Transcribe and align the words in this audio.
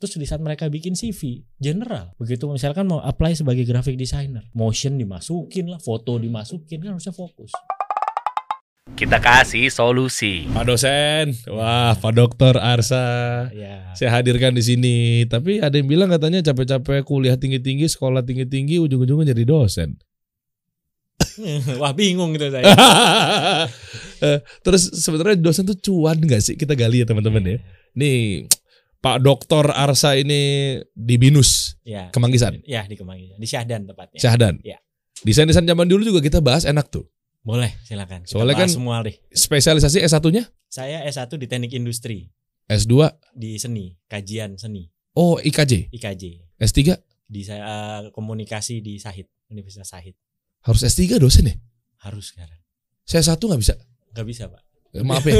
Terus 0.00 0.16
di 0.16 0.24
saat 0.24 0.40
mereka 0.40 0.64
bikin 0.72 0.96
CV 0.96 1.44
general, 1.60 2.16
begitu 2.16 2.48
misalkan 2.48 2.88
mau 2.88 3.04
apply 3.04 3.36
sebagai 3.36 3.68
graphic 3.68 4.00
designer, 4.00 4.48
motion 4.56 4.96
dimasukin 4.96 5.68
lah, 5.68 5.76
foto 5.76 6.16
dimasukin 6.16 6.80
kan 6.80 6.96
harusnya 6.96 7.12
fokus. 7.12 7.52
Kita 8.96 9.20
kasih 9.20 9.68
solusi. 9.68 10.48
Pak 10.48 10.64
dosen, 10.64 11.36
wah 11.52 11.92
Pak 11.94 12.16
Dokter 12.16 12.56
Arsa, 12.56 13.52
Ya. 13.52 13.92
saya 13.92 14.16
hadirkan 14.16 14.56
di 14.56 14.64
sini. 14.64 14.96
Tapi 15.28 15.60
ada 15.60 15.76
yang 15.76 15.84
bilang 15.84 16.08
katanya 16.08 16.40
capek-capek 16.42 17.04
kuliah 17.04 17.36
tinggi-tinggi, 17.36 17.84
sekolah 17.84 18.24
tinggi-tinggi, 18.24 18.80
ujung-ujungnya 18.80 19.36
jadi 19.36 19.44
dosen. 19.44 20.00
Wah 21.80 21.92
bingung 21.92 22.32
gitu 22.34 22.48
saya. 22.48 22.64
Eh, 24.20 24.36
Terus 24.60 24.84
sebenarnya 25.00 25.40
dosen 25.40 25.64
tuh 25.64 25.76
cuan 25.80 26.20
nggak 26.20 26.44
sih? 26.44 26.52
Kita 26.52 26.76
gali 26.76 27.00
ya 27.00 27.08
teman-teman 27.08 27.40
ya. 27.40 27.56
Nih 27.96 28.44
Pak 29.00 29.24
Dokter 29.24 29.64
Arsa 29.72 30.12
ini 30.14 30.76
di 30.92 31.16
Binus, 31.16 31.80
Ya. 31.82 32.12
Kemanggisan, 32.12 32.60
Ya 32.68 32.84
di 32.84 32.94
Kemanggisan, 32.94 33.40
di 33.40 33.48
Syahdan 33.48 33.88
tepatnya. 33.88 34.20
Syahdan. 34.20 34.60
Ya. 34.60 34.76
Desain-desain 35.20 35.64
zaman 35.64 35.88
dulu 35.88 36.04
juga 36.04 36.20
kita 36.20 36.40
bahas 36.40 36.64
enak 36.64 36.92
tuh. 36.92 37.08
Boleh, 37.40 37.72
silakan. 37.84 38.28
Kita 38.28 38.36
Soalnya 38.36 38.56
bahas 38.60 38.68
kan- 38.68 38.76
semua 38.76 38.96
deh. 39.00 39.16
Spesialisasi 39.32 40.04
S1-nya 40.04 40.44
Saya 40.68 41.02
S1 41.02 41.32
di 41.34 41.48
Teknik 41.48 41.72
Industri 41.72 42.28
S2, 42.68 43.10
di 43.34 43.56
seni, 43.56 43.96
kajian 44.06 44.54
seni, 44.54 44.86
oh 45.16 45.40
IKJ, 45.40 45.90
IKJ. 45.90 46.22
S3 46.60 46.94
Di 47.26 47.42
saya 47.42 48.04
komunikasi 48.12 48.78
di 48.78 49.00
Sahid, 49.00 49.26
Universitas 49.48 49.90
Sahid. 49.90 50.14
harus 50.60 50.84
S3 50.84 51.16
dosen 51.16 51.48
ya? 51.48 51.56
Harus 52.04 52.30
sekarang. 52.30 52.60
Saya 53.02 53.24
satu 53.24 53.48
nggak 53.48 53.58
bisa. 53.58 53.74
Gak 54.10 54.26
bisa, 54.26 54.46
Pak. 54.46 54.62
Eh, 54.90 55.06
Maaf 55.06 55.22
ya. 55.22 55.38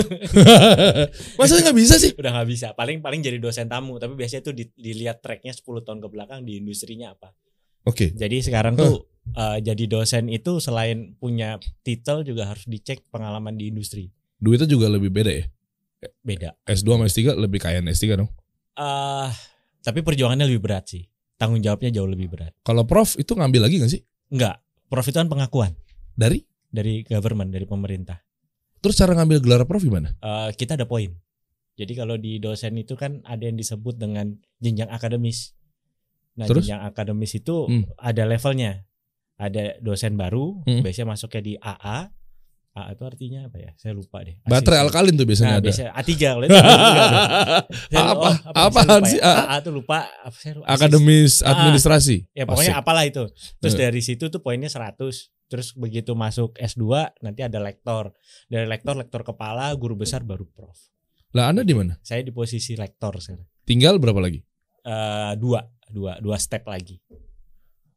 Masa 1.39 1.59
nggak 1.59 1.75
bisa 1.75 1.99
sih? 1.99 2.15
Udah 2.15 2.31
nggak 2.39 2.49
bisa. 2.49 2.67
Paling 2.73 3.03
paling 3.03 3.19
jadi 3.19 3.43
dosen 3.43 3.67
tamu, 3.67 3.99
tapi 3.99 4.15
biasanya 4.15 4.47
tuh 4.47 4.55
di- 4.55 4.71
dilihat 4.79 5.19
tracknya 5.19 5.51
10 5.51 5.83
tahun 5.83 5.99
ke 5.99 6.09
belakang 6.09 6.41
di 6.47 6.63
industrinya 6.63 7.19
apa. 7.19 7.35
Oke. 7.83 8.15
Jadi 8.15 8.47
sekarang 8.47 8.79
tuh 8.79 9.11
eh, 9.35 9.59
jadi 9.59 9.85
dosen 9.91 10.31
itu 10.31 10.63
selain 10.63 11.19
punya 11.19 11.59
titel 11.83 12.23
juga 12.23 12.47
harus 12.47 12.63
dicek 12.71 13.03
pengalaman 13.11 13.59
di 13.59 13.75
industri. 13.75 14.07
Duitnya 14.39 14.71
juga 14.71 14.87
lebih 14.87 15.11
beda 15.11 15.33
ya. 15.35 15.45
Beda. 16.23 16.57
S2 16.65 16.89
sama 16.97 17.05
S3 17.11 17.37
lebih 17.37 17.61
kaya 17.61 17.83
S3 17.83 18.17
dong. 18.17 18.31
eh 18.79 19.29
tapi 19.81 20.01
perjuangannya 20.01 20.47
lebih 20.47 20.63
berat 20.63 20.95
sih. 20.95 21.05
Tanggung 21.37 21.61
jawabnya 21.61 21.91
jauh 21.91 22.07
lebih 22.09 22.29
berat. 22.31 22.53
Kalau 22.63 22.85
prof 22.85 23.17
itu 23.17 23.33
ngambil 23.33 23.67
lagi 23.69 23.81
nggak 23.81 23.93
sih? 23.93 24.01
Enggak, 24.31 24.61
prof 24.87 25.05
itu 25.05 25.17
kan 25.17 25.27
pengakuan 25.27 25.73
Dari? 26.15 26.45
dari 26.71 27.03
government, 27.03 27.51
dari 27.51 27.67
pemerintah. 27.67 28.21
Terus 28.81 28.95
cara 28.95 29.13
ngambil 29.13 29.39
gelar 29.41 29.63
prof 29.65 29.81
gimana? 29.81 30.13
Eh, 30.15 30.51
kita 30.55 30.75
ada 30.75 30.85
poin. 30.85 31.13
Jadi 31.75 31.93
kalau 31.93 32.17
di 32.17 32.37
dosen 32.37 32.77
itu 32.77 32.93
kan 32.93 33.21
ada 33.23 33.41
yang 33.41 33.55
disebut 33.55 33.97
dengan 33.97 34.33
jenjang 34.57 34.89
akademis. 34.89 35.57
Nah, 36.35 36.45
Terus? 36.45 36.65
jenjang 36.65 36.83
akademis 36.83 37.33
itu 37.35 37.65
Hmm. 37.65 37.85
ada 37.97 38.25
levelnya. 38.25 38.85
Ada 39.37 39.81
dosen 39.81 40.15
baru, 40.15 40.61
Hmm. 40.65 40.85
biasanya 40.85 41.09
masuknya 41.09 41.41
di 41.41 41.55
AA. 41.57 42.13
AA 42.71 42.93
itu 42.93 43.03
artinya 43.03 43.41
apa 43.45 43.57
ya? 43.59 43.71
Saya 43.75 43.93
lupa 43.93 44.21
deh. 44.21 44.37
Baterai 44.43 44.79
Asisten. 44.79 44.85
alkalin 44.87 45.15
tuh 45.15 45.27
biasanya 45.27 45.49
Nah, 45.49 45.57
ada. 45.57 45.67
biasanya 45.67 45.91
A3 45.93 46.11
kalau 46.31 46.45
itu. 46.45 46.55
Saya- 46.55 48.07
Apa? 48.07 48.21
oh, 48.21 48.35
apa? 48.47 48.81
Apaan 48.85 49.03
sih, 49.05 49.19
ya. 49.19 49.33
AA? 49.43 49.57
Tuh 49.61 49.73
lupa. 49.73 49.99
Apa 50.07 50.37
saya. 50.37 50.53
Akademis 50.63 51.41
Ah. 51.41 51.51
administrasi. 51.53 52.17
Ya 52.31 52.45
pokoknya 52.45 52.77
Asik. 52.77 52.81
apalah 52.81 53.05
itu. 53.05 53.25
Terus 53.59 53.75
Eh. 53.75 53.79
dari 53.81 54.01
situ 54.01 54.25
tuh 54.29 54.41
poinnya 54.41 54.69
100. 54.69 55.33
Terus 55.51 55.75
begitu 55.75 56.15
masuk 56.15 56.55
S2 56.55 57.11
nanti 57.27 57.43
ada 57.43 57.59
lektor. 57.59 58.15
Dari 58.47 58.71
lektor 58.71 58.95
lektor 58.95 59.27
kepala, 59.27 59.75
guru 59.75 59.99
besar 59.99 60.23
baru 60.23 60.47
prof. 60.47 60.79
Lah 61.35 61.51
Anda 61.51 61.67
di 61.67 61.75
mana? 61.75 61.99
Saya 62.07 62.23
di 62.23 62.31
posisi 62.31 62.79
lektor 62.79 63.19
sekarang. 63.19 63.47
Tinggal 63.67 63.99
berapa 63.99 64.23
lagi? 64.23 64.39
Eh 64.87 65.35
dua, 65.35 65.67
dua, 65.91 66.23
dua 66.23 66.39
step 66.39 66.63
lagi. 66.71 67.03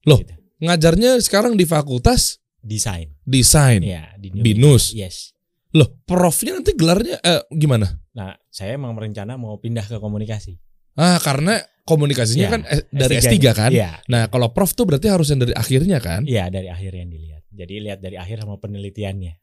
Loh. 0.09 0.17
Gitu. 0.17 0.33
Ngajarnya 0.65 1.21
sekarang 1.21 1.53
di 1.53 1.69
fakultas 1.69 2.41
Desain. 2.63 3.11
desain. 3.27 3.83
Ya, 3.83 4.15
di 4.15 4.31
New 4.31 4.41
Binus. 4.41 4.95
Yes. 4.95 5.36
Loh, 5.75 5.99
profnya 6.08 6.55
nanti 6.55 6.71
gelarnya 6.77 7.19
eh, 7.19 7.43
gimana? 7.52 7.89
Nah, 8.15 8.37
saya 8.47 8.77
emang 8.80 8.95
merencana 8.95 9.36
mau 9.36 9.59
pindah 9.59 9.83
ke 9.83 9.97
komunikasi. 9.99 10.55
Ah, 10.95 11.17
karena 11.19 11.59
komunikasinya 11.83 12.47
Ya, 12.47 12.52
kan 12.53 12.61
eh, 12.69 12.86
dari 12.93 13.19
S3 13.19 13.27
S3 13.36 13.37
kan? 13.52 13.71
Iya. 13.73 13.92
Nah, 14.08 14.31
kalau 14.31 14.55
prof 14.55 14.71
tuh 14.71 14.87
berarti 14.87 15.11
harus 15.11 15.27
yang 15.33 15.43
dari 15.43 15.52
akhirnya 15.52 15.99
kan? 15.99 16.23
Iya, 16.23 16.47
dari 16.47 16.71
akhir 16.71 16.95
yang 16.95 17.09
dilihat. 17.11 17.42
Jadi 17.53 17.80
lihat 17.80 17.99
dari 17.99 18.17
akhir 18.17 18.41
sama 18.41 18.58
penelitiannya. 18.58 19.33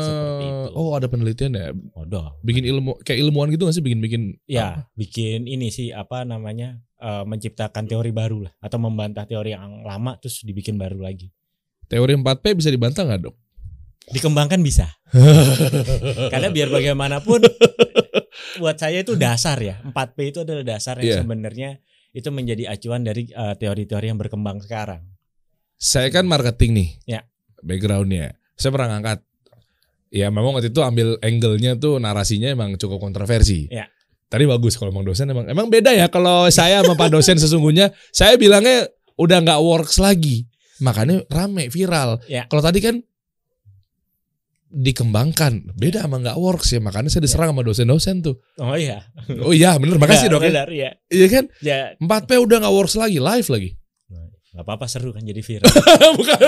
Seperti 0.00 0.44
itu. 0.46 0.68
oh 0.72 0.92
ada 0.92 1.04
penelitian 1.04 1.52
ya, 1.52 1.68
Oh, 1.92 2.04
dong. 2.04 2.32
bikin 2.40 2.64
ilmu 2.64 2.96
kayak 3.00 3.20
ilmuwan 3.20 3.48
gitu 3.48 3.64
nggak 3.64 3.76
sih 3.76 3.84
bikin-bikin? 3.84 4.40
Ya, 4.46 4.88
bikin 4.94 5.44
ini 5.44 5.68
sih 5.68 5.92
apa 5.92 6.24
namanya? 6.24 6.80
eh, 6.96 7.20
menciptakan 7.22 7.84
teori 7.84 8.08
baru 8.10 8.48
lah 8.48 8.52
atau 8.58 8.80
membantah 8.80 9.28
teori 9.28 9.52
yang 9.52 9.84
lama 9.84 10.16
terus 10.16 10.40
dibikin 10.40 10.80
baru 10.80 10.96
lagi. 10.96 11.28
Teori 11.84 12.16
4P 12.16 12.56
bisa 12.56 12.72
dibantah 12.72 13.04
nggak 13.04 13.20
dok? 13.22 13.36
Dikembangkan 14.08 14.64
bisa. 14.64 14.88
Karena 16.32 16.48
biar 16.48 16.72
bagaimanapun 16.72 17.44
buat 18.56 18.76
saya 18.76 19.04
itu 19.04 19.14
dasar 19.14 19.60
ya. 19.60 19.84
4P 19.84 20.16
itu 20.24 20.38
adalah 20.40 20.64
dasar 20.64 20.96
yang 20.98 21.04
Iya. 21.04 21.16
sebenarnya 21.20 21.70
itu 22.10 22.28
menjadi 22.30 22.72
acuan 22.72 23.04
dari 23.04 23.28
eh, 23.28 23.54
teori-teori 23.54 24.06
yang 24.08 24.16
berkembang 24.16 24.64
sekarang. 24.64 25.04
Saya 25.76 26.08
kan 26.08 26.24
marketing 26.24 26.70
nih, 26.74 26.88
Ya. 27.06 27.20
backgroundnya. 27.60 28.36
Saya 28.54 28.70
pernah 28.70 28.96
ngangkat. 28.96 29.20
Ya 30.08 30.30
memang 30.30 30.54
waktu 30.54 30.70
itu 30.70 30.78
ambil 30.78 31.18
angle-nya 31.18 31.74
tuh 31.74 31.98
narasinya 31.98 32.46
emang 32.46 32.78
cukup 32.78 33.02
kontroversi. 33.02 33.66
Ya. 33.66 33.90
Tadi 34.30 34.46
bagus 34.46 34.74
kalau 34.74 34.90
emang 34.90 35.02
dosen 35.02 35.26
emang 35.26 35.46
emang 35.46 35.66
beda 35.66 35.90
ya 35.90 36.06
kalau 36.06 36.46
saya 36.48 36.80
sama 36.80 36.94
Pak 36.94 37.10
dosen 37.10 37.34
sesungguhnya 37.42 37.90
saya 38.10 38.38
bilangnya 38.38 38.86
udah 39.14 39.42
nggak 39.42 39.60
works 39.60 39.98
lagi. 39.98 40.46
Makanya 40.78 41.26
rame 41.26 41.66
viral. 41.66 42.22
Ya. 42.26 42.46
Kalau 42.46 42.62
tadi 42.62 42.78
kan 42.78 43.02
dikembangkan 44.74 45.70
beda 45.78 46.02
sama 46.02 46.18
nggak 46.18 46.34
works 46.34 46.74
ya 46.74 46.82
makanya 46.82 47.06
saya 47.06 47.22
diserang 47.22 47.54
sama 47.54 47.62
dosen-dosen 47.62 48.26
tuh 48.26 48.42
Oh 48.58 48.74
iya. 48.74 49.06
oh 49.38 49.54
iya 49.54 49.78
bener 49.78 50.02
makasih 50.02 50.26
Ya, 50.30 50.32
dok 50.34 50.42
ya. 50.42 50.50
benar, 50.50 50.68
ya. 50.74 50.90
iya 51.14 51.26
kan 51.30 51.44
Ya, 51.62 51.78
4P 52.02 52.30
udah 52.42 52.56
nggak 52.58 52.74
works 52.74 52.98
lagi 52.98 53.22
live 53.22 53.46
lagi 53.46 53.70
nggak 54.54 54.64
apa-apa 54.64 54.86
seru 54.86 55.10
kan 55.10 55.26
jadi 55.26 55.42
viral. 55.42 55.66
bukan 56.18 56.38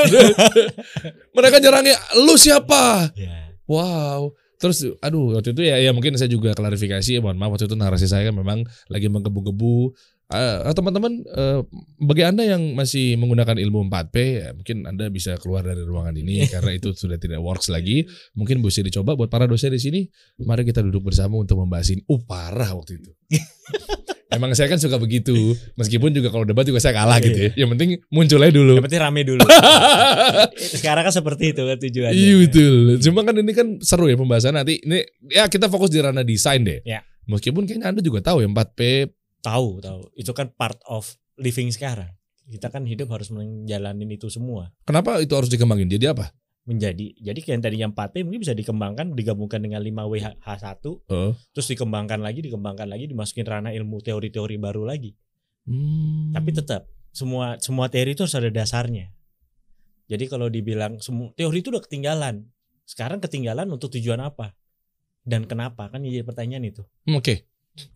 mereka 1.34 1.56
nyerangnya 1.58 1.96
lu 2.22 2.38
siapa 2.38 3.10
ya. 3.18 3.50
Wow. 3.66 4.32
Terus 4.56 4.88
aduh 5.04 5.36
waktu 5.36 5.52
itu 5.52 5.62
ya 5.68 5.76
ya 5.82 5.90
mungkin 5.92 6.16
saya 6.16 6.32
juga 6.32 6.56
klarifikasi 6.56 7.18
ya 7.18 7.20
mohon 7.20 7.36
maaf 7.36 7.58
waktu 7.58 7.68
itu 7.68 7.76
narasi 7.76 8.08
saya 8.08 8.30
kan 8.30 8.34
memang 8.38 8.64
lagi 8.88 9.10
menggebu-gebu 9.12 9.92
Eh, 10.26 10.74
teman-teman 10.74 11.22
eh, 11.22 11.62
bagi 12.02 12.26
Anda 12.26 12.42
yang 12.42 12.74
masih 12.74 13.14
menggunakan 13.14 13.62
ilmu 13.62 13.86
4P 13.86 14.16
ya 14.18 14.50
mungkin 14.58 14.82
Anda 14.82 15.06
bisa 15.06 15.38
keluar 15.38 15.62
dari 15.62 15.86
ruangan 15.86 16.18
ini 16.18 16.50
karena 16.50 16.74
itu 16.74 16.90
sudah 16.98 17.14
tidak 17.14 17.38
works 17.38 17.70
lagi. 17.70 18.02
Mungkin 18.34 18.58
bisa 18.58 18.82
dicoba 18.82 19.14
buat 19.14 19.30
para 19.30 19.46
dosen 19.46 19.70
di 19.70 19.78
sini. 19.78 20.00
Mari 20.42 20.66
kita 20.66 20.82
duduk 20.82 21.14
bersama 21.14 21.38
untuk 21.38 21.62
membahas 21.62 21.94
ini. 21.94 22.02
Uh 22.10 22.18
parah 22.26 22.74
waktu 22.74 22.98
itu. 22.98 23.10
Emang 24.26 24.50
saya 24.58 24.66
kan 24.66 24.82
suka 24.82 24.98
begitu. 24.98 25.54
Meskipun 25.78 26.10
juga 26.10 26.34
kalau 26.34 26.42
debat 26.42 26.66
juga 26.66 26.82
saya 26.82 26.98
kalah 26.98 27.22
gitu 27.22 27.38
ya. 27.46 27.50
Yang 27.54 27.68
penting 27.78 27.90
muncul 28.10 28.42
aja 28.42 28.50
dulu. 28.50 28.74
Yang 28.74 28.86
penting 28.90 29.02
rame 29.06 29.22
dulu. 29.22 29.46
Sekarang 30.78 31.06
kan 31.06 31.14
seperti 31.14 31.54
itu 31.54 31.62
kan 31.62 31.78
tujuannya. 31.78 32.18
Iya 32.18 32.34
betul. 32.42 32.74
Cuma 33.06 33.22
kan 33.22 33.34
ini 33.38 33.52
kan 33.54 33.66
seru 33.78 34.10
ya 34.10 34.18
pembahasan 34.18 34.58
nanti. 34.58 34.82
Ini 34.82 34.98
ya 35.30 35.46
kita 35.46 35.70
fokus 35.70 35.94
di 35.94 36.02
ranah 36.02 36.26
desain 36.26 36.66
deh. 36.66 36.82
Ya. 36.82 37.06
Meskipun 37.30 37.70
kayaknya 37.70 37.94
Anda 37.94 38.02
juga 38.02 38.18
tahu 38.22 38.42
ya 38.42 38.48
4P. 38.50 38.80
Tahu, 39.46 39.68
tahu. 39.78 40.00
Itu 40.18 40.34
kan 40.34 40.50
part 40.54 40.82
of 40.90 41.06
living 41.38 41.70
sekarang. 41.70 42.10
Kita 42.46 42.70
kan 42.70 42.82
hidup 42.86 43.10
harus 43.14 43.30
menjalanin 43.30 44.10
itu 44.10 44.26
semua. 44.26 44.74
Kenapa 44.86 45.22
itu 45.22 45.34
harus 45.34 45.50
dikembangin? 45.50 45.90
Jadi 45.90 46.06
apa? 46.10 46.30
Menjadi 46.66 47.14
jadi 47.14 47.38
kayak 47.38 47.54
yang 47.54 47.62
tadinya 47.62 47.88
4P 47.94 48.26
mungkin 48.26 48.42
bisa 48.42 48.50
dikembangkan 48.50 49.14
digabungkan 49.14 49.62
dengan 49.62 49.78
5WH1 49.80 50.82
Oh. 51.06 51.30
terus 51.54 51.66
dikembangkan 51.70 52.18
lagi, 52.18 52.42
dikembangkan 52.42 52.90
lagi 52.90 53.06
dimasukin 53.06 53.46
ranah 53.46 53.70
ilmu 53.70 54.02
teori-teori 54.02 54.58
baru 54.58 54.82
lagi. 54.82 55.14
Hmm. 55.64 56.34
Tapi 56.34 56.50
tetap 56.50 56.90
semua 57.14 57.54
semua 57.62 57.86
teori 57.86 58.12
itu 58.12 58.26
harus 58.26 58.34
ada 58.34 58.50
dasarnya. 58.50 59.14
Jadi 60.06 60.26
kalau 60.26 60.46
dibilang 60.46 60.98
semua 60.98 61.30
teori 61.32 61.62
itu 61.62 61.70
udah 61.70 61.82
ketinggalan. 61.82 62.46
Sekarang 62.82 63.18
ketinggalan 63.18 63.66
untuk 63.66 63.90
tujuan 63.90 64.18
apa? 64.18 64.54
Dan 65.22 65.46
kenapa? 65.46 65.90
Kan 65.90 66.02
jadi 66.02 66.22
pertanyaan 66.22 66.66
itu. 66.66 66.82
Hmm, 67.02 67.18
Oke, 67.18 67.46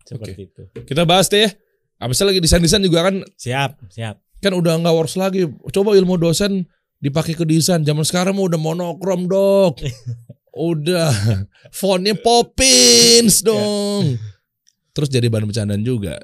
Seperti 0.03 0.47
itu. 0.47 0.63
kita 0.83 1.03
bahas 1.03 1.27
deh 1.27 1.47
ya. 1.47 1.51
Abisnya 1.95 2.27
lagi 2.27 2.39
desain-desain 2.39 2.81
juga 2.81 3.07
kan 3.07 3.23
Siap, 3.35 3.87
siap. 3.87 4.19
kan 4.39 4.51
udah 4.51 4.75
nggak 4.79 4.91
works 4.91 5.15
lagi. 5.15 5.47
Coba 5.71 5.95
ilmu 5.95 6.17
dosen 6.17 6.67
dipakai 7.01 7.33
ke 7.33 7.43
desain. 7.43 7.81
Zaman 7.81 8.05
sekarang 8.05 8.37
mah 8.37 8.45
udah 8.45 8.61
monokrom 8.61 9.25
dok. 9.25 9.81
udah 10.55 11.11
fontnya 11.73 12.13
Poppins 12.15 13.41
dong. 13.41 14.15
Terus 14.91 15.09
jadi 15.09 15.27
bahan 15.27 15.49
bercandaan 15.49 15.83
juga. 15.83 16.21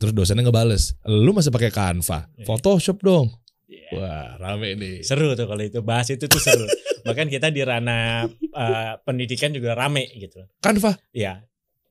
Terus 0.00 0.16
dosennya 0.16 0.48
ngebales. 0.48 0.96
Lu 1.04 1.36
masih 1.36 1.52
pakai 1.52 1.68
Canva, 1.68 2.24
Photoshop 2.48 3.04
dong. 3.04 3.28
Iya. 3.68 3.90
Wah 4.00 4.28
rame 4.40 4.74
nih. 4.74 5.04
Seru 5.04 5.36
tuh 5.36 5.46
kalau 5.46 5.60
itu 5.60 5.84
bahas 5.84 6.08
itu 6.08 6.24
tuh 6.24 6.40
seru. 6.40 6.64
Bahkan 7.06 7.28
kita 7.28 7.52
di 7.52 7.60
ranah 7.64 8.26
eh, 8.32 8.92
pendidikan 9.04 9.52
juga 9.52 9.76
rame 9.76 10.08
gitu. 10.16 10.40
Canva. 10.60 10.96
Ya, 11.12 11.44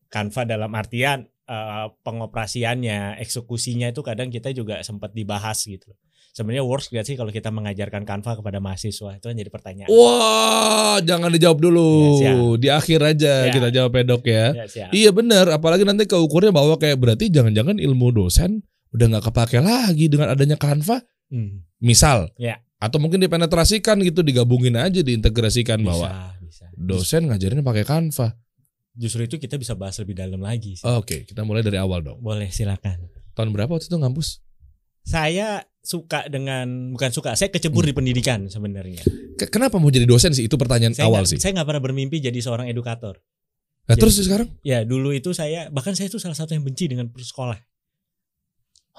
Canva 0.09 0.41
dalam 0.45 0.73
artian 0.73 1.25
eh, 1.25 1.87
pengoperasiannya, 2.01 3.21
eksekusinya 3.21 3.89
itu 3.89 4.01
kadang 4.01 4.29
kita 4.29 4.53
juga 4.53 4.81
sempat 4.81 5.13
dibahas 5.13 5.61
gitu. 5.65 5.93
Sebenarnya 6.29 6.63
works 6.63 6.87
gak 6.87 7.03
sih 7.03 7.13
kalau 7.13 7.29
kita 7.29 7.49
mengajarkan 7.49 8.05
Canva 8.05 8.37
kepada 8.39 8.57
mahasiswa? 8.57 9.17
Itu 9.17 9.27
kan 9.27 9.35
jadi 9.35 9.49
pertanyaan. 9.49 9.89
Wah, 9.91 10.97
jangan 11.01 11.29
dijawab 11.29 11.59
dulu. 11.59 11.89
Ya, 12.21 12.31
siap. 12.31 12.55
Di 12.57 12.67
akhir 12.71 12.99
aja 13.03 13.33
Ya. 13.47 13.51
kita 13.51 13.67
jawab 13.69 13.91
ya 13.93 14.03
dok 14.05 14.23
ya. 14.23 14.45
Ya, 14.53 14.65
siap. 14.65 14.89
Iya 14.91 15.09
benar, 15.11 15.45
apalagi 15.51 15.83
nanti 15.83 16.05
keukurnya 16.05 16.53
bahwa 16.53 16.77
kayak 16.77 16.95
berarti 16.95 17.27
jangan-jangan 17.27 17.75
ilmu 17.75 18.13
dosen 18.13 18.63
udah 18.89 19.05
nggak 19.05 19.25
kepake 19.27 19.59
lagi 19.59 20.05
dengan 20.07 20.31
adanya 20.31 20.55
Canva. 20.55 21.01
Hmm, 21.29 21.61
Misal, 21.77 22.33
Ya. 22.41 22.57
atau 22.81 22.97
mungkin 22.97 23.21
dipenetrasikan 23.21 24.01
gitu, 24.01 24.25
digabungin 24.25 24.73
aja, 24.75 24.99
diintegrasikan 24.99 25.77
bisa, 25.77 25.87
bahwa 25.93 26.09
bisa. 26.41 26.65
dosen 26.73 27.29
ngajarin 27.29 27.61
pakai 27.61 27.85
Canva. 27.85 28.33
Justru 28.97 29.23
itu 29.23 29.35
kita 29.37 29.55
bisa 29.55 29.77
bahas 29.77 29.95
lebih 30.01 30.17
dalam 30.17 30.41
lagi. 30.41 30.75
Oke, 30.83 31.23
kita 31.23 31.45
mulai 31.45 31.61
dari 31.61 31.77
awal 31.77 32.01
dong. 32.01 32.17
Boleh 32.19 32.49
silakan. 32.49 33.07
Tahun 33.31 33.49
berapa 33.51 33.69
waktu 33.69 33.87
itu 33.87 33.95
ngampus? 33.95 34.41
Saya 35.05 35.63
suka 35.89 36.29
dengan 36.29 36.93
bukan 36.93 37.09
suka, 37.09 37.33
saya 37.33 37.49
kecebur 37.49 37.81
Hmm. 37.81 37.89
di 37.89 37.95
pendidikan 37.97 38.39
sebenarnya. 38.45 39.01
Ke- 39.33 39.49
Kenapa 39.49 39.81
mau 39.81 39.89
jadi 39.89 40.05
dosen 40.05 40.29
sih? 40.29 40.45
Itu 40.45 40.53
pertanyaan 40.53 40.93
Saya 40.93 41.09
awal 41.09 41.25
nggak- 41.25 41.31
sih. 41.33 41.37
Saya 41.41 41.57
nggak 41.57 41.65
pernah 41.65 41.81
bermimpi 41.81 42.21
jadi 42.21 42.37
seorang 42.37 42.69
edukator. 42.69 43.17
Nah, 43.89 43.97
jadi- 43.97 44.01
terus 44.05 44.21
sekarang? 44.21 44.53
Ya 44.61 44.85
dulu 44.85 45.09
itu 45.09 45.33
saya 45.33 45.73
bahkan 45.73 45.97
saya 45.97 46.05
itu 46.05 46.21
salah 46.21 46.37
satu 46.37 46.53
yang 46.53 46.61
benci 46.61 46.85
dengan 46.85 47.09
sekolah. 47.09 47.57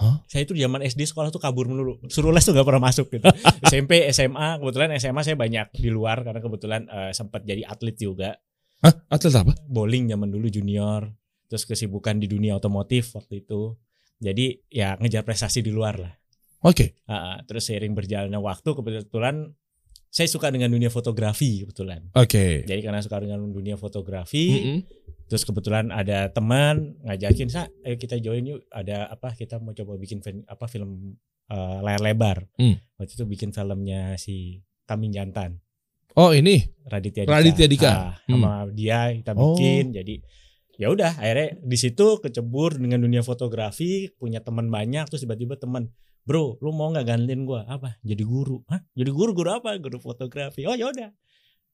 Hah? 0.00 0.24
Saya 0.26 0.42
itu 0.42 0.56
zaman 0.56 0.80
SD 0.80 1.04
sekolah 1.06 1.30
tuh 1.30 1.38
kabur 1.38 1.68
melulu. 1.68 2.00
Suruh 2.08 2.32
les 2.32 2.40
tuh 2.40 2.56
gak 2.56 2.64
pernah 2.64 2.82
masuk 2.82 3.06
gitu. 3.06 3.22
SMP, 3.70 4.08
SMA, 4.08 4.58
kebetulan 4.58 4.90
SMA 4.96 5.20
saya 5.22 5.36
banyak 5.36 5.70
di 5.76 5.92
luar 5.92 6.24
karena 6.24 6.40
kebetulan 6.40 6.82
eh, 6.88 7.12
sempat 7.12 7.44
jadi 7.44 7.68
atlet 7.68 7.94
juga. 7.94 8.34
Hah? 8.80 8.94
Atlet 9.06 9.30
apa? 9.36 9.52
Bowling 9.68 10.08
zaman 10.08 10.26
dulu 10.26 10.48
junior. 10.48 11.06
Terus 11.46 11.68
kesibukan 11.68 12.16
di 12.16 12.26
dunia 12.26 12.56
otomotif 12.56 13.12
waktu 13.12 13.44
itu. 13.44 13.76
Jadi 14.18 14.66
ya 14.66 14.96
ngejar 14.96 15.22
prestasi 15.22 15.60
di 15.60 15.70
luar 15.70 16.00
lah. 16.00 16.12
Oke. 16.60 16.96
Ah, 17.04 17.40
terus 17.44 17.64
seiring 17.64 17.92
berjalannya 17.92 18.36
waktu 18.36 18.68
kebetulan 18.70 19.52
saya 20.10 20.26
suka 20.26 20.50
dengan 20.50 20.68
dunia 20.68 20.90
fotografi 20.90 21.62
kebetulan. 21.62 22.10
Oke. 22.12 22.66
Jadi 22.66 22.80
karena 22.82 22.98
suka 22.98 23.22
dengan 23.22 23.46
dunia 23.46 23.78
fotografi, 23.78 24.58
Mm-mm. 24.58 24.78
terus 25.24 25.46
kebetulan 25.46 25.88
ada 25.88 26.26
teman 26.28 26.98
ngajakin 27.00 27.46
sa 27.46 27.70
ayo 27.80 27.94
kita 27.94 28.18
join 28.18 28.42
yuk 28.44 28.66
ada 28.68 29.06
apa 29.06 29.32
kita 29.32 29.56
mau 29.56 29.70
coba 29.70 29.94
bikin 29.96 30.18
film, 30.18 30.42
apa 30.44 30.66
film 30.66 31.14
eh, 31.46 31.78
layar 31.80 32.02
lebar 32.02 32.38
Hmm. 32.58 32.74
waktu 32.94 33.14
itu 33.14 33.24
bikin 33.24 33.50
filmnya 33.50 34.14
si 34.16 34.58
Kambing 34.84 35.10
Jantan 35.10 35.62
Oh 36.12 36.34
ini. 36.34 36.58
Raditya 36.82 37.22
Dika, 37.22 37.30
Raditya 37.32 37.66
Dika. 37.70 37.90
Ah, 37.90 38.14
sama 38.26 38.66
dia 38.68 39.14
kita 39.14 39.30
Oh. 39.32 39.54
bikin 39.54 39.94
jadi 39.94 40.18
ya 40.74 40.90
udah 40.90 41.14
akhirnya 41.14 41.54
di 41.62 41.76
situ 41.78 42.18
kecebur 42.18 42.74
dengan 42.74 42.98
dunia 42.98 43.22
fotografi 43.22 44.10
punya 44.14 44.42
teman 44.42 44.66
banyak 44.66 45.06
terus 45.06 45.22
tiba-tiba 45.22 45.54
teman 45.54 45.86
bro 46.22 46.56
lu 46.60 46.70
mau 46.70 46.90
nggak 46.90 47.06
gantiin 47.06 47.42
gua? 47.44 47.64
Apa? 47.66 47.96
Jadi 48.00 48.22
guru. 48.22 48.60
Hah? 48.68 48.80
jadi 48.92 49.10
guru 49.10 49.32
guru 49.32 49.50
apa? 49.50 49.74
Guru 49.76 49.98
fotografi. 49.98 50.64
Oh 50.64 50.74
ya 50.74 50.88
udah. 50.88 51.10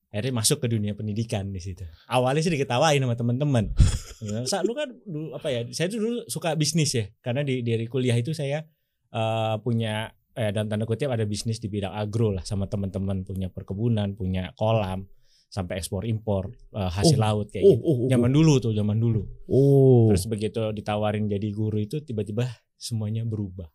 Akhirnya 0.06 0.38
masuk 0.38 0.62
ke 0.62 0.70
dunia 0.70 0.94
pendidikan 0.94 1.50
di 1.50 1.58
situ. 1.58 1.82
Awalnya 2.06 2.40
sih 2.40 2.52
diketawain 2.54 3.02
sama 3.02 3.18
teman-teman 3.18 3.74
Sa, 4.48 4.64
lu 4.64 4.72
kan 4.72 4.88
dulu 5.04 5.36
apa 5.36 5.50
ya 5.52 5.60
saya 5.74 5.92
tuh 5.92 6.00
dulu 6.00 6.18
suka 6.24 6.54
bisnis 6.56 6.94
ya. 6.94 7.04
Karena 7.20 7.42
di 7.44 7.60
dari 7.60 7.84
kuliah 7.84 8.16
itu 8.16 8.32
saya 8.32 8.64
eh, 9.12 9.54
punya 9.60 10.08
eh, 10.32 10.50
dan 10.54 10.70
tanda 10.70 10.86
kutip 10.88 11.10
ada 11.10 11.26
bisnis 11.26 11.58
di 11.58 11.68
bidang 11.68 11.92
agro 11.92 12.32
lah 12.32 12.46
sama 12.46 12.64
teman-teman 12.64 13.24
punya 13.24 13.48
perkebunan 13.50 14.14
punya 14.14 14.54
kolam 14.56 15.04
sampai 15.46 15.80
ekspor 15.80 16.06
impor 16.06 16.54
eh, 16.72 16.90
hasil 16.90 17.18
Oh. 17.18 17.22
laut 17.22 17.46
kayak 17.52 17.64
Oh, 17.66 17.74
gitu. 17.76 17.82
oh, 17.84 17.96
oh. 18.04 18.08
zaman 18.08 18.30
dulu 18.32 18.52
tuh 18.62 18.72
zaman 18.72 18.96
dulu. 18.96 19.20
Oh. 19.50 20.08
terus 20.08 20.24
begitu 20.26 20.60
ditawarin 20.72 21.26
jadi 21.26 21.48
guru 21.52 21.76
itu 21.76 22.00
tiba-tiba 22.00 22.46
semuanya 22.76 23.24
berubah 23.24 23.68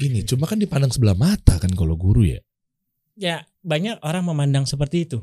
ini 0.00 0.24
cuma 0.24 0.44
kan 0.44 0.58
dipandang 0.58 0.90
sebelah 0.90 1.14
mata 1.14 1.56
kan 1.56 1.70
kalau 1.70 1.94
guru 1.94 2.26
ya. 2.26 2.40
ya 3.14 3.36
banyak 3.60 4.00
orang 4.02 4.26
memandang 4.26 4.64
seperti 4.64 5.06
itu 5.06 5.20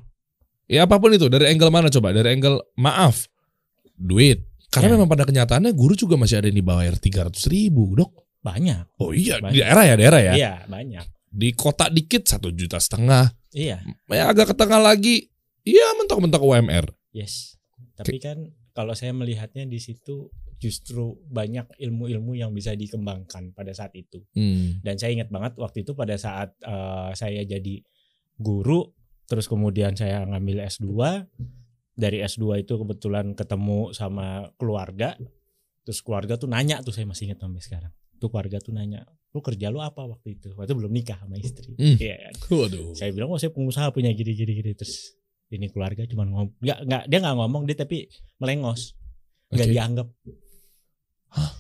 Ya 0.68 0.84
apa 0.84 1.00
pun 1.00 1.08
itu 1.16 1.32
dari 1.32 1.48
angle 1.48 1.72
mana 1.72 1.88
coba? 1.88 2.12
Dari 2.12 2.28
angle 2.36 2.60
maaf, 2.76 3.24
duit. 3.96 4.44
Karena 4.68 4.92
Ya. 4.92 4.94
memang 5.00 5.08
pada 5.08 5.24
kenyataannya 5.24 5.72
guru 5.72 5.96
juga 5.96 6.20
masih 6.20 6.44
ada 6.44 6.52
yang 6.52 6.60
dibayar 6.60 6.92
300 6.92 7.48
ribu 7.48 7.96
dok. 7.96 8.12
banyak 8.44 8.84
Oh 9.00 9.16
iya 9.16 9.40
Banyak. 9.40 9.56
di 9.56 9.60
daerah 9.60 9.84
ya 9.84 9.96
daerah 9.96 10.20
ya. 10.20 10.34
iya 10.36 10.54
banyak 10.68 11.08
Di 11.28 11.56
kota 11.56 11.88
dikit 11.88 12.28
satu 12.28 12.52
juta 12.52 12.84
setengah. 12.84 13.32
iya 13.56 13.80
Ya 14.12 14.28
agak 14.28 14.52
ke 14.52 14.56
tengah 14.60 14.84
lagi. 14.84 15.32
Iya 15.64 15.96
mentok-mentok 16.00 16.44
UMR. 16.44 16.92
yes 17.16 17.56
tapi 17.96 18.20
kan 18.20 18.52
kalau 18.76 18.92
saya 18.92 19.16
melihatnya 19.16 19.64
di 19.64 19.80
situ 19.80 20.28
justru 20.58 21.04
banyak 21.24 21.70
ilmu-ilmu 21.78 22.34
yang 22.34 22.50
bisa 22.50 22.74
dikembangkan 22.74 23.52
pada 23.52 23.72
saat 23.72 23.94
itu 23.94 24.26
Hmm. 24.34 24.82
dan 24.82 24.98
saya 24.98 25.14
ingat 25.14 25.30
banget 25.30 25.54
waktu 25.56 25.82
itu 25.82 25.94
pada 25.94 26.16
saat 26.16 26.58
eh, 26.60 27.10
saya 27.14 27.42
jadi 27.44 27.82
guru 28.36 28.90
terus 29.26 29.46
kemudian 29.46 29.94
saya 29.94 30.24
ngambil 30.24 30.64
S2 30.64 30.88
dari 31.94 32.22
S2 32.22 32.62
itu 32.62 32.74
kebetulan 32.76 33.34
ketemu 33.34 33.90
sama 33.92 34.50
keluarga 34.56 35.18
terus 35.82 36.00
keluarga 36.00 36.36
tuh 36.36 36.46
nanya 36.46 36.82
tuh 36.82 36.92
saya 36.92 37.06
masih 37.06 37.28
ingat 37.28 37.40
sampai 37.40 37.60
sekarang 37.60 37.92
tuh 38.16 38.28
keluarga 38.28 38.58
tuh 38.58 38.72
nanya 38.72 39.06
lu 39.30 39.40
kerja 39.40 39.68
lu 39.68 39.78
apa 39.78 40.02
waktu 40.04 40.34
itu 40.34 40.50
waktu 40.54 40.68
itu 40.68 40.76
belum 40.76 40.92
nikah 40.92 41.18
sama 41.18 41.38
istri 41.38 41.70
Hmm. 41.74 41.98
Iya 41.98 42.16
kan? 42.18 42.34
Waduh. 42.50 42.94
saya 42.94 43.10
bilang 43.12 43.30
oh 43.30 43.38
saya 43.38 43.52
pengusaha 43.52 43.90
punya 43.92 44.10
gini 44.10 44.34
gini 44.34 44.74
terus 44.74 45.14
ini 45.48 45.68
keluarga 45.68 46.04
cuma 46.04 46.24
ngomong 46.24 46.58
nggak 46.58 46.80
nggak 46.84 47.04
dia 47.06 47.18
nggak 47.20 47.36
ngomong 47.36 47.62
dia 47.64 47.78
tapi 47.78 48.10
melengos 48.38 48.98
nggak 49.48 49.64
Oke. 49.64 49.74
dianggap 49.74 50.08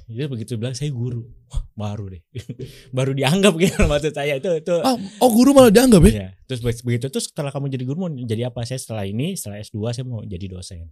jadi 0.07 0.25
begitu 0.25 0.55
bilang 0.55 0.73
saya 0.73 0.89
guru. 0.89 1.27
Wah, 1.47 1.63
baru 1.75 2.09
deh. 2.11 2.23
Baru 2.97 3.11
dianggap 3.11 3.53
gitu 3.55 3.83
maksud 3.91 4.11
saya. 4.11 4.35
Itu 4.35 4.49
itu 4.51 4.75
Ah, 4.79 4.95
oh 5.19 5.29
guru 5.29 5.51
malah 5.51 5.69
dianggap 5.69 6.01
ya? 6.07 6.11
ya 6.11 6.29
terus 6.43 6.59
be- 6.59 6.83
begitu. 6.83 7.07
Terus 7.07 7.27
setelah 7.27 7.51
kamu 7.51 7.67
jadi 7.69 7.83
guru 7.83 7.97
mau 7.99 8.11
jadi 8.11 8.47
apa? 8.47 8.63
Saya 8.63 8.79
setelah 8.79 9.03
ini 9.03 9.35
setelah 9.35 9.59
S2 9.59 9.77
saya 9.91 10.03
mau 10.03 10.23
jadi 10.23 10.45
dosen. 10.47 10.87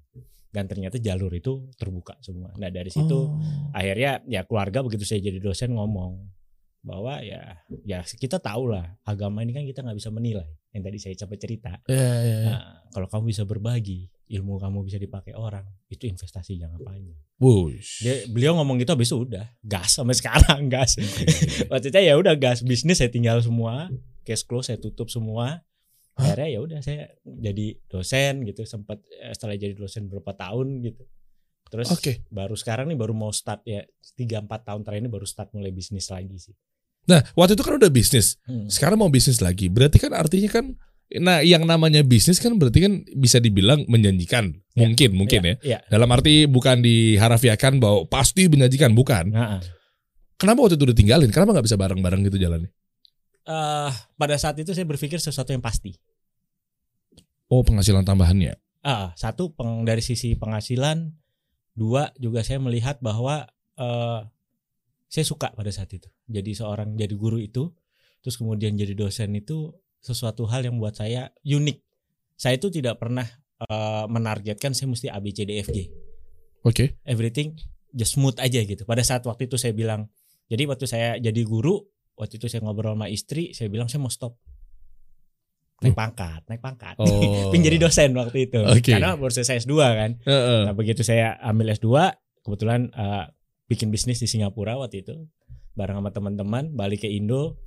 Dan 0.51 0.67
ternyata 0.67 0.95
jalur 0.97 1.31
itu 1.31 1.67
terbuka 1.75 2.15
semua. 2.19 2.51
Nah 2.55 2.67
dari 2.67 2.87
situ 2.87 3.27
Oh. 3.27 3.35
akhirnya 3.71 4.23
ya 4.25 4.43
keluarga 4.43 4.79
begitu 4.79 5.03
saya 5.03 5.19
jadi 5.19 5.39
dosen 5.39 5.71
ngomong 5.71 6.31
bahwa 6.79 7.17
ya 7.19 7.59
ya 7.81 8.05
kita 8.05 8.37
tahu 8.37 8.69
lah 8.69 8.93
agama 9.01 9.41
ini 9.41 9.51
kan 9.51 9.63
kita 9.63 9.81
nggak 9.81 9.97
bisa 9.97 10.07
menilai. 10.09 10.47
Yang 10.71 10.83
tadi 10.85 10.97
saya 10.99 11.15
coba 11.19 11.35
cerita. 11.35 11.71
Ya, 11.87 11.95
ya, 11.97 12.15
ya. 12.21 12.37
Nah, 12.45 12.61
kalau 12.91 13.07
kamu 13.07 13.23
bisa 13.31 13.43
berbagi 13.43 14.11
ilmu 14.25 14.57
kamu 14.57 14.81
bisa 14.85 14.97
dipakai 14.97 15.37
orang 15.37 15.65
itu 15.89 16.09
investasi 16.09 16.57
jangka 16.57 16.81
panjang 16.81 17.19
Wush. 17.37 18.01
dia 18.01 18.25
beliau 18.31 18.57
ngomong 18.57 18.81
gitu 18.81 18.95
habis 18.95 19.09
itu 19.13 19.21
udah 19.27 19.45
gas 19.61 19.97
sampai 19.97 20.15
sekarang 20.21 20.65
gas 20.71 20.97
maksudnya 21.69 22.01
ya 22.01 22.13
udah 22.17 22.33
gas 22.33 22.65
bisnis 22.65 22.97
saya 23.01 23.13
tinggal 23.13 23.37
semua 23.43 23.91
cash 24.25 24.41
flow 24.43 24.65
saya 24.65 24.81
tutup 24.81 25.11
semua 25.13 25.61
Hah? 26.15 26.31
akhirnya 26.31 26.47
ya 26.47 26.59
udah 26.63 26.79
saya 26.79 27.11
jadi 27.21 27.75
dosen 27.85 28.47
gitu 28.47 28.63
sempat 28.63 29.03
eh, 29.13 29.35
setelah 29.35 29.59
jadi 29.59 29.75
dosen 29.77 30.07
berapa 30.09 30.31
tahun 30.33 30.81
gitu 30.81 31.03
terus 31.69 31.91
Oke. 31.91 32.23
baru 32.31 32.55
sekarang 32.55 32.89
nih 32.89 32.97
baru 32.97 33.11
mau 33.11 33.33
start 33.33 33.65
ya 33.67 33.83
tiga 34.15 34.39
empat 34.41 34.69
tahun 34.69 34.85
terakhir 34.85 35.01
ini 35.05 35.11
baru 35.11 35.27
start 35.27 35.51
mulai 35.51 35.73
bisnis 35.75 36.07
lagi 36.07 36.37
sih 36.39 36.55
Nah 37.05 37.21
waktu 37.37 37.53
itu 37.53 37.61
kan 37.61 37.77
udah 37.77 37.91
bisnis. 37.93 38.41
Hmm. 38.49 38.65
Sekarang 38.65 38.97
mau 38.97 39.13
bisnis 39.13 39.37
lagi. 39.37 39.69
Berarti 39.69 40.01
kan 40.01 40.11
artinya 40.13 40.49
kan 40.49 40.65
Nah, 41.21 41.43
yang 41.45 41.63
namanya 41.63 42.01
bisnis 42.03 42.39
kan 42.39 42.55
berarti 42.59 42.79
kan 42.83 42.93
bisa 43.15 43.39
dibilang 43.39 43.83
menjanjikan. 43.87 44.51
Ya, 44.75 44.85
Mungkin, 44.87 45.15
mungkin 45.15 45.39
ya. 45.43 45.55
Iya. 45.63 45.79
Dalam 45.87 46.11
arti 46.11 46.47
bukan 46.49 46.83
diharafiakan 46.83 47.79
bahwa 47.79 48.07
pasti 48.11 48.47
menjanjikan, 48.51 48.91
bukan. 48.91 49.31
Nah, 49.31 49.61
Kenapa 50.35 50.67
waktu 50.67 50.75
itu 50.75 50.91
ditinggalin? 50.91 51.31
Kenapa 51.31 51.55
nggak 51.55 51.65
bisa 51.67 51.79
bareng-bareng 51.79 52.21
gitu 52.27 52.37
jalannya? 52.39 52.69
eh, 53.45 53.91
pada 54.17 54.35
saat 54.41 54.57
itu 54.57 54.73
saya 54.73 54.83
berpikir 54.89 55.21
sesuatu 55.21 55.53
yang 55.53 55.61
pasti. 55.61 55.95
Oh, 57.45 57.61
penghasilan 57.61 58.01
tambahannya. 58.01 58.57
Ah, 58.81 59.13
satu 59.13 59.53
peng, 59.53 59.85
dari 59.85 60.01
sisi 60.01 60.33
penghasilan, 60.33 61.13
dua 61.77 62.09
juga 62.17 62.41
saya 62.41 62.57
melihat 62.57 62.97
bahwa 63.05 63.45
eh, 63.77 64.19
saya 65.07 65.25
suka 65.25 65.53
pada 65.53 65.69
saat 65.69 65.93
itu. 65.93 66.09
Jadi 66.25 66.57
seorang 66.57 66.97
jadi 66.97 67.13
guru 67.15 67.37
itu, 67.37 67.69
terus 68.25 68.35
kemudian 68.35 68.73
jadi 68.75 68.97
dosen 68.97 69.31
itu 69.37 69.71
sesuatu 70.05 70.45
hal 70.45 70.69
yang 70.69 70.77
buat 70.77 70.93
saya 70.93 71.33
unik. 71.41 71.81
Saya 72.37 72.61
itu 72.61 72.69
tidak 72.69 73.01
pernah 73.01 73.25
eh, 73.65 74.05
menargetkan 74.05 74.77
saya 74.77 74.93
mesti 74.93 75.09
A 75.09 75.17
B 75.17 75.33
C 75.33 75.49
D 75.49 75.57
F 75.57 75.73
G. 75.73 75.89
Oke. 76.61 77.01
Everything 77.01 77.57
just 77.89 78.13
smooth 78.13 78.37
aja 78.37 78.61
gitu. 78.61 78.85
Pada 78.85 79.01
saat 79.01 79.25
waktu 79.25 79.49
itu 79.49 79.57
saya 79.57 79.73
bilang, 79.73 80.11
jadi 80.51 80.69
waktu 80.69 80.85
saya 80.85 81.17
jadi 81.17 81.41
guru, 81.41 81.81
waktu 82.19 82.37
itu 82.37 82.45
saya 82.51 82.61
ngobrol 82.61 82.93
sama 82.93 83.09
istri, 83.09 83.55
saya 83.57 83.71
bilang 83.71 83.89
saya 83.89 84.05
mau 84.05 84.13
stop. 84.13 84.37
Naik 85.83 85.91
pangkat, 85.91 86.41
naik 86.47 86.63
pangkat. 86.63 86.95
Oh. 87.03 87.51
Jadi 87.67 87.75
dosen 87.75 88.15
waktu 88.15 88.47
itu. 88.47 88.63
Oke. 88.63 88.95
Karena 88.95 89.19
baru 89.19 89.27
selesai 89.27 89.67
S2 89.67 89.75
kan. 89.75 90.11
Heeh. 90.23 90.71
Nah, 90.71 90.73
begitu 90.73 91.03
saya 91.03 91.35
ambil 91.43 91.75
S2, 91.75 92.15
kebetulan 92.47 92.87
eh, 92.95 93.27
bikin 93.67 93.91
bisnis 93.91 94.23
di 94.23 94.27
Singapura 94.31 94.79
waktu 94.79 95.03
itu. 95.03 95.27
Bareng 95.75 95.99
sama 95.99 96.15
teman-teman, 96.15 96.71
balik 96.71 97.03
ke 97.03 97.11
Indo. 97.11 97.59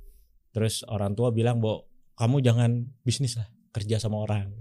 Terus 0.49 0.81
orang 0.89 1.13
tua 1.13 1.29
bilang, 1.29 1.61
"Bo, 1.61 1.88
kamu 2.19 2.43
jangan 2.43 2.83
bisnis 3.07 3.39
lah, 3.39 3.47
kerja 3.71 3.95
sama 4.03 4.19
orang." 4.19 4.51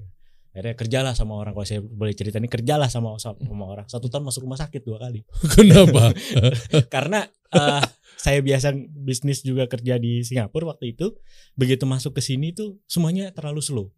akhirnya 0.59 0.75
kerjalah 0.75 1.15
sama 1.15 1.38
orang 1.38 1.55
kalau 1.55 1.62
saya 1.62 1.79
boleh 1.79 2.11
cerita 2.19 2.43
ini 2.43 2.50
kerjalah 2.50 2.91
sama 2.91 3.15
sama 3.21 3.65
orang 3.69 3.87
satu 3.87 4.11
tahun 4.11 4.27
masuk 4.27 4.43
rumah 4.43 4.59
sakit 4.59 4.83
dua 4.83 4.99
kali 4.99 5.23
Kenapa? 5.55 6.11
karena 6.95 7.31
eh, 7.55 7.85
saya 8.19 8.43
biasa 8.43 8.75
bisnis 8.91 9.47
juga 9.47 9.71
kerja 9.71 10.03
di 10.03 10.27
Singapura 10.27 10.75
waktu 10.75 10.99
itu 10.99 11.15
begitu 11.55 11.87
masuk 11.87 12.19
ke 12.19 12.23
sini 12.25 12.50
tuh 12.50 12.75
semuanya 12.91 13.31
terlalu 13.31 13.62
slow 13.62 13.88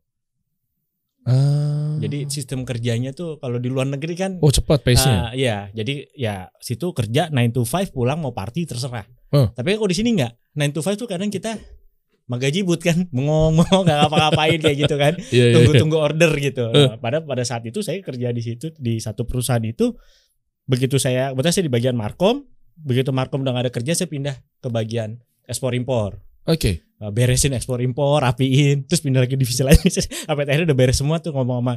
Ah. 1.20 2.00
jadi 2.00 2.32
sistem 2.32 2.64
kerjanya 2.64 3.12
tuh 3.12 3.36
kalau 3.44 3.60
di 3.60 3.68
luar 3.68 3.84
negeri 3.84 4.16
kan 4.16 4.40
oh 4.40 4.48
cepat 4.48 4.80
pace-nya. 4.80 5.28
Ah, 5.28 5.32
iya, 5.36 5.68
jadi 5.76 6.08
ya 6.16 6.48
situ 6.64 6.96
kerja 6.96 7.28
9 7.28 7.52
to 7.52 7.68
5 7.68 7.92
pulang 7.92 8.24
mau 8.24 8.32
party 8.32 8.64
terserah. 8.64 9.04
Oh. 9.28 9.52
Tapi 9.52 9.76
kalau 9.76 9.84
di 9.84 10.00
sini 10.00 10.16
enggak. 10.16 10.32
9 10.56 10.72
to 10.72 10.80
5 10.80 10.96
tuh 10.96 11.04
kadang 11.04 11.28
kita 11.28 11.60
magajibut 12.30 12.78
kan, 12.78 13.10
mengomong 13.10 13.66
nggak 13.66 13.98
ngapa-ngapain 14.06 14.58
kayak 14.62 14.78
gitu 14.86 14.94
kan. 14.94 15.14
Iya, 15.18 15.26
iya, 15.34 15.44
iya. 15.50 15.54
Tunggu-tunggu 15.58 15.96
order 15.98 16.30
gitu. 16.38 16.70
Eh. 16.70 16.86
Nah, 16.86 16.96
pada 17.02 17.18
pada 17.26 17.42
saat 17.42 17.66
itu 17.66 17.82
saya 17.82 17.98
kerja 17.98 18.30
di 18.30 18.42
situ 18.42 18.70
di 18.78 19.02
satu 19.02 19.26
perusahaan 19.26 19.62
itu 19.66 19.98
begitu 20.70 21.02
saya 21.02 21.34
betul 21.34 21.50
saya 21.50 21.66
di 21.66 21.74
bagian 21.74 21.98
markom, 21.98 22.46
begitu 22.78 23.10
markom 23.10 23.42
udah 23.42 23.58
nggak 23.58 23.64
ada 23.66 23.72
kerja 23.74 23.92
saya 23.98 24.06
pindah 24.06 24.38
ke 24.62 24.68
bagian 24.70 25.18
ekspor 25.50 25.74
impor. 25.74 26.22
Oke. 26.46 26.86
Uh, 27.02 27.10
beresin 27.10 27.50
ekspor 27.58 27.82
impor, 27.82 28.22
rapiin, 28.22 28.86
terus 28.86 29.02
pindah 29.02 29.26
lagi 29.26 29.34
divisi 29.34 29.60
lain. 29.66 29.82
Sampai 29.90 30.46
akhirnya 30.46 30.70
udah 30.70 30.78
beres 30.78 31.02
semua 31.02 31.18
tuh 31.18 31.34
ngomong 31.34 31.58
sama 31.58 31.74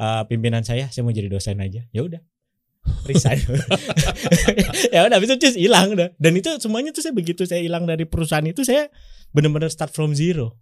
uh, 0.00 0.22
pimpinan 0.24 0.64
saya, 0.64 0.88
saya 0.88 1.04
mau 1.04 1.12
jadi 1.12 1.28
dosen 1.28 1.60
aja. 1.60 1.84
Ya 1.92 2.00
udah. 2.00 2.24
Resign. 3.06 3.38
ya 4.94 5.06
udah 5.06 5.16
habis 5.18 5.30
itu 5.30 5.38
just 5.38 5.58
hilang 5.58 5.94
udah. 5.94 6.14
Dan 6.18 6.38
itu 6.38 6.50
semuanya 6.58 6.90
tuh 6.90 7.02
saya 7.02 7.14
begitu 7.14 7.46
saya 7.46 7.62
hilang 7.62 7.86
dari 7.86 8.06
perusahaan 8.06 8.44
itu 8.46 8.62
saya 8.66 8.90
benar-benar 9.30 9.70
start 9.70 9.94
from 9.94 10.14
zero. 10.14 10.58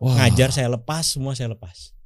Wah. 0.00 0.16
Ngajar 0.16 0.52
saya 0.52 0.68
lepas, 0.68 1.16
semua 1.16 1.32
saya 1.32 1.52
lepas. 1.52 1.96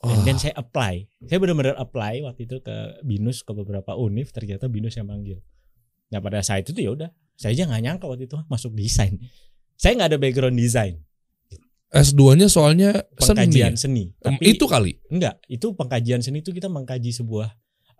Dan 0.00 0.40
saya 0.40 0.56
apply. 0.56 1.08
Saya 1.28 1.38
benar-benar 1.40 1.76
apply 1.76 2.24
waktu 2.24 2.48
itu 2.48 2.64
ke 2.64 3.04
Binus 3.04 3.44
ke 3.44 3.52
beberapa 3.52 3.92
univ, 3.96 4.32
ternyata 4.32 4.68
Binus 4.68 4.96
yang 4.96 5.08
manggil. 5.08 5.44
Nah 6.08 6.24
pada 6.24 6.40
saat 6.40 6.64
itu 6.64 6.72
tuh 6.72 6.82
ya 6.84 6.90
udah, 6.96 7.10
saya 7.36 7.52
aja 7.52 7.68
nggak 7.68 7.82
nyangka 7.84 8.04
waktu 8.08 8.24
itu 8.24 8.36
masuk 8.48 8.72
desain. 8.72 9.20
Saya 9.76 9.96
nggak 10.00 10.16
ada 10.16 10.18
background 10.20 10.56
desain, 10.56 11.04
S2-nya 11.90 12.46
soalnya 12.46 13.02
pengkajian 13.18 13.74
seni. 13.74 14.14
seni. 14.14 14.22
Em, 14.22 14.38
Tapi 14.38 14.42
itu 14.46 14.64
kali. 14.70 14.92
enggak, 15.10 15.42
itu 15.50 15.74
pengkajian 15.74 16.22
seni 16.22 16.38
itu 16.38 16.54
kita 16.54 16.70
mengkaji 16.70 17.10
sebuah 17.10 17.50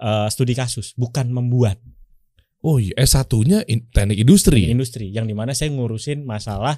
eh, 0.00 0.28
studi 0.32 0.56
kasus, 0.56 0.96
bukan 0.96 1.28
membuat 1.28 1.78
Oh 2.60 2.76
iya, 2.76 2.92
S1-nya 3.00 3.64
in- 3.72 3.88
teknik 3.88 4.20
industri. 4.20 4.68
industri. 4.68 5.08
Yang 5.08 5.32
di 5.32 5.34
mana 5.36 5.56
saya 5.56 5.72
ngurusin 5.72 6.28
masalah 6.28 6.76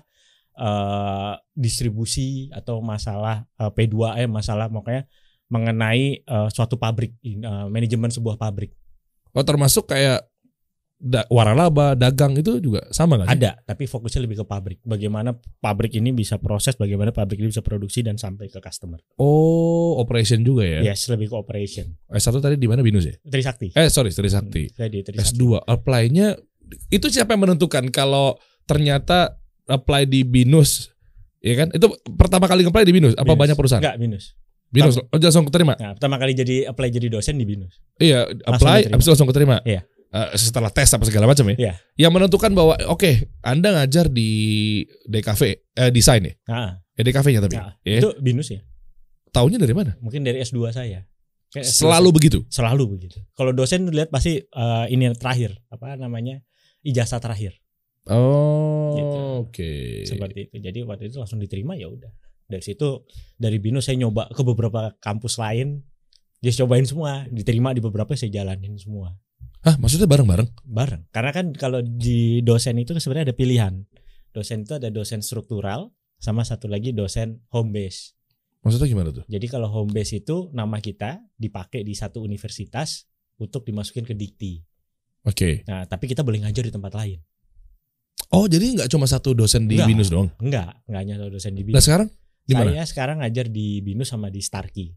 eh, 0.55 1.35
distribusi 1.59 2.47
atau 2.55 2.79
masalah 2.79 3.43
eh, 3.59 3.71
P2M, 3.75 4.31
masalah 4.31 4.71
makanya 4.71 5.11
mengenai 5.51 6.23
eh, 6.23 6.49
suatu 6.55 6.79
pabrik, 6.79 7.19
eh, 7.27 7.67
manajemen 7.67 8.15
sebuah 8.15 8.39
pabrik. 8.39 8.71
Oh 9.35 9.43
termasuk 9.43 9.91
kayak 9.91 10.23
da 11.03 11.27
waralaba, 11.27 11.99
dagang 11.99 12.39
itu 12.39 12.63
juga 12.63 12.87
sama 12.95 13.19
kan? 13.19 13.27
Ada, 13.27 13.59
tapi 13.67 13.91
fokusnya 13.91 14.23
lebih 14.23 14.41
ke 14.41 14.47
pabrik. 14.47 14.79
Bagaimana 14.87 15.35
pabrik 15.59 15.99
ini 15.99 16.15
bisa 16.15 16.39
proses, 16.39 16.79
bagaimana 16.79 17.11
pabrik 17.11 17.43
ini 17.43 17.51
bisa 17.51 17.59
produksi 17.59 18.07
dan 18.07 18.23
sampai 18.23 18.47
ke 18.47 18.63
customer. 18.63 19.03
Oh, 19.19 19.99
operation 19.99 20.47
juga 20.47 20.63
ya. 20.63 20.87
Yes, 20.87 21.11
lebih 21.11 21.27
ke 21.27 21.35
operation. 21.35 21.91
S1 22.07 22.39
tadi 22.39 22.55
di 22.55 22.71
mana 22.71 22.87
Binus 22.87 23.11
ya? 23.11 23.19
Trisakti. 23.19 23.75
Eh 23.75 23.91
sorry, 23.91 24.15
Trisakti. 24.15 24.71
Saya 24.71 24.87
di 24.87 25.03
Trisakti. 25.03 25.35
S2 25.35 25.67
apply-nya 25.67 26.39
itu 26.95 27.07
siapa 27.11 27.35
yang 27.35 27.51
menentukan 27.51 27.91
kalau 27.91 28.39
ternyata 28.71 29.43
apply 29.67 30.07
di 30.07 30.23
Binus 30.23 30.95
ya 31.43 31.59
kan? 31.59 31.75
Itu 31.75 31.91
pertama 32.15 32.47
kali 32.47 32.63
apply 32.63 32.87
di 32.87 32.95
Binus 32.95 33.19
apa 33.19 33.35
Binus. 33.35 33.41
banyak 33.43 33.57
perusahaan? 33.59 33.83
Enggak, 33.83 33.99
minus. 33.99 34.39
Binus 34.73 34.97
oh, 34.97 35.21
langsung 35.21 35.45
keterima. 35.53 35.77
Nah, 35.77 35.93
pertama 35.93 36.17
kali 36.17 36.33
jadi 36.33 36.65
apply 36.65 36.89
jadi 36.89 37.13
dosen 37.13 37.37
di 37.37 37.45
Binus. 37.45 37.77
Iya, 38.01 38.25
apply 38.25 38.89
diterima. 38.89 38.95
habis 38.97 39.07
langsung 39.13 39.29
keterima. 39.29 39.57
Iya. 39.69 39.85
Eh, 40.13 40.37
setelah 40.37 40.69
tes 40.69 40.93
apa 40.93 41.09
segala 41.09 41.25
macam 41.25 41.49
ya. 41.51 41.57
Iya. 41.57 41.73
Yang 41.99 42.13
menentukan 42.13 42.53
bahwa 42.53 42.77
oke, 42.87 43.33
Anda 43.41 43.73
ngajar 43.73 44.07
di 44.07 44.29
DKV 45.03 45.41
eh 45.73 45.89
desain 45.89 46.21
ya. 46.21 46.35
Nah, 46.47 46.77
Eh, 46.93 47.01
DKV-nya 47.01 47.41
tapi. 47.41 47.57
nah, 47.57 47.73
ya. 47.81 47.97
itu 47.99 48.13
Binus 48.21 48.53
ya. 48.53 48.61
Taunya 49.33 49.57
dari 49.57 49.73
mana? 49.73 49.97
Mungkin 49.99 50.21
dari 50.21 50.45
S2 50.45 50.69
saya. 50.69 51.09
Kayak 51.49 51.65
S2 51.65 51.81
Selalu 51.81 52.09
begitu. 52.13 52.39
selalu 52.49 52.85
begitu. 52.93 53.25
Kalau 53.33 53.53
dosen 53.53 53.89
lihat 53.89 54.13
pasti 54.13 54.37
eh, 54.39 54.85
ini 54.89 55.09
yang 55.09 55.17
terakhir, 55.17 55.57
apa 55.67 55.97
namanya? 55.97 56.45
ijazah 56.83 57.17
terakhir 57.17 57.57
Oh, 58.11 58.93
Gitu. 58.93 59.19
oke. 59.41 59.71
seperti 60.05 60.39
itu. 60.45 60.57
Jadi 60.59 60.79
waktu 60.83 61.07
itu 61.07 61.17
langsung 61.17 61.39
diterima 61.39 61.73
ya 61.73 61.87
udah. 61.87 62.11
Dari 62.45 62.61
situ 62.61 63.07
dari 63.35 63.57
Binus 63.57 63.87
saya 63.87 63.97
nyoba 63.97 64.29
ke 64.29 64.43
beberapa 64.43 64.93
kampus 64.99 65.39
lain. 65.39 65.81
Dia 66.39 66.51
cobain 66.59 66.83
semua, 66.83 67.25
diterima 67.31 67.71
di 67.71 67.79
beberapa 67.79 68.13
saya 68.13 68.35
jalanin 68.35 68.75
semua. 68.75 69.15
Hah, 69.63 69.79
maksudnya 69.79 70.11
bareng-bareng? 70.11 70.49
bareng. 70.67 71.03
Karena 71.15 71.31
kan 71.31 71.47
kalau 71.55 71.79
di 71.83 72.43
dosen 72.43 72.75
itu 72.83 72.99
sebenarnya 72.99 73.31
ada 73.31 73.37
pilihan. 73.39 73.75
Dosen 74.35 74.67
itu 74.67 74.75
ada 74.75 74.91
dosen 74.91 75.23
struktural 75.23 75.95
sama 76.19 76.43
satu 76.43 76.67
lagi 76.67 76.91
dosen 76.91 77.47
home 77.55 77.71
base. 77.71 78.19
Maksudnya 78.67 78.91
gimana 78.91 79.11
tuh? 79.15 79.23
Jadi 79.31 79.47
kalau 79.47 79.71
home 79.71 79.95
base 79.95 80.19
itu 80.19 80.51
nama 80.51 80.83
kita 80.83 81.23
dipakai 81.39 81.87
di 81.87 81.95
satu 81.95 82.23
universitas 82.23 83.07
untuk 83.39 83.63
dimasukin 83.63 84.03
ke 84.03 84.15
dikti. 84.19 84.63
Oke. 85.27 85.63
Nah, 85.71 85.87
tapi 85.87 86.11
kita 86.11 86.27
boleh 86.27 86.43
ngajar 86.43 86.67
di 86.67 86.73
tempat 86.75 86.93
lain. 86.99 87.23
Oh, 88.35 88.49
jadi 88.51 88.65
nggak 88.81 88.89
cuma 88.91 89.07
satu 89.07 89.37
dosen 89.37 89.71
di 89.71 89.79
Nggak. 89.79 89.89
Binus 89.93 90.09
doang. 90.11 90.31
Enggak, 90.43 90.75
enggak 90.89 91.01
hanya 91.07 91.15
dosen 91.31 91.53
di 91.55 91.63
Nah, 91.63 91.79
Binus. 91.79 91.85
sekarang 91.87 92.09
di 92.43 92.55
mana? 92.59 92.71
Saya 92.75 92.87
sekarang 92.89 93.17
ngajar 93.23 93.47
di 93.47 93.79
Binus 93.85 94.11
sama 94.11 94.27
di 94.33 94.43
Starkey, 94.43 94.91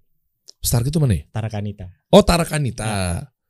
Starkey 0.64 0.90
itu 0.90 0.98
mana 0.98 1.14
ya? 1.14 1.24
Tarakanita. 1.30 1.86
Oh, 2.10 2.26
Tarakanita. 2.26 2.86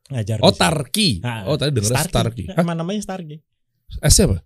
Ngajar 0.06 0.38
Oh. 0.38 0.54
Tarki. 0.54 1.18
Nah, 1.18 1.46
Oh, 1.46 1.58
tadi 1.58 1.74
denger 1.74 1.90
Starkey. 1.90 2.10
Starkey. 2.10 2.44
Hah? 2.50 2.62
Nama 2.62 2.72
namanya 2.78 3.00
Starkey. 3.02 3.38
S 4.02 4.16
apa? 4.20 4.38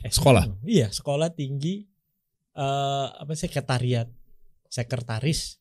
Eh, 0.00 0.12
Sekolah? 0.12 0.44
Iya, 0.62 0.88
sekolah 0.88 1.32
tinggi 1.32 1.84
eh 2.54 3.06
apa 3.10 3.32
sekretariat, 3.34 4.06
sekretaris. 4.68 5.58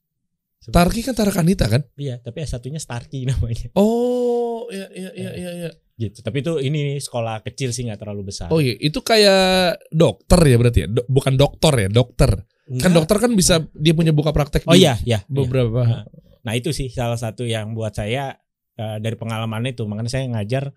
Tarki 0.63 1.03
kan 1.03 1.11
Tarakanita 1.11 1.67
kan? 1.67 1.83
Iya, 1.93 2.23
tapi 2.23 2.39
S1-nya 2.39 2.79
Starkey 2.79 3.25
namanya. 3.29 3.67
Oh, 3.75 4.71
iya 4.71 4.87
iya 4.91 5.11
iya 5.11 5.31
iya. 5.35 5.51
iya. 5.57 5.69
Gitu. 5.93 6.23
Tapi 6.23 6.39
itu 6.39 6.55
ini 6.57 6.95
sekolah 6.97 7.43
kecil 7.43 7.75
sih 7.75 7.83
nggak 7.83 7.99
terlalu 7.99 8.31
besar. 8.31 8.47
Oh 8.47 8.63
iya, 8.63 8.73
itu 8.75 9.03
kayak 9.03 9.83
dokter 9.91 10.39
ya 10.39 10.55
berarti 10.55 10.79
ya? 10.83 10.87
Do- 10.87 11.03
bukan 11.05 11.35
dokter 11.35 11.73
ya, 11.75 11.89
dokter. 11.89 12.31
Kan 12.63 12.71
Enggak. 12.79 12.95
dokter 12.95 13.17
kan 13.19 13.31
bisa 13.35 13.59
dia 13.75 13.91
punya 13.91 14.15
buka 14.15 14.31
praktek 14.31 14.63
Oh 14.63 14.71
di 14.71 14.87
iya, 14.87 14.95
iya. 15.03 15.19
iya. 15.19 15.27
beberapa. 15.27 15.83
Nah, 15.83 16.03
Nah, 16.43 16.53
itu 16.55 16.71
sih 16.71 16.87
salah 16.87 17.15
satu 17.15 17.43
yang 17.43 17.71
buat 17.71 17.95
saya 17.95 18.35
eh, 18.75 18.97
dari 18.99 19.15
pengalaman 19.15 19.65
itu. 19.65 19.83
Makanya 19.85 20.11
saya 20.11 20.25
ngajar 20.29 20.69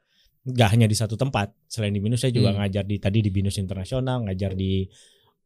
nggak 0.46 0.68
hanya 0.72 0.86
di 0.86 0.94
satu 0.94 1.18
tempat. 1.18 1.50
Selain 1.66 1.90
di 1.90 1.98
Binus 1.98 2.22
saya 2.22 2.30
juga 2.30 2.54
Hmm. 2.54 2.62
ngajar 2.62 2.86
di 2.86 2.96
tadi 2.96 3.18
di 3.20 3.30
Binus 3.30 3.58
Internasional, 3.58 4.22
ngajar 4.24 4.54
di 4.54 4.86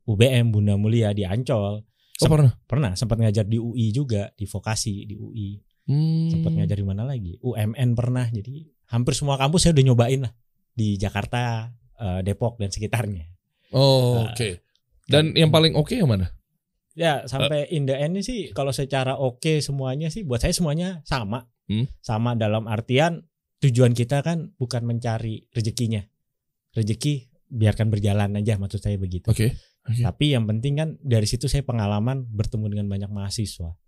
UBM 0.04 0.50
Bunda 0.50 0.74
Mulia 0.76 1.12
di 1.12 1.24
Ancol. 1.24 1.80
Oh, 2.20 2.28
pernah. 2.28 2.52
Pernah 2.68 2.92
sempat 2.92 3.16
ngajar 3.16 3.48
di 3.48 3.56
UI 3.56 3.96
juga, 3.96 4.28
di 4.36 4.44
vokasi 4.44 5.08
di 5.08 5.16
UI. 5.16 5.56
Hmm. 5.88 6.28
Sempat 6.28 6.52
ngajar 6.52 6.76
di 6.76 6.84
mana 6.84 7.02
lagi? 7.02 7.40
UMN 7.40 7.96
pernah. 7.96 8.28
Jadi 8.28 8.68
hampir 8.92 9.16
semua 9.16 9.40
kampus 9.40 9.64
saya 9.64 9.72
udah 9.72 9.84
nyobain 9.88 10.20
lah 10.28 10.32
di 10.70 11.00
Jakarta, 11.00 11.72
eh, 11.96 12.20
Depok 12.20 12.60
dan 12.60 12.68
sekitarnya. 12.68 13.24
Oh, 13.72 14.20
Nah, 14.20 14.34
oke. 14.36 14.48
Dan 15.08 15.32
yang 15.32 15.48
paling 15.48 15.72
oke 15.74 15.96
yang 15.96 16.10
mana? 16.10 16.28
Ya 16.92 17.24
sampai 17.24 17.70
in 17.70 17.86
the 17.86 17.94
end 17.96 18.18
sih 18.20 18.50
kalau 18.50 18.74
secara 18.74 19.14
oke 19.16 19.62
semuanya 19.62 20.10
sih 20.10 20.26
buat 20.26 20.42
saya 20.42 20.52
semuanya 20.52 21.00
sama. 21.06 21.46
Hmm. 21.70 21.86
Sama 22.02 22.34
dalam 22.34 22.66
artian 22.66 23.22
tujuan 23.62 23.94
kita 23.94 24.26
kan 24.26 24.50
bukan 24.58 24.82
mencari 24.82 25.46
rezekinya. 25.54 26.02
Rezeki 26.74 27.30
biarkan 27.50 27.94
berjalan 27.94 28.34
aja 28.34 28.58
maksud 28.58 28.82
saya 28.82 28.98
begitu. 28.98 29.30
Oke. 29.30 29.54
Oke. 29.86 30.02
Tapi 30.02 30.34
yang 30.34 30.50
penting 30.50 30.74
kan 30.76 30.88
dari 31.00 31.24
situ 31.30 31.46
saya 31.46 31.62
pengalaman 31.62 32.26
bertemu 32.26 32.66
dengan 32.74 32.86
banyak 32.90 33.10
mahasiswa. 33.10 33.78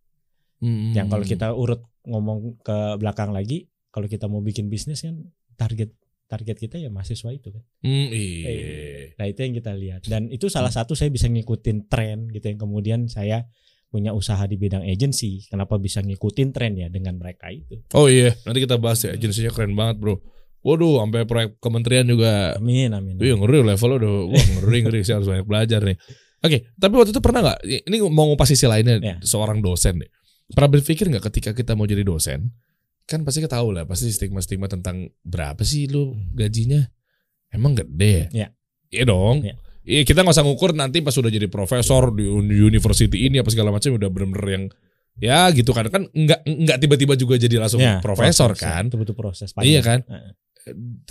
Hmm. 0.62 0.94
Yang 0.94 1.06
kalau 1.10 1.24
kita 1.26 1.46
urut 1.58 1.82
ngomong 2.06 2.62
ke 2.62 3.02
belakang 3.02 3.34
lagi, 3.34 3.66
kalau 3.90 4.06
kita 4.06 4.30
mau 4.30 4.38
bikin 4.38 4.70
bisnis 4.70 5.02
kan 5.02 5.18
target 5.58 5.90
target 6.30 6.56
kita 6.56 6.80
ya 6.80 6.88
mahasiswa 6.88 7.28
itu 7.28 7.52
kan. 7.52 7.62
Hmm, 7.84 8.08
iya. 8.08 9.12
Nah 9.20 9.26
itu 9.28 9.44
yang 9.44 9.52
kita 9.52 9.72
lihat 9.76 10.02
dan 10.08 10.32
itu 10.32 10.48
salah 10.48 10.72
satu 10.72 10.96
saya 10.96 11.12
bisa 11.12 11.28
ngikutin 11.28 11.92
tren 11.92 12.32
gitu 12.32 12.48
yang 12.48 12.56
kemudian 12.56 13.00
saya 13.12 13.44
punya 13.92 14.16
usaha 14.16 14.40
di 14.48 14.56
bidang 14.56 14.80
agency. 14.88 15.44
Kenapa 15.52 15.76
bisa 15.76 16.00
ngikutin 16.00 16.48
tren 16.56 16.72
ya 16.80 16.88
dengan 16.88 17.20
mereka 17.20 17.52
itu? 17.52 17.76
Oh 17.92 18.08
iya, 18.08 18.32
nanti 18.48 18.64
kita 18.64 18.80
bahas 18.80 19.04
ya. 19.04 19.12
Agensinya 19.12 19.52
keren 19.52 19.76
banget, 19.76 20.00
Bro. 20.00 20.24
Waduh, 20.64 21.04
sampai 21.04 21.28
proyek 21.28 21.50
kementerian 21.60 22.08
juga. 22.08 22.56
Amin 22.56 22.88
amin. 22.94 23.20
Iya 23.20 23.34
ngeri 23.36 23.60
levelnya 23.66 23.96
udah 24.00 24.14
wah 24.32 24.46
ngeri 24.62 24.78
ngeri 24.88 25.00
saya 25.04 25.20
harus 25.20 25.28
banyak 25.28 25.44
belajar 25.44 25.80
nih. 25.84 25.98
Oke, 26.42 26.58
tapi 26.74 26.94
waktu 26.96 27.10
itu 27.12 27.20
pernah 27.22 27.40
nggak? 27.44 27.58
Ini 27.86 27.96
mau 28.10 28.26
ngupas 28.32 28.48
sisi 28.50 28.66
lainnya 28.66 28.98
Ya. 28.98 29.16
seorang 29.22 29.60
dosen 29.62 30.00
deh. 30.02 30.10
Pernah 30.50 30.70
berpikir 30.74 31.06
nggak 31.10 31.28
ketika 31.30 31.50
kita 31.52 31.76
mau 31.76 31.84
jadi 31.86 32.02
dosen? 32.02 32.50
Kan 33.06 33.26
pasti 33.26 33.42
kita 33.42 33.58
tahu 33.58 33.74
lah, 33.74 33.84
pasti 33.84 34.10
stigma-stigma 34.10 34.70
tentang 34.70 35.10
berapa 35.26 35.60
sih 35.66 35.90
lu 35.90 36.14
gajinya? 36.34 36.82
Emang 37.50 37.74
gede 37.74 38.14
ya? 38.14 38.26
Ya. 38.30 38.48
Iya 38.90 39.04
dong. 39.10 39.42
Ya. 39.42 39.58
Iya 39.82 40.02
kita 40.02 40.20
nggak 40.20 40.30
usah 40.32 40.42
ngukur 40.42 40.72
nanti 40.72 40.98
pas 40.98 41.10
sudah 41.10 41.26
jadi 41.26 41.46
profesor 41.46 42.10
di 42.10 42.22
uni- 42.22 42.54
university 42.56 43.26
ini 43.26 43.36
apa 43.36 43.50
segala 43.50 43.68
macam 43.68 43.90
udah 43.92 44.08
bener-bener 44.08 44.46
yang 44.48 44.64
ya 45.14 45.50
gitu 45.50 45.70
kan 45.70 45.86
kan 45.86 46.06
nggak 46.08 46.40
nggak 46.40 46.78
tiba-tiba 46.78 47.14
juga 47.14 47.34
jadi 47.36 47.58
langsung 47.58 47.78
Ya, 47.78 47.98
profesor 47.98 48.50
proses, 48.50 48.62
kan 48.62 48.86
Itu 48.86 48.96
butuh 48.96 49.12
proses 49.12 49.50
Iya 49.56 49.80
kan? 49.80 50.00
Heeh. 50.04 50.32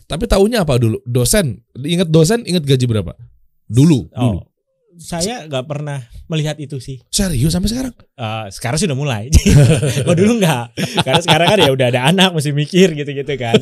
tapi 0.02 0.26
tahunya 0.26 0.64
apa 0.64 0.80
dulu 0.80 1.04
dosen 1.04 1.60
ingat 1.78 2.08
dosen 2.08 2.42
ingat 2.42 2.64
gaji 2.64 2.88
berapa 2.88 3.12
dulu 3.66 4.08
dulu 4.08 4.40
Oh, 4.40 4.48
saya 4.94 5.44
nggak 5.44 5.66
pernah 5.66 6.00
melihat 6.28 6.56
itu 6.56 6.78
sih. 6.78 7.04
serius 7.08 7.52
sampai 7.52 7.68
sekarang 7.68 7.94
Eh, 8.14 8.46
sekarang 8.50 8.78
sudah 8.78 8.94
mulai. 8.94 9.28
Kalau 9.98 10.14
dulu 10.20 10.38
nggak. 10.38 10.66
Karena 11.02 11.22
sekarang 11.22 11.48
kan 11.48 11.60
ya 11.60 11.72
udah 11.72 11.88
ada 11.90 12.02
anak 12.06 12.30
mesti 12.32 12.52
mikir 12.52 12.94
gitu-gitu 12.94 13.34
kan. 13.36 13.56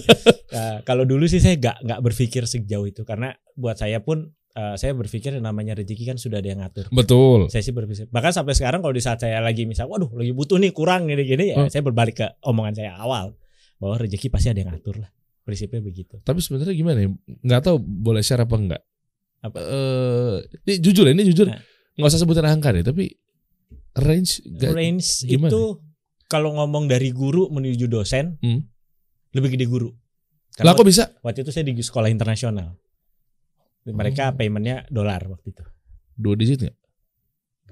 Nah, 0.50 0.78
kalau 0.88 1.06
dulu 1.06 1.26
sih 1.26 1.38
saya 1.38 1.56
nggak 1.56 1.78
nggak 1.82 2.00
berpikir 2.02 2.44
sejauh 2.44 2.84
itu 2.84 3.02
karena 3.04 3.30
buat 3.54 3.74
saya 3.76 3.98
pun 4.00 4.30
eh, 4.60 4.76
saya 4.76 4.92
berpikir 4.92 5.32
yang 5.32 5.46
namanya 5.46 5.72
rezeki 5.74 6.04
kan 6.06 6.18
sudah 6.18 6.38
ada 6.38 6.48
yang 6.48 6.60
ngatur. 6.60 6.92
betul 6.92 7.48
Saya 7.48 7.62
sih 7.62 7.72
berpikir. 7.72 8.06
Bahkan 8.08 8.32
sampai 8.34 8.52
sekarang 8.52 8.80
kalau 8.80 8.92
di 8.92 9.00
saat 9.00 9.18
saya 9.18 9.40
lagi 9.40 9.64
misal, 9.64 9.88
waduh 9.88 10.12
lagi 10.12 10.30
butuh 10.30 10.58
nih 10.58 10.70
kurang 10.70 11.08
gini-gini 11.08 11.50
ya, 11.50 11.58
Hmm. 11.58 11.70
saya 11.70 11.80
berbalik 11.80 12.20
ke 12.20 12.28
omongan 12.42 12.76
saya 12.76 12.92
awal 12.96 13.40
bahwa 13.78 13.96
rezeki 13.98 14.28
pasti 14.28 14.48
ada 14.48 14.60
yang 14.60 14.70
ngatur 14.70 15.00
lah. 15.00 15.10
Prinsipnya 15.40 15.80
begitu. 15.80 16.20
tapi 16.22 16.40
sebenarnya 16.40 16.74
gimana 16.74 17.00
ya 17.00 17.10
nggak 17.42 17.62
tahu 17.64 17.78
boleh 17.80 18.20
share 18.20 18.38
apa 18.40 18.54
enggak 18.54 18.82
Apa? 19.40 19.58
Eh, 19.58 20.36
ini 20.68 20.74
jujur 20.78 21.04
ya, 21.04 21.12
ini 21.12 21.24
jujur 21.26 21.48
Nah. 21.48 21.58
nggak 21.96 22.06
usah 22.06 22.20
sebutin 22.20 22.44
angka 22.44 22.70
deh 22.70 22.84
tapi 22.84 23.10
range 23.96 24.46
Range 24.46 25.02
gimana? 25.26 25.50
itu 25.50 25.62
kalau 26.26 26.54
ngomong 26.54 26.86
dari 26.86 27.10
guru 27.10 27.50
menuju 27.50 27.88
dosen 27.88 28.38
Hmm. 28.38 28.62
lebih 29.32 29.56
gede 29.56 29.66
guru. 29.66 29.90
lah 29.90 29.98
Karena 30.66 30.72
kok 30.76 30.86
bisa 30.86 31.04
waktu 31.20 31.42
itu 31.42 31.50
saya 31.50 31.64
di 31.64 31.74
sekolah 31.74 32.10
internasional. 32.10 32.78
Mereka 33.86 34.24
Oh. 34.26 34.36
paymentnya 34.36 34.84
dolar 34.88 35.24
waktu 35.26 35.50
itu. 35.50 35.64
dua 36.14 36.36
digit 36.36 36.60
nggak 36.60 36.76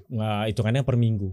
Nggak 0.08 0.40
hitungannya 0.48 0.82
per 0.82 0.96
minggu 0.96 1.30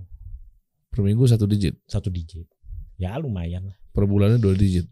per 0.88 1.00
minggu 1.02 1.24
satu 1.24 1.44
digit 1.44 1.76
satu 1.86 2.08
digit. 2.08 2.48
Ya 2.96 3.16
lumayan 3.16 3.66
lah. 3.66 3.78
per 3.90 4.04
bulannya 4.04 4.36
dua 4.36 4.52
digit 4.54 4.88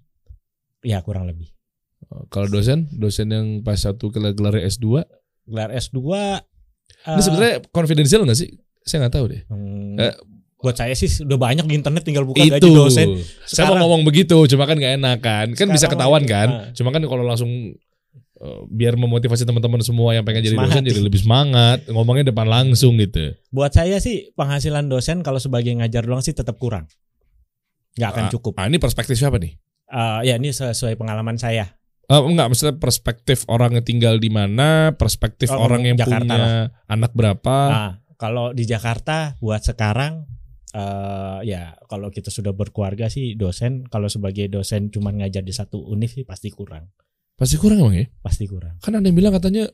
Ya 0.80 1.00
kurang 1.00 1.26
lebih. 1.26 1.52
kalau 2.28 2.48
dosen 2.48 2.88
dosen 2.92 3.28
yang 3.28 3.48
pas 3.60 3.76
satu 3.78 4.08
gelar 4.08 4.32
gelar 4.32 4.56
S2 4.58 5.04
Gelar 5.46 5.72
S2 5.72 6.00
ini 7.06 7.22
sebenarnya 7.22 7.54
konfidensial 7.70 8.24
nggak 8.24 8.36
sih 8.38 8.52
saya 8.82 9.04
nggak 9.04 9.14
tahu 9.14 9.26
deh 9.28 9.42
hmm, 9.46 9.96
eh, 9.98 10.14
buat 10.58 10.76
saya 10.76 10.92
sih 10.94 11.08
udah 11.22 11.36
banyak 11.38 11.64
di 11.64 11.74
internet 11.74 12.04
tinggal 12.04 12.24
buka 12.24 12.40
itu 12.40 12.52
gaji 12.54 12.70
dosen. 12.70 13.08
saya 13.08 13.08
mau 13.08 13.76
Sekarang- 13.76 13.80
ngomong 13.82 14.02
begitu 14.04 14.36
cuma 14.46 14.64
kan 14.64 14.76
nggak 14.76 14.94
enak 14.98 15.18
kan 15.20 15.48
kan 15.52 15.68
bisa 15.70 15.88
Sekarang 15.88 15.92
ketahuan 15.98 16.24
kan 16.26 16.48
ah. 16.50 16.64
cuma 16.72 16.90
kan 16.90 17.02
kalau 17.02 17.24
langsung 17.24 17.52
biar 18.68 18.98
memotivasi 18.98 19.46
teman-teman 19.46 19.80
semua 19.80 20.12
yang 20.12 20.26
pengen 20.26 20.44
jadi 20.44 20.58
Semangat. 20.58 20.76
dosen 20.76 20.84
jadi 20.84 21.02
lebih 21.02 21.22
semangat 21.22 21.80
ngomongnya 21.88 22.30
depan 22.30 22.44
langsung 22.44 22.98
gitu 22.98 23.32
Buat 23.50 23.72
saya 23.74 24.02
sih 24.02 24.34
penghasilan 24.34 24.90
dosen 24.90 25.22
kalau 25.22 25.38
sebagai 25.38 25.72
ngajar 25.72 26.04
doang 26.04 26.20
sih 26.20 26.34
tetap 26.34 26.58
kurang. 26.58 26.90
Nggak 27.94 28.10
akan 28.10 28.24
Ah, 28.26 28.32
cukup. 28.32 28.54
ah, 28.58 28.66
ini 28.66 28.78
perspektif 28.78 29.16
siapa 29.16 29.38
nih 29.38 29.54
Eh, 29.86 30.20
ya 30.26 30.36
ini 30.36 30.50
sesuai 30.50 30.98
pengalaman 30.98 31.38
saya. 31.38 31.78
Eh, 32.04 32.18
enggak, 32.18 32.50
maksudnya 32.50 32.76
perspektif 32.76 33.46
orang 33.46 33.78
yang 33.78 33.86
tinggal 33.86 34.18
di 34.18 34.28
mana, 34.28 34.92
perspektif 34.92 35.48
Oh, 35.48 35.62
orang 35.62 35.86
yang 35.86 35.96
Jakarta 35.96 36.26
punya 36.26 36.42
anak 36.90 37.12
berapa. 37.14 37.58
Nah, 37.70 37.92
kalau 38.18 38.52
di 38.52 38.66
Jakarta 38.66 39.38
buat 39.38 39.62
sekarang 39.62 40.26
eh 40.74 41.40
ya 41.46 41.78
kalau 41.86 42.10
kita 42.10 42.28
sudah 42.28 42.50
berkeluarga 42.50 43.06
sih 43.06 43.38
dosen 43.38 43.86
kalau 43.86 44.10
sebagai 44.10 44.50
dosen 44.50 44.90
cuman 44.90 45.22
ngajar 45.22 45.46
di 45.46 45.54
satu 45.54 45.86
univ 45.86 46.10
sih 46.10 46.26
pasti 46.26 46.50
kurang. 46.50 46.90
Pasti 47.34 47.56
kurang 47.58 47.82
emang 47.82 47.96
ya? 47.98 48.06
Pasti 48.22 48.46
kurang. 48.46 48.78
Kan 48.80 48.94
ada 48.94 49.04
yang 49.04 49.18
bilang 49.18 49.34
katanya 49.34 49.66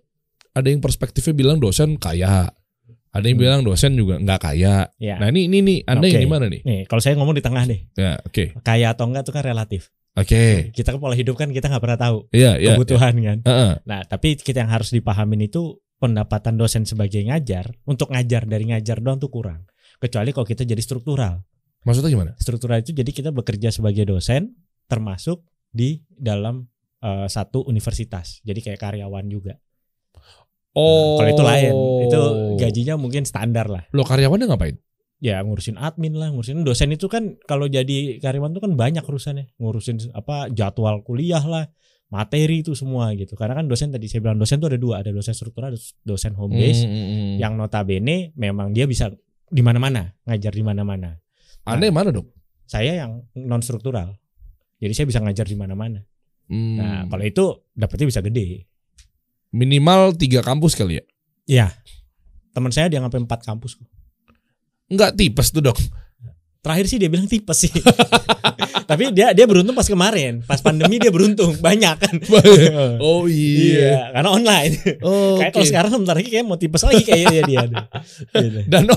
ada 0.51 0.67
yang 0.67 0.79
perspektifnya 0.79 1.35
bilang 1.35 1.57
dosen 1.59 1.99
kaya. 1.99 2.49
Ada 3.09 3.25
yang 3.25 3.37
Hmm. 3.41 3.45
bilang 3.45 3.61
dosen 3.65 3.97
juga 3.97 4.21
nggak 4.21 4.39
kaya. 4.39 4.85
Ya. 5.01 5.17
Nah, 5.17 5.33
ini 5.33 5.49
ini 5.49 5.57
nih, 5.65 5.77
Anda 5.83 6.05
yang 6.05 6.21
Oke. 6.21 6.25
gimana 6.29 6.45
nih? 6.45 6.61
Nih, 6.61 6.81
kalau 6.85 7.01
saya 7.01 7.17
ngomong 7.17 7.33
di 7.33 7.41
tengah 7.41 7.65
deh. 7.65 7.81
Ya, 7.97 8.21
oke. 8.21 8.53
Kaya 8.61 8.93
atau 8.93 9.09
enggak 9.09 9.25
itu 9.25 9.33
kan 9.33 9.43
relatif. 9.43 9.81
Oke. 10.13 10.69
Kita 10.69 10.93
kan 10.93 10.99
pola 11.01 11.17
hidup 11.17 11.33
kan 11.33 11.49
kita 11.49 11.69
nggak 11.69 11.81
pernah 11.81 11.97
tahu 11.97 12.17
Iya, 12.29 12.61
iya. 12.61 12.77
kebutuhan 12.77 13.13
kan. 13.17 13.37
Heeh. 13.45 13.71
Nah, 13.85 14.01
tapi 14.05 14.37
kita 14.37 14.61
yang 14.61 14.69
harus 14.69 14.93
dipahamin 14.93 15.41
itu 15.41 15.81
pendapatan 15.97 16.53
dosen 16.55 16.85
sebagai 16.85 17.19
ngajar 17.25 17.73
untuk 17.83 18.13
ngajar 18.13 18.45
dari 18.45 18.69
ngajar 18.69 19.01
doang 19.01 19.17
tuh 19.17 19.33
kurang. 19.33 19.65
Kecuali 19.97 20.29
kalau 20.29 20.45
kita 20.45 20.61
jadi 20.63 20.79
struktural. 20.79 21.43
Maksudnya 21.83 22.13
gimana? 22.13 22.31
Struktural 22.37 22.79
itu 22.79 22.93
jadi 22.93 23.09
kita 23.09 23.29
bekerja 23.31 23.73
sebagai 23.73 24.05
dosen 24.05 24.53
termasuk 24.85 25.43
di 25.69 26.05
dalam 26.07 26.69
eh, 26.99 27.27
satu 27.27 27.63
universitas. 27.67 28.43
Jadi 28.43 28.59
kayak 28.63 28.79
karyawan 28.79 29.25
juga. 29.27 29.55
Nah, 30.69 30.85
Oh. 30.85 31.17
kalau 31.17 31.29
itu 31.33 31.43
lain, 31.43 31.73
itu 32.05 32.21
gajinya 32.61 32.95
mungkin 32.95 33.25
standar 33.25 33.67
lah. 33.67 33.83
Lo 33.89 34.05
karyawannya 34.05 34.47
ngapain? 34.47 34.77
Ya 35.19 35.43
ngurusin 35.43 35.75
admin 35.75 36.15
lah, 36.15 36.31
ngurusin 36.31 36.63
dosen 36.63 36.95
itu 36.95 37.11
kan 37.11 37.35
kalau 37.43 37.67
jadi 37.67 38.21
karyawan 38.23 38.55
itu 38.55 38.61
kan 38.63 38.71
banyak 38.79 39.03
urusannya, 39.03 39.51
ngurusin 39.59 40.13
apa 40.15 40.47
jadwal 40.53 41.03
kuliah 41.03 41.43
lah, 41.43 41.67
materi 42.07 42.63
itu 42.63 42.71
semua 42.77 43.11
gitu. 43.17 43.35
Karena 43.35 43.59
kan 43.59 43.67
dosen 43.67 43.91
tadi 43.91 44.07
saya 44.07 44.23
bilang 44.23 44.39
dosen 44.39 44.63
itu 44.63 44.67
ada 44.71 44.79
dua, 44.79 45.03
ada 45.03 45.11
dosen 45.11 45.35
struktural, 45.35 45.75
ada 45.75 45.79
dosen 46.07 46.37
home 46.39 46.55
base. 46.55 46.85
Hmm, 46.85 46.93
hmm, 46.93 47.07
hmm. 47.09 47.35
Yang 47.41 47.53
notabene 47.59 48.17
memang 48.39 48.71
dia 48.71 48.87
bisa 48.87 49.11
di 49.49 49.59
mana-mana, 49.65 50.13
ngajar 50.23 50.53
di 50.53 50.63
mana-mana. 50.63 51.19
Anda 51.67 51.89
yang 51.89 51.97
mana 51.97 52.09
dong? 52.15 52.29
Saya 52.69 53.01
yang 53.03 53.25
non 53.35 53.59
struktural, 53.65 54.15
jadi 54.77 54.93
saya 54.93 55.05
bisa 55.09 55.19
ngajar 55.19 55.49
di 55.49 55.57
mana-mana. 55.57 56.05
Hmm. 56.49 56.75
Nah 56.75 56.99
kalau 57.07 57.23
itu 57.23 57.45
dapetnya 57.77 58.09
bisa 58.09 58.21
gede. 58.25 58.65
minimal 59.49 60.13
tiga 60.13 60.45
kampus 60.45 60.77
kali 60.77 61.01
ya? 61.01 61.03
Iya, 61.49 61.67
teman 62.53 62.69
saya 62.69 62.85
dia 62.85 63.01
sampai 63.01 63.17
empat 63.17 63.41
kampus. 63.41 63.81
kok. 63.81 63.89
Enggak 64.89 65.17
tipes 65.17 65.49
tuh 65.49 65.65
dok. 65.65 65.77
Terakhir 66.61 66.85
sih 66.85 67.01
dia 67.01 67.09
bilang 67.09 67.25
tipes 67.25 67.65
sih. 67.65 67.73
Tapi 68.89 69.13
dia 69.13 69.33
dia 69.37 69.45
beruntung 69.45 69.77
pas 69.77 69.85
kemarin, 69.85 70.41
pas 70.45 70.57
pandemi 70.65 70.97
dia 70.97 71.13
beruntung 71.13 71.57
banyak 71.61 71.95
kan. 71.97 72.15
oh 73.05 73.29
Iya, 73.29 74.13
karena 74.17 74.29
online. 74.33 74.73
Oh, 75.05 75.37
kayak 75.37 75.53
kalau 75.53 75.65
oke. 75.65 75.69
sekarang 75.69 75.89
sebentar 75.93 76.15
lagi 76.17 76.29
kayak 76.33 76.45
mau 76.49 76.57
tipes 76.57 76.81
lagi 76.85 77.05
kayaknya 77.05 77.41
dia. 77.45 77.61
dia. 77.69 77.85
Gitu. 78.43 78.59
Dan 78.65 78.89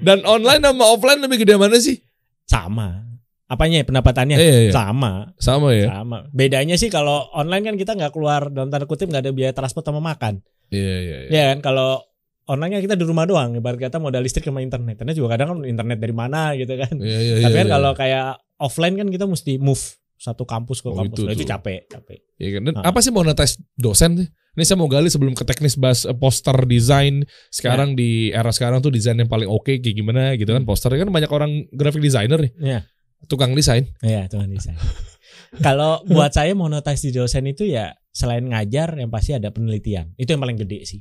dan 0.00 0.18
online 0.24 0.60
sama 0.64 0.84
offline 0.88 1.20
lebih 1.20 1.44
gede 1.44 1.60
mana 1.60 1.76
sih? 1.76 2.00
Sama. 2.48 3.15
Apanya 3.46 3.78
ya 3.78 3.86
pendapatannya? 3.86 4.36
Iya, 4.36 4.56
iya. 4.60 4.72
Sama, 4.72 5.30
Sama 5.38 5.70
ya. 5.70 5.86
sama. 5.92 6.26
Bedanya 6.28 6.74
sih 6.74 6.88
kalau 6.88 7.30
online 7.30 7.62
kan 7.64 7.74
kita 7.76 7.94
nggak 7.94 8.10
keluar 8.10 8.50
dalam 8.50 8.68
tanda 8.68 8.84
kutip 8.84 9.06
nggak 9.06 9.22
ada 9.22 9.30
biaya 9.30 9.52
transport 9.52 9.82
sama 9.82 10.02
makan. 10.02 10.42
Iya 10.68 10.96
iya 10.98 11.16
iya. 11.22 11.30
Ya 11.30 11.42
kan 11.54 11.62
kalau 11.62 12.02
online 12.44 12.74
kan 12.74 12.82
kita 12.82 12.94
di 12.94 13.06
rumah 13.06 13.22
doang. 13.22 13.54
Ibarat 13.54 13.78
kata 13.80 13.96
modal 13.96 14.20
listrik 14.20 14.42
sama 14.42 14.58
internet. 14.58 14.98
Internet 14.98 15.14
juga 15.14 15.28
kadang 15.32 15.48
kan 15.54 15.58
internet 15.62 15.98
dari 15.98 16.10
mana 16.10 16.54
gitu 16.54 16.74
kan. 16.74 16.90
Iya 16.98 17.18
iya 17.20 17.34
Tapi 17.38 17.54
iya, 17.54 17.58
kan 17.62 17.66
iya. 17.66 17.72
kalau 17.72 17.90
kayak 17.92 18.26
offline 18.58 18.94
kan 18.96 19.08
kita 19.08 19.24
mesti 19.24 19.52
move 19.56 19.78
satu 20.16 20.42
kampus 20.42 20.80
ke 20.80 20.88
Oh, 20.88 20.96
kampus. 20.96 21.12
itu 21.12 21.22
Nah, 21.22 21.32
itu 21.32 21.44
tuh. 21.44 21.50
capek, 21.54 21.80
capek. 21.86 22.18
Iya 22.40 22.50
kan? 22.50 22.62
Dan 22.64 22.74
apa 22.80 22.98
sih 22.98 23.12
monetize 23.12 23.62
dosen 23.74 24.10
sih? 24.16 24.28
Ini 24.56 24.64
saya 24.64 24.74
mau 24.74 24.88
gali 24.88 25.06
sebelum 25.06 25.36
ke 25.36 25.44
teknis 25.44 25.76
bahas 25.76 26.02
eh, 26.02 26.16
poster 26.16 26.56
desain. 26.64 27.22
Sekarang 27.46 27.92
di 27.92 28.32
era 28.32 28.48
sekarang 28.48 28.80
tuh 28.80 28.88
desain 28.88 29.14
yang 29.14 29.28
paling 29.28 29.44
oke 29.44 29.68
kayak 29.68 29.92
gimana 29.92 30.32
gitu 30.34 30.50
kan? 30.50 30.64
Posternya 30.64 31.04
kan 31.04 31.12
banyak 31.12 31.28
orang 31.28 31.50
graphic 31.70 32.00
designer 32.00 32.40
nih, 32.40 32.52
Iya. 32.58 32.80
Tukang 33.24 33.56
desain. 33.56 33.88
Iya, 34.00 34.28
Tuhan 34.28 34.52
desain. 34.52 34.76
Kalau 35.64 36.04
buat 36.04 36.30
saya 36.30 36.52
monetize 36.52 37.00
di 37.02 37.12
dosen 37.12 37.48
itu 37.48 37.64
ya 37.64 37.96
selain 38.10 38.44
ngajar 38.44 38.92
yang 38.96 39.08
pasti 39.08 39.32
ada 39.32 39.48
penelitian. 39.48 40.12
Itu 40.14 40.36
yang 40.36 40.42
paling 40.42 40.58
gede 40.58 40.84
sih. 40.84 41.00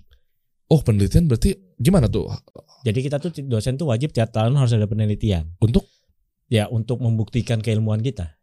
Oh 0.65 0.79
penelitian 0.79 1.27
berarti 1.27 1.53
gimana 1.75 2.07
tuh? 2.07 2.25
Jadi 2.81 2.99
kita 3.01 3.17
tuh 3.19 3.29
dosen 3.45 3.75
tuh 3.75 3.89
wajib 3.89 4.09
tiap 4.09 4.31
tahun 4.31 4.55
harus 4.55 4.73
ada 4.73 4.85
penelitian. 4.85 5.51
Untuk 5.59 5.85
Ya 6.45 6.69
untuk 6.69 7.01
membuktikan 7.01 7.57
keilmuan 7.57 7.99
kita. 7.99 8.37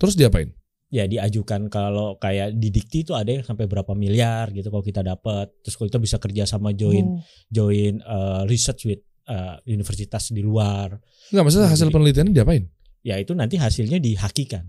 terus 0.00 0.16
diapain? 0.16 0.56
Ya 0.88 1.04
diajukan 1.04 1.68
kalau 1.68 2.16
kayak 2.16 2.56
di 2.56 2.68
dikti 2.68 3.04
itu 3.04 3.12
ada 3.12 3.28
yang 3.28 3.44
sampai 3.44 3.68
berapa 3.68 3.92
miliar 3.92 4.48
gitu 4.50 4.66
kalau 4.66 4.80
kita 4.80 5.04
dapat. 5.04 5.52
Terus 5.60 5.76
kalau 5.76 5.88
kita 5.92 6.00
bisa 6.00 6.16
kerja 6.16 6.42
sama 6.48 6.72
join 6.72 7.04
Oh. 7.04 7.20
join 7.48 8.00
uh, 8.02 8.48
research 8.48 8.88
with 8.88 9.00
uh, 9.28 9.60
universitas 9.62 10.32
di 10.32 10.40
luar. 10.40 10.96
Enggak 11.28 11.44
maksudnya 11.44 11.68
hasil 11.68 11.86
Jadi- 11.86 11.94
penelitiannya 11.94 12.32
diapain? 12.32 12.64
Ya 13.02 13.18
itu 13.18 13.34
nanti 13.34 13.58
hasilnya 13.58 13.98
dihakikan. 13.98 14.66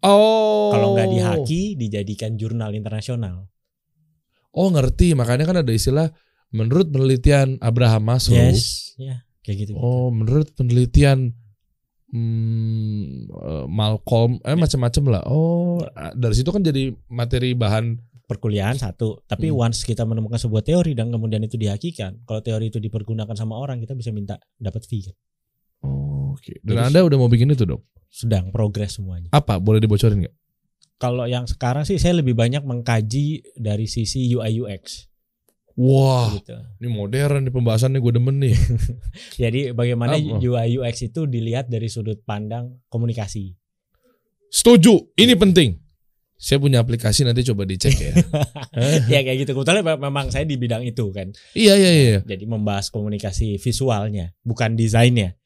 Oh. 0.00 0.72
Kalau 0.72 0.96
nggak 0.96 1.08
dihaki 1.12 1.76
dijadikan 1.76 2.36
jurnal 2.36 2.72
internasional. 2.72 3.48
Oh 4.56 4.72
ngerti, 4.72 5.12
makanya 5.12 5.44
kan 5.44 5.60
ada 5.60 5.72
istilah 5.72 6.08
menurut 6.48 6.88
penelitian 6.88 7.60
Abraham 7.60 8.08
Maslow. 8.08 8.36
Yes, 8.40 8.96
ya 8.96 9.20
kayak 9.44 9.68
gitu. 9.68 9.72
Oh, 9.76 10.08
menurut 10.08 10.56
penelitian 10.56 11.36
hmm, 12.08 13.28
eh, 13.30 13.66
Malcolm, 13.68 14.40
eh 14.40 14.54
Ya. 14.54 14.58
macam-macam 14.58 15.04
lah. 15.12 15.22
Oh, 15.28 15.84
dari 16.16 16.34
situ 16.34 16.48
kan 16.50 16.64
jadi 16.64 16.92
materi 17.08 17.52
bahan. 17.52 18.00
perkuliahan 18.26 18.74
satu, 18.74 19.22
tapi 19.30 19.54
Hmm. 19.54 19.70
once 19.70 19.86
kita 19.86 20.02
menemukan 20.02 20.34
sebuah 20.34 20.66
teori 20.66 20.98
dan 20.98 21.14
kemudian 21.14 21.46
itu 21.46 21.54
dihakikan, 21.54 22.26
kalau 22.26 22.42
teori 22.42 22.74
itu 22.74 22.82
dipergunakan 22.82 23.38
sama 23.38 23.54
orang, 23.54 23.78
kita 23.78 23.94
bisa 23.94 24.10
minta 24.10 24.34
dapat 24.58 24.82
fee. 24.82 25.06
kan. 25.06 25.14
Oh, 25.84 26.32
Oke. 26.36 26.60
Dan 26.62 26.78
Jadi- 26.78 26.86
Anda 26.92 27.00
udah 27.04 27.18
mau 27.18 27.28
bikin 27.28 27.50
itu 27.50 27.64
dong? 27.64 27.82
Sedang 28.08 28.48
progres 28.48 28.96
semuanya. 28.96 29.28
Apa? 29.32 29.60
Boleh 29.60 29.80
dibocorin 29.80 30.24
nggak? 30.24 30.36
Kalau 30.96 31.28
yang 31.28 31.44
sekarang 31.44 31.84
sih 31.84 32.00
saya 32.00 32.16
lebih 32.16 32.32
banyak 32.32 32.64
mengkaji 32.64 33.44
dari 33.52 33.84
sisi 33.84 34.32
UI 34.32 34.64
UX. 34.64 35.04
Wah, 35.76 36.32
gitu. 36.32 36.56
ini 36.80 36.88
modern 36.88 37.44
nih 37.44 37.52
pembahasannya 37.52 38.00
gue 38.00 38.12
demen 38.16 38.40
nih. 38.40 38.56
Jadi 39.44 39.76
bagaimana 39.76 40.16
Apa? 40.16 40.40
UI 40.40 40.80
UX 40.80 41.04
itu 41.04 41.28
dilihat 41.28 41.68
dari 41.68 41.92
sudut 41.92 42.24
pandang 42.24 42.80
komunikasi. 42.88 43.52
Setuju, 44.48 45.12
ini 45.20 45.36
penting. 45.36 45.76
Saya 46.36 46.60
punya 46.60 46.80
aplikasi 46.80 47.28
nanti 47.28 47.44
coba 47.44 47.68
dicek 47.68 47.92
ya. 47.92 48.12
ya 49.12 49.20
kayak 49.20 49.44
gitu. 49.44 49.52
Kebetulan 49.52 49.84
me- 49.84 50.00
memang 50.00 50.32
saya 50.32 50.48
di 50.48 50.56
bidang 50.56 50.80
itu 50.80 51.12
kan. 51.12 51.32
iya 51.52 51.76
iya 51.76 51.90
iya. 51.92 52.18
Jadi 52.24 52.48
membahas 52.48 52.88
komunikasi 52.88 53.60
visualnya, 53.60 54.32
bukan 54.44 54.80
desainnya. 54.80 55.36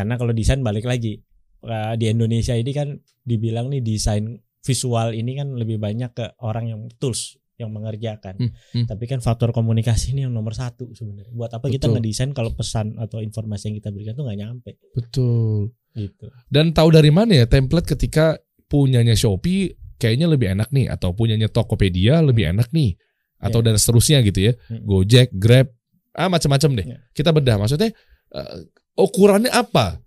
Karena 0.00 0.16
kalau 0.16 0.32
desain 0.32 0.64
balik 0.64 0.88
lagi 0.88 1.20
eh, 1.68 1.94
di 2.00 2.08
Indonesia 2.08 2.56
ini 2.56 2.72
kan 2.72 2.96
dibilang 3.20 3.68
nih 3.68 3.84
desain 3.84 4.40
visual 4.64 5.12
ini 5.12 5.36
kan 5.36 5.52
lebih 5.56 5.76
banyak 5.76 6.10
ke 6.16 6.24
orang 6.40 6.72
yang 6.72 6.80
tools 6.96 7.36
yang 7.60 7.68
mengerjakan. 7.76 8.40
Hmm, 8.40 8.50
hmm. 8.56 8.86
Tapi 8.88 9.04
kan 9.04 9.20
faktor 9.20 9.52
komunikasi 9.52 10.16
ini 10.16 10.24
yang 10.24 10.32
nomor 10.32 10.56
satu 10.56 10.88
sebenarnya. 10.96 11.28
Buat 11.36 11.60
apa 11.60 11.68
kita 11.68 11.92
Betul. 11.92 12.00
ngedesain 12.00 12.32
kalau 12.32 12.56
pesan 12.56 12.96
atau 12.96 13.20
informasi 13.20 13.68
yang 13.68 13.76
kita 13.84 13.92
berikan 13.92 14.16
tuh 14.16 14.24
nggak 14.24 14.38
nyampe 14.40 14.70
Betul. 14.96 15.76
gitu. 15.92 16.32
Dan 16.48 16.72
tahu 16.72 16.88
dari 16.88 17.12
mana 17.12 17.44
ya 17.44 17.44
template 17.44 17.92
ketika 17.92 18.40
punyanya 18.64 19.12
Shopee 19.12 19.76
kayaknya 20.00 20.32
lebih 20.32 20.56
enak 20.56 20.72
nih 20.72 20.88
atau 20.88 21.12
punyanya 21.12 21.52
Tokopedia 21.52 22.24
lebih 22.24 22.48
enak 22.56 22.72
nih 22.72 22.96
atau 23.36 23.60
dan 23.60 23.76
seterusnya 23.76 24.24
gitu 24.24 24.40
ya. 24.48 24.52
Hmm. 24.72 24.80
Gojek, 24.84 25.28
Grab, 25.36 25.68
ah 26.16 26.32
macam-macam 26.32 26.70
deh. 26.80 26.86
Ya. 26.96 26.98
Kita 27.12 27.36
bedah 27.36 27.60
maksudnya 27.60 27.92
eh, 28.32 28.56
ukurannya 28.98 29.50
apa? 29.52 29.98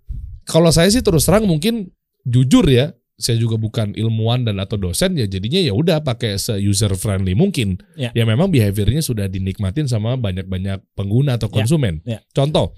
Kalau 0.44 0.68
saya 0.68 0.92
sih 0.92 1.00
terus 1.00 1.24
terang 1.24 1.48
mungkin 1.48 1.88
jujur 2.24 2.64
ya, 2.68 2.92
saya 3.14 3.38
juga 3.38 3.54
bukan 3.56 3.94
ilmuwan 3.94 4.42
dan 4.44 4.58
atau 4.58 4.74
dosen 4.76 5.14
ya 5.14 5.24
jadinya 5.30 5.62
ya 5.62 5.70
udah 5.72 6.02
pakai 6.02 6.34
se 6.36 6.58
user 6.58 6.92
friendly 6.98 7.32
mungkin. 7.38 7.78
Ya. 7.94 8.10
memang 8.26 8.50
behaviornya 8.50 9.00
sudah 9.00 9.30
dinikmatin 9.30 9.86
sama 9.86 10.18
banyak-banyak 10.18 10.82
pengguna 10.98 11.38
atau 11.38 11.46
Ya. 11.48 11.54
konsumen. 11.54 11.94
Ya. 12.04 12.18
Contoh 12.34 12.74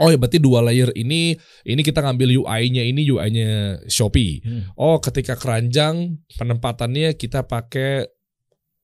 Oh 0.00 0.08
ya 0.08 0.16
berarti 0.16 0.40
dua 0.40 0.64
layer 0.64 0.88
ini 0.96 1.36
ini 1.68 1.80
kita 1.84 2.00
ngambil 2.00 2.40
UI-nya 2.40 2.80
ini 2.80 3.04
UI-nya 3.04 3.76
Shopee. 3.92 4.40
Hmm. 4.40 4.72
Oh 4.72 4.96
ketika 5.04 5.36
keranjang 5.36 6.16
penempatannya 6.32 7.12
kita 7.12 7.44
pakai 7.44 8.08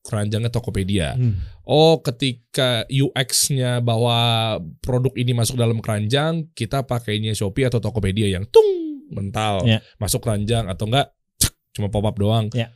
keranjangnya 0.03 0.49
Tokopedia. 0.49 1.13
Hmm. 1.15 1.37
Oh, 1.67 1.99
ketika 2.01 2.87
UX-nya 2.89 3.83
bahwa 3.83 4.57
produk 4.81 5.13
ini 5.19 5.35
masuk 5.35 5.59
dalam 5.59 5.83
keranjang, 5.83 6.49
kita 6.55 6.87
pakainya 6.87 7.35
Shopee 7.35 7.67
atau 7.67 7.77
Tokopedia 7.83 8.31
yang 8.31 8.47
tung 8.49 8.65
mental 9.09 9.65
Ya. 9.65 9.81
masuk 9.97 10.21
keranjang 10.21 10.69
atau 10.69 10.85
enggak 10.85 11.09
cek, 11.41 11.53
cuma 11.77 11.89
pop 11.89 12.05
up 12.05 12.15
doang. 12.17 12.49
Ya. 12.53 12.69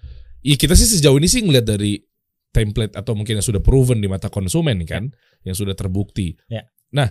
Iya, 0.44 0.56
kita 0.60 0.74
sih 0.76 0.90
sejauh 1.00 1.16
ini 1.18 1.30
sih 1.30 1.46
ngeliat 1.46 1.64
dari 1.64 2.02
template 2.54 2.94
atau 2.94 3.18
mungkin 3.18 3.40
yang 3.40 3.46
sudah 3.46 3.62
proven 3.64 4.02
di 4.02 4.10
mata 4.12 4.28
konsumen 4.30 4.84
kan, 4.86 5.10
yang 5.48 5.56
sudah 5.58 5.74
terbukti. 5.74 6.36
Ya. 6.52 6.68
Nah, 6.94 7.10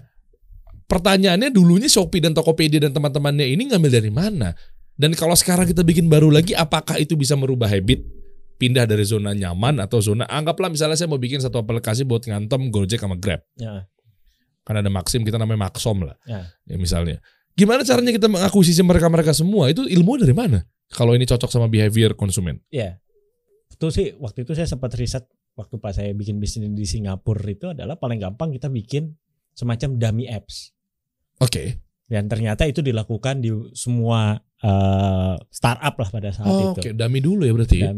pertanyaannya 0.87 1.51
dulunya 1.51 1.91
Shopee 1.91 2.23
dan 2.23 2.37
Tokopedia 2.37 2.79
dan 2.79 2.93
teman-temannya 2.95 3.49
ini 3.49 3.73
ngambil 3.73 3.91
dari 3.91 4.13
mana? 4.13 4.55
Dan 4.93 5.17
kalau 5.17 5.35
sekarang 5.35 5.67
kita 5.67 5.83
bikin 5.83 6.07
baru 6.07 6.29
lagi, 6.31 6.53
apakah 6.53 7.01
itu 7.01 7.17
bisa 7.19 7.35
merubah 7.35 7.67
habit? 7.67 8.05
Pindah 8.63 8.87
dari 8.87 9.03
zona 9.03 9.35
nyaman 9.35 9.83
atau 9.83 9.99
zona 9.99 10.23
anggaplah 10.31 10.71
misalnya 10.71 10.95
saya 10.95 11.11
mau 11.11 11.19
bikin 11.19 11.43
satu 11.43 11.59
aplikasi 11.67 12.07
buat 12.07 12.23
ngantem 12.23 12.71
Gojek 12.71 13.03
sama 13.03 13.19
Grab. 13.19 13.43
Ya. 13.59 13.91
Kan 14.63 14.79
ada 14.79 14.87
Maxim 14.87 15.27
kita 15.27 15.35
namanya 15.35 15.67
Maxom 15.67 16.07
lah. 16.07 16.15
Ya. 16.23 16.47
Ya 16.71 16.79
misalnya. 16.79 17.19
Gimana 17.59 17.83
caranya 17.83 18.15
kita 18.15 18.31
mengakuisisi 18.31 18.87
mereka-mereka 18.87 19.35
semua? 19.35 19.67
Itu 19.67 19.83
ilmu 19.83 20.15
dari 20.23 20.31
mana? 20.31 20.63
Kalau 20.95 21.19
ini 21.19 21.27
cocok 21.27 21.51
sama 21.51 21.67
behavior 21.67 22.15
konsumen. 22.15 22.63
Ya. 22.71 23.03
Itu 23.67 23.91
sih 23.91 24.15
waktu 24.23 24.47
itu 24.47 24.55
saya 24.55 24.71
sempat 24.71 24.95
riset 24.95 25.27
waktu 25.59 25.83
pas 25.83 25.99
saya 25.99 26.15
bikin 26.15 26.39
bisnis 26.39 26.71
di 26.71 26.87
Singapura 26.87 27.43
itu 27.51 27.75
adalah 27.75 27.99
paling 27.99 28.23
gampang 28.23 28.55
kita 28.55 28.71
bikin 28.71 29.11
semacam 29.59 29.99
dummy 29.99 30.31
apps. 30.31 30.71
Oke. 31.43 31.83
Dan 32.07 32.29
ternyata 32.29 32.69
itu 32.69 32.85
dilakukan 32.85 33.41
di 33.41 33.51
semua 33.75 34.37
eh, 34.63 35.35
startup 35.51 35.95
lah 35.97 36.09
pada 36.13 36.31
saat 36.31 36.47
Oh, 36.47 36.77
itu. 36.77 36.81
Oke, 36.81 36.91
dummy 36.93 37.19
dulu 37.25 37.43
ya 37.43 37.53
berarti 37.57 37.77
ya. 37.83 37.91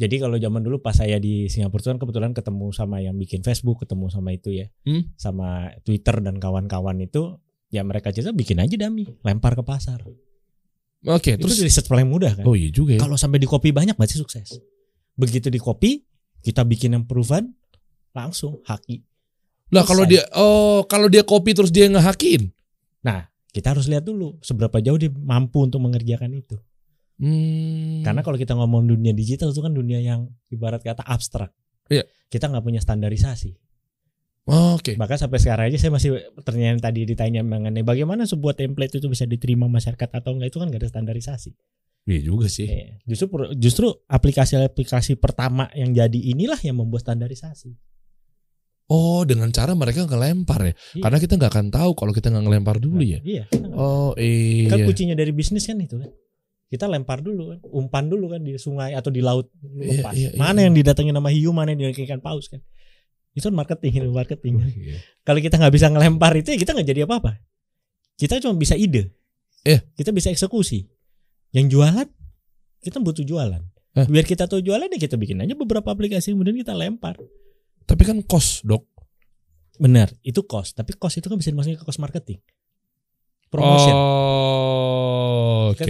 Jadi 0.00 0.16
kalau 0.18 0.40
zaman 0.40 0.64
dulu 0.64 0.80
pas 0.80 0.96
saya 0.96 1.20
di 1.20 1.46
Singapura 1.52 1.92
kan 1.92 1.98
kebetulan 2.00 2.32
ketemu 2.32 2.72
sama 2.72 3.04
yang 3.04 3.14
bikin 3.20 3.44
Facebook, 3.44 3.84
ketemu 3.84 4.08
sama 4.08 4.32
itu 4.32 4.50
ya, 4.50 4.66
Hmm. 4.88 5.12
sama 5.20 5.68
Twitter 5.84 6.16
dan 6.24 6.40
kawan-kawan 6.40 6.96
itu, 7.04 7.36
ya 7.68 7.84
mereka 7.84 8.08
cerita 8.08 8.32
bikin 8.32 8.58
aja 8.58 8.74
dummy, 8.74 9.04
lempar 9.20 9.52
ke 9.52 9.62
pasar. 9.62 10.00
Oke, 11.02 11.34
Terus 11.34 11.58
terus 11.58 11.66
riset 11.66 11.86
paling 11.90 12.06
mudah 12.06 12.38
kan. 12.38 12.44
Oh 12.46 12.54
iya 12.54 12.70
juga 12.70 12.94
ya. 12.96 13.00
Kalau 13.02 13.18
sampai 13.18 13.42
di 13.42 13.48
copy 13.50 13.74
banyak 13.74 13.98
berarti 13.98 14.16
sukses. 14.16 14.54
Begitu 15.18 15.50
di 15.50 15.58
copy, 15.58 15.98
kita 16.40 16.62
bikin 16.62 16.94
yang 16.94 17.04
proven, 17.04 17.52
langsung 18.14 18.62
haki. 18.64 19.02
Lah 19.72 19.82
kalau 19.88 20.04
dia 20.04 20.22
oh 20.36 20.84
kalau 20.84 21.08
dia 21.08 21.24
copy 21.24 21.56
terus 21.56 21.72
dia 21.72 21.88
ngehakin. 21.88 22.52
Kita 23.52 23.76
harus 23.76 23.84
lihat 23.84 24.08
dulu 24.08 24.40
seberapa 24.40 24.80
jauh 24.80 24.96
dia 24.96 25.12
mampu 25.12 25.60
untuk 25.60 25.84
mengerjakan 25.84 26.32
itu. 26.32 26.56
Hmm. 27.22 28.02
Karena 28.02 28.26
kalau 28.26 28.34
kita 28.34 28.58
ngomong 28.58 28.90
dunia 28.90 29.14
digital 29.14 29.54
itu 29.54 29.62
kan 29.62 29.70
dunia 29.70 30.02
yang 30.02 30.26
ibarat 30.50 30.82
kata 30.82 31.06
abstrak. 31.06 31.54
Iya. 31.86 32.02
Kita 32.26 32.50
nggak 32.50 32.66
punya 32.66 32.82
standarisasi. 32.82 33.54
Oh, 34.50 34.74
Oke. 34.74 34.98
Bahkan 34.98 35.18
sampai 35.22 35.38
sekarang 35.38 35.70
aja 35.70 35.78
saya 35.78 35.94
masih 35.94 36.18
pertanyaan 36.34 36.82
tadi 36.82 37.06
ditanya 37.06 37.46
mengenai 37.46 37.86
bagaimana 37.86 38.26
sebuah 38.26 38.58
template 38.58 38.98
itu 38.98 39.06
bisa 39.06 39.22
diterima 39.22 39.70
masyarakat 39.70 40.08
atau 40.18 40.34
enggak 40.34 40.50
itu 40.50 40.58
kan 40.58 40.66
nggak 40.66 40.82
ada 40.82 40.90
standarisasi. 40.90 41.54
Iya 42.10 42.20
juga 42.26 42.50
sih. 42.50 42.66
Eh, 42.66 42.98
Justru 43.06 43.30
justru 43.54 43.86
aplikasi-aplikasi 44.10 45.14
pertama 45.22 45.70
yang 45.78 45.94
jadi 45.94 46.18
inilah 46.34 46.58
yang 46.66 46.82
membuat 46.82 47.06
standarisasi. 47.06 47.78
Oh, 48.90 49.22
dengan 49.22 49.54
cara 49.54 49.78
mereka 49.78 50.10
ngelempar 50.10 50.60
ya. 50.66 50.74
Iya. 50.98 51.02
Karena 51.06 51.18
kita 51.22 51.32
nggak 51.38 51.52
akan 51.54 51.66
tahu 51.70 51.90
kalau 51.94 52.10
kita 52.10 52.34
nggak 52.34 52.44
ngelempar 52.50 52.76
dulu 52.82 52.98
ya. 52.98 53.22
Iya. 53.22 53.46
Oh 53.78 54.10
iya. 54.18 54.74
Kan 54.74 54.90
kuncinya 54.90 55.14
dari 55.14 55.30
bisnis 55.30 55.70
kan 55.70 55.78
itu 55.78 56.02
kan. 56.02 56.10
Kita 56.72 56.88
lempar 56.88 57.20
dulu 57.20 57.52
kan, 57.52 57.60
umpan 57.68 58.08
dulu 58.08 58.32
kan 58.32 58.40
di 58.40 58.56
sungai 58.56 58.96
atau 58.96 59.12
di 59.12 59.20
laut 59.20 59.52
lepas. 59.60 60.16
iya, 60.16 60.32
iya. 60.32 60.40
mana 60.40 60.64
yang 60.64 60.72
didatengin 60.72 61.12
nama 61.12 61.28
hiu, 61.28 61.52
mana 61.52 61.76
yang 61.76 61.84
didatengin 61.84 62.08
ikan 62.08 62.24
paus 62.24 62.48
kan. 62.48 62.64
Itu 63.36 63.52
kan 63.52 63.56
marketing, 63.60 64.08
marketing. 64.08 64.54
Oh, 64.56 64.64
iya. 64.72 64.96
Kalau 65.20 65.44
kita 65.44 65.60
nggak 65.60 65.68
bisa 65.68 65.92
ngelempar 65.92 66.32
itu 66.40 66.56
ya 66.56 66.56
kita 66.56 66.72
nggak 66.72 66.88
jadi 66.88 67.00
apa-apa. 67.04 67.44
Kita 68.16 68.40
cuma 68.40 68.56
bisa 68.56 68.72
ide. 68.72 69.12
Iya. 69.68 69.84
Kita 69.92 70.16
bisa 70.16 70.32
eksekusi. 70.32 70.88
Yang 71.52 71.76
jualan 71.76 72.08
kita 72.80 72.98
butuh 73.04 73.24
jualan. 73.28 73.62
Hah? 73.92 74.06
Biar 74.08 74.24
kita 74.24 74.48
tahu 74.48 74.64
jualan 74.64 74.88
ya 74.88 74.98
kita 74.98 75.20
bikin 75.20 75.44
aja 75.44 75.52
beberapa 75.52 75.92
aplikasi 75.92 76.32
kemudian 76.32 76.56
kita 76.56 76.72
lempar. 76.72 77.20
Tapi 77.84 78.02
kan 78.08 78.16
cost, 78.24 78.64
Dok. 78.64 78.88
Benar, 79.76 80.08
itu 80.24 80.40
cost. 80.48 80.72
Tapi 80.72 80.96
cost 80.96 81.20
itu 81.20 81.28
kan 81.28 81.36
bisa 81.36 81.52
dimasukin 81.52 81.76
ke 81.76 81.84
cost 81.84 82.00
marketing. 82.00 82.40
Promotion. 83.52 83.92
Oh, 83.92 84.91
oke. 85.72 85.82
Kan 85.82 85.88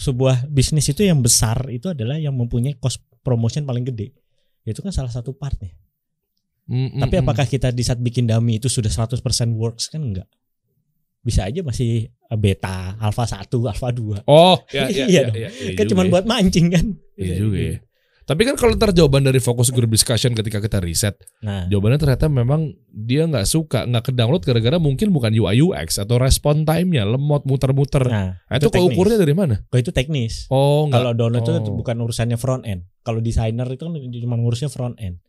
sebuah 0.00 0.36
bisnis 0.48 0.86
itu 0.90 1.02
yang 1.04 1.20
besar 1.20 1.68
itu 1.70 1.90
adalah 1.90 2.16
yang 2.16 2.34
mempunyai 2.34 2.78
cost 2.78 3.02
promotion 3.20 3.66
paling 3.66 3.84
gede. 3.84 4.14
Itu 4.64 4.80
kan 4.80 4.94
salah 4.94 5.12
satu 5.12 5.36
partnya. 5.36 5.74
Mm, 6.64 6.96
mm, 6.96 7.00
Tapi 7.04 7.14
mm. 7.20 7.22
apakah 7.28 7.44
kita 7.44 7.68
di 7.68 7.84
saat 7.84 8.00
bikin 8.00 8.24
dummy 8.24 8.56
itu 8.56 8.72
sudah 8.72 8.88
100% 8.88 9.20
works 9.52 9.92
kan 9.92 10.00
enggak. 10.00 10.28
Bisa 11.24 11.44
aja 11.48 11.60
masih 11.60 12.08
eh, 12.08 12.38
beta, 12.40 12.96
alpha 13.00 13.24
1, 13.28 13.48
alpha 13.48 13.88
2. 13.92 14.24
Oh, 14.28 14.56
ya, 14.72 14.88
ya, 14.92 15.04
Iya 15.04 15.04
ya, 15.08 15.22
dong. 15.28 15.36
ya, 15.36 15.48
iya 15.52 15.70
kan 15.76 15.84
cuma 15.92 16.02
ya. 16.04 16.10
buat 16.12 16.24
mancing 16.24 16.66
kan. 16.72 16.86
Iya 17.20 17.34
juga 17.36 17.58
ya. 17.60 17.76
Tapi 18.24 18.40
kan 18.42 18.56
kalau 18.56 18.72
ntar 18.72 18.90
jawaban 18.90 19.20
dari 19.20 19.36
fokus 19.36 19.68
group 19.68 19.92
discussion 19.92 20.32
ketika 20.32 20.56
kita 20.56 20.80
riset, 20.80 21.20
Nah, 21.44 21.68
jawabannya 21.68 22.00
ternyata 22.00 22.26
memang 22.26 22.72
dia 22.88 23.28
nggak 23.28 23.44
suka, 23.44 23.84
nggak 23.84 24.08
ke 24.08 24.12
download 24.16 24.40
gara-gara 24.40 24.80
mungkin 24.80 25.12
bukan 25.12 25.28
UI 25.30 25.60
UX 25.60 26.00
atau 26.00 26.16
respon 26.16 26.64
time-nya 26.64 27.04
lemot 27.04 27.44
muter-muter. 27.44 28.00
Nah, 28.08 28.40
nah 28.40 28.54
itu 28.56 28.66
itu 28.66 28.72
teknis. 28.72 28.84
keukurnya 28.88 29.16
dari 29.20 29.34
mana? 29.36 29.54
kalau 29.68 29.80
itu 29.80 29.92
teknis. 29.92 30.48
Oh. 30.48 30.88
Kalau 30.88 31.12
download 31.12 31.44
itu 31.44 31.52
Oh. 31.52 31.76
bukan 31.76 32.00
urusannya 32.00 32.40
front 32.40 32.64
end. 32.64 32.88
Kalau 33.04 33.20
desainer 33.20 33.68
itu 33.68 33.84
kan 33.84 33.92
cuma 33.92 34.36
ngurusnya 34.40 34.72
front 34.72 34.96
end. 34.96 35.20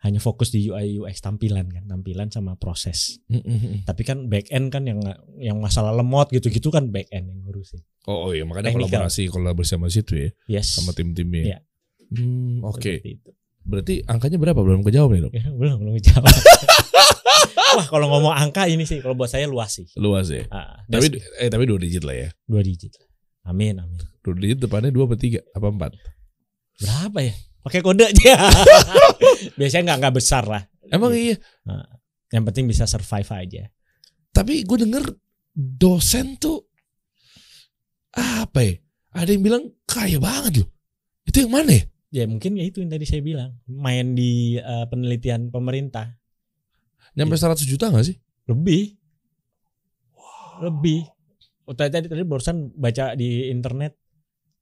Hanya 0.00 0.20
fokus 0.20 0.52
di 0.52 0.68
UI 0.68 1.00
UX 1.00 1.20
tampilan 1.20 1.68
kan, 1.68 1.84
tampilan 1.84 2.28
sama 2.28 2.54
proses. 2.54 3.18
Mm, 3.26 3.42
mm, 3.42 3.58
mm. 3.58 3.76
Tapi 3.84 4.02
kan 4.04 4.28
back 4.28 4.52
end 4.52 4.68
kan 4.68 4.84
yang 4.84 5.00
yang 5.36 5.56
masalah 5.58 5.90
lemot 5.90 6.28
gitu-gitu 6.30 6.68
kan 6.68 6.92
back 6.92 7.08
end 7.10 7.28
yang 7.28 7.40
ngurusin. 7.42 7.80
Oh, 8.06 8.28
oh 8.28 8.30
iya 8.30 8.44
makanya 8.46 8.70
Technical. 8.70 9.08
kolaborasi 9.08 9.22
kolaborasi 9.26 9.70
sama 9.74 9.88
situ 9.90 10.12
ya, 10.14 10.28
Yes. 10.46 10.78
sama 10.78 10.92
tim-timnya. 10.92 11.42
Iya. 11.42 11.58
Hmm, 12.12 12.62
oke. 12.62 12.92
Itu. 13.02 13.30
Berarti 13.66 14.06
angkanya 14.06 14.38
berapa? 14.38 14.60
Belum 14.62 14.86
kejawab 14.86 15.10
nih, 15.16 15.22
Dok. 15.26 15.32
Ya, 15.34 15.44
belum 15.60 15.76
belum 15.82 15.94
jawab. 15.98 16.30
Wah 17.76 17.86
kalau 17.92 18.08
ngomong 18.08 18.32
angka 18.32 18.64
ini 18.70 18.88
sih 18.88 19.04
kalau 19.04 19.12
buat 19.12 19.28
saya 19.28 19.44
luas 19.44 19.76
sih. 19.76 19.84
Luas 20.00 20.32
ya. 20.32 20.48
Ah, 20.48 20.80
Tapi 20.88 21.12
eh 21.36 21.50
tapi 21.52 21.68
dua 21.68 21.76
digit 21.76 22.08
lah 22.08 22.16
ya. 22.16 22.28
dua 22.48 22.64
digit. 22.64 22.94
Amin 23.44 23.76
amin. 23.76 24.00
Dua 24.24 24.32
digit 24.32 24.64
depannya 24.64 24.88
dua 24.88 25.04
apa 25.04 25.16
tiga 25.20 25.44
apa 25.52 25.66
empat? 25.68 25.92
Berapa 26.80 27.18
ya? 27.20 27.34
Pakai 27.60 27.80
kode 27.84 28.08
aja. 28.08 28.48
Biasanya 29.60 29.92
nggak 29.92 29.98
nggak 29.98 30.14
besar 30.16 30.48
lah. 30.48 30.62
Emang 30.88 31.12
iya. 31.12 31.36
Yang 32.32 32.44
penting 32.48 32.64
bisa 32.70 32.88
survive 32.88 33.28
aja. 33.28 33.68
Tapi 34.32 34.64
gue 34.64 34.78
denger 34.80 35.04
dosen 35.52 36.40
tuh 36.40 36.64
apa 38.16 38.60
ya? 38.64 38.72
Ada 39.12 39.36
yang 39.36 39.42
bilang 39.44 39.64
kaya 39.84 40.16
banget 40.16 40.64
loh. 40.64 40.68
Itu 41.28 41.44
yang 41.44 41.52
mana 41.52 41.76
ya? 41.76 41.84
Ya 42.14 42.24
mungkin 42.24 42.54
ya 42.54 42.64
itu 42.64 42.82
yang 42.82 42.90
tadi 42.92 43.04
saya 43.08 43.22
bilang. 43.22 43.58
Main 43.66 44.14
di 44.14 44.56
eh, 44.58 44.86
penelitian 44.86 45.50
pemerintah. 45.50 46.14
Nyampe 47.16 47.34
100 47.34 47.64
juta 47.66 47.88
gak 47.90 48.06
sih? 48.06 48.16
Lebih. 48.46 48.94
Lebih. 50.62 51.00
Oh, 51.66 51.74
tadi 51.74 51.90
tadi 51.90 52.06
tadi 52.06 52.22
barusan 52.22 52.70
baca 52.78 53.18
di 53.18 53.50
internet 53.50 53.98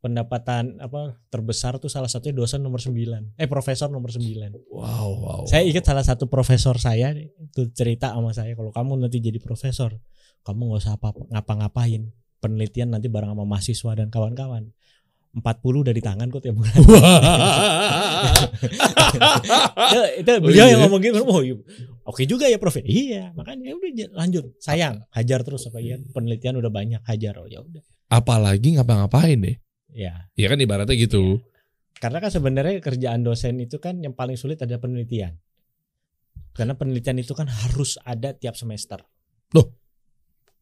pendapatan 0.05 0.85
apa 0.85 1.17
terbesar 1.33 1.81
tuh 1.81 1.89
salah 1.89 2.13
satunya 2.13 2.37
dosen 2.37 2.61
nomor 2.61 2.77
9. 2.77 3.41
Eh 3.41 3.49
profesor 3.49 3.89
nomor 3.89 4.13
9. 4.13 4.53
Wow, 4.69 5.09
wow. 5.17 5.41
Saya 5.49 5.65
ingat 5.65 5.89
salah 5.89 6.05
satu 6.05 6.29
profesor 6.29 6.77
saya 6.77 7.17
itu 7.17 7.73
cerita 7.73 8.13
sama 8.13 8.37
saya 8.37 8.53
kalau 8.53 8.69
kamu 8.69 9.01
nanti 9.01 9.25
jadi 9.25 9.41
profesor, 9.41 9.97
kamu 10.45 10.61
nggak 10.69 10.81
usah 10.85 11.01
apa 11.01 11.17
ngapa-ngapain. 11.33 12.13
Penelitian 12.37 12.93
nanti 12.93 13.09
bareng 13.09 13.33
sama 13.33 13.49
mahasiswa 13.49 13.93
dan 13.97 14.13
kawan-kawan. 14.13 14.77
40 15.35 15.43
udah 15.83 15.91
di 15.91 15.99
tangan 15.99 16.31
kok 16.31 16.41
tiap 16.41 16.55
bulan. 16.55 16.75
itu, 19.85 20.01
itu 20.23 20.31
Oh, 20.31 20.41
beliau 20.41 20.67
yang 20.67 20.79
iya? 20.79 20.85
ngomong 20.87 21.01
gitu. 21.03 21.19
Oh, 21.23 21.43
iya. 21.43 21.55
Oke 22.05 22.23
juga 22.25 22.47
ya 22.47 22.57
Prof. 22.57 22.79
Iya, 22.79 23.35
makanya 23.35 23.75
udah 23.75 23.91
lanjut. 24.15 24.55
Sayang, 24.59 25.03
hajar 25.11 25.43
terus 25.43 25.67
apa 25.67 25.81
ya? 25.81 25.99
Penelitian 26.13 26.61
udah 26.61 26.71
banyak, 26.71 27.01
hajar. 27.03 27.35
Oh 27.41 27.49
ya 27.49 27.61
udah. 27.61 27.83
Apalagi 28.09 28.79
ngapa-ngapain 28.79 29.39
deh. 29.41 29.57
Ya. 29.91 30.31
Ya 30.35 30.47
kan 30.47 30.59
ibaratnya 30.59 30.95
gitu. 30.95 31.43
Karena 31.99 32.19
kan 32.21 32.31
sebenarnya 32.31 32.79
kerjaan 32.79 33.25
dosen 33.25 33.59
itu 33.59 33.79
kan 33.79 33.99
yang 33.99 34.13
paling 34.13 34.37
sulit 34.37 34.61
ada 34.61 34.77
penelitian. 34.77 35.35
Karena 36.55 36.79
penelitian 36.79 37.19
itu 37.19 37.35
kan 37.35 37.51
harus 37.51 37.99
ada 38.03 38.31
tiap 38.31 38.55
semester. 38.55 39.03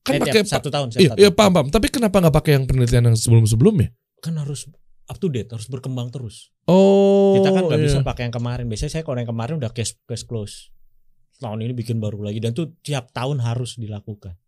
Kan 0.02 0.18
Eh, 0.18 0.20
pakai 0.20 0.42
satu 0.42 0.66
tahun, 0.66 0.90
Iya, 0.90 1.14
setiap 1.14 1.14
iya 1.14 1.30
tahun. 1.30 1.38
paham, 1.38 1.52
paham. 1.54 1.68
Tapi 1.70 1.86
kenapa 1.86 2.18
nggak 2.18 2.34
pakai 2.34 2.52
yang 2.58 2.64
penelitian 2.66 3.04
yang 3.06 3.14
sebelum-sebelumnya? 3.14 3.94
Kan 4.22 4.38
harus 4.38 4.70
up 5.10 5.18
to 5.18 5.26
date, 5.26 5.50
harus 5.50 5.66
berkembang 5.66 6.08
terus. 6.08 6.54
Oh, 6.64 7.34
Kita 7.34 7.50
kan 7.50 7.66
nggak 7.66 7.80
iya. 7.82 7.86
bisa 7.90 7.98
pakai 8.00 8.30
yang 8.30 8.34
kemarin. 8.34 8.70
Biasanya 8.70 8.92
saya 8.94 9.02
kalau 9.02 9.18
yang 9.18 9.28
kemarin 9.28 9.58
udah 9.58 9.74
case 9.74 9.98
case 10.06 10.22
close. 10.22 10.70
Tahun 11.36 11.58
ini 11.58 11.74
bikin 11.74 11.98
baru 11.98 12.22
lagi 12.22 12.38
dan 12.38 12.54
tuh 12.54 12.70
tiap 12.80 13.10
tahun 13.10 13.42
harus 13.42 13.74
dilakukan. 13.74 14.38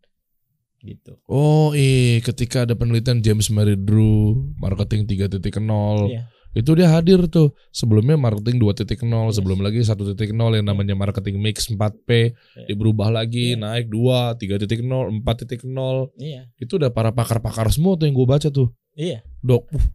Gitu. 0.79 1.17
Oh, 1.27 1.73
iya, 1.73 2.21
ketika 2.21 2.69
ada 2.69 2.77
penelitian 2.77 3.19
James 3.19 3.49
Mary 3.49 3.73
Drew, 3.75 4.53
marketing 4.61 5.09
3.0, 5.09 6.13
Iya. 6.13 6.29
itu 6.53 6.71
dia 6.77 6.93
hadir 6.93 7.25
tuh. 7.27 7.57
Sebelumnya 7.73 8.21
marketing 8.21 8.61
2.0, 8.61 9.33
Yes. 9.33 9.41
sebelum 9.41 9.65
lagi 9.65 9.81
1.0 9.81 10.53
yang 10.55 10.69
namanya 10.69 10.93
marketing 10.93 11.41
mix 11.41 11.73
4P, 11.73 12.37
Iya. 12.37 12.69
dia 12.69 12.77
berubah 12.77 13.09
lagi, 13.09 13.57
Iya. 13.57 13.65
naik 13.65 13.89
2, 13.89 14.37
3.0, 14.37 15.09
4.0. 15.25 16.13
Iya. 16.21 16.53
Itu 16.61 16.77
udah 16.77 16.93
para 16.93 17.17
pakar-pakar 17.17 17.73
semua 17.73 17.97
tuh 17.97 18.05
yang 18.05 18.15
gue 18.15 18.29
baca 18.29 18.53
tuh. 18.53 18.69
Iya. 18.95 19.27
Dok, 19.43 19.63
uh, 19.75 19.87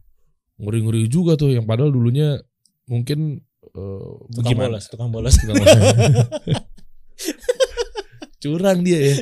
ngeri-ngeri 0.60 1.08
juga 1.08 1.34
tuh 1.34 1.52
yang 1.52 1.64
padahal 1.64 1.88
dulunya 1.90 2.36
mungkin 2.84 3.40
eh, 3.64 4.12
Tukang 4.36 4.50
gimana? 4.52 4.68
bolos, 4.76 4.84
tukang 4.92 5.10
bolos. 5.10 5.34
Tukang 5.40 5.56
Curang 8.40 8.80
dia 8.80 8.98
ya. 9.12 9.16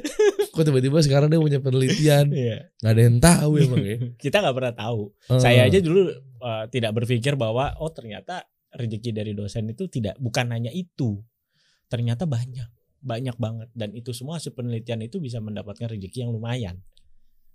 Kok 0.54 0.62
tiba-tiba 0.62 1.02
sekarang 1.02 1.26
dia 1.26 1.42
punya 1.42 1.58
penelitian, 1.58 2.30
Iya. 2.30 2.70
nggak 2.78 2.92
ada 2.94 3.02
yang 3.02 3.18
tahu 3.18 3.50
emang 3.58 3.82
ya. 3.82 3.96
Kita 4.22 4.38
nggak 4.38 4.54
pernah 4.54 4.74
tahu. 4.74 5.10
Eh, 5.34 5.40
Saya 5.42 5.66
aja 5.66 5.78
dulu 5.82 6.06
uh, 6.38 6.64
tidak 6.70 6.94
berpikir 6.94 7.34
bahwa 7.34 7.74
oh 7.82 7.90
ternyata 7.90 8.46
rezeki 8.70 9.10
dari 9.10 9.32
dosen 9.34 9.66
itu 9.74 9.90
tidak 9.90 10.14
bukan 10.22 10.54
hanya 10.54 10.70
itu. 10.70 11.18
Ternyata 11.90 12.30
banyak, 12.30 12.70
banyak 13.02 13.36
banget 13.42 13.68
dan 13.74 13.90
itu 13.90 14.14
semua 14.14 14.38
hasil 14.38 14.54
penelitian 14.54 15.02
itu 15.02 15.18
bisa 15.18 15.42
mendapatkan 15.42 15.90
rezeki 15.90 16.22
yang 16.22 16.30
lumayan. 16.30 16.78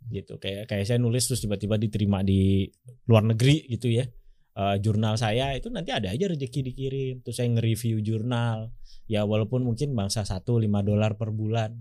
Gitu. 0.10 0.40
Kayak 0.40 0.68
kayak 0.72 0.86
saya 0.88 1.00
nulis 1.00 1.28
terus 1.28 1.44
tiba-tiba 1.44 1.80
diterima 1.80 2.24
di 2.26 2.68
luar 3.08 3.24
negeri 3.28 3.68
gitu 3.70 3.92
ya. 3.92 4.08
Eh, 4.54 4.76
jurnal 4.86 5.18
saya 5.18 5.58
itu 5.58 5.74
nanti 5.74 5.90
ada 5.90 6.14
aja 6.14 6.30
rezeki 6.30 6.60
dikirim. 6.62 7.14
Terus 7.26 7.36
saya 7.42 7.50
nge-review 7.54 8.06
jurnal. 8.06 8.70
Ya 9.10 9.26
walaupun 9.26 9.66
mungkin 9.66 9.98
bangsa 9.98 10.24
satu 10.24 10.62
5 10.62 10.86
dolar 10.86 11.18
per 11.18 11.34
bulan. 11.34 11.74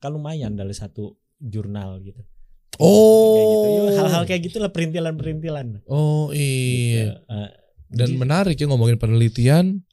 Kan 0.00 0.16
lumayan 0.16 0.56
dari 0.56 0.72
satu 0.72 1.16
jurnal 1.40 2.00
gitu. 2.04 2.20
Oh. 2.80 3.36
Kayak 3.36 3.46
gitu. 3.48 3.68
Ya, 3.68 3.92
Hal-hal 4.00 4.22
kayak 4.28 4.42
gitulah 4.48 4.70
perintilan-perintilan. 4.72 5.66
Oh 5.88 6.32
iya. 6.32 7.16
Gitu. 7.16 7.16
Eh, 7.28 7.50
Dan 7.90 8.08
jadi- 8.14 8.20
menarik 8.20 8.56
ya 8.56 8.66
ngomongin 8.68 8.96
penelitian. 9.00 9.84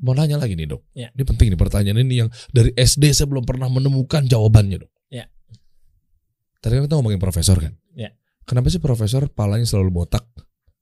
Mau 0.00 0.16
nanya 0.16 0.40
lagi 0.40 0.56
nih 0.56 0.64
dok. 0.64 0.80
Ya. 0.96 1.12
Ini 1.12 1.24
penting 1.28 1.52
nih 1.52 1.60
pertanyaan 1.60 2.00
ini 2.00 2.24
yang 2.24 2.32
dari 2.56 2.72
SD 2.72 3.12
saya 3.12 3.28
belum 3.28 3.44
pernah 3.44 3.68
menemukan 3.68 4.24
jawabannya 4.24 4.80
dok. 4.80 4.92
Tadi 6.60 6.76
kan 6.76 6.82
kita 6.84 6.94
ngomongin 6.96 7.18
profesor 7.18 7.56
kan. 7.56 7.72
Ya. 7.96 8.12
Kenapa 8.44 8.68
sih 8.68 8.78
profesor 8.78 9.28
palanya 9.28 9.64
selalu 9.64 9.90
botak? 9.90 10.24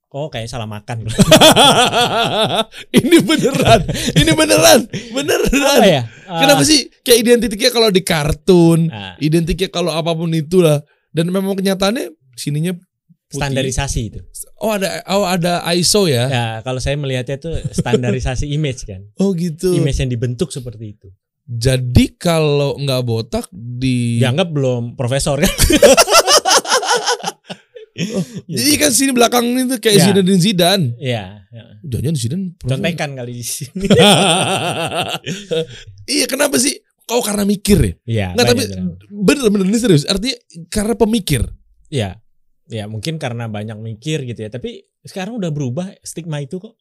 Oh 0.09 0.27
kayak 0.27 0.49
salah 0.49 0.65
makan. 0.65 1.05
ini 2.97 3.17
beneran, 3.21 3.81
ini 4.17 4.31
beneran, 4.33 4.79
beneran. 5.13 5.79
Apa 5.79 5.85
ya? 5.85 6.03
Kenapa 6.25 6.63
sih 6.65 6.89
kayak 7.05 7.19
identiknya 7.21 7.69
kalau 7.69 7.89
di 7.93 8.01
kartun, 8.01 8.89
Ah, 8.89 9.13
identiknya 9.21 9.69
kalau 9.69 9.93
apa 9.93 10.11
pun 10.13 10.33
itulah 10.33 10.81
dan 11.13 11.29
memang 11.29 11.53
kenyataannya 11.53 12.09
sininya 12.33 12.73
putih. 12.73 13.37
standarisasi 13.37 14.01
itu. 14.09 14.19
Oh 14.57 14.73
ada 14.73 15.05
oh 15.13 15.29
ada 15.29 15.61
ISO 15.77 16.09
ya. 16.09 16.25
Ya 16.25 16.45
kalau 16.65 16.81
saya 16.81 16.97
melihatnya 16.97 17.37
itu 17.37 17.49
standarisasi 17.71 18.49
image 18.57 18.89
kan. 18.89 19.05
Oh 19.21 19.37
gitu. 19.37 19.77
Image 19.77 20.01
yang 20.01 20.09
dibentuk 20.09 20.49
seperti 20.49 20.97
itu. 20.97 21.07
Jadi 21.49 22.13
kalau 22.13 22.77
nggak 22.77 23.01
botak 23.01 23.49
di 23.49 24.21
Dianggap 24.21 24.53
belum 24.53 24.93
profesor 24.93 25.41
kan? 25.41 25.49
Jadi 28.47 28.71
kan 28.79 28.91
sini 28.93 29.11
belakang 29.11 29.43
itu 29.57 29.75
kayak 29.81 29.97
Ya. 29.97 30.05
Zidane 30.07 30.27
dan 30.29 30.39
Zidane. 30.39 30.85
Iya. 31.01 31.23
ya. 31.51 31.63
Jangan 31.83 32.15
Zidane. 32.15 32.45
Contekan 32.61 33.09
kali 33.17 33.33
di 33.41 33.45
sini. 33.45 33.85
iya 36.13 36.25
kenapa 36.29 36.55
sih? 36.61 36.79
Kau 37.09 37.25
karena 37.25 37.43
mikir 37.43 37.77
ya? 37.81 37.93
Iya. 38.05 38.27
Nggak 38.37 38.45
tapi 38.45 38.63
bener-bener 39.09 39.65
ini 39.67 39.79
serius. 39.81 40.05
Artinya 40.05 40.37
karena 40.69 40.93
pemikir. 40.95 41.41
Iya. 41.89 42.21
Ya 42.69 42.85
mungkin 42.85 43.17
karena 43.17 43.49
banyak 43.49 43.81
mikir 43.81 44.23
gitu 44.29 44.45
ya. 44.45 44.49
Tapi 44.53 44.85
sekarang 45.01 45.41
udah 45.41 45.49
berubah 45.49 45.89
stigma 46.05 46.39
itu 46.39 46.61
kok. 46.61 46.77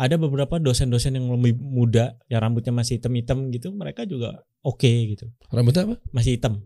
Ada 0.00 0.16
beberapa 0.16 0.56
dosen-dosen 0.56 1.14
yang 1.14 1.28
lebih 1.28 1.56
muda, 1.60 2.16
yang 2.26 2.40
rambutnya 2.42 2.72
masih 2.72 2.96
hitam-hitam 2.98 3.52
gitu, 3.52 3.70
mereka 3.70 4.08
juga 4.08 4.40
oke 4.64 4.88
gitu, 4.88 5.28
Rambutnya 5.52 5.84
apa? 5.92 5.96
masih 6.10 6.40
hitam. 6.40 6.64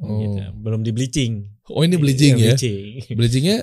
Oh. 0.00 0.16
Gitu. 0.20 0.40
Belum 0.60 0.80
di 0.80 0.92
bleaching. 0.92 1.44
Oh 1.68 1.84
ini 1.84 2.00
bleaching 2.00 2.36
Iya, 2.40 2.40
ya? 2.40 2.56
Bleaching. 2.56 3.16
Bleachingnya 3.16 3.56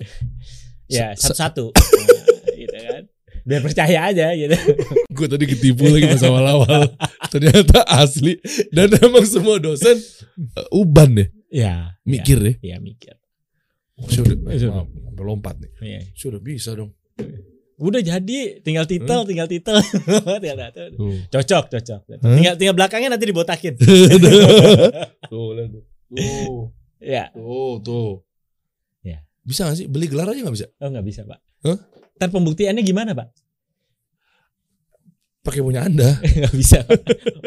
ya 0.88 1.12
satu-satu 1.18 1.76
Nah, 1.76 2.56
gitu 2.56 2.78
kan 2.78 3.04
biar 3.48 3.60
percaya 3.64 4.00
aja 4.08 4.32
gitu 4.36 4.56
gue 5.18 5.28
tadi 5.28 5.46
ketipu 5.50 5.88
lagi 5.90 6.08
pas 6.08 6.24
awal-awal. 6.24 6.94
Ternyata 7.34 7.84
asli 7.90 8.38
dan 8.72 8.92
emang 9.02 9.26
semua 9.28 9.58
dosen 9.60 9.98
uh, 10.56 10.68
uban 10.78 11.16
deh 11.18 11.28
ya 11.50 11.96
mikir 12.06 12.38
deh. 12.40 12.56
ya, 12.62 12.76
ya 12.76 12.78
mikir 12.80 13.16
Oh, 13.98 14.06
sudah, 14.06 14.38
eh, 14.54 14.70
lompat 15.18 15.58
nih. 15.58 15.72
Iya. 15.82 16.00
Sudah 16.14 16.38
bisa 16.38 16.78
dong. 16.78 16.94
Udah 17.78 18.02
jadi 18.02 18.58
tinggal 18.66 18.90
titel 18.90 19.22
tinggal 19.24 19.46
titel 19.46 19.78
tinggal 20.42 20.58
titel. 20.74 20.88
Tuh. 20.98 21.14
cocok 21.30 21.66
cocok 21.78 22.02
Hah? 22.10 22.34
tinggal 22.34 22.54
tinggal 22.58 22.74
belakangnya 22.74 23.14
nanti 23.14 23.30
dibotakin 23.30 23.78
tuh, 25.30 25.54
lihat 25.54 25.70
tuh. 25.70 25.84
Tuh, 26.10 26.74
ya 26.98 27.30
tuh, 27.30 27.78
tuh. 27.86 28.12
Ya. 29.06 29.22
Bisa 29.46 29.70
gak 29.70 29.78
sih? 29.78 29.86
Beli 29.86 30.10
gelar 30.10 30.34
aja 30.34 30.42
gak 30.42 30.56
bisa? 30.58 30.68
oh 30.82 30.90
nggak 30.90 31.06
bisa 31.06 31.22
pak 31.24 31.38
Hah? 31.64 31.78
Ntar 32.18 32.30
pembuktiannya 32.34 32.82
gimana 32.82 33.14
pak 33.14 33.30
Pakai 35.46 35.64
punya 35.64 35.88
anda. 35.88 36.18
nggak 36.44 36.56
bisa 36.58 36.84
Pak. 36.84 37.00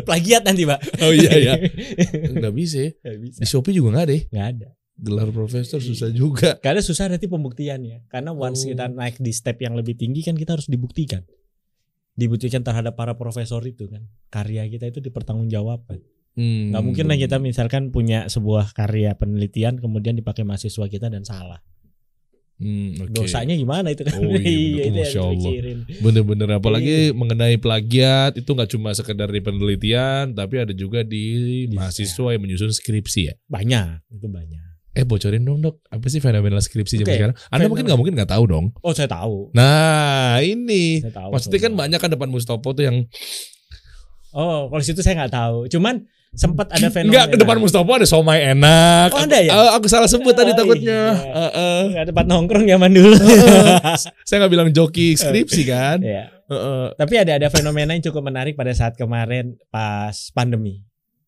plagiat 0.08 0.46
nanti 0.46 0.64
pak 0.64 0.78
Oh 1.04 1.12
iya 1.12 1.32
iya. 1.36 1.54
Nggak 2.32 2.54
bisa. 2.54 2.78
ya. 2.80 2.90
nggak 3.04 3.18
bisa 3.20 3.38
Di 3.42 3.46
Shopee 3.46 3.74
juga 3.74 3.92
nggak 3.92 4.06
deh. 4.08 4.20
nggak 4.30 4.46
ada 4.56 4.68
Gelar 5.00 5.28
profesor 5.30 5.78
susah 5.78 6.10
juga. 6.10 6.56
karena 6.58 6.78
susah 6.78 7.08
nanti 7.08 7.24
pembuktiannya 7.24 8.04
karena 8.06 8.30
once 8.30 8.62
Oh. 8.62 8.68
kita 8.68 8.86
naik 8.86 9.16
di 9.16 9.30
step 9.30 9.56
yang 9.58 9.72
lebih 9.72 9.94
tinggi 9.94 10.20
kan 10.20 10.34
kita 10.34 10.54
harus 10.54 10.66
dibuktikan 10.66 11.24
dibuktikan 12.12 12.60
terhadap 12.60 12.94
para 12.94 13.14
profesor 13.14 13.64
itu 13.64 13.86
kan 13.86 14.04
karya 14.28 14.66
kita 14.66 14.86
itu 14.86 15.00
dipertanggungjawabkan 15.00 16.04
Hmm. 16.30 16.70
nggak 16.70 16.84
mungkin 16.84 17.04
lah 17.06 17.16
kita 17.16 17.36
misalkan 17.38 17.88
punya 17.88 18.24
sebuah 18.26 18.70
karya 18.70 19.12
penelitian 19.14 19.76
kemudian 19.76 20.14
dipakai 20.14 20.42
mahasiswa 20.42 20.86
kita 20.86 21.08
dan 21.08 21.22
salah 21.22 21.58
Hmm, 22.54 22.92
oke. 23.00 23.16
dosanya 23.16 23.56
gimana 23.56 23.88
itu 23.88 24.04
kan 24.04 24.14
Oh, 24.14 24.36
iya, 24.36 24.84
bener. 24.84 24.84
yang 24.84 24.94
Masya 25.00 25.20
Allah. 25.22 25.52
Bener-bener 25.98 26.48
apalagi 26.52 27.08
Iya. 27.08 27.16
mengenai 27.16 27.56
plagiat 27.56 28.36
itu 28.36 28.46
nggak 28.46 28.70
cuma 28.70 28.92
sekedar 28.92 29.26
di 29.26 29.40
penelitian 29.40 30.30
tapi 30.30 30.60
ada 30.60 30.70
juga 30.70 31.00
di 31.00 31.24
Bisa. 31.64 31.72
mahasiswa 31.74 32.28
yang 32.30 32.42
menyusun 32.42 32.68
skripsi 32.70 33.20
ya. 33.24 33.34
banyak 33.46 34.04
itu 34.12 34.28
banyak 34.28 34.60
Eh 34.92 35.02
bocorin 35.02 35.40
dong 35.40 35.60
dok, 35.60 35.86
apa 35.86 36.02
sih 36.06 36.18
fenomena 36.18 36.58
skripsi 36.58 36.98
zaman 36.98 37.06
Oke, 37.06 37.14
sekarang? 37.16 37.36
Anda 37.46 37.62
mungkin 37.62 37.62
fenomena. 37.62 37.86
nggak 37.86 37.98
mungkin 37.98 38.14
nggak 38.16 38.30
tahu 38.30 38.44
dong. 38.44 38.66
oh 38.76 38.90
saya 38.90 39.06
tahu 39.06 39.50
Nah 39.52 40.38
ini, 40.40 40.98
saya 40.98 41.14
tahu 41.16 41.30
maksudnya 41.30 41.58
kan 41.58 41.70
semua. 41.70 41.80
banyak 41.80 41.98
kan 41.98 42.10
depan 42.10 42.28
Mustopo 42.28 42.68
tuh 42.70 42.84
yang 42.84 42.96
oh 44.30 44.66
kalau 44.66 44.82
situ 44.82 44.98
saya 44.98 45.14
nggak 45.16 45.30
tahu 45.32 45.66
cuman 45.68 45.94
sempat 46.32 46.70
ada 46.70 46.86
fenomena 46.88 47.10
Enggak 47.10 47.26
ke 47.28 47.36
depan 47.38 47.58
Mustopo 47.58 47.90
ada 47.92 48.02
somai 48.04 48.46
enak. 48.48 49.10
Oh, 49.10 49.18
ada 49.20 49.38
ya? 49.38 49.50
Eh, 49.50 49.70
aku 49.74 49.86
salah 49.86 50.06
sebut 50.06 50.30
tadi 50.30 50.50
Oh, 50.50 50.56
takutnya. 50.56 51.02
iya. 51.18 51.46
Eh. 51.50 51.82
nggak 51.90 52.06
tempat 52.06 52.26
nongkrong 52.26 52.64
zaman 52.64 52.90
dulu 52.90 53.14
Saya 54.22 54.36
nggak 54.40 54.52
bilang 54.52 54.70
joki 54.70 55.14
skripsi 55.14 55.62
kan. 55.66 55.98
ya 56.00 56.30
Heeh. 56.46 56.86
Tapi 56.94 57.14
ada 57.16 57.32
ada 57.36 57.46
fenomena 57.46 57.94
yang 57.94 58.02
cukup 58.04 58.22
menarik 58.24 58.54
pada 58.54 58.70
saat 58.70 58.94
kemarin 58.94 59.54
pas 59.70 60.14
pandemi 60.30 60.82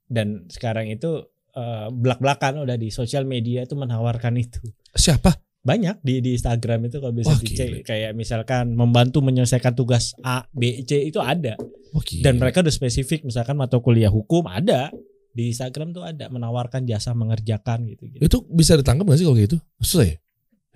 dan 0.06 0.46
sekarang 0.46 0.86
itu 0.86 1.26
eh, 1.56 1.88
belak-belakan 1.92 2.64
udah 2.64 2.76
di 2.76 2.88
sosial 2.88 3.24
media 3.28 3.64
itu 3.64 3.76
menawarkan 3.76 4.36
itu 4.40 4.60
siapa? 4.96 5.36
banyak 5.62 6.02
di 6.02 6.18
di 6.18 6.34
Instagram 6.34 6.90
itu 6.90 6.98
kalau 6.98 7.14
bisa 7.14 7.30
Wah, 7.30 7.38
dicek 7.38 7.68
gile. 7.70 7.80
kayak 7.86 8.18
misalkan 8.18 8.74
membantu 8.74 9.22
menyelesaikan 9.22 9.78
tugas 9.78 10.10
A 10.26 10.42
B 10.50 10.82
C 10.82 11.06
itu 11.06 11.22
ada 11.22 11.54
gila. 11.54 12.22
dan 12.26 12.34
mereka 12.42 12.66
udah 12.66 12.74
spesifik 12.74 13.22
misalkan 13.22 13.54
mata 13.54 13.78
kuliah 13.78 14.10
hukum 14.10 14.50
ada 14.50 14.90
di 15.30 15.54
Instagram 15.54 15.94
tuh 15.94 16.02
ada 16.02 16.26
menawarkan 16.28 16.82
jasa 16.82 17.14
mengerjakan 17.14 17.86
gitu 17.86 18.10
gitu 18.10 18.20
itu 18.26 18.38
bisa 18.50 18.74
ditangkap 18.74 19.06
gak 19.06 19.18
sih 19.22 19.26
kalau 19.30 19.38
gitu? 19.38 19.56
Susah 19.80 20.04
ya? 20.04 20.16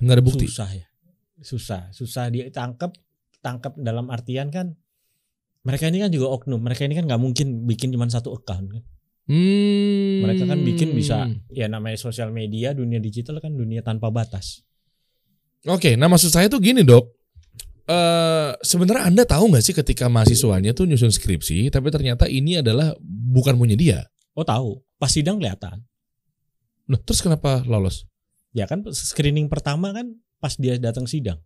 Nggak 0.00 0.14
ada 0.16 0.24
bukti. 0.24 0.46
susah 0.46 0.70
ya 0.70 0.86
susah 1.42 1.82
susah 1.92 2.32
ditangkap 2.32 2.96
tangkap 3.44 3.76
dalam 3.76 4.08
artian 4.08 4.48
kan 4.48 4.72
mereka 5.66 5.90
ini 5.90 6.00
kan 6.00 6.10
juga 6.14 6.32
oknum 6.32 6.62
mereka 6.62 6.86
ini 6.86 6.94
kan 6.96 7.04
nggak 7.04 7.20
mungkin 7.20 7.66
bikin 7.68 7.92
cuma 7.92 8.08
satu 8.08 8.32
account 8.32 8.70
kan 8.70 8.82
Hmm. 9.26 10.22
mereka 10.22 10.46
kan 10.46 10.62
bikin 10.62 10.94
bisa 10.94 11.26
ya 11.50 11.66
namanya 11.66 11.98
sosial 11.98 12.30
media 12.30 12.70
dunia 12.70 13.02
digital 13.02 13.42
kan 13.42 13.50
dunia 13.50 13.82
tanpa 13.82 14.06
batas 14.08 14.62
Oke, 15.66 15.98
nah 15.98 16.06
maksud 16.06 16.30
saya 16.30 16.46
tuh 16.46 16.62
gini 16.62 16.86
dok. 16.86 17.10
Eh 17.90 18.50
sebenarnya 18.62 19.10
anda 19.10 19.26
tahu 19.26 19.50
nggak 19.50 19.64
sih 19.66 19.74
ketika 19.74 20.06
mahasiswanya 20.06 20.70
tuh 20.70 20.86
nyusun 20.86 21.10
skripsi, 21.10 21.74
tapi 21.74 21.90
ternyata 21.90 22.30
ini 22.30 22.62
adalah 22.62 22.94
bukan 23.02 23.58
punya 23.58 23.74
dia. 23.74 24.06
oh 24.38 24.46
tahu 24.46 24.78
pas 24.94 25.10
sidang 25.10 25.42
kelihatan 25.42 25.82
Nah, 26.86 27.02
terus 27.02 27.18
kenapa 27.18 27.66
lolos? 27.66 28.06
ya 28.54 28.70
kan 28.70 28.86
screening 28.94 29.50
pertama 29.50 29.90
kan 29.90 30.14
pas 30.38 30.54
dia 30.54 30.78
datang 30.78 31.04
sidang 31.10 31.42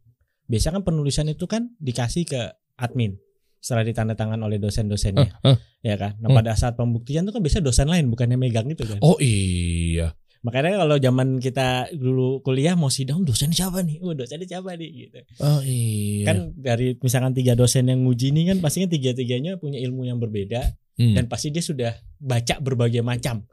biasanya 0.46 0.78
kan 0.78 0.84
penulisan 0.92 1.26
itu 1.32 1.48
kan 1.48 1.72
dikasih 1.80 2.22
ke 2.28 2.40
admin 2.76 3.16
setelah 3.60 3.84
ditandatangan 3.84 4.40
oleh 4.40 4.56
dosen-dosennya 4.56 5.28
Hah? 5.38 5.52
Hah? 5.52 5.56
ya 5.80 5.94
kan 5.94 6.16
nah 6.16 6.28
Hmm. 6.28 6.36
pada 6.36 6.52
saat 6.52 6.74
pembuktian 6.74 7.22
itu 7.22 7.30
kan 7.30 7.40
biasa 7.40 7.60
dosen 7.60 7.86
lain 7.86 8.08
bukan 8.08 8.26
yang 8.26 8.40
megang 8.40 8.66
itu 8.66 8.82
kan 8.82 8.96
Oh 8.98 9.16
iya. 9.16 10.16
makanya 10.40 10.80
kalau 10.80 10.96
zaman 10.96 11.36
kita 11.36 11.68
dulu 11.92 12.40
kuliah 12.40 12.72
mau 12.72 12.88
sidang 12.88 13.20
dosen 13.20 13.52
siapa 13.52 13.80
nih 13.80 14.00
oh 14.00 14.12
dosennya 14.12 14.48
siapa 14.48 14.72
nih 14.72 14.88
gitu 15.02 15.20
Oh 15.38 15.60
iya. 15.60 16.24
kan 16.24 16.36
dari 16.54 16.96
misalkan 16.96 17.30
tiga 17.30 17.52
dosen 17.52 17.84
yang 17.84 18.00
nguji 18.00 18.32
ini 18.32 18.44
kan 18.46 18.56
pastinya 18.58 18.88
tiga 18.88 19.12
tiganya 19.12 19.54
punya 19.54 19.76
ilmu 19.78 20.04
yang 20.04 20.16
berbeda 20.16 20.64
Hmm. 20.96 21.16
dan 21.16 21.24
pasti 21.26 21.48
dia 21.48 21.60
sudah 21.60 21.92
baca 22.18 22.56
berbagai 22.58 23.00
macam 23.00 23.48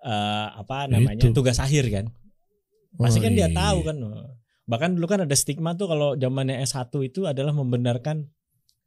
eh, 0.00 0.48
apa 0.52 0.86
namanya 0.88 1.18
Itu. 1.20 1.30
tugas 1.32 1.58
akhir 1.58 1.86
kan 1.88 2.06
pasti 2.92 3.18
Oh, 3.18 3.22
kan 3.22 3.32
dia 3.32 3.46
iya. 3.46 3.50
tahu 3.50 3.78
kan 3.82 3.96
bahkan 4.64 4.90
dulu 4.92 5.06
kan 5.06 5.20
ada 5.20 5.30
stigma 5.32 5.72
tuh 5.72 5.86
kalau 5.86 6.14
zamannya 6.14 6.58
S1 6.60 6.90
itu 7.02 7.22
adalah 7.24 7.50
membenarkan 7.50 8.26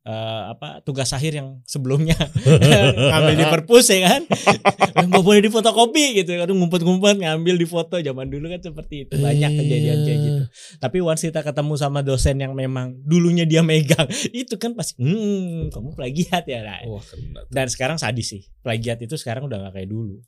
eh, 0.05 0.41
apa 0.53 0.85
tugas 0.85 1.09
akhir 1.11 1.41
yang 1.41 1.59
sebelumnya. 1.65 2.15
Ngambil 3.11 3.35
di 3.35 3.45
perpus 3.49 3.89
ya 3.89 4.05
kan? 4.05 4.21
Nggak 5.09 5.23
boleh 5.25 5.41
difotokopi 5.41 6.21
gitu. 6.21 6.37
Kan 6.37 6.49
ngumpet-ngumpet 6.53 7.25
ngambil 7.25 7.55
di 7.57 7.67
foto. 7.67 7.97
Zaman 7.97 8.29
dulu 8.29 8.53
kan 8.53 8.61
seperti 8.61 9.09
itu. 9.09 9.17
Banyak 9.17 9.51
kejadian 9.57 9.97
kayak 10.05 10.19
gitu. 10.21 10.43
Tapi 10.77 10.97
once 11.01 11.25
kita 11.25 11.41
ketemu 11.41 11.73
sama 11.75 11.99
dosen 12.05 12.37
yang 12.37 12.53
memang 12.53 13.01
dulunya 13.01 13.43
dia 13.49 13.65
megang 13.65 14.05
itu 14.45 14.55
kan 14.61 14.77
pasti 14.77 15.01
hmm 15.01 15.73
kamu 15.73 15.97
plagiat 15.97 16.45
ya 16.45 16.61
nah. 16.61 16.79
Wah 16.85 17.01
kena. 17.01 17.41
dan 17.49 17.67
sekarang 17.67 17.97
sadis 17.97 18.29
sih. 18.29 18.41
Plagiat 18.61 19.01
itu 19.01 19.17
sekarang 19.17 19.49
udah 19.49 19.69
gak 19.69 19.81
kayak 19.81 19.89
dulu 19.89 20.21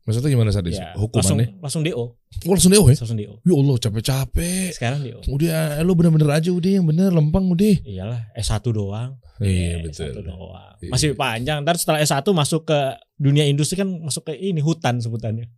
Maksudnya 0.00 0.28
gimana 0.28 0.48
sadis? 0.48 0.74
ya, 0.74 0.92
Hukumannya? 0.94 1.60
langsung 1.60 1.60
langsung 1.60 1.82
do 1.82 1.92
Oh, 1.92 2.08
langsung 2.46 2.72
oh 2.72 2.88
ya? 2.88 2.96
langsung 2.96 3.14
do 3.14 3.22
Ya 3.38 3.54
Allah 3.54 3.76
capek-capek. 3.78 4.68
sekarang 4.72 4.98
do 5.00 5.20
Udah, 5.26 5.76
eh, 5.76 5.82
lu 5.82 5.92
bener-bener 5.92 6.30
aja 6.30 6.48
udah 6.48 6.70
yang 6.72 6.84
bener 6.84 7.08
lempeng 7.08 7.46
udah. 7.46 7.76
iyalah 7.82 8.20
S1 8.34 8.64
doang 8.66 9.20
Iya 9.38 9.76
Eh, 9.78 9.84
betul. 9.84 10.10
S1 10.10 10.20
doang 10.22 10.72
Iya. 10.78 10.90
masih 10.90 11.08
panjang 11.14 11.58
ntar 11.60 11.76
setelah 11.76 11.98
S1 11.98 12.24
masuk 12.26 12.64
ke 12.64 12.78
dunia 13.14 13.44
industri 13.44 13.76
kan 13.76 13.88
masuk 13.88 14.24
ke 14.24 14.34
ini 14.34 14.58
hutan 14.58 14.98
sebutannya 14.98 15.48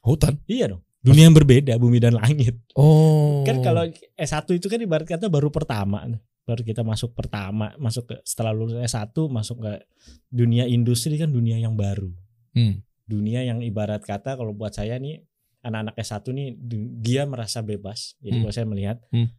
Hutan. 0.00 0.38
iya 0.44 0.68
dong 0.68 0.84
dunia 0.98 1.24
yang 1.24 1.34
berbeda 1.34 1.74
bumi 1.76 1.96
dan 1.96 2.14
langit 2.14 2.58
Oh. 2.74 3.42
kan 3.42 3.58
kalau 3.60 3.86
S1 4.14 4.44
itu 4.52 4.66
kan 4.66 4.78
ibarat 4.78 5.06
kata 5.06 5.26
baru 5.26 5.48
pertama 5.48 6.02
baru 6.42 6.62
kita 6.62 6.80
masuk 6.80 7.10
pertama 7.12 7.74
masuk 7.76 8.06
ke 8.06 8.16
setelah 8.22 8.50
lulus 8.50 8.76
S1 8.76 9.10
masuk 9.26 9.56
ke 9.58 9.72
dunia 10.28 10.62
industri 10.64 11.14
kan 11.14 11.28
dunia 11.28 11.56
yang 11.56 11.74
baru 11.74 12.12
Hmm. 12.52 12.80
Dunia 13.06 13.40
yang 13.40 13.58
ibarat 13.60 14.02
kata 14.02 14.34
kalau 14.34 14.50
buat 14.50 14.70
saya 14.70 14.98
nih 14.98 15.22
anak-anak 15.62 15.94
S1 15.96 16.26
nih 16.28 16.48
dia 16.96 17.22
merasa 17.24 17.58
bebas 17.60 18.14
jadi 18.18 18.34
Hmm. 18.34 18.42
kalau 18.44 18.52
saya 18.52 18.66
melihat 18.66 18.98
Hmm. 19.08 19.30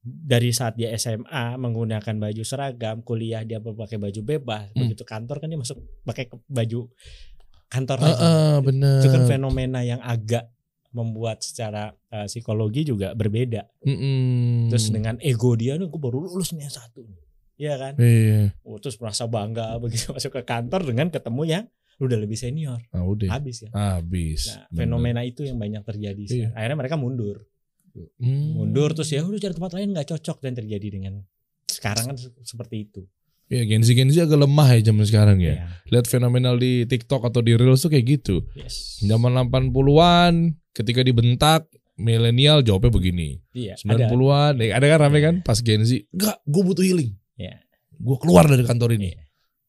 dari 0.00 0.52
saat 0.52 0.76
dia 0.76 0.92
SMA 0.92 1.56
menggunakan 1.56 2.14
baju 2.14 2.42
seragam 2.42 3.00
kuliah 3.00 3.40
dia 3.42 3.58
pakai 3.58 3.96
baju 3.96 4.20
bebas 4.22 4.68
Hmm. 4.70 4.84
begitu 4.84 5.02
kantor 5.02 5.40
kan 5.40 5.48
dia 5.48 5.56
masuk 5.56 5.76
pakai 6.02 6.28
baju 6.46 6.88
kantor 7.66 7.96
Ah, 7.98 8.04
lagi 8.06 8.22
ah, 8.22 8.56
bener. 8.60 9.00
itu 9.00 9.08
kan 9.08 9.22
fenomena 9.26 9.80
yang 9.80 9.98
agak 9.98 10.52
membuat 10.90 11.40
secara 11.40 11.90
eh, 12.08 12.28
psikologi 12.28 12.84
juga 12.84 13.12
berbeda 13.12 13.66
Mm-mm. 13.82 14.68
terus 14.68 14.88
dengan 14.88 15.18
ego 15.18 15.52
dia 15.52 15.74
nih 15.74 15.84
gue 15.84 15.98
baru 15.98 16.22
lulus 16.22 16.52
nih 16.52 16.64
S1 16.64 16.92
Iya 17.54 17.74
kan 17.76 17.94
Iya. 17.96 18.50
oh, 18.62 18.78
terus 18.78 18.98
merasa 18.98 19.24
bangga 19.24 19.74
begitu 19.78 20.10
masuk 20.14 20.30
ke 20.32 20.42
kantor 20.42 20.84
dengan 20.84 21.06
ketemu 21.08 21.42
yang 21.46 21.64
udah 21.96 22.16
lebih 22.16 22.34
senior 22.34 22.78
Ah, 22.90 23.02
udah. 23.02 23.30
habis 23.30 23.62
ya 23.62 23.70
Habis. 23.70 24.48
nah 24.48 24.66
Bener. 24.66 24.78
fenomena 24.80 25.20
itu 25.22 25.42
yang 25.42 25.56
banyak 25.56 25.82
terjadi 25.82 26.18
Iya. 26.18 26.28
sekarang. 26.28 26.54
akhirnya 26.54 26.78
mereka 26.78 26.96
mundur 26.96 27.36
Hmm. 28.16 28.58
mundur 28.58 28.90
terus 28.90 29.06
ya 29.08 29.22
udah 29.22 29.38
cari 29.38 29.54
tempat 29.54 29.72
lain 29.72 29.88
nggak 29.90 30.08
cocok 30.08 30.38
dan 30.40 30.52
terjadi 30.52 30.88
dengan 30.90 31.22
sekarang 31.64 32.04
kan 32.04 32.16
se- 32.16 32.34
seperti 32.40 32.84
itu 32.84 33.02
Ya 33.44 33.60
Gen 33.62 33.80
Z 33.80 33.92
Gen 33.92 34.08
Z 34.08 34.24
agak 34.24 34.40
lemah 34.40 34.72
ya 34.72 34.80
zaman 34.82 35.04
sekarang 35.04 35.36
ya. 35.38 35.52
Iya. 35.52 35.64
Lihat 35.90 36.08
fenomenal 36.08 36.56
di 36.56 36.82
TikTok 36.82 37.22
atau 37.22 37.38
di 37.38 37.52
Reels 37.52 37.76
tuh 37.78 37.92
kayak 37.92 38.06
gitu. 38.10 38.40
yes 38.54 38.98
Zaman 39.00 39.36
80-an 39.36 40.34
ketika 40.72 41.00
dibentak 41.00 41.68
milenial 41.94 42.60
jawabnya 42.60 42.88
begini. 42.90 43.44
iya 43.52 43.76
ada 43.78 44.08
90-an 44.08 44.52
ya, 44.58 44.72
ada 44.72 44.86
kan 44.88 44.98
rame 44.98 45.18
kan 45.20 45.34
pas 45.38 45.60
Gen 45.60 45.82
Z. 45.82 46.08
Enggak, 46.08 46.40
gue 46.42 46.62
butuh 46.64 46.82
healing. 46.82 47.12
Iya. 47.36 47.60
Gue 47.94 48.16
keluar 48.16 48.44
dari 48.44 48.64
kantor 48.64 48.90
ini. 48.94 49.12
Iya. 49.12 49.20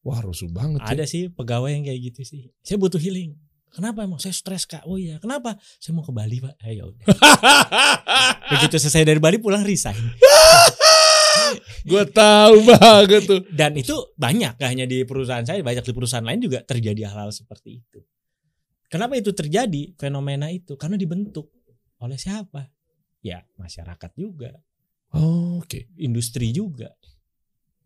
Wah 0.06 0.22
rusuh 0.22 0.48
banget 0.54 0.86
ya. 0.86 0.94
ada 0.94 1.04
sih 1.10 1.34
pegawai 1.34 1.74
yang 1.74 1.84
kayak 1.84 2.14
gitu 2.14 2.22
sih 2.22 2.42
saya 2.62 2.78
butuh 2.78 3.02
healing 3.02 3.34
Kenapa 3.76 4.08
emang 4.08 4.24
saya 4.24 4.32
stres 4.32 4.64
kak? 4.64 4.88
Oh 4.88 4.96
iya, 4.96 5.20
kenapa? 5.20 5.60
Saya 5.84 6.00
mau 6.00 6.06
ke 6.08 6.16
Bali 6.16 6.40
pak. 6.40 6.56
Eh, 6.64 6.80
ya 6.80 6.88
udah. 6.88 7.04
Begitu 8.56 8.80
selesai 8.80 9.04
dari 9.04 9.20
Bali 9.20 9.36
pulang 9.36 9.68
resign. 9.68 10.00
gue 11.92 12.04
tahu 12.08 12.56
banget 12.72 13.28
tuh. 13.28 13.44
Dan 13.52 13.76
itu 13.76 14.16
banyak, 14.16 14.56
gak 14.56 14.70
hanya 14.72 14.88
di 14.88 15.04
perusahaan 15.04 15.44
saya, 15.44 15.60
banyak 15.60 15.84
di 15.84 15.92
perusahaan 15.92 16.24
lain 16.24 16.40
juga 16.40 16.64
terjadi 16.64 17.12
hal-hal 17.12 17.36
seperti 17.36 17.84
itu. 17.84 18.00
Kenapa 18.88 19.20
itu 19.20 19.36
terjadi 19.36 19.92
fenomena 20.00 20.48
itu? 20.48 20.80
Karena 20.80 20.96
dibentuk 20.96 21.52
oleh 22.00 22.16
siapa? 22.16 22.72
Ya 23.20 23.44
masyarakat 23.60 24.12
juga, 24.16 24.56
Oh, 25.16 25.60
Oke. 25.64 25.92
industri 26.00 26.52
juga. 26.52 26.92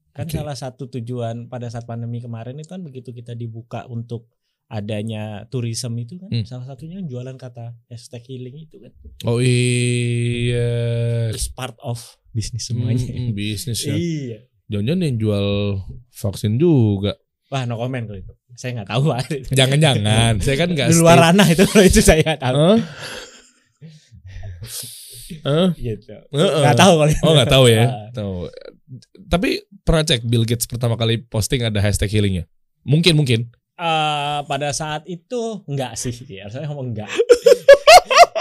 Kan 0.09 0.25
Oke. 0.25 0.35
salah 0.35 0.53
satu 0.53 0.89
tujuan 0.89 1.47
pada 1.47 1.67
saat 1.67 1.83
pandemi 1.83 2.17
kemarin 2.17 2.55
itu 2.55 2.67
kan 2.67 2.79
begitu 2.79 3.09
kita 3.09 3.33
dibuka 3.33 3.83
untuk 3.85 4.25
adanya 4.65 5.43
tourism 5.47 5.95
itu 5.97 6.15
kan 6.15 6.27
Hmm. 6.29 6.43
salah 6.43 6.63
satunya 6.63 6.97
kan 6.97 7.05
jualan 7.05 7.35
kata 7.35 7.73
hashtag 7.87 8.21
healing 8.23 8.55
itu 8.59 8.75
kan 8.77 8.91
Oh 9.23 9.39
iya. 9.39 11.29
is 11.29 11.47
part 11.47 11.75
of 11.79 11.97
bisnis 12.29 12.65
semuanya. 12.65 13.01
Hmm, 13.01 13.33
bisnis 13.33 13.81
ya. 13.81 13.93
iya. 13.93 14.37
Jangan-jangan 14.67 15.01
yang 15.03 15.15
jual 15.17 15.45
vaksin 16.11 16.57
juga. 16.57 17.13
Wah 17.49 17.65
no 17.65 17.75
comment 17.75 18.05
kalau 18.05 18.19
itu. 18.19 18.33
Saya 18.53 18.77
nggak 18.77 18.87
tahu 18.87 19.01
Pak. 19.09 19.19
Jangan-jangan. 19.49 20.37
Saya 20.37 20.55
kan 20.55 20.69
nggak 20.69 20.87
di 20.87 20.95
luar 20.95 21.17
ranah 21.19 21.47
itu 21.47 21.63
kalau 21.65 21.81
itu 21.81 21.99
saya 21.99 22.21
nggak 22.21 22.39
tahu. 22.39 22.77
Gitu. 25.77 26.09
Heeh. 26.33 26.59
Nggak 26.65 26.77
tahu 26.79 26.93
kalau 26.97 27.11
itu. 27.11 27.23
Oh 27.23 27.33
nggak 27.37 27.51
tahu 27.51 27.65
ya. 27.69 27.85
Ah. 27.85 28.09
Tahu. 28.15 28.33
Tapi 29.29 29.49
pernah 29.85 30.03
cek 30.03 30.25
Bill 30.25 30.47
Gates 30.47 30.65
pertama 30.65 30.97
kali 30.97 31.21
posting 31.21 31.61
ada 31.61 31.77
hashtag 31.77 32.09
healingnya. 32.09 32.49
Mungkin 32.81 33.13
mungkin. 33.13 33.53
Eh, 33.79 34.39
pada 34.43 34.75
saat 34.75 35.07
itu 35.07 35.63
enggak 35.63 35.95
sih 35.95 36.11
ya 36.27 36.51
saya 36.51 36.67
ngomong 36.67 36.91
enggak 36.91 37.07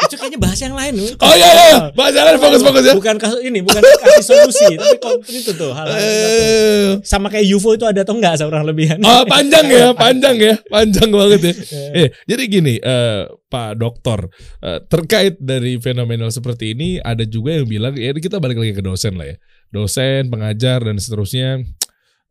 itu 0.08 0.16
kayaknya 0.16 0.40
bahas 0.40 0.58
yang 0.58 0.72
lain 0.72 0.92
loh. 0.96 1.12
Oh 1.20 1.34
iya 1.36 1.48
iya. 1.52 1.72
Bahasa 1.92 2.24
lain 2.24 2.40
fokus 2.40 2.62
fokus 2.64 2.82
ya. 2.82 2.94
bukan 2.96 3.16
kasus 3.16 3.40
ini 3.40 3.60
bukan 3.60 3.78
kasih 3.78 4.24
solusi 4.24 4.66
tapi 4.98 5.32
itu 5.36 5.52
tuh 5.52 5.70
hal, 5.70 5.84
Eh, 5.92 6.88
sama 7.04 7.28
kayak 7.28 7.44
UFO 7.52 7.76
itu 7.76 7.84
ada 7.84 8.00
atau 8.00 8.16
enggak 8.16 8.34
seorang 8.36 8.64
lebihan 8.64 8.96
Oh 9.00 9.22
panjang 9.24 9.68
ya, 9.68 9.92
panjang 10.02 10.36
ya, 10.36 10.54
panjang 10.66 11.08
banget 11.08 11.40
ya. 11.44 11.54
Eh, 11.94 12.08
jadi 12.24 12.42
gini, 12.48 12.74
eh, 12.76 13.22
Pak 13.46 13.76
Dokter, 13.76 14.32
eh, 14.60 14.80
terkait 14.84 15.36
dari 15.36 15.76
fenomenal 15.76 16.28
seperti 16.28 16.72
ini, 16.72 16.96
ada 16.96 17.22
juga 17.22 17.52
yang 17.52 17.68
bilang, 17.68 17.92
ya 17.92 18.10
kita 18.10 18.40
balik 18.40 18.56
lagi 18.56 18.72
ke 18.72 18.80
dosen 18.80 19.16
lah 19.16 19.28
ya, 19.28 19.36
dosen, 19.68 20.28
pengajar 20.28 20.80
dan 20.80 20.96
seterusnya. 20.96 21.60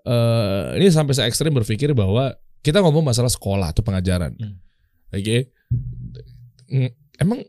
Eh, 0.01 0.65
ini 0.77 0.87
sampai 0.87 1.13
se 1.13 1.21
ekstrim 1.21 1.51
berpikir 1.51 1.91
bahwa 1.91 2.31
kita 2.59 2.79
ngomong 2.79 3.03
masalah 3.05 3.29
sekolah 3.29 3.71
atau 3.71 3.83
pengajaran, 3.83 4.33
Hmm. 4.33 4.55
oke? 5.11 5.37
Mm, 6.67 6.91
Emang 7.17 7.39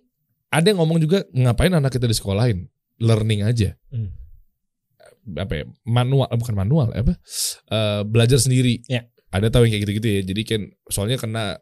ada 0.49 0.67
yang 0.67 0.79
ngomong 0.81 0.99
juga 0.99 1.25
ngapain 1.31 1.71
anak 1.71 1.93
kita 1.93 2.07
disekolahin, 2.07 2.67
learning 2.99 3.45
aja. 3.45 3.77
Hmm. 3.89 4.13
apa 5.37 5.61
ya, 5.61 5.65
manual 5.85 6.25
bukan 6.33 6.57
manual 6.57 6.89
apa 6.89 7.13
eh, 7.69 8.01
belajar 8.03 8.41
sendiri. 8.41 8.81
Ya. 8.89 9.05
Ada 9.29 9.53
tahu 9.53 9.69
yang 9.69 9.77
kayak 9.77 9.85
gitu-gitu 9.85 10.09
ya. 10.09 10.21
Jadi 10.25 10.43
kan 10.49 10.61
soalnya 10.89 11.21
kena 11.21 11.61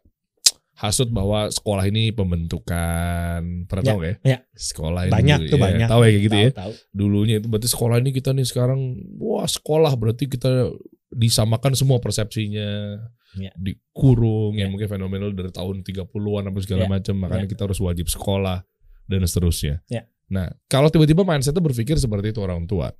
hasut 0.79 1.11
bahwa 1.11 1.51
sekolah 1.51 1.83
ini 1.83 2.15
pembentukan 2.15 3.67
pernah 3.67 3.83
Ya, 3.83 3.91
tahu 3.91 4.01
ya? 4.07 4.13
ya. 4.23 4.37
Sekolah 4.53 5.01
ini 5.03 5.11
Banyak 5.11 5.39
dulu, 5.43 5.51
tuh, 5.51 5.57
ya, 5.59 5.63
banyak. 5.67 5.87
Tahu 5.89 5.99
ya 5.99 6.07
kayak 6.07 6.23
gitu 6.23 6.37
ya. 6.37 6.49
Tahu, 6.49 6.59
tahu. 6.63 6.71
Dulunya 6.95 7.35
itu 7.43 7.47
berarti 7.51 7.67
sekolah 7.67 7.95
ini 7.99 8.11
kita 8.15 8.29
nih 8.31 8.47
sekarang 8.47 8.79
wah 9.19 9.43
sekolah 9.43 9.91
berarti 9.99 10.25
kita 10.27 10.71
disamakan 11.11 11.75
semua 11.75 11.99
persepsinya. 11.99 13.03
Ya. 13.35 13.51
Dikurung 13.53 14.55
Ya. 14.55 14.63
yang 14.63 14.71
mungkin 14.71 14.87
fenomenal 14.87 15.35
dari 15.35 15.51
tahun 15.51 15.83
30-an 15.83 16.47
apa 16.47 16.59
segala 16.63 16.87
Ya. 16.87 16.89
macam 16.89 17.15
makanya 17.19 17.45
Ya. 17.45 17.51
kita 17.51 17.67
harus 17.67 17.83
wajib 17.83 18.07
sekolah 18.07 18.63
dan 19.07 19.23
seterusnya. 19.23 19.81
Ya. 19.87 20.05
Nah, 20.27 20.51
kalau 20.67 20.91
tiba-tiba 20.91 21.23
mindsetnya 21.23 21.63
berpikir 21.63 21.95
seperti 21.95 22.35
itu 22.35 22.43
orang 22.43 22.67
tua, 22.67 22.91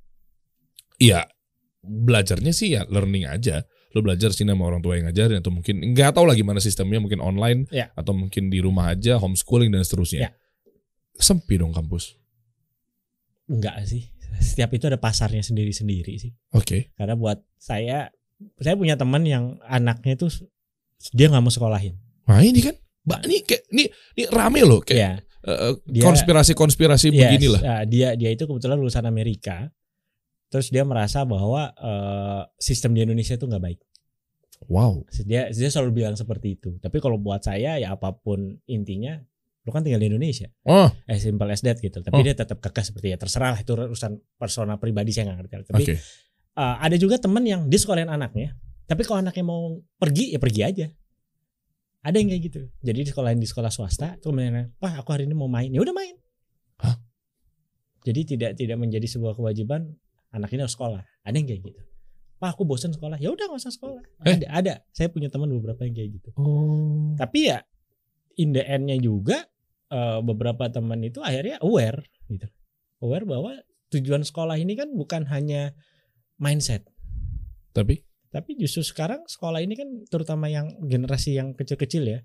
iya 0.96 1.28
belajarnya 1.84 2.50
sih 2.50 2.74
ya 2.74 2.88
learning 2.88 3.28
aja. 3.28 3.62
Lo 3.96 4.04
belajar 4.04 4.32
sini 4.36 4.52
sama 4.52 4.68
orang 4.68 4.84
tua 4.84 5.00
yang 5.00 5.08
ngajarin 5.08 5.40
atau 5.40 5.48
mungkin 5.48 5.80
nggak 5.92 6.12
tahu 6.12 6.28
lagi 6.28 6.44
mana 6.44 6.60
sistemnya 6.60 7.00
mungkin 7.00 7.24
online 7.24 7.64
Ya. 7.72 7.88
atau 7.96 8.12
mungkin 8.12 8.52
di 8.52 8.60
rumah 8.60 8.92
aja 8.92 9.16
homeschooling 9.16 9.72
dan 9.72 9.80
seterusnya. 9.80 10.28
Ya. 10.28 10.30
Sempi 11.16 11.56
dong 11.56 11.72
kampus. 11.72 12.12
Enggak 13.48 13.80
sih. 13.88 14.12
Setiap 14.38 14.70
itu 14.76 14.86
ada 14.86 15.00
pasarnya 15.00 15.40
sendiri-sendiri 15.40 16.20
sih. 16.20 16.32
Oke. 16.52 16.92
Karena 16.94 17.16
buat 17.16 17.40
saya, 17.56 18.12
saya 18.60 18.76
punya 18.76 18.94
teman 18.94 19.24
yang 19.24 19.56
anaknya 19.64 20.20
tuh 20.20 20.30
dia 21.16 21.32
nggak 21.32 21.42
mau 21.42 21.50
sekolahin. 21.50 21.96
Nah 22.28 22.44
ini 22.44 22.60
kan, 22.60 22.76
mbak 23.08 23.24
ini 23.24 23.36
kayak 23.40 23.62
ini 23.72 23.84
ini 24.20 24.24
rame 24.28 24.60
loh 24.68 24.84
kayak 24.84 25.00
Iya. 25.00 25.12
Eh, 25.40 25.74
Dia- 25.84 26.04
konspirasi-konspirasi 26.04 27.06
Yes, 27.08 27.18
beginilah. 27.20 27.60
uh, 27.60 27.82
dia 27.84 28.14
dia 28.14 28.30
itu 28.30 28.44
kebetulan 28.44 28.76
lulusan 28.76 29.04
Amerika. 29.04 29.70
Terus 30.48 30.72
dia 30.72 30.80
merasa 30.80 31.22
bahwa 31.22 31.76
uh, 31.76 32.42
sistem 32.56 32.96
di 32.96 33.04
Indonesia 33.04 33.36
itu 33.36 33.44
nggak 33.44 33.60
baik. 33.60 33.80
Wow. 34.66 35.04
Dia 35.22 35.52
dia 35.52 35.68
selalu 35.68 36.02
bilang 36.02 36.16
seperti 36.16 36.56
itu. 36.56 36.80
Tapi 36.80 36.98
kalau 36.98 37.16
buat 37.16 37.40
saya 37.40 37.76
ya 37.76 37.92
apa 37.92 38.16
pun 38.16 38.56
intinya, 38.64 39.20
lu 39.62 39.70
kan 39.70 39.84
tinggal 39.84 40.00
di 40.00 40.08
Indonesia. 40.08 40.48
Oh, 40.64 40.88
As 41.04 41.20
simple 41.20 41.46
as 41.46 41.60
that 41.60 41.78
gitu. 41.78 42.00
Tapi 42.00 42.16
Oh. 42.16 42.24
dia 42.24 42.32
tetap 42.32 42.58
kekeh 42.58 42.80
seperti 42.82 43.12
ya 43.12 43.20
terserah 43.20 43.54
lah 43.54 43.60
itu 43.60 43.70
urusan 43.70 44.16
personal 44.34 44.80
pribadi 44.80 45.12
saya 45.12 45.30
nggak 45.30 45.38
ngerti. 45.38 45.54
Tapi 45.68 45.84
uh, 46.56 46.76
ada 46.80 46.96
juga 46.96 47.20
teman 47.20 47.44
yang 47.44 47.68
dia 47.68 47.78
sekolahin 47.78 48.08
anaknya. 48.08 48.56
Tapi 48.88 49.04
kalau 49.04 49.20
anaknya 49.20 49.44
mau 49.44 49.76
pergi 50.00 50.32
ya 50.32 50.40
pergi 50.40 50.60
aja. 50.64 50.86
Ada 52.02 52.16
yang 52.22 52.28
kayak 52.30 52.42
gitu. 52.46 52.60
Jadi 52.80 52.98
di 53.04 53.08
sekolahin 53.10 53.40
di 53.42 53.48
sekolah 53.48 53.70
swasta, 53.74 54.16
tuh 54.22 54.30
kemudian, 54.30 54.70
wah 54.78 54.94
aku 55.02 55.10
hari 55.12 55.26
ini 55.26 55.34
mau 55.34 55.50
main, 55.50 55.68
ya 55.68 55.82
udah 55.82 55.94
main. 55.94 56.14
Hah? 56.78 56.96
Jadi 58.06 58.36
tidak 58.36 58.54
tidak 58.54 58.78
menjadi 58.78 59.04
sebuah 59.04 59.34
kewajiban 59.34 59.98
anak 60.30 60.54
ini 60.54 60.62
harus 60.62 60.78
sekolah. 60.78 61.02
Ada 61.26 61.36
yang 61.36 61.48
kayak 61.50 61.62
gitu. 61.66 61.82
Wah 62.38 62.54
aku 62.54 62.62
bosan 62.62 62.94
sekolah, 62.94 63.18
ya 63.18 63.34
udah 63.34 63.50
nggak 63.50 63.60
usah 63.60 63.74
sekolah. 63.74 64.02
Eh? 64.22 64.38
Ada, 64.38 64.46
ada. 64.46 64.74
Saya 64.94 65.10
punya 65.10 65.26
teman 65.26 65.50
beberapa 65.50 65.82
yang 65.82 65.94
kayak 65.98 66.10
gitu. 66.22 66.30
Oh. 66.38 67.18
Tapi 67.18 67.50
ya 67.50 67.58
in 68.38 68.54
the 68.54 68.62
end-nya 68.62 68.94
juga 69.02 69.42
eh, 69.90 70.20
beberapa 70.22 70.70
teman 70.70 71.02
itu 71.02 71.18
akhirnya 71.18 71.58
aware 71.58 72.06
gitu. 72.30 72.46
Aware 73.02 73.26
bahwa 73.26 73.52
tujuan 73.90 74.22
sekolah 74.22 74.54
ini 74.54 74.78
kan 74.78 74.94
bukan 74.94 75.26
hanya 75.26 75.74
mindset, 76.38 76.86
Tapi 77.74 78.07
tapi 78.28 78.56
justru 78.56 78.84
sekarang 78.84 79.24
sekolah 79.24 79.60
ini 79.60 79.74
kan 79.74 79.88
terutama 80.06 80.48
yang 80.48 80.68
generasi 80.84 81.36
yang 81.36 81.52
kecil-kecil 81.52 82.04
ya. 82.04 82.20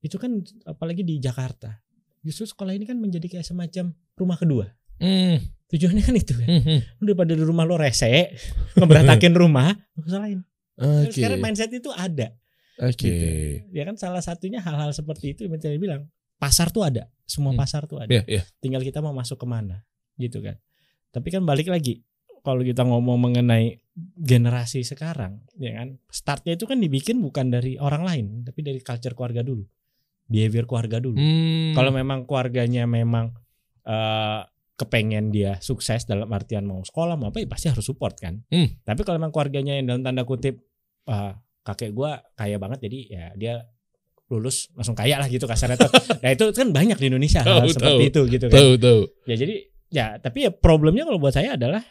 Itu 0.00 0.16
kan 0.16 0.40
apalagi 0.64 1.04
di 1.04 1.20
Jakarta. 1.20 1.82
Justru 2.20 2.48
sekolah 2.48 2.72
ini 2.72 2.84
kan 2.84 2.96
menjadi 3.00 3.26
kayak 3.38 3.46
semacam 3.46 3.92
rumah 4.14 4.36
kedua. 4.36 4.66
hmm, 5.00 5.36
Tujuannya 5.70 6.02
kan 6.02 6.14
itu 6.16 6.32
kan. 6.36 6.48
hmm, 6.48 6.62
hmm. 6.66 6.80
Lu 7.00 7.04
Daripada 7.12 7.32
di 7.32 7.44
rumah 7.44 7.64
lo 7.64 7.78
rese, 7.78 8.34
ngeberantakin 8.76 9.32
rumah, 9.32 9.72
lu 9.96 10.06
salahin. 10.08 10.40
Oke. 10.76 11.12
Sekarang 11.16 11.38
mindset 11.40 11.72
itu 11.72 11.88
ada. 11.92 12.32
Oke. 12.80 12.96
Gitu. 12.96 13.26
Ya 13.72 13.84
kan 13.84 13.96
salah 13.96 14.24
satunya 14.24 14.60
hal-hal 14.60 14.92
seperti 14.92 15.36
itu 15.36 15.44
yang 15.46 15.56
saya 15.60 15.76
bilang. 15.76 16.08
Pasar 16.40 16.72
tuh 16.72 16.80
ada, 16.88 17.04
semua 17.28 17.52
Hmm. 17.52 17.60
pasar 17.60 17.84
tuh 17.84 18.00
ada. 18.00 18.08
Iya, 18.08 18.24
iya. 18.24 18.42
Tinggal 18.64 18.80
kita 18.80 19.04
mau 19.04 19.12
masuk 19.12 19.36
ke 19.36 19.44
mana, 19.44 19.84
gitu 20.16 20.40
kan. 20.40 20.56
Tapi 21.12 21.28
kan 21.28 21.44
balik 21.44 21.68
lagi, 21.68 22.00
kalau 22.40 22.64
kita 22.64 22.80
ngomong 22.80 23.20
mengenai 23.20 23.76
generasi 24.16 24.84
sekarang, 24.86 25.44
ya 25.60 25.80
kan, 25.80 26.00
startnya 26.08 26.56
itu 26.56 26.64
kan 26.68 26.78
dibikin 26.80 27.20
bukan 27.20 27.52
dari 27.52 27.76
orang 27.80 28.02
lain, 28.04 28.26
tapi 28.46 28.60
dari 28.64 28.80
culture 28.80 29.12
keluarga 29.14 29.44
dulu, 29.44 29.64
behavior 30.30 30.64
keluarga 30.64 31.02
dulu. 31.02 31.18
Hmm. 31.18 31.74
Kalau 31.74 31.90
memang 31.90 32.24
keluarganya 32.24 32.86
memang 32.86 33.34
eh, 33.84 34.40
kepengen 34.80 35.28
dia 35.28 35.60
sukses 35.60 36.08
dalam 36.08 36.24
artian 36.32 36.64
mau 36.64 36.80
sekolah 36.80 37.20
mau 37.20 37.28
apa 37.28 37.44
ya 37.44 37.48
pasti 37.50 37.68
harus 37.68 37.84
support 37.84 38.16
kan. 38.16 38.40
Hmm. 38.48 38.80
Tapi 38.80 39.04
kalau 39.04 39.20
memang 39.20 39.28
keluarganya 39.28 39.76
yang 39.76 39.84
dalam 39.84 40.00
tanda 40.00 40.24
kutip 40.24 40.64
ah, 41.04 41.36
kakek 41.60 41.92
gua 41.92 42.24
kaya 42.32 42.56
banget 42.56 42.88
jadi 42.88 42.98
ya 43.12 43.24
dia 43.36 43.54
lulus 44.30 44.70
langsung 44.72 44.96
kaya 44.96 45.20
lah 45.20 45.28
gitu 45.28 45.44
kasarnya 45.44 45.76
tuh. 45.76 45.92
nah 46.24 46.30
itu 46.32 46.48
kan 46.56 46.72
banyak 46.72 46.96
di 46.96 47.06
Indonesia 47.12 47.44
hal, 47.44 47.66
Tahu, 47.66 47.74
seperti 47.76 48.04
itu 48.08 48.20
gitu 48.32 48.46
kan. 48.48 48.56
tahu 48.56 48.72
tahu. 48.80 49.00
Ya 49.28 49.36
jadi 49.36 49.54
ya 49.90 50.06
tapi 50.22 50.48
ya 50.48 50.50
problemnya 50.54 51.04
kalau 51.04 51.20
buat 51.20 51.34
saya 51.36 51.60
adalah 51.60 51.84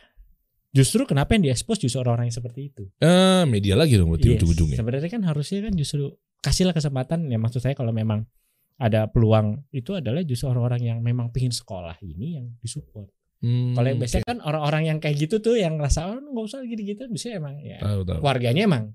justru 0.70 1.01
kenapa 1.03 1.34
yang 1.34 1.43
diekspos 1.45 1.78
justru 1.78 1.99
orang-orang 1.99 2.30
yang 2.30 2.38
seperti 2.38 2.70
itu. 2.70 2.84
Ah, 2.99 3.43
media 3.43 3.74
lagi 3.74 3.95
dong 3.95 4.09
berarti 4.09 4.30
Yes. 4.30 4.41
ujung-ujungnya. 4.41 4.78
Sebenarnya 4.78 5.09
kan 5.09 5.22
harusnya 5.26 5.59
kan 5.65 5.74
justru 5.74 6.03
kasihlah 6.39 6.72
kesempatan 6.72 7.28
ya 7.28 7.36
maksud 7.36 7.59
saya 7.59 7.74
kalau 7.74 7.91
memang 7.91 8.24
ada 8.80 9.11
peluang 9.11 9.67
itu 9.70 9.91
adalah 9.91 10.24
justru 10.24 10.47
orang-orang 10.47 10.80
yang 10.82 10.97
memang 10.99 11.30
pingin 11.30 11.51
sekolah 11.51 11.99
ini 11.99 12.39
yang 12.39 12.47
disupport. 12.59 13.11
Hmm, 13.39 13.72
Kalau 13.72 13.88
yang 13.88 13.99
biasanya 13.99 14.26
kan 14.28 14.38
orang-orang 14.39 14.84
yang 14.86 14.97
kayak 14.99 15.15
gitu 15.17 15.39
tuh 15.39 15.55
yang 15.55 15.80
ngerasa 15.80 16.07
oh 16.07 16.20
nggak 16.20 16.43
usah 16.43 16.59
gitu-gitu 16.63 17.07
bisa 17.07 17.32
emang 17.32 17.55
ya 17.59 17.80
tahu 17.80 18.03
tahu. 18.03 18.20
keluarganya 18.20 18.67
emang 18.67 18.91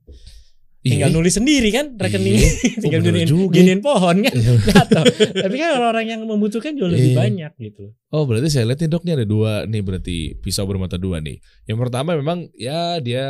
Tinggal 0.84 1.10
nulis 1.10 1.32
sendiri 1.32 1.72
kan 1.72 1.96
rekening 1.96 2.36
tinggal 2.84 3.00
Oh, 3.00 3.06
giniin, 3.08 3.24
juga. 3.26 3.56
giniin 3.56 3.80
pohon 3.80 4.16
kan 4.20 4.34
Iya. 4.36 4.52
jatuh. 4.60 5.04
Tapi 5.32 5.54
kan 5.56 5.68
orang-orang 5.74 6.06
yang 6.06 6.20
membutuhkan 6.22 6.76
jauh 6.76 6.86
lebih 6.86 7.10
Iya. 7.10 7.18
banyak 7.18 7.52
gitu. 7.58 7.96
Oh 8.08 8.22
berarti 8.22 8.46
saya 8.46 8.68
lihat 8.68 8.78
nih 8.78 8.88
dok 8.88 9.02
nih 9.02 9.14
ada 9.14 9.24
dua 9.24 9.64
nih 9.64 9.80
berarti 9.80 10.16
pisau 10.38 10.62
bermata 10.62 10.94
dua 10.94 11.18
nih. 11.18 11.40
Yang 11.64 11.78
pertama 11.80 12.12
memang 12.12 12.52
ya 12.52 13.00
dia 13.00 13.24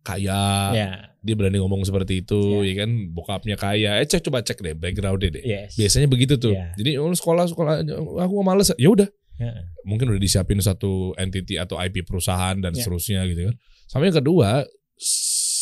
kaya, 0.00 0.42
ya, 0.72 0.88
dia 1.18 1.34
berani 1.34 1.56
ngomong 1.56 1.84
seperti 1.84 2.20
itu, 2.20 2.64
Ya. 2.64 2.72
ya 2.72 2.74
kan 2.82 2.90
bokapnya 3.10 3.56
kaya. 3.56 4.00
Eh 4.00 4.06
cek 4.06 4.24
coba 4.24 4.40
cek 4.40 4.58
deh 4.58 4.72
backgroundnya 4.72 5.28
deh. 5.30 5.44
yes. 5.44 5.76
Biasanya 5.76 6.08
begitu 6.08 6.34
tuh. 6.34 6.52
Iya. 6.52 6.72
Jadi 6.74 6.90
oh, 6.96 7.12
sekolah 7.12 7.44
sekolah 7.46 7.84
aku 8.18 8.34
males. 8.40 8.72
Ya 8.74 8.88
udah. 8.88 9.08
Ya. 9.34 9.52
Mungkin 9.82 10.08
udah 10.08 10.18
disiapin 10.18 10.56
satu 10.58 11.12
entity 11.14 11.58
atau 11.58 11.76
IP 11.76 12.00
perusahaan 12.02 12.54
dan 12.54 12.72
Ya. 12.72 12.80
seterusnya 12.80 13.28
gitu 13.28 13.52
kan. 13.52 13.54
Sama 13.84 14.08
yang 14.08 14.16
kedua 14.16 14.64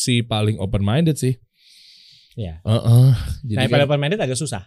si 0.03 0.21
paling 0.21 0.59
open 0.59 0.83
minded 0.83 1.15
sih. 1.15 1.39
Ya. 2.35 2.59
Heeh. 2.61 3.09
Jadi 3.45 3.55
Nah, 3.55 3.63
kan- 3.63 3.71
paling 3.71 3.87
open 3.87 4.01
minded 4.01 4.19
agak 4.19 4.35
susah. 4.35 4.67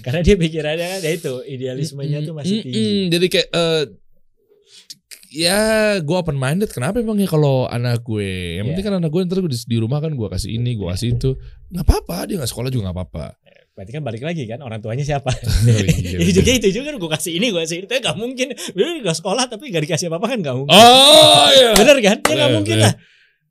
Karena 0.00 0.20
dia 0.20 0.36
pikirannya 0.36 0.86
kan 0.88 1.00
ya 1.00 1.12
itu 1.12 1.32
idealismenya 1.44 2.22
tuh 2.22 2.32
masih 2.32 2.62
tinggi. 2.62 3.10
Jadi 3.10 3.26
kayak 3.28 3.48
eh, 3.50 3.82
ya 5.28 5.60
gue 5.98 6.16
open 6.16 6.34
minded. 6.34 6.70
Kenapa 6.70 6.96
emang 6.96 7.16
ya 7.16 7.26
kalau 7.26 7.66
anak 7.66 8.00
gue? 8.00 8.56
Yang 8.56 8.56
Iya. 8.56 8.68
penting 8.72 8.84
kan 8.86 8.94
anak 8.96 9.10
gue 9.10 9.20
ntar 9.22 9.38
di, 9.42 9.58
di 9.58 9.76
rumah 9.76 9.98
kan 9.98 10.12
gue 10.12 10.28
kasih 10.28 10.50
ini, 10.50 10.76
gue 10.76 10.88
kasih 10.88 11.08
itu. 11.12 11.36
Nggak 11.68 11.84
apa-apa. 11.84 12.16
Dia 12.24 12.40
nggak 12.40 12.48
sekolah 12.48 12.68
juga 12.68 12.88
nggak 12.88 12.96
apa-apa. 12.96 13.26
Berarti 13.72 13.88
kan 13.90 14.02
balik 14.02 14.20
lagi 14.20 14.44
kan 14.44 14.60
orang 14.60 14.80
tuanya 14.80 15.00
siapa? 15.00 15.32
iya, 15.64 15.80
itu 15.84 16.08
bener. 16.20 16.32
juga 16.36 16.50
itu 16.52 16.68
juga 16.72 16.88
gue 16.92 17.10
kasih 17.10 17.32
ini 17.36 17.46
gue 17.48 17.60
kasih 17.60 17.76
itu 17.84 17.92
gak 17.94 18.16
mungkin. 18.16 18.48
Dia 18.52 18.84
gak 19.00 19.16
sekolah 19.16 19.44
tapi 19.48 19.68
gak 19.68 19.84
dikasih 19.84 20.08
apa-apa 20.08 20.26
kan 20.28 20.38
gak 20.40 20.56
mungkin. 20.56 20.72
Oh 20.72 21.48
iya. 21.48 21.72
Bener 21.72 21.96
kan? 22.00 22.16
Ya 22.16 22.32
gak 22.32 22.36
Bener, 22.36 22.48
mungkin 22.52 22.76
lah. 22.80 22.92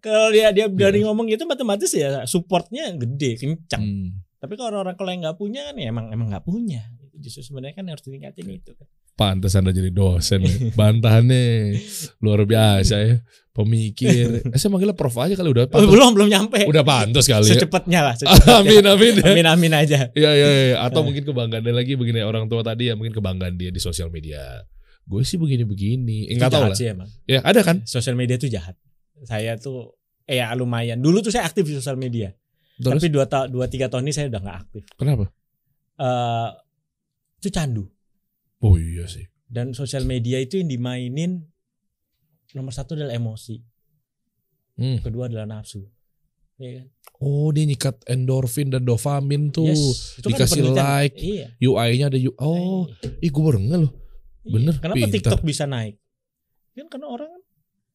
Kalau 0.01 0.33
dia 0.33 0.49
dia 0.49 0.65
berani 0.65 1.05
ngomong 1.05 1.29
gitu 1.29 1.45
otomatis 1.45 1.93
ya 1.93 2.25
supportnya 2.25 2.89
gede 2.97 3.37
kencang. 3.37 3.81
Hmm. 3.81 4.07
Tapi 4.41 4.57
kalau 4.57 4.73
orang-orang 4.73 4.97
kalau 4.97 5.09
yang 5.13 5.21
nggak 5.21 5.37
punya 5.37 5.61
kan 5.69 5.75
ya 5.77 5.87
emang 5.93 6.09
emang 6.09 6.27
nggak 6.33 6.41
punya. 6.41 6.81
Justru 7.21 7.45
sebenarnya 7.45 7.77
kan 7.77 7.85
harus 7.85 8.01
ditingkatin 8.01 8.49
itu 8.49 8.73
kan. 8.73 8.89
Pantes 9.13 9.53
anda 9.53 9.69
jadi 9.69 9.93
dosen. 9.93 10.41
ya. 10.41 10.55
Bantahannya 10.79 11.77
luar 12.17 12.49
biasa 12.49 12.95
ya. 12.97 13.21
Pemikir. 13.51 14.41
Eh, 14.49 14.57
saya 14.57 14.73
manggilnya 14.73 14.97
prof 14.97 15.13
aja 15.21 15.37
kali 15.37 15.51
udah 15.53 15.67
Oh, 15.67 15.71
pantes. 15.77 15.91
belum 15.91 16.09
belum 16.17 16.29
nyampe. 16.31 16.65
Udah 16.65 16.81
pantas 16.81 17.29
kali 17.29 17.45
ya. 17.45 17.53
Secepatnya 17.53 17.99
lah. 18.01 18.13
secepatnya. 18.17 18.57
Amin 18.65 18.81
amin. 18.81 19.13
ya. 19.21 19.25
amin 19.29 19.45
amin 19.45 19.71
aja. 19.77 20.09
Iya 20.17 20.31
iya 20.33 20.47
iya. 20.49 20.77
Atau 20.81 21.05
mungkin 21.05 21.21
kebanggaan 21.21 21.61
dia 21.61 21.75
lagi 21.75 21.93
begini 21.93 22.25
orang 22.25 22.49
tua 22.49 22.65
tadi 22.65 22.89
ya 22.89 22.97
mungkin 22.97 23.13
kebanggaan 23.13 23.53
dia 23.59 23.69
di 23.69 23.77
sosial 23.77 24.09
media. 24.09 24.65
Gue 25.05 25.21
sih 25.21 25.37
begini-begini. 25.37 26.31
Itu 26.31 26.41
Enggak 26.41 26.57
tahu 26.57 26.63
jahat 26.65 26.73
lah. 26.73 26.79
sih 26.79 26.87
emang. 26.89 27.09
Ya 27.29 27.39
ada 27.45 27.61
kan? 27.61 27.83
Sosial 27.85 28.17
media 28.17 28.41
tuh 28.41 28.49
jahat. 28.49 28.73
Saya 29.21 29.55
tuh 29.55 29.93
eh 30.23 30.37
ya 30.37 30.53
lumayan. 30.53 30.97
Dulu 30.97 31.19
tuh 31.19 31.29
saya 31.29 31.43
aktif 31.43 31.63
di 31.63 31.73
sosial 31.73 31.95
media. 31.95 32.29
Terus 32.75 32.97
Tapi 32.97 33.09
dua, 33.09 33.25
ta- 33.25 33.45
dua 33.45 33.65
tiga 33.65 33.85
tahun 33.85 34.03
ini 34.03 34.11
saya 34.11 34.27
udah 34.27 34.41
nggak 34.41 34.57
aktif. 34.59 34.83
kenapa? 34.95 35.29
eh 35.95 36.49
itu 37.37 37.49
candu. 37.49 37.85
Oh 38.59 38.75
iya 38.75 39.05
sih. 39.05 39.25
Dan 39.45 39.71
sosial 39.71 40.03
media 40.03 40.37
itu 40.37 40.55
yang 40.55 40.67
dimainin 40.67 41.45
nomor 42.51 42.71
satu 42.71 42.93
adalah 42.93 43.11
emosi, 43.11 43.57
Hmm. 44.73 44.97
kedua 44.99 45.27
adalah 45.27 45.45
nafsu. 45.47 45.85
Iya 46.57 46.71
kan? 46.75 46.87
Oh 47.19 47.49
dia 47.49 47.65
nyikat 47.65 48.01
endorfin 48.05 48.69
dan 48.69 48.81
dopamin 48.81 49.49
tuh. 49.49 49.65
Yes, 49.67 50.15
itu 50.15 50.25
kan 50.25 50.31
dikasih 50.31 50.61
penelitian. 50.63 50.77
like. 50.79 51.15
Iya. 51.15 51.47
UI-nya 51.59 52.05
ada 52.07 52.17
U. 52.19 52.31
Oh, 52.35 52.81
ih 53.19 53.29
gue 53.29 53.43
baru 53.43 53.59
nggak 53.59 53.79
loh. 53.79 53.91
Iya. 54.41 54.51
bener, 54.51 54.73
Kenapa 54.75 54.97
pintar. 54.97 55.13
TikTok 55.15 55.41
bisa 55.43 55.63
naik? 55.65 55.95
Kan 56.71 56.87
karena 56.87 57.07
orang 57.07 57.29
kan 57.29 57.41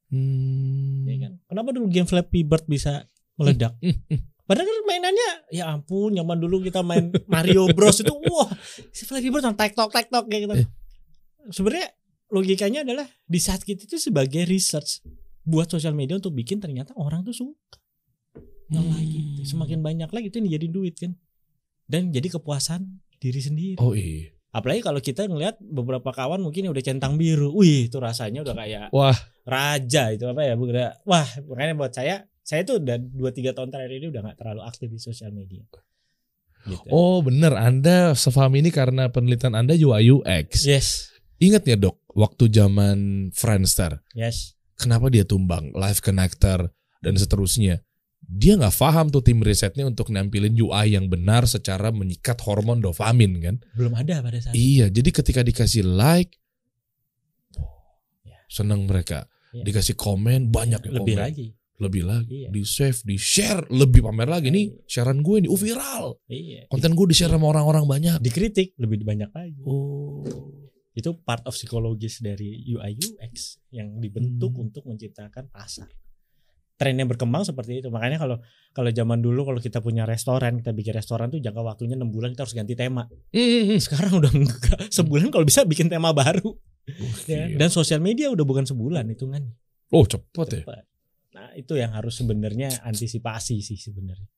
Hmm. 0.06 1.02
Ya 1.06 1.16
kan? 1.26 1.32
Kenapa 1.46 1.68
dulu 1.74 1.86
game 1.90 2.08
Flappy 2.08 2.46
Bird 2.46 2.64
bisa 2.66 3.06
meledak? 3.34 3.74
Hmm, 3.82 3.94
hmm. 4.06 4.20
Padahal 4.46 4.70
kan 4.70 4.78
mainannya 4.86 5.28
ya 5.50 5.74
ampun, 5.74 6.14
nyaman 6.14 6.38
dulu 6.38 6.62
kita 6.62 6.78
main 6.86 7.10
Mario 7.26 7.66
Bros 7.74 7.98
itu 7.98 8.14
wah, 8.30 8.46
si 8.94 9.02
Flappy 9.02 9.28
Bird 9.34 9.42
tek 9.58 9.74
tok 9.74 9.90
tek 9.90 10.06
tok 10.06 10.30
kayak 10.30 10.46
gitu. 10.46 10.54
Eh. 10.62 10.68
Sebenarnya 11.50 11.90
logikanya 12.30 12.80
adalah 12.86 13.06
di 13.26 13.38
saat 13.42 13.66
kita 13.66 13.86
itu 13.86 13.98
sebagai 13.98 14.46
research 14.46 15.02
buat 15.42 15.70
sosial 15.70 15.94
media 15.94 16.18
untuk 16.18 16.34
bikin 16.34 16.58
ternyata 16.58 16.94
orang 16.98 17.22
tuh 17.22 17.34
suka 17.34 17.78
Hmm. 18.66 18.82
lagi 18.90 19.46
semakin 19.46 19.78
banyak 19.78 20.10
lagi 20.10 20.26
itu 20.26 20.42
yang 20.42 20.58
jadi 20.58 20.66
duit 20.66 20.98
kan 20.98 21.14
dan 21.86 22.10
jadi 22.10 22.34
kepuasan 22.34 22.98
diri 23.22 23.38
sendiri 23.38 23.78
Oh 23.78 23.94
iya. 23.94 24.34
Apalagi 24.54 24.80
kalau 24.82 25.00
kita 25.02 25.26
ngelihat 25.26 25.58
beberapa 25.62 26.10
kawan 26.14 26.42
mungkin 26.42 26.70
udah 26.70 26.82
centang 26.84 27.18
biru 27.18 27.52
wih 27.54 27.90
itu 27.90 27.98
rasanya 27.98 28.42
udah 28.46 28.54
kayak 28.54 28.86
Wah. 28.94 29.16
raja 29.46 30.10
itu 30.14 30.24
apa 30.26 30.42
ya 30.46 30.54
udah 30.58 31.02
wah 31.06 31.26
makanya 31.46 31.74
buat 31.74 31.92
saya 31.92 32.26
saya 32.46 32.62
tuh 32.62 32.78
udah 32.78 32.96
2 32.98 33.18
3 33.18 33.56
tahun 33.56 33.68
terakhir 33.74 33.92
ini 33.98 34.06
udah 34.14 34.20
nggak 34.22 34.38
terlalu 34.38 34.62
aktif 34.62 34.88
di 34.90 35.00
sosial 35.02 35.34
media 35.34 35.66
gitu. 36.66 36.90
Oh 36.90 37.22
bener, 37.22 37.54
Anda 37.54 38.18
sefaham 38.18 38.58
ini 38.58 38.74
karena 38.74 39.06
penelitian 39.06 39.54
Anda 39.54 39.78
UI 39.78 40.10
UX. 40.10 40.66
yes 40.66 41.14
Ingat 41.38 41.62
ya 41.62 41.78
dok, 41.78 42.02
waktu 42.10 42.50
zaman 42.50 43.30
Friendster, 43.30 44.02
yes 44.18 44.56
kenapa 44.74 45.08
dia 45.08 45.22
tumbang, 45.22 45.72
Live 45.72 46.02
Connector 46.02 46.74
dan 47.00 47.14
seterusnya. 47.14 47.85
Dia 48.26 48.58
nggak 48.58 48.74
paham 48.74 49.06
tuh 49.06 49.22
tim 49.22 49.38
risetnya 49.38 49.82
untuk 49.82 50.10
nampilin 50.10 50.50
UI 50.52 50.92
yang 50.92 51.06
benar 51.06 51.46
secara 51.46 51.88
menyikat 51.90 52.34
hormon 52.42 52.78
dopamin 52.78 53.32
kan. 53.38 53.56
belum 53.72 53.94
ada 53.94 54.18
pada 54.18 54.36
saat 54.36 54.50
itu. 54.50 54.58
Iya, 54.58 54.86
jadi 54.90 55.10
ketika 55.12 55.40
dikasih 55.40 55.82
like, 55.82 56.34
Ya. 58.22 58.38
seneng 58.48 58.84
mereka. 58.84 59.30
Iya. 59.52 59.62
Dikasih 59.64 59.94
komen 59.94 60.50
banyak 60.50 60.80
yang 60.82 60.94
lebih 60.96 61.14
komen. 61.14 61.24
lagi 61.24 61.48
lebih 61.76 62.08
lagi, 62.08 62.36
Iya. 62.40 62.48
di 62.50 62.62
save, 62.64 63.04
di 63.04 63.20
share, 63.20 63.68
lebih 63.68 64.00
pamer 64.00 64.24
lagi 64.26 64.48
nih. 64.48 64.64
Iya. 64.66 64.80
Sharean 64.88 65.20
gue 65.20 65.44
nih, 65.44 65.50
oh 65.52 65.60
viral. 65.60 66.06
iya 66.26 66.64
Konten 66.66 66.96
gue 66.96 67.04
di 67.04 67.12
share 67.12 67.28
sama 67.30 67.46
orang-orang 67.46 67.84
banyak. 67.84 68.16
dikritik 68.18 68.72
lebih 68.76 69.04
banyak 69.04 69.28
lagi 69.28 69.60
Oh, 69.62 70.24
itu 70.90 71.12
part 71.20 71.44
of 71.44 71.52
psikologis 71.52 72.18
dari 72.18 72.64
UI 72.66 72.96
UX 72.96 73.60
yang 73.68 74.00
dibentuk 74.00 74.50
Hmm. 74.50 74.64
untuk 74.64 74.82
menciptakan 74.82 75.46
pasar. 75.46 75.92
Trennya 76.76 77.08
berkembang 77.08 77.40
seperti 77.40 77.80
itu. 77.80 77.88
Makanya 77.88 78.20
kalau 78.20 78.36
kalau 78.76 78.90
zaman 78.92 79.24
dulu 79.24 79.48
kalau 79.48 79.60
kita 79.64 79.80
punya 79.80 80.04
restoran, 80.04 80.60
kita 80.60 80.76
bikin 80.76 80.92
restoran 80.92 81.32
tuh 81.32 81.40
jangka 81.40 81.64
waktunya 81.64 81.96
enam 81.96 82.12
bulan 82.12 82.36
kita 82.36 82.44
harus 82.44 82.52
ganti 82.52 82.76
tema. 82.76 83.08
Hmm, 83.32 83.80
Sekarang 83.80 84.20
udah 84.20 84.32
enggak. 84.32 84.92
Sebulan 84.92 85.32
kalau 85.32 85.48
bisa 85.48 85.64
bikin 85.64 85.88
tema 85.88 86.12
baru. 86.12 86.52
Ya. 87.26 87.48
Gila. 87.50 87.58
Dan 87.58 87.68
sosial 87.72 87.98
media 88.04 88.28
udah 88.30 88.44
bukan 88.44 88.68
sebulan 88.68 89.08
hitungannya. 89.10 89.56
oh 89.90 90.04
cepet 90.04 90.46
ya. 90.52 90.62
Cepat. 90.62 90.84
Nah, 91.36 91.48
itu 91.52 91.72
yang 91.76 91.92
harus 91.92 92.16
sebenarnya 92.16 92.80
antisipasi 92.84 93.60
sih 93.64 93.76
sebenarnya. 93.76 94.28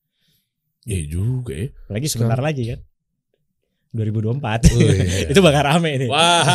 Iya 0.87 1.03
juga 1.11 1.53
ya. 1.53 1.67
Apalagi 1.87 2.07
sebentar 2.07 2.39
lagi 2.39 2.63
kan. 2.71 2.79
2024. 3.89 4.69
Oh, 4.69 4.77
iya. 4.85 5.33
itu 5.33 5.39
bakal 5.41 5.63
rame 5.65 6.05
nih. 6.05 6.09
Wah, 6.13 6.45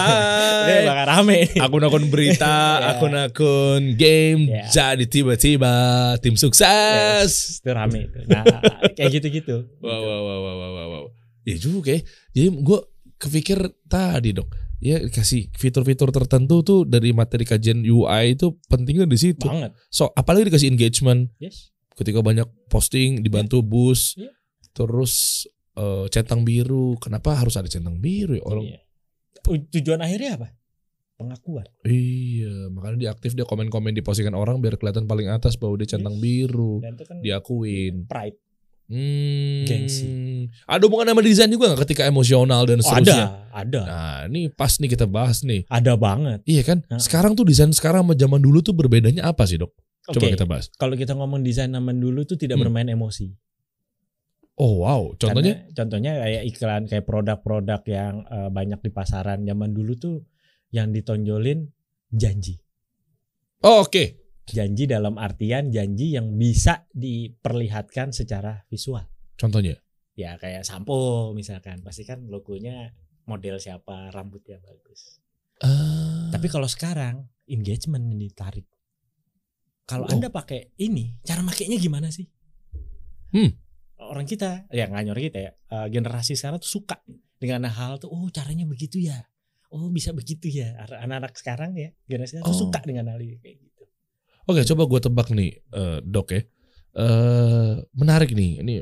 Ini 0.64 0.87
bakal 0.87 1.07
rame 1.11 1.37
nih. 1.51 1.59
akun-akun 1.59 2.05
berita, 2.07 2.57
Ya. 2.78 2.95
akun-akun 2.95 3.99
game 3.99 4.47
Ya. 4.47 4.64
jadi 4.70 5.05
tiba-tiba 5.05 5.74
tim 6.22 6.39
sukses. 6.39 7.59
itu 7.59 7.70
rame 7.70 8.07
itu. 8.07 8.18
Nah, 8.30 8.47
kayak 8.95 9.11
gitu-gitu. 9.18 9.66
Wow, 9.82 9.91
wow, 9.99 10.20
wow, 10.20 10.39
wow, 10.39 10.55
wow, 10.55 10.70
wow, 10.70 10.87
wow. 10.89 11.05
Ya 11.43 11.57
juga 11.59 11.91
ya. 11.93 12.01
Jadi 12.32 12.49
gue 12.55 12.80
kepikir 13.14 13.59
tadi 13.85 14.30
dok, 14.30 14.49
ya 14.78 15.03
kasih 15.09 15.51
fitur-fitur 15.53 16.09
tertentu 16.11 16.62
tuh 16.62 16.80
dari 16.85 17.11
materi 17.11 17.43
kajian 17.43 17.82
UI 17.82 18.32
itu 18.32 18.55
pentingnya 18.66 19.05
di 19.05 19.18
situ. 19.18 19.45
Banget. 19.45 19.74
So 19.89 20.09
apalagi 20.12 20.49
dikasih 20.49 20.70
engagement 20.70 21.35
Yes. 21.37 21.74
ketika 21.95 22.20
banyak 22.20 22.47
posting 22.68 23.20
dibantu 23.20 23.59
boost, 23.61 24.16
Iya. 24.16 24.30
terus 24.70 25.45
eh, 25.75 26.07
centang 26.09 26.43
biru. 26.43 26.95
Kenapa 26.97 27.35
harus 27.35 27.55
ada 27.55 27.66
centang 27.66 27.99
biru 27.99 28.35
ya 28.35 28.45
orang? 28.45 28.64
Iya. 28.66 28.81
Tu- 29.41 29.68
Tujuan 29.72 30.01
akhirnya 30.01 30.39
apa? 30.39 30.49
Pengakuan. 31.14 31.66
Iya, 31.85 32.68
makanya 32.68 32.97
dia 32.97 33.11
aktif 33.11 33.33
dia 33.33 33.43
komen-komen 33.43 33.91
di 33.91 34.03
postingan 34.03 34.35
orang 34.35 34.59
biar 34.59 34.75
kelihatan 34.75 35.07
paling 35.07 35.29
atas 35.29 35.55
bahwa 35.55 35.79
dia 35.79 35.87
centang 35.89 36.14
Yes. 36.14 36.22
biru, 36.22 36.72
Dan 36.79 36.93
itu 36.95 37.05
kan 37.05 37.16
diakuin. 37.20 37.95
pride. 38.05 38.39
Hmm. 38.85 39.64
Gengsi. 39.64 40.45
Ada 40.66 40.83
hubungan 40.85 41.09
sama 41.09 41.25
desain 41.25 41.49
juga 41.49 41.72
nggak 41.72 41.83
ketika 41.83 42.05
emosional 42.05 42.68
dan 42.68 42.79
Oh, 42.79 42.85
seterusnya? 42.85 43.49
ada, 43.49 43.57
ada. 43.57 43.81
Nah, 43.83 44.18
ini 44.29 44.53
pas 44.53 44.77
nih 44.77 44.91
kita 44.91 45.07
bahas 45.07 45.41
nih. 45.41 45.64
Ada 45.66 45.97
banget. 45.97 46.45
Iya 46.45 46.62
kan? 46.62 46.79
Nah. 46.87 47.01
Sekarang 47.01 47.33
tuh 47.33 47.49
desain 47.49 47.72
sekarang 47.72 48.05
sama 48.05 48.12
zaman 48.12 48.39
dulu 48.39 48.61
tuh 48.61 48.77
berbedanya 48.77 49.25
apa 49.25 49.47
sih, 49.47 49.57
Dok? 49.57 49.72
Coba 50.05 50.20
Oke, 50.20 50.37
kita 50.37 50.45
bahas. 50.45 50.68
kalau 50.77 50.95
kita 50.95 51.16
ngomong 51.16 51.41
desain 51.41 51.72
zaman 51.72 51.97
dulu 51.97 52.29
tuh 52.29 52.37
tidak 52.37 52.61
Hmm. 52.61 52.68
bermain 52.68 52.85
emosi. 52.87 53.33
Oh, 54.55 54.87
wow. 54.87 55.11
Contohnya? 55.19 55.67
Karena- 55.67 55.73
contohnya 55.75 56.13
kayak 56.23 56.43
iklan 56.47 56.83
kayak 56.87 57.05
produk-produk 57.05 57.83
yang 57.91 58.15
eh, 58.23 58.51
banyak 58.51 58.81
di 58.81 58.91
pasaran 58.95 59.43
zaman 59.43 59.75
dulu 59.75 59.93
tuh 59.99 60.17
yang 60.71 60.95
ditonjolin 60.95 61.67
janji. 62.11 62.59
Oh, 63.67 63.83
oke. 63.83 64.23
Janji 64.45 64.85
dalam 64.85 65.17
artian 65.17 65.73
janji 65.73 66.15
yang 66.15 66.37
bisa 66.37 66.85
diperlihatkan 66.93 68.13
secara 68.13 68.63
visual. 68.69 69.03
Contohnya. 69.35 69.75
Ya 70.15 70.39
kayak 70.39 70.63
sampo 70.63 71.33
misalkan, 71.35 71.83
pasti 71.83 72.07
kan 72.07 72.31
logonya 72.31 72.95
model 73.27 73.59
siapa, 73.59 74.13
rambutnya 74.15 74.63
bagus. 74.63 75.19
Ah. 75.59 76.31
Tapi 76.31 76.47
kalau 76.47 76.69
sekarang 76.69 77.27
engagement 77.49 78.05
yang 78.07 78.21
ditarik. 78.21 78.69
Kalau 79.85 80.07
Oh. 80.07 80.13
Anda 80.13 80.31
pakai 80.31 80.77
ini, 80.79 81.19
cara 81.25 81.43
makainya 81.43 81.77
gimana 81.77 82.13
sih? 82.15 82.29
Hmm. 83.35 83.51
Orang 83.97 84.26
kita, 84.26 84.66
ya 84.68 84.90
nggak 84.90 85.03
nyuruh 85.07 85.22
kita 85.22 85.38
ya, 85.38 85.51
eh, 85.55 85.86
generasi 85.88 86.34
sekarang 86.34 86.59
tuh 86.59 86.70
suka 86.70 86.99
dengan 87.38 87.66
hal 87.66 87.99
tuh, 87.99 88.11
oh 88.11 88.26
caranya 88.28 88.66
begitu 88.66 88.99
ya. 88.99 89.22
Oh 89.70 89.90
bisa 89.90 90.14
begitu 90.14 90.51
ya. 90.51 90.74
Anak-anak 90.82 91.34
sekarang 91.34 91.74
ya, 91.74 91.90
generasi 92.07 92.38
sekarang 92.38 92.47
tuh 92.47 92.55
Oh. 92.55 92.62
suka 92.68 92.78
dengan 92.82 93.11
hal 93.11 93.18
ini 93.18 93.38
kayak 93.38 93.57
gitu. 93.59 93.82
Oke, 94.45 94.61
coba 94.66 94.82
gue 94.84 95.01
tebak 95.01 95.28
nih, 95.32 95.51
eh, 95.72 95.99
Dok 96.05 96.28
ya. 96.30 96.42
Eh, 96.95 97.72
menarik 97.97 98.30
nih, 98.30 98.62
ini 98.62 98.78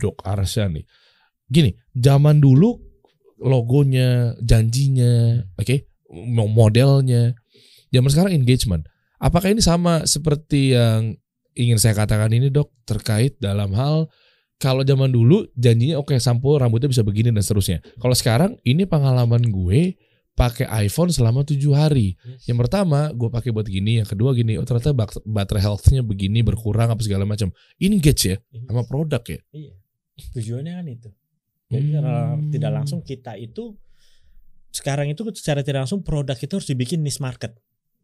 Dok 0.00 0.24
Arsya 0.24 0.70
nih. 0.70 0.84
Gini, 1.44 1.72
zaman 1.92 2.40
dulu 2.40 2.78
logonya, 3.38 4.32
janjinya, 4.40 5.44
oke, 5.54 5.76
mo- 6.08 6.48
modelnya. 6.48 7.32
Zaman 7.88 8.10
sekarang 8.10 8.32
engagement. 8.34 8.84
Apakah 9.18 9.50
ini 9.50 9.60
sama 9.60 10.04
seperti 10.04 10.72
yang 10.72 11.16
ingin 11.58 11.76
saya 11.82 11.98
katakan 11.98 12.30
ini, 12.30 12.48
Dok, 12.48 12.70
terkait 12.86 13.34
dalam 13.42 13.74
hal 13.74 14.06
kalau 14.58 14.82
zaman 14.82 15.10
dulu 15.10 15.46
janjinya 15.54 16.02
oke 16.02 16.18
sampo 16.18 16.58
rambutnya 16.58 16.90
bisa 16.90 17.06
begini 17.06 17.30
dan 17.30 17.42
seterusnya. 17.42 17.78
Kalau 17.98 18.14
sekarang 18.14 18.58
ini 18.66 18.86
pengalaman 18.86 19.42
gue 19.50 19.94
pakai 20.34 20.66
iPhone 20.86 21.10
selama 21.10 21.42
tujuh 21.42 21.74
hari. 21.74 22.14
Yang 22.46 22.66
pertama 22.66 23.10
gue 23.14 23.26
pakai 23.30 23.50
buat 23.54 23.66
gini, 23.66 24.02
yang 24.02 24.06
kedua 24.06 24.34
gini, 24.34 24.58
oh 24.58 24.66
ternyata 24.66 24.94
bak- 24.94 25.22
baterai 25.22 25.62
health-nya 25.62 26.02
begini 26.02 26.42
berkurang 26.46 26.90
apa 26.90 27.02
segala 27.02 27.22
macam. 27.26 27.50
Engage 27.78 28.34
ya 28.34 28.36
sama 28.66 28.82
produk 28.86 29.22
ya. 29.26 29.38
Iya. 29.50 29.74
Tujuannya 30.34 30.72
kan 30.74 30.86
itu. 30.86 31.10
Jadi 31.68 31.78
Hmm. 31.78 31.90
secara 31.94 32.14
tidak 32.50 32.70
langsung 32.74 33.00
kita 33.02 33.32
itu 33.38 33.78
sekarang 34.74 35.06
itu 35.10 35.22
secara 35.38 35.62
tidak 35.62 35.86
langsung 35.86 36.02
produk 36.02 36.34
itu 36.34 36.50
harus 36.50 36.66
dibikin 36.66 37.02
niche 37.02 37.22
market. 37.22 37.54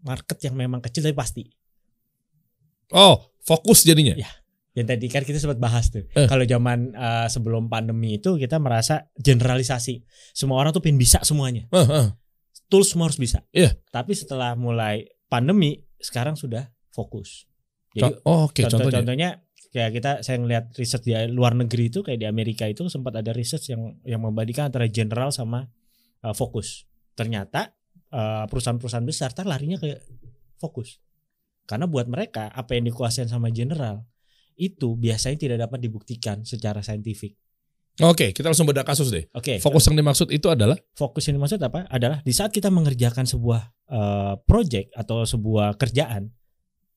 Market 0.07 0.39
yang 0.43 0.55
memang 0.55 0.79
kecil 0.83 1.03
tapi 1.07 1.17
pasti. 1.19 1.43
Oh, 2.93 3.34
fokus 3.45 3.85
jadinya. 3.85 4.17
Iya. 4.17 4.31
Yang 4.75 4.87
tadi 4.91 5.07
kan 5.07 5.23
kita 5.23 5.39
sempat 5.39 5.63
bahas 5.63 5.87
tuh. 5.93 6.03
Eh. 6.19 6.27
Kalau 6.27 6.43
zaman 6.43 6.91
eh, 6.91 7.29
sebelum 7.31 7.71
pandemi 7.71 8.19
itu 8.19 8.35
kita 8.35 8.59
merasa 8.59 9.07
generalisasi. 9.15 10.03
Semua 10.35 10.59
orang 10.59 10.75
tuh 10.75 10.83
pengen 10.83 10.99
bisa 10.99 11.23
semuanya. 11.23 11.71
Ah, 11.71 11.87
ah. 11.87 12.07
Tools 12.67 12.91
semua 12.91 13.07
harus 13.07 13.21
bisa. 13.21 13.47
Iya. 13.55 13.79
Tapi 13.95 14.19
setelah 14.19 14.59
mulai 14.59 15.07
pandemi 15.31 15.79
sekarang 16.03 16.35
sudah 16.35 16.75
fokus. 16.91 17.47
Jadi 17.95 18.19
oh, 18.27 18.51
oke, 18.51 18.67
contohnya. 18.67 18.71
contoh-contohnya 18.75 19.31
kayak 19.71 19.91
kita 19.95 20.11
saya 20.23 20.39
ngeliat 20.43 20.75
riset 20.75 21.03
di 21.03 21.15
luar 21.31 21.55
negeri 21.55 21.91
itu 21.91 22.03
kayak 22.03 22.19
di 22.19 22.27
Amerika 22.27 22.67
itu 22.67 22.87
sempat 22.91 23.19
ada 23.19 23.31
riset 23.31 23.63
yang 23.71 23.99
yang 24.03 24.23
membandingkan 24.23 24.71
antara 24.71 24.91
general 24.91 25.31
sama 25.31 25.71
uh, 26.23 26.35
fokus. 26.35 26.87
Ternyata 27.15 27.75
uh, 28.11 28.47
perusahaan-perusahaan 28.51 29.07
besar 29.07 29.31
tar 29.35 29.47
larinya 29.47 29.79
ke 29.79 29.99
fokus. 30.59 30.99
Karena 31.65 31.89
buat 31.89 32.05
mereka 32.09 32.53
apa 32.53 32.77
yang 32.77 32.89
dikuasain 32.89 33.29
sama 33.29 33.49
general 33.49 34.05
itu 34.55 34.95
biasanya 34.95 35.37
tidak 35.41 35.59
dapat 35.67 35.79
dibuktikan 35.83 36.45
secara 36.47 36.85
saintifik. 36.85 37.35
Oke, 38.03 38.35
kita 38.35 38.51
langsung 38.51 38.67
beda 38.67 38.83
kasus 38.83 39.07
deh. 39.07 39.23
Oke, 39.31 39.63
Fokus 39.63 39.87
yang 39.87 39.95
dimaksud 39.95 40.27
itu 40.35 40.51
adalah 40.51 40.75
fokus 40.99 41.31
yang 41.31 41.39
dimaksud 41.39 41.63
apa? 41.63 41.87
Adalah 41.87 42.19
di 42.27 42.35
saat 42.35 42.51
kita 42.51 42.67
mengerjakan 42.67 43.23
sebuah 43.23 43.61
uh, 43.87 44.35
project 44.43 44.91
atau 44.99 45.23
sebuah 45.23 45.79
kerjaan 45.79 46.27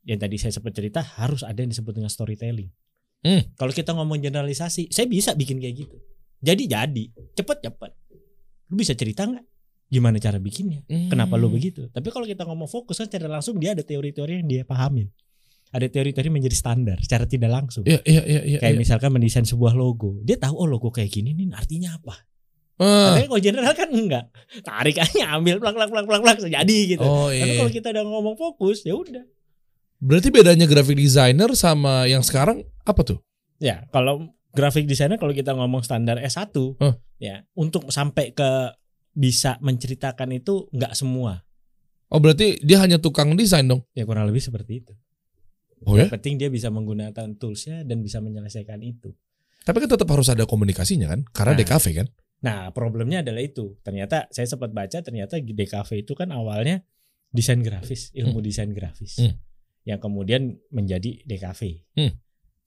yang 0.09 0.17
tadi 0.17 0.41
saya 0.41 0.57
sempat 0.57 0.73
cerita 0.73 1.05
harus 1.21 1.45
ada 1.45 1.61
yang 1.61 1.69
disebut 1.69 1.93
dengan 2.01 2.09
storytelling. 2.09 2.73
Hmm. 3.21 3.45
Kalau 3.53 3.69
kita 3.69 3.93
ngomong 3.93 4.17
generalisasi, 4.25 4.89
saya 4.89 5.05
bisa 5.05 5.37
bikin 5.37 5.61
kayak 5.61 5.85
gitu. 5.85 5.97
Jadi 6.41 6.65
jadi, 6.65 7.05
cepet 7.37 7.57
cepet. 7.61 7.91
Lu 8.73 8.79
bisa 8.79 8.97
cerita 8.97 9.29
nggak? 9.29 9.45
Gimana 9.87 10.17
cara 10.17 10.37
bikinnya 10.37 10.83
kenapa 11.07 11.35
lu 11.35 11.47
Hmm. 11.47 11.55
begitu 11.55 11.81
tapi 11.89 12.11
kalau 12.11 12.23
kita 12.23 12.43
ngomong 12.43 12.67
fokus 12.67 12.97
kan 12.97 13.07
secara 13.07 13.27
langsung 13.29 13.55
dia 13.55 13.71
ada 13.71 13.81
teori-teori 13.81 14.39
yang 14.39 14.47
dia 14.47 14.61
pahamin 14.63 15.07
ada 15.67 15.83
teori-teori 15.83 16.27
menjadi 16.27 16.55
standar 16.55 16.97
secara 16.99 17.23
tidak 17.23 17.51
langsung 17.51 17.83
Iya 17.83 17.99
iya 18.03 18.23
iya 18.23 18.41
iya. 18.43 18.57
kayak 18.59 18.75
iya. 18.75 18.79
misalkan 18.79 19.11
mendesain 19.11 19.43
sebuah 19.43 19.73
logo 19.73 20.19
dia 20.21 20.35
tahu 20.35 20.55
oh 20.55 20.67
logo 20.67 20.91
kayak 20.91 21.07
gini 21.09 21.31
nih 21.31 21.51
artinya 21.51 21.95
apa 21.95 22.15
tapi 22.77 23.25
kalau 23.25 23.41
general 23.41 23.73
kan 23.73 23.89
enggak 23.89 24.25
tarik 24.61 25.01
aja 25.01 25.33
ambil 25.33 25.57
plak 25.57 25.73
plak 25.73 25.89
plak 25.89 26.05
plak 26.05 26.21
plak 26.21 26.37
jadi 26.45 26.77
gitu 26.87 27.01
Oh 27.01 27.27
tapi 27.27 27.47
iya. 27.47 27.57
kalau 27.57 27.71
kita 27.71 27.87
udah 27.89 28.03
ngomong 28.05 28.35
fokus 28.35 28.83
ya 28.83 28.93
udah 28.93 29.25
Berarti 29.97 30.29
bedanya 30.29 30.69
graphic 30.69 30.93
designer 30.93 31.49
sama 31.57 32.05
yang 32.05 32.21
sekarang 32.21 32.61
apa 32.85 33.01
tuh? 33.01 33.17
Ya, 33.57 33.89
kalau 33.89 34.29
graphic 34.53 34.85
designer 34.85 35.17
kalau 35.17 35.33
kita 35.33 35.57
ngomong 35.57 35.81
standar 35.81 36.21
S1 36.21 36.53
Huh. 36.77 36.93
ya, 37.17 37.41
untuk 37.57 37.89
sampai 37.89 38.29
ke 38.29 38.45
bisa 39.17 39.57
menceritakan 39.65 40.37
itu 40.37 40.69
nggak 40.69 40.93
semua. 40.93 41.41
Oh 42.13 42.21
berarti 42.21 42.61
dia 42.61 42.77
hanya 42.77 43.01
tukang 43.01 43.33
desain 43.33 43.65
dong? 43.65 43.81
Ya 43.97 44.05
kurang 44.05 44.29
lebih 44.29 44.39
seperti 44.39 44.85
itu. 44.85 44.93
Oh 45.83 45.97
ya? 45.97 46.05
Yang 46.05 46.21
penting 46.21 46.33
dia 46.37 46.49
bisa 46.53 46.69
menggunakan 46.69 47.33
toolsnya 47.41 47.81
dan 47.81 48.05
bisa 48.05 48.21
menyelesaikan 48.21 48.79
itu. 48.85 49.11
Tapi 49.65 49.83
kan 49.83 49.89
tetap 49.89 50.07
harus 50.13 50.29
ada 50.31 50.45
komunikasinya 50.47 51.11
kan? 51.11 51.25
Karena 51.33 51.57
Nah. 51.57 51.59
DKV 51.59 51.85
kan? 51.97 52.07
Nah, 52.37 52.59
problemnya 52.69 53.25
adalah 53.25 53.41
itu. 53.41 53.75
Ternyata 53.81 54.29
saya 54.29 54.45
sempat 54.45 54.69
baca 54.71 55.01
ternyata 55.01 55.41
DKV 55.41 55.89
itu 56.05 56.13
kan 56.13 56.29
awalnya 56.29 56.85
desain 57.33 57.59
grafis, 57.59 58.13
ilmu 58.13 58.39
desain 58.39 58.69
grafis. 58.71 59.17
Hmm. 59.19 59.35
Yang 59.83 59.99
kemudian 60.05 60.41
menjadi 60.71 61.25
DKV. 61.25 61.61
Hmm. 61.97 62.13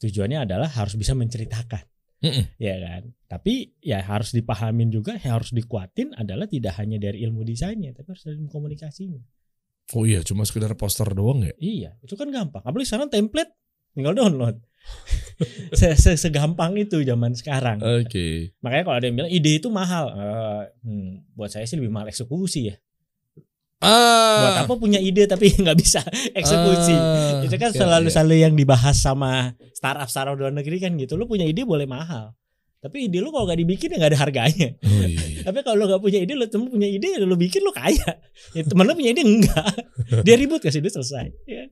Tujuannya 0.03 0.45
adalah 0.45 0.69
harus 0.69 0.99
bisa 0.99 1.15
menceritakan. 1.15 1.87
Mm-mm. 2.21 2.45
ya 2.61 2.77
kan 2.77 3.03
tapi 3.27 3.73
ya 3.81 4.05
harus 4.05 4.31
dipahamin 4.31 4.93
juga 4.93 5.17
yang 5.17 5.41
harus 5.41 5.51
dikuatin 5.51 6.13
adalah 6.15 6.45
tidak 6.45 6.77
hanya 6.77 7.01
dari 7.01 7.25
ilmu 7.25 7.41
desainnya 7.43 7.97
tapi 7.97 8.13
harus 8.13 8.23
dari 8.23 8.37
ilmu 8.37 8.49
komunikasinya 8.49 9.21
Oh 9.91 10.07
iya, 10.07 10.23
cuma 10.23 10.47
sekedar 10.47 10.71
poster 10.79 11.11
doang 11.11 11.43
ya? 11.43 11.51
iya 11.59 11.91
itu 11.99 12.15
kan 12.15 12.31
gampang 12.31 12.63
apalagi 12.63 12.87
sekarang 12.87 13.11
template 13.11 13.51
tinggal 13.91 14.15
download 14.15 14.61
Se- 15.75 15.97
se- 15.97 16.17
segampang 16.17 16.77
itu 16.77 17.01
zaman 17.03 17.33
sekarang 17.33 17.81
Oke. 17.81 18.53
makanya 18.61 18.85
kalau 18.87 18.97
ada 19.01 19.07
yang 19.09 19.17
bilang 19.19 19.33
ide 19.33 19.57
itu 19.57 19.69
mahal 19.69 20.13
Eh, 20.13 20.63
hmm, 20.85 21.35
buat 21.35 21.49
saya 21.49 21.65
sih 21.65 21.81
lebih 21.81 21.91
mahal 21.91 22.07
eksekusi 22.07 22.71
ya 22.71 22.77
buat 23.81 24.53
Ah. 24.55 24.63
apa 24.63 24.75
punya 24.77 25.01
ide 25.01 25.25
tapi 25.25 25.49
nggak 25.63 25.75
bisa 25.75 26.05
eksekusi 26.31 26.93
Ah, 26.93 27.41
itu 27.41 27.57
kan 27.57 27.73
iya, 27.73 27.79
selalu 27.81 28.07
iya. 28.07 28.13
selalu 28.13 28.35
yang 28.39 28.53
dibahas 28.53 28.93
sama 28.95 29.57
startup 29.73 30.05
startup 30.07 30.37
luar 30.37 30.53
negeri 30.53 30.77
kan 30.77 30.93
gitu 30.95 31.17
lu 31.17 31.25
punya 31.25 31.45
ide 31.45 31.65
boleh 31.65 31.89
mahal 31.89 32.37
tapi 32.77 33.09
ide 33.09 33.21
lu 33.21 33.29
kalau 33.29 33.45
nggak 33.45 33.57
dibikin 33.59 33.93
ya 33.93 33.97
nggak 33.97 34.13
ada 34.13 34.21
harganya 34.21 34.69
Oh 34.81 35.01
iya. 35.01 35.21
iya. 35.33 35.41
Tapi 35.41 35.59
kalau 35.61 35.81
lo 35.81 35.89
gak 35.89 36.05
punya 36.05 36.21
ide, 36.21 36.37
lo 36.37 36.45
temen 36.45 36.69
punya 36.69 36.85
ide, 36.85 37.17
lo 37.17 37.33
bikin 37.33 37.65
lo 37.65 37.73
kaya. 37.73 38.21
Ya, 38.53 38.61
temen 38.61 38.85
lo 38.85 38.93
punya 38.93 39.09
ide 39.09 39.25
enggak. 39.25 39.73
Dia 40.29 40.37
ribut 40.37 40.61
kasih 40.61 40.85
duit 40.85 40.93
selesai. 40.93 41.33
Ya. 41.49 41.65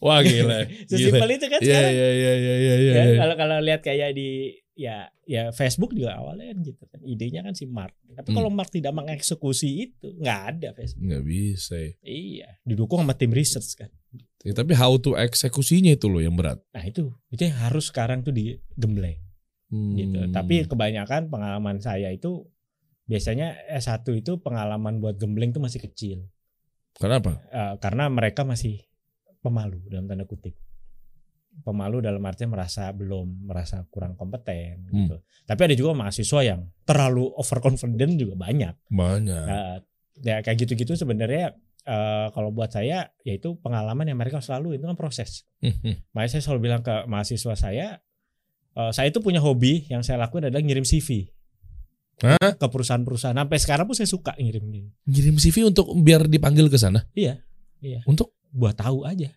Wah 0.00 0.24
gila. 0.24 0.64
Sesimpel 0.88 1.36
itu 1.36 1.44
kan 1.44 1.60
Iya 1.60 1.68
sekarang. 1.68 1.92
iya 1.92 2.08
iya 2.08 2.32
iya 2.32 2.54
iya. 2.56 2.74
iya. 2.80 2.92
Ya, 2.96 3.14
kalau 3.20 3.34
kalau 3.36 3.56
lihat 3.60 3.84
kayak 3.84 4.16
di 4.16 4.56
ya 4.80 4.96
ya 5.22 5.52
Facebook 5.52 5.92
juga 5.92 6.16
awalnya 6.16 6.50
kan 6.50 6.58
gitu 6.64 6.82
kan. 6.88 7.00
Idenya 7.04 7.44
kan 7.44 7.52
si 7.52 7.68
Mark. 7.68 7.92
Tapi 8.10 8.32
Hmm. 8.32 8.36
kalau 8.40 8.48
Mark 8.48 8.72
tidak 8.72 8.90
mengeksekusi 8.90 9.68
itu, 9.84 10.16
nggak 10.16 10.40
ada 10.50 10.68
Facebook. 10.72 11.04
Nggak 11.04 11.24
bisa. 11.24 11.74
ya. 11.76 11.90
Iya, 12.00 12.48
didukung 12.64 12.98
sama 12.98 13.12
tim 13.12 13.28
research 13.30 13.76
kan. 13.76 13.92
Ya, 14.40 14.56
tapi 14.56 14.72
how 14.72 14.96
to 14.96 15.14
eksekusinya 15.14 15.92
itu 15.92 16.08
loh 16.08 16.18
yang 16.18 16.32
berat. 16.32 16.56
Nah 16.72 16.80
itu, 16.80 17.12
itu 17.28 17.44
yang 17.44 17.60
harus 17.60 17.92
sekarang 17.92 18.24
tuh 18.24 18.32
digembleng 18.32 19.20
Hmm. 19.68 19.92
gitu. 19.94 20.18
Tapi 20.32 20.64
kebanyakan 20.64 21.28
pengalaman 21.28 21.76
saya 21.78 22.08
itu 22.08 22.48
biasanya 23.04 23.52
S1 23.68 24.16
itu 24.16 24.38
pengalaman 24.38 24.98
buat 24.98 25.14
gembleng 25.14 25.50
tuh 25.50 25.60
masih 25.60 25.82
kecil. 25.82 26.24
kenapa? 26.92 27.40
Eh, 27.48 27.74
karena 27.78 28.08
mereka 28.08 28.44
masih 28.44 28.84
pemalu 29.40 29.80
dalam 29.88 30.04
tanda 30.04 30.24
kutip 30.24 30.52
pemalu 31.60 32.00
dalam 32.00 32.20
artian 32.24 32.48
merasa 32.48 32.90
belum 32.90 33.46
merasa 33.46 33.84
kurang 33.88 34.16
kompeten 34.16 34.88
Hmm. 34.88 35.06
gitu. 35.06 35.16
Tapi 35.44 35.60
ada 35.66 35.74
juga 35.74 35.92
mahasiswa 35.94 36.40
yang 36.44 36.60
terlalu 36.84 37.28
overconfident 37.36 38.16
juga 38.16 38.34
banyak. 38.36 38.74
Banyak. 38.88 39.44
Eh, 39.46 39.76
ya 40.20 40.36
kayak 40.40 40.56
gitu-gitu 40.60 40.96
sebenarnya 40.96 41.56
eh, 41.80 42.26
kalau 42.36 42.52
buat 42.52 42.68
saya 42.68 43.08
yaitu 43.24 43.56
pengalaman 43.64 44.04
yang 44.04 44.20
mereka 44.20 44.44
selalu 44.44 44.76
itu 44.76 44.84
kan 44.84 44.96
proses. 45.00 45.48
Hmm. 45.64 45.96
Makanya 46.12 46.30
saya 46.36 46.42
selalu 46.44 46.60
bilang 46.68 46.82
ke 46.84 46.92
mahasiswa 47.08 47.54
saya, 47.56 47.96
eh, 48.76 48.90
saya 48.92 49.08
itu 49.08 49.24
punya 49.24 49.40
hobi 49.40 49.88
yang 49.88 50.04
saya 50.04 50.20
lakukan 50.20 50.52
adalah 50.52 50.60
ngirim 50.60 50.84
CV 50.84 51.32
Hah? 52.20 52.52
ke 52.60 52.66
perusahaan-perusahaan. 52.68 53.32
Sampai 53.32 53.56
sekarang 53.56 53.88
pun 53.88 53.96
saya 53.96 54.08
suka 54.12 54.36
ngirim 54.36 54.92
Ngirim 55.08 55.36
CV 55.40 55.72
untuk 55.72 55.88
biar 55.96 56.28
dipanggil 56.28 56.68
ke 56.68 56.76
sana. 56.76 57.00
Iya, 57.16 57.40
iya. 57.80 58.04
Untuk 58.04 58.36
buat 58.52 58.76
tahu 58.76 59.08
aja. 59.08 59.32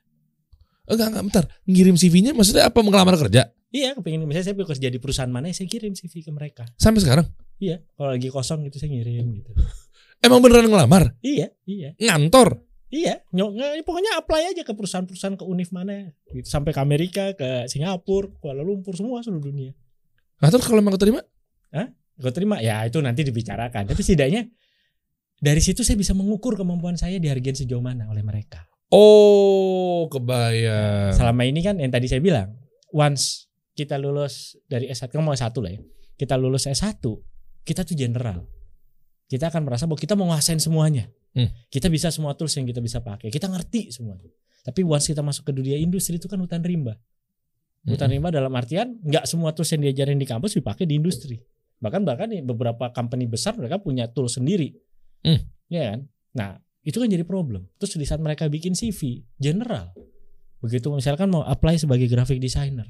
Enggak 0.88 1.07
enggak 1.13 1.23
bentar. 1.29 1.45
Ngirim 1.67 1.95
CV-nya 1.95 2.31
maksudnya 2.36 2.67
apa 2.67 2.79
mengelamar 2.84 3.15
kerja? 3.19 3.51
Iya, 3.73 3.97
kepingin 3.97 4.21
misalnya 4.29 4.53
saya 4.53 4.57
bekerja 4.57 4.88
di 4.93 4.99
perusahaan 5.01 5.31
mana, 5.31 5.49
ya 5.49 5.55
saya 5.57 5.65
kirim 5.65 5.97
CV 5.97 6.21
ke 6.21 6.29
mereka. 6.29 6.63
Sampai 6.77 7.01
sekarang? 7.01 7.25
Iya, 7.57 7.81
kalau 7.97 8.13
lagi 8.13 8.29
kosong 8.29 8.69
gitu 8.69 8.77
saya 8.77 8.93
ngirim 8.93 9.41
gitu. 9.41 9.49
Emang 10.25 10.39
beneran 10.39 10.69
ngelamar? 10.69 11.17
Iya, 11.25 11.51
iya, 11.65 11.97
Ngantor? 11.97 12.61
iya. 12.93 13.25
Nyok, 13.34 13.81
pokoknya 13.81 14.21
apply 14.21 14.53
aja 14.53 14.61
ke 14.61 14.77
perusahaan-perusahaan 14.77 15.36
ke 15.36 15.43
univ 15.43 15.73
mana, 15.73 16.13
gitu. 16.29 16.45
sampai 16.45 16.69
ke 16.69 16.79
Amerika, 16.79 17.34
ke 17.34 17.65
Singapura, 17.65 18.29
Kuala 18.38 18.61
Lumpur, 18.61 18.93
semua 18.93 19.25
seluruh 19.25 19.49
dunia. 19.49 19.73
Nah, 20.38 20.53
terus 20.53 20.69
kalau 20.69 20.77
emang 20.77 20.93
keterima? 20.93 21.25
Gue 22.13 22.29
terima, 22.29 22.61
ya 22.61 22.86
itu 22.86 23.01
nanti 23.01 23.25
dibicarakan. 23.25 23.89
Tapi 23.89 24.01
setidaknya 24.05 24.45
dari 25.41 25.61
situ 25.63 25.81
saya 25.81 25.97
bisa 25.97 26.13
mengukur 26.13 26.53
kemampuan 26.53 26.93
saya 26.93 27.17
dihargain 27.17 27.57
sejauh 27.57 27.81
mana 27.81 28.05
oleh 28.09 28.21
mereka. 28.21 28.69
Oh, 28.93 30.05
kebayang. 30.13 31.17
Selama 31.17 31.41
ini 31.49 31.65
kan 31.65 31.81
yang 31.81 31.89
tadi 31.89 32.05
saya 32.05 32.21
bilang, 32.21 32.53
once 32.93 33.49
kita 33.73 33.97
lulus 33.97 34.53
dari 34.69 34.85
S1, 34.85 35.09
kan 35.09 35.25
mau 35.25 35.33
S1 35.33 35.49
lah 35.57 35.71
ya. 35.73 35.81
Kita 36.13 36.37
lulus 36.37 36.69
S1, 36.69 37.01
kita 37.65 37.81
tuh 37.81 37.97
general. 37.97 38.45
Kita 39.25 39.49
akan 39.49 39.65
merasa 39.65 39.89
bahwa 39.89 39.97
kita 39.97 40.13
menguasain 40.13 40.61
semuanya. 40.61 41.09
Hmm. 41.33 41.49
Kita 41.73 41.89
bisa 41.89 42.13
semua 42.13 42.37
tools 42.37 42.53
yang 42.53 42.69
kita 42.69 42.77
bisa 42.85 43.01
pakai. 43.01 43.33
Kita 43.33 43.49
ngerti 43.49 43.89
semuanya. 43.89 44.29
Tapi 44.61 44.85
once 44.85 45.09
kita 45.09 45.25
masuk 45.25 45.49
ke 45.49 45.53
dunia 45.57 45.75
industri 45.81 46.21
itu 46.21 46.29
kan 46.29 46.37
hutan 46.37 46.61
rimba. 46.61 46.93
Hutan 47.83 48.13
rimba 48.13 48.29
dalam 48.31 48.53
artian 48.53 48.95
nggak 49.01 49.25
semua 49.27 49.51
tools 49.51 49.73
yang 49.73 49.83
diajarin 49.83 50.15
di 50.21 50.29
kampus 50.29 50.55
dipakai 50.55 50.85
di 50.85 51.01
industri. 51.01 51.41
Bahkan 51.81 52.05
bahkan 52.05 52.31
nih 52.31 52.45
beberapa 52.45 52.93
company 52.95 53.27
besar 53.27 53.57
mereka 53.57 53.81
punya 53.81 54.07
tool 54.07 54.29
sendiri. 54.29 54.71
Hmm. 55.25 55.41
Ya 55.67 55.91
kan? 55.91 55.99
Nah, 56.37 56.49
itu 56.84 56.99
kan 56.99 57.07
jadi 57.07 57.23
problem. 57.23 57.65
Terus 57.79 57.95
di 57.95 58.05
saat 58.07 58.19
mereka 58.19 58.51
bikin 58.51 58.75
CV 58.75 59.23
general, 59.39 59.95
begitu 60.59 60.91
misalkan 60.91 61.31
mau 61.31 61.47
apply 61.47 61.79
sebagai 61.79 62.11
graphic 62.11 62.43
designer, 62.43 62.88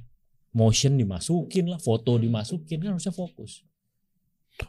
motion 0.53 0.97
dimasukin 0.97 1.69
lah, 1.69 1.77
foto 1.77 2.17
dimasukin 2.17 2.81
kan 2.81 2.97
harusnya 2.97 3.13
fokus. 3.13 3.61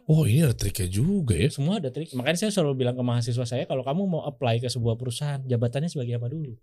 Oh, 0.09 0.25
ini 0.25 0.41
ada 0.41 0.57
triknya 0.57 0.89
juga 0.89 1.37
ya. 1.37 1.53
Semua 1.53 1.77
ada 1.77 1.93
trik. 1.93 2.09
Makanya 2.17 2.49
saya 2.49 2.51
selalu 2.57 2.85
bilang 2.85 2.97
ke 2.97 3.05
mahasiswa 3.05 3.45
saya 3.45 3.65
kalau 3.69 3.85
kamu 3.85 4.09
mau 4.09 4.23
apply 4.25 4.65
ke 4.65 4.69
sebuah 4.73 4.97
perusahaan, 4.97 5.45
jabatannya 5.45 5.93
sebagai 5.93 6.17
apa 6.17 6.33
dulu? 6.33 6.57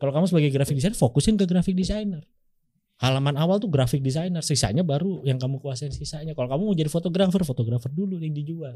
Kalau 0.00 0.12
kamu 0.16 0.24
sebagai 0.30 0.50
graphic 0.54 0.80
designer, 0.80 0.96
fokusin 0.96 1.36
ke 1.36 1.44
graphic 1.44 1.76
designer. 1.76 2.24
Halaman 2.98 3.36
awal 3.36 3.60
tuh 3.60 3.70
graphic 3.70 4.00
designer, 4.00 4.42
sisanya 4.42 4.82
baru 4.82 5.22
yang 5.22 5.36
kamu 5.38 5.60
kuasain 5.60 5.92
sisanya. 5.92 6.32
Kalau 6.32 6.48
kamu 6.50 6.62
mau 6.72 6.74
jadi 6.74 6.90
fotografer, 6.90 7.44
fotografer 7.44 7.92
dulu 7.92 8.18
yang 8.18 8.32
dijual. 8.34 8.74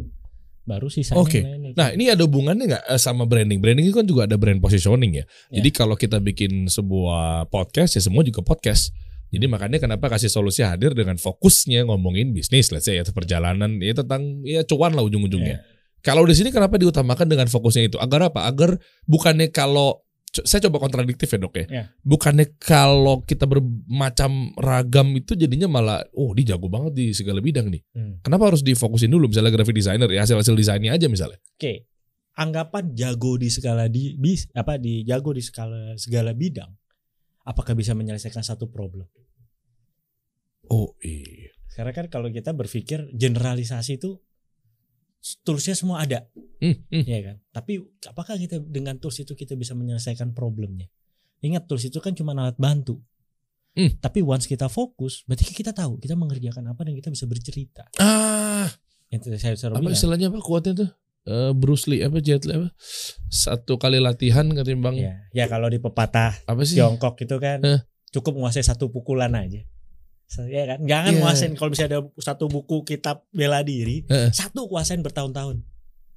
Baru 0.62 0.86
sisanya 0.86 1.26
lainnya. 1.26 1.70
Nah, 1.74 1.88
ini 1.90 2.06
ada 2.06 2.22
hubungannya 2.22 2.70
nggak 2.70 2.84
eh, 2.94 3.00
sama 3.00 3.26
branding? 3.26 3.58
Branding 3.58 3.90
itu 3.90 3.96
kan 3.98 4.06
juga 4.06 4.30
ada 4.30 4.38
brand 4.38 4.62
positioning 4.62 5.18
ya. 5.18 5.24
Ya. 5.50 5.58
Jadi 5.58 5.68
kalau 5.74 5.98
kita 5.98 6.22
bikin 6.22 6.70
sebuah 6.70 7.50
podcast 7.50 7.98
ya 7.98 8.02
semua 8.02 8.22
juga 8.22 8.46
podcast. 8.46 8.94
Jadi 9.32 9.48
makanya 9.48 9.80
kenapa 9.80 10.12
kasih 10.12 10.28
solusi 10.28 10.60
hadir 10.60 10.92
dengan 10.92 11.16
fokusnya 11.16 11.88
ngomongin 11.88 12.36
bisnis, 12.36 12.68
let's 12.68 12.84
say 12.84 13.00
atau 13.00 13.16
perjalanan, 13.16 13.80
ya 13.80 13.96
tentang 13.96 14.44
ya 14.44 14.60
cuan 14.68 14.92
lah 14.92 15.00
ujung-ujungnya. 15.02 15.64
Kalau 16.04 16.26
di 16.28 16.36
sini 16.36 16.52
kenapa 16.52 16.76
diutamakan 16.76 17.26
dengan 17.30 17.48
fokusnya 17.48 17.88
itu? 17.88 17.96
Agar 17.96 18.28
apa? 18.28 18.44
Agar 18.44 18.76
bukannya 19.08 19.48
kalau 19.48 20.04
saya 20.32 20.64
coba 20.68 20.88
kontradiktif 20.88 21.28
ya 21.28 21.38
dok 21.38 21.54
ya. 21.60 21.64
Ya. 21.68 21.84
Bukannya 22.00 22.56
kalau 22.56 23.20
kita 23.20 23.44
bermacam 23.44 24.56
ragam 24.56 25.12
itu 25.12 25.36
jadinya 25.36 25.68
malah, 25.68 26.00
oh 26.16 26.32
dia 26.32 26.56
jago 26.56 26.72
banget 26.72 26.96
di 26.96 27.06
segala 27.12 27.44
bidang 27.44 27.68
nih. 27.68 27.82
Hmm. 27.92 28.24
Kenapa 28.24 28.48
harus 28.48 28.64
difokusin 28.64 29.12
dulu 29.12 29.28
misalnya 29.28 29.52
graphic 29.52 29.76
designer 29.76 30.08
ya 30.08 30.24
hasil-hasil 30.24 30.56
desainnya 30.56 30.96
aja 30.96 31.04
misalnya. 31.12 31.36
Oke, 31.60 31.84
anggapan 32.40 32.96
jago 32.96 33.36
di 33.36 33.52
skala 33.52 33.92
di 33.92 34.16
bis 34.16 34.48
apa 34.56 34.80
di 34.80 35.04
jago 35.04 35.36
di 35.36 35.44
skala 35.44 36.00
segala 36.00 36.32
bidang, 36.32 36.72
apakah 37.44 37.76
bisa 37.76 37.92
menyelesaikan 37.92 38.40
satu 38.40 38.72
problem? 38.72 39.04
Oh 40.72 40.96
iya. 41.04 41.52
Karena 41.76 41.92
kan 41.92 42.08
kalau 42.08 42.32
kita 42.32 42.56
berpikir 42.56 43.12
generalisasi 43.12 44.00
itu 44.00 44.20
toolsnya 45.40 45.72
semua 45.72 46.02
ada, 46.02 46.26
Hmm, 46.58 46.78
hmm. 46.86 47.04
ya 47.04 47.18
kan? 47.22 47.36
Tapi 47.50 47.78
apakah 48.04 48.34
kita 48.36 48.58
dengan 48.58 48.96
tools 48.96 49.18
itu 49.18 49.32
kita 49.32 49.54
bisa 49.54 49.72
menyelesaikan 49.72 50.30
problemnya? 50.30 50.86
Ingat 51.40 51.66
tools 51.66 51.82
itu 51.84 51.98
kan 51.98 52.12
cuma 52.12 52.32
alat 52.32 52.54
bantu. 52.54 53.02
Hmm. 53.72 53.88
Tapi 53.98 54.20
once 54.20 54.44
kita 54.44 54.68
fokus, 54.68 55.24
berarti 55.24 55.48
kita 55.48 55.72
tahu 55.72 55.96
kita 55.96 56.12
mengerjakan 56.12 56.68
apa 56.68 56.84
dan 56.84 56.92
kita 56.92 57.08
bisa 57.08 57.24
bercerita. 57.24 57.88
Ah, 57.96 58.68
Yang 59.08 59.20
tadi 59.26 59.38
saya 59.38 59.54
apa 59.70 59.80
bilang, 59.80 59.92
istilahnya 59.92 60.28
apa 60.28 60.38
kuatnya 60.38 60.72
tuh? 60.76 60.90
eh, 61.22 61.52
Bruce 61.52 61.86
Lee 61.86 62.02
apa 62.02 62.18
Jet 62.18 62.42
Li 62.44 62.52
apa 62.52 62.68
satu 63.26 63.78
kali 63.78 63.96
latihan 63.96 64.42
ketimbang 64.50 64.98
Ya, 64.98 65.22
ya 65.30 65.46
kalau 65.46 65.66
di 65.66 65.78
pepatah 65.78 66.34
apa 66.44 66.62
sih? 66.62 66.76
Tiongkok 66.76 67.14
itu 67.18 67.38
kan 67.38 67.62
Eh. 67.62 67.80
cukup 68.10 68.36
menguasai 68.36 68.62
satu 68.62 68.90
pukulan 68.90 69.32
aja. 69.32 69.62
Ya 70.42 70.64
kan, 70.66 70.78
jangan 70.82 71.12
nguasain 71.14 71.52
kalau 71.52 71.70
misalnya 71.70 71.90
ada 71.92 72.00
satu 72.16 72.46
buku 72.46 72.82
kitab 72.82 73.28
bela 73.30 73.60
diri, 73.60 74.06
Eh. 74.06 74.30
satu 74.30 74.64
kuasain 74.64 75.00
bertahun-tahun. 75.00 75.60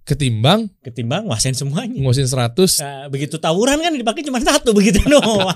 Ketimbang 0.06 0.70
Ketimbang 0.80 1.26
nguasain 1.26 1.52
semuanya. 1.52 1.98
nguasin 1.98 2.30
100 2.30 2.78
Nah, 2.78 3.10
begitu 3.10 3.36
tawuran 3.36 3.82
kan 3.82 3.90
dipakai 3.90 4.22
cuma 4.22 4.38
satu 4.38 4.70
begitu 4.70 5.02
doang. 5.10 5.50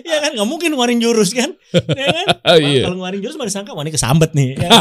ya 0.00 0.16
kan 0.18 0.32
nggak 0.32 0.48
mungkin 0.48 0.72
ngeluarin 0.72 0.96
jurus 0.96 1.30
kan? 1.30 1.52
Ya 1.92 2.08
kan? 2.08 2.26
Oh, 2.48 2.56
iya. 2.56 2.82
Kalau 2.82 2.96
ngeluarin 2.96 3.20
jurus 3.20 3.36
mana 3.36 3.46
disangka 3.46 3.70
wah 3.70 3.84
ini 3.84 3.92
kesambet 3.92 4.32
nih. 4.32 4.56
Ya, 4.56 4.64
ya 4.64 4.72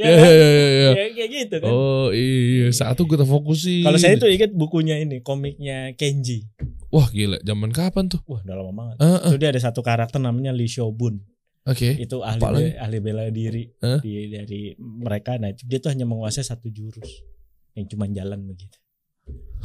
Ya, 0.00 0.10
kan? 0.16 0.24
ya, 0.24 0.32
ya, 0.32 0.48
ya. 0.48 0.90
Ya, 0.90 1.04
kayak 1.12 1.28
gitu 1.30 1.56
kan. 1.60 1.70
Oh 1.70 2.08
iya, 2.08 2.72
satu 2.72 3.04
kita 3.04 3.22
fokusin. 3.22 3.84
Kalau 3.84 4.00
saya 4.00 4.16
tuh 4.16 4.32
ingat 4.32 4.50
bukunya 4.50 4.96
ini, 4.96 5.20
komiknya 5.20 5.92
Kenji. 5.92 6.48
wah 6.88 7.04
gila, 7.06 7.36
zaman 7.38 7.68
kapan 7.68 8.08
tuh? 8.08 8.24
Wah, 8.24 8.40
udah 8.40 8.54
lama 8.56 8.72
banget. 8.72 8.96
Eh, 8.96 9.04
eh, 9.04 9.28
Itu 9.28 9.36
dia 9.36 9.52
ada 9.52 9.60
satu 9.60 9.84
karakter 9.84 10.16
namanya 10.18 10.50
Lee 10.50 10.66
Shobun. 10.66 11.20
Oke. 11.64 11.96
Itu 11.96 12.20
ahli 12.20 12.40
lagi? 12.40 12.70
ahli 12.76 12.98
bela 13.00 13.24
diri 13.28 13.64
Hah? 13.80 13.98
di, 13.98 14.28
dari 14.28 14.60
mereka. 14.76 15.40
Nah, 15.40 15.48
dia 15.50 15.78
tuh 15.80 15.88
hanya 15.88 16.04
menguasai 16.04 16.44
satu 16.44 16.68
jurus 16.68 17.24
yang 17.72 17.88
cuma 17.88 18.04
jalan 18.06 18.44
begitu. 18.44 18.76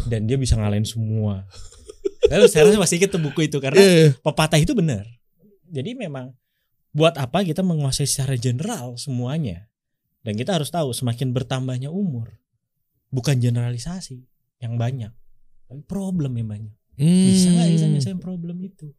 Dan 0.07 0.23
dia 0.23 0.39
bisa 0.39 0.55
ngalahin 0.55 0.87
semua. 0.87 1.43
Lalu 2.31 2.45
saya 2.47 2.71
rasa 2.71 2.79
masih 2.79 3.03
ingat 3.03 3.19
buku 3.19 3.51
itu 3.51 3.59
karena 3.59 3.79
Iya, 3.79 3.91
iya. 3.91 4.09
pepatah 4.15 4.55
itu 4.55 4.71
benar. 4.71 5.03
Jadi 5.67 5.91
memang 5.93 6.31
buat 6.89 7.19
apa 7.19 7.43
kita 7.43 7.59
menguasai 7.61 8.07
secara 8.07 8.39
general 8.39 8.95
semuanya? 8.95 9.67
Dan 10.19 10.35
kita 10.35 10.55
harus 10.55 10.67
tahu 10.67 10.91
semakin 10.91 11.31
bertambahnya 11.31 11.91
umur 11.91 12.31
bukan 13.07 13.39
generalisasi 13.39 14.23
yang 14.59 14.75
banyak, 14.75 15.11
tapi 15.65 15.81
problem 15.83 16.35
yang 16.35 16.47
banyak. 16.47 16.75
Bisa 16.99 17.47
nggak 17.49 17.67
Hmm, 17.71 17.79
nyelesain 17.91 18.19
problem 18.19 18.57
itu? 18.59 18.91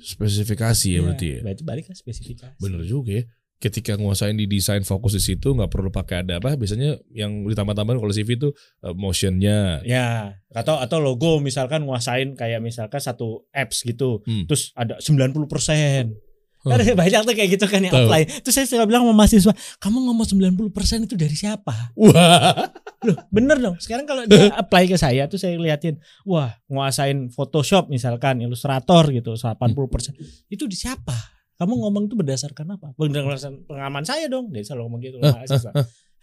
Spesifikasi 0.00 0.86
ya 0.88 0.94
Iya, 0.94 1.00
berarti 1.04 1.26
ya. 1.28 1.40
Berarti 1.44 1.62
balik 1.62 1.84
ke 1.88 1.94
spesifikasi. 1.94 2.56
Bener 2.56 2.82
juga 2.82 3.12
ya. 3.20 3.24
Ketika 3.62 3.94
nguasain 3.94 4.34
di 4.34 4.50
desain 4.50 4.82
fokus 4.82 5.14
di 5.14 5.22
situ 5.22 5.54
nggak 5.54 5.70
perlu 5.70 5.94
pakai 5.94 6.26
ada 6.26 6.42
apa. 6.42 6.58
Biasanya 6.58 6.98
yang 7.14 7.46
ditambah-tambahin 7.46 8.02
kalau 8.02 8.10
CV 8.10 8.34
itu 8.34 8.50
eh, 8.82 8.90
motionnya. 8.90 9.78
Ya, 9.86 10.34
atau 10.50 10.82
atau 10.82 10.98
logo 10.98 11.38
misalkan 11.38 11.86
nguasain 11.86 12.34
kayak 12.34 12.58
misalkan 12.58 12.98
satu 12.98 13.46
apps 13.54 13.86
gitu, 13.86 14.18
Hmm. 14.26 14.50
terus 14.50 14.74
ada 14.74 14.98
90 14.98 15.46
persen. 15.46 16.18
Kan 16.62 16.78
banyak 16.94 17.20
tuh 17.26 17.34
kayak 17.34 17.50
gitu 17.58 17.66
kan 17.66 17.82
yang 17.82 17.90
apply. 17.90 18.22
Terus 18.42 18.54
saya 18.54 18.66
suka 18.70 18.86
bilang 18.86 19.02
sama 19.02 19.14
mahasiswa, 19.18 19.52
kamu 19.82 19.98
ngomong 20.06 20.26
90 20.26 20.70
persen 20.70 21.02
itu 21.02 21.18
dari 21.18 21.34
siapa? 21.34 21.90
Wah. 21.98 22.70
Loh, 23.02 23.18
bener 23.34 23.58
dong. 23.58 23.76
Sekarang 23.82 24.06
kalau 24.06 24.22
dia 24.30 24.54
apply 24.54 24.86
ke 24.86 24.94
saya 24.94 25.26
tuh 25.26 25.42
saya 25.42 25.58
liatin, 25.58 25.98
wah, 26.22 26.54
nguasain 26.70 27.34
Photoshop 27.34 27.90
misalkan, 27.90 28.38
Illustrator 28.38 29.10
gitu, 29.10 29.34
80%. 29.34 30.14
Itu 30.46 30.70
di 30.70 30.78
siapa? 30.78 31.14
Kamu 31.58 31.82
ngomong 31.82 32.06
itu 32.06 32.14
berdasarkan 32.14 32.78
apa? 32.78 32.94
Berdasarkan 32.94 33.66
pengalaman 33.66 34.06
saya 34.06 34.30
dong. 34.30 34.54
Dia 34.54 34.62
selalu 34.62 34.82
ngomong 34.86 35.00
gitu 35.02 35.16
Ah, 35.18 35.34
sama 35.34 35.38
mahasiswa. 35.42 35.72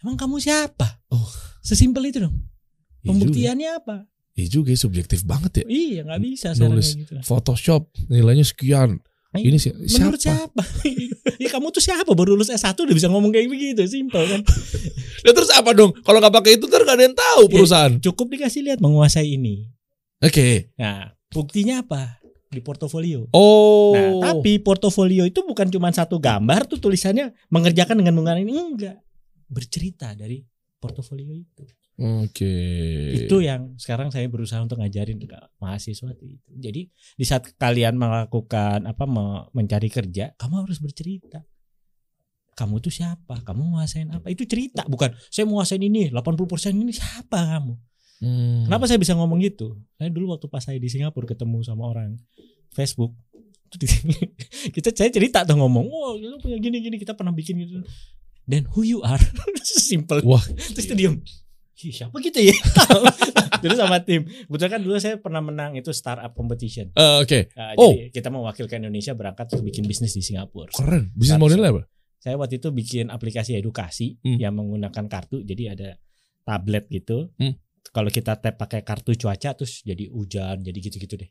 Emang 0.00 0.16
kamu 0.16 0.36
siapa? 0.40 1.04
Oh. 1.12 1.28
Sesimpel 1.60 2.08
itu 2.08 2.24
dong. 2.24 2.36
Iya. 3.04 3.08
Pembuktiannya 3.12 3.68
apa? 3.76 3.96
Iya 4.36 4.48
juga 4.48 4.72
subjektif 4.72 5.20
banget 5.28 5.60
ya. 5.60 5.64
Iya, 5.68 6.00
nggak 6.08 6.20
bisa 6.24 6.48
Nulis 6.56 6.96
gitu. 6.96 7.12
Photoshop 7.20 7.92
nilainya 8.08 8.46
sekian. 8.46 9.04
Ini 9.30 9.62
sih 9.62 9.70
Menurut 9.70 10.18
siapa? 10.18 10.58
siapa? 10.58 10.62
ya 11.42 11.48
kamu 11.48 11.70
tuh 11.70 11.78
siapa? 11.78 12.10
Baru 12.18 12.34
lulus 12.34 12.50
S1 12.50 12.74
udah 12.74 12.90
bisa 12.90 13.06
ngomong 13.06 13.30
kayak 13.30 13.46
begitu, 13.46 13.86
simpel 13.86 14.26
kan. 14.26 14.42
Ya 15.20 15.36
terus 15.36 15.52
apa 15.52 15.76
dong? 15.76 15.92
Kalau 16.00 16.16
nggak 16.16 16.32
pakai 16.32 16.56
itu 16.56 16.64
ntar 16.64 16.80
nggak 16.80 16.96
ada 16.96 17.04
yang 17.04 17.12
tahu 17.12 17.42
Iya. 17.44 17.52
perusahaan. 17.52 17.92
Cukup 18.00 18.26
dikasih 18.32 18.60
lihat 18.64 18.78
menguasai 18.80 19.36
ini. 19.36 19.68
Oke. 20.18 20.72
Nah, 20.80 21.12
buktinya 21.28 21.84
apa? 21.84 22.18
Di 22.48 22.64
portofolio. 22.64 23.28
Oh. 23.30 23.92
Nah, 23.92 24.32
tapi 24.32 24.58
portofolio 24.58 25.22
itu 25.22 25.44
bukan 25.44 25.68
cuma 25.68 25.92
satu 25.92 26.16
gambar 26.16 26.64
tuh 26.66 26.80
tulisannya 26.80 27.36
mengerjakan 27.52 28.00
dengan 28.00 28.16
menggunakan 28.16 28.42
ini 28.42 28.52
enggak. 28.56 28.96
Bercerita 29.46 30.16
dari 30.16 30.40
portofolio 30.80 31.36
itu. 31.36 31.64
Oke. 32.00 32.56
Itu 33.12 33.44
yang 33.44 33.76
sekarang 33.76 34.08
saya 34.08 34.24
berusaha 34.32 34.56
untuk 34.64 34.80
ngajarin 34.80 35.20
ke 35.20 35.36
mahasiswa 35.60 36.16
itu. 36.16 36.40
Jadi 36.48 36.88
di 36.88 37.24
saat 37.28 37.44
kalian 37.60 38.00
melakukan 38.00 38.88
apa 38.88 39.04
me- 39.04 39.52
mencari 39.52 39.92
kerja, 39.92 40.32
kamu 40.40 40.64
harus 40.64 40.80
bercerita. 40.80 41.44
Kamu 42.56 42.80
tuh 42.80 42.88
siapa? 42.88 43.44
Kamu 43.44 43.76
menguasain 43.76 44.08
apa? 44.16 44.32
Itu 44.32 44.48
cerita, 44.48 44.88
bukan 44.88 45.12
saya 45.28 45.44
menguasain 45.44 45.80
ini 45.80 46.08
80% 46.08 46.72
ini 46.72 46.92
siapa 46.96 47.36
kamu? 47.56 47.76
Hmm. 48.20 48.68
Kenapa 48.68 48.84
saya 48.88 49.00
bisa 49.00 49.16
ngomong 49.16 49.40
gitu? 49.44 49.80
Saya 49.96 50.08
dulu 50.12 50.36
waktu 50.36 50.48
pas 50.48 50.64
saya 50.64 50.76
di 50.76 50.88
Singapura 50.88 51.28
ketemu 51.28 51.64
sama 51.64 51.88
orang 51.88 52.16
Facebook. 52.72 53.12
kita 54.74 54.90
saya 54.92 55.14
cerita 55.14 55.46
tuh 55.46 55.54
ngomong, 55.54 55.86
"Wah, 55.86 56.18
kita 56.18 56.36
punya 56.42 56.58
gini-gini, 56.58 56.98
kita 56.98 57.14
pernah 57.14 57.30
bikin 57.30 57.54
gitu." 57.64 57.80
Dan 58.50 58.66
who 58.74 58.82
you 58.82 58.98
are? 59.06 59.22
Simple. 59.62 60.26
Wah. 60.26 60.42
Terus 60.42 60.90
dia 60.90 60.98
diem. 60.98 61.22
"Ih, 61.80 61.94
siapa 61.94 62.18
gitu 62.18 62.42
ya? 62.42 62.52
Terus 63.62 63.78
sama 63.78 64.02
tim. 64.02 64.26
Kebetulan 64.26 64.70
kan 64.70 64.80
dulu 64.82 64.96
saya 64.98 65.16
pernah 65.16 65.40
menang 65.40 65.78
itu 65.78 65.94
startup 65.94 66.34
competition. 66.34 66.90
Eh, 66.92 67.16
Oke. 67.22 67.48
Nah, 67.54 67.72
Oh. 67.78 67.94
Jadi 67.94 68.10
kita 68.10 68.28
mewakilkan 68.28 68.82
Indonesia 68.82 69.14
berangkat 69.14 69.54
untuk 69.54 69.64
bikin 69.64 69.86
bisnis 69.86 70.12
di 70.12 70.20
Singapura. 70.20 70.68
Keren. 70.74 71.08
Bisnis 71.14 71.38
modelnya 71.38 71.70
apa? 71.70 71.82
Saya 72.20 72.36
waktu 72.36 72.60
itu 72.60 72.68
bikin 72.68 73.08
aplikasi 73.08 73.56
edukasi 73.56 74.20
Hmm. 74.20 74.36
yang 74.36 74.52
menggunakan 74.52 75.08
kartu. 75.08 75.40
Jadi 75.40 75.62
ada 75.70 75.88
tablet 76.42 76.84
gitu. 76.90 77.32
Hmm. 77.38 77.56
Kalau 77.90 78.12
kita 78.12 78.36
tap 78.36 78.54
pakai 78.54 78.84
kartu 78.84 79.16
cuaca 79.16 79.56
terus 79.56 79.80
jadi 79.80 80.04
hujan, 80.12 80.60
jadi 80.60 80.78
gitu-gitu 80.78 81.16
deh. 81.16 81.30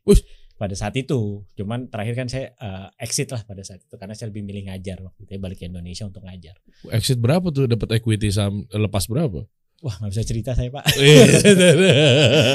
Pada 0.59 0.75
saat 0.75 0.91
itu, 0.93 1.39
cuman 1.55 1.87
terakhir 1.87 2.13
kan 2.13 2.27
saya 2.27 2.51
eh, 2.51 2.87
exit 2.99 3.31
lah 3.31 3.39
pada 3.41 3.63
saat 3.63 3.79
itu 3.79 3.95
karena 3.95 4.11
saya 4.11 4.27
lebih 4.27 4.43
milih 4.43 4.67
ngajar 4.67 4.99
waktu 4.99 5.23
itu 5.23 5.31
ya, 5.31 5.39
balik 5.39 5.57
ke 5.57 5.65
Indonesia 5.65 6.03
untuk 6.03 6.19
ngajar. 6.19 6.59
Exit 6.91 7.15
berapa 7.15 7.47
tuh 7.47 7.63
dapat 7.65 7.95
equity 7.95 8.27
saham 8.27 8.67
lepas 8.67 9.07
berapa? 9.07 9.47
Wah 9.79 9.95
nggak 9.95 10.11
bisa 10.11 10.23
cerita 10.27 10.51
saya 10.51 10.67
pak, 10.67 10.83
Iya. 10.93 11.23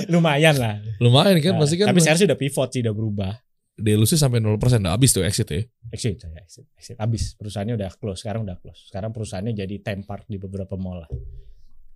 lumayan 0.13 0.55
lah. 0.55 0.77
Lumayan 1.01 1.41
kan 1.41 1.57
Nah, 1.57 1.65
pasti 1.65 1.75
kan 1.77 1.89
tapi 1.89 2.01
sekarang 2.01 2.21
sudah 2.21 2.37
pivot 2.37 2.69
sih, 2.69 2.81
udah 2.85 2.93
berubah. 2.93 3.33
delusi 3.75 4.15
sampai 4.15 4.39
0% 4.39 4.55
nah, 4.79 4.95
habis 4.95 5.11
tuh 5.11 5.27
exit 5.27 5.51
ya. 5.51 5.65
Exit 5.91 6.23
saya 6.23 6.39
exit, 6.39 6.63
exit. 6.79 6.95
Habis 6.95 7.35
perusahaannya 7.35 7.75
udah 7.75 7.91
close, 7.99 8.23
sekarang 8.23 8.47
udah 8.47 8.55
close. 8.61 8.87
Sekarang 8.87 9.11
perusahaannya 9.11 9.51
jadi 9.51 9.83
tempat 9.83 10.31
di 10.31 10.39
beberapa 10.39 10.79
mall 10.79 11.03
lah. 11.03 11.11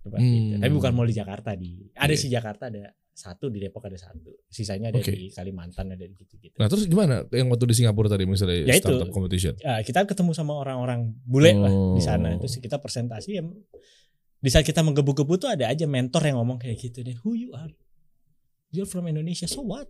Hmm. 0.03 0.19
gitu. 0.19 0.55
Tapi 0.59 0.73
bukan 0.73 0.91
mall 0.91 1.07
di 1.07 1.15
Jakarta 1.15 1.55
di. 1.55 1.87
Ada 1.95 2.11
Iya. 2.11 2.19
sih 2.19 2.27
Jakarta 2.27 2.67
ada 2.67 2.91
satu 3.19 3.51
di 3.51 3.59
Depok 3.59 3.83
ada 3.91 3.99
satu. 3.99 4.31
Sisanya 4.47 4.95
ada 4.95 5.03
Oke. 5.03 5.11
di 5.11 5.27
Kalimantan 5.27 5.91
ada 5.91 6.07
di 6.07 6.15
gitu-gitu. 6.15 6.55
Nah 6.55 6.71
terus 6.71 6.87
gimana 6.87 7.27
yang 7.35 7.51
waktu 7.51 7.67
di 7.67 7.75
Singapura 7.75 8.07
tadi 8.07 8.23
misalnya 8.23 8.63
Ya 8.63 8.79
itu. 8.79 8.87
startup 8.87 9.11
competition? 9.11 9.59
Ya, 9.59 9.83
kita 9.83 10.07
ketemu 10.07 10.31
sama 10.31 10.55
orang-orang 10.55 11.11
bule 11.27 11.51
lah 11.51 11.73
di 11.99 12.01
sana. 12.01 12.39
Oh. 12.39 12.47
Terus 12.47 12.63
kita 12.63 12.79
presentasi 12.79 13.35
ya 13.35 13.43
di 14.39 14.47
saat 14.47 14.63
kita 14.63 14.79
menggebu-gebu 14.79 15.35
tuh 15.35 15.51
ada 15.51 15.67
aja 15.67 15.83
mentor 15.83 16.23
yang 16.23 16.39
ngomong 16.39 16.63
kayak 16.63 16.79
gitu 16.79 17.03
deh. 17.03 17.19
Who 17.27 17.35
you 17.35 17.51
are? 17.51 17.71
You're 18.71 18.87
from 18.87 19.11
Indonesia, 19.11 19.49
so 19.49 19.65
what? 19.65 19.89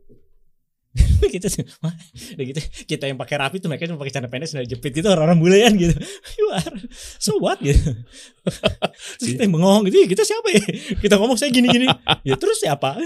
Kita 1.29 1.45
sih, 1.53 1.61
wah, 1.79 1.93
udah 2.33 2.45
gitu. 2.49 2.59
Kita 2.85 3.05
yang 3.05 3.15
pakai 3.15 3.37
rapi 3.37 3.61
tuh 3.61 3.69
mereka 3.69 3.85
cuma 3.85 4.01
pakai 4.01 4.13
celana 4.13 4.29
pendek 4.29 4.49
sendal 4.49 4.65
jepit 4.65 4.89
gitu 4.89 5.05
orang-orang 5.05 5.37
bulean 5.37 5.73
gitu. 5.77 5.93
You 6.41 6.49
are 6.49 6.73
so 7.21 7.37
what 7.37 7.61
gitu. 7.61 7.77
Terus 9.21 9.27
kita 9.37 9.45
yang 9.45 9.53
bengong 9.53 9.85
gitu 9.87 9.95
"Ih, 10.01 10.07
kita 10.09 10.23
siapa 10.25 10.47
ya? 10.49 10.61
Kita 10.97 11.21
ngomong 11.21 11.37
saya 11.37 11.53
gini-gini. 11.53 11.85
Ya 12.25 12.35
terus 12.35 12.59
siapa? 12.63 12.97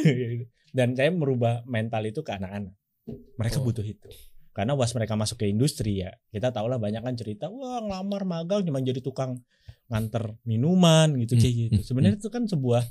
Dan 0.71 0.95
saya 0.95 1.11
merubah 1.11 1.61
mental 1.67 2.07
itu 2.07 2.23
ke 2.23 2.31
anak-anak. 2.33 2.73
Mereka 3.35 3.59
Oh. 3.59 3.67
butuh 3.67 3.83
itu. 3.83 4.07
Karena 4.53 4.77
was 4.77 4.93
mereka 4.93 5.17
masuk 5.17 5.41
ke 5.41 5.49
industri 5.49 6.05
ya 6.05 6.13
kita 6.29 6.53
tahu 6.53 6.69
lah 6.69 6.77
banyak 6.77 7.01
kan 7.01 7.17
cerita 7.17 7.49
wah 7.49 7.81
ngelamar 7.81 8.21
magang 8.21 8.61
cuma 8.61 8.77
jadi 8.79 9.01
tukang 9.01 9.41
nganter 9.89 10.37
minuman 10.45 11.09
gitu 11.17 11.33
kayak 11.35 11.49
Hmm, 11.49 11.61
gitu 11.65 11.77
hmm, 11.81 11.85
sebenarnya 11.89 12.17
itu 12.21 12.29
kan 12.29 12.45
sebuah 12.45 12.85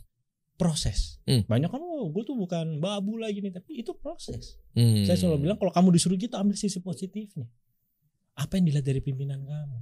proses 0.63 1.19
Hmm. 1.23 1.43
banyak 1.45 1.67
kan 1.67 1.79
oh 1.79 2.07
gue 2.09 2.23
tuh 2.23 2.35
bukan 2.35 2.79
babu 2.79 3.19
lagi 3.19 3.39
nih 3.39 3.51
tapi 3.51 3.79
itu 3.79 3.91
proses 3.95 4.63
Hmm. 4.73 5.03
saya 5.03 5.15
selalu 5.17 5.39
bilang 5.43 5.59
kalau 5.59 5.71
kamu 5.71 5.91
disuruh 5.93 6.15
gitu 6.15 6.35
ambil 6.35 6.55
sisi 6.55 6.79
positifnya 6.79 7.51
apa 8.35 8.55
yang 8.55 8.65
dilihat 8.65 8.83
dari 8.85 9.01
pimpinan 9.01 9.43
kamu 9.43 9.79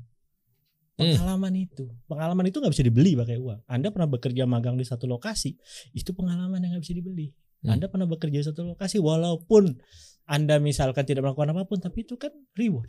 Hmm. 0.97 1.17
pengalaman 1.17 1.55
itu 1.55 1.85
pengalaman 2.07 2.45
itu 2.45 2.57
nggak 2.59 2.73
bisa 2.73 2.83
dibeli 2.83 3.13
pakai 3.15 3.37
uang 3.37 3.61
anda 3.67 3.89
pernah 3.89 4.05
bekerja 4.07 4.45
magang 4.45 4.77
di 4.77 4.85
satu 4.85 5.05
lokasi 5.05 5.57
itu 5.93 6.11
pengalaman 6.11 6.59
yang 6.59 6.75
nggak 6.75 6.85
bisa 6.85 6.93
dibeli 6.95 7.33
Hmm. 7.61 7.73
anda 7.73 7.87
pernah 7.87 8.05
bekerja 8.05 8.37
di 8.37 8.47
satu 8.47 8.65
lokasi 8.67 8.97
walaupun 8.99 9.77
anda 10.25 10.57
misalkan 10.57 11.05
tidak 11.05 11.25
melakukan 11.25 11.53
apa 11.53 11.65
pun 11.65 11.79
tapi 11.79 12.05
itu 12.05 12.17
kan 12.17 12.33
reward 12.53 12.89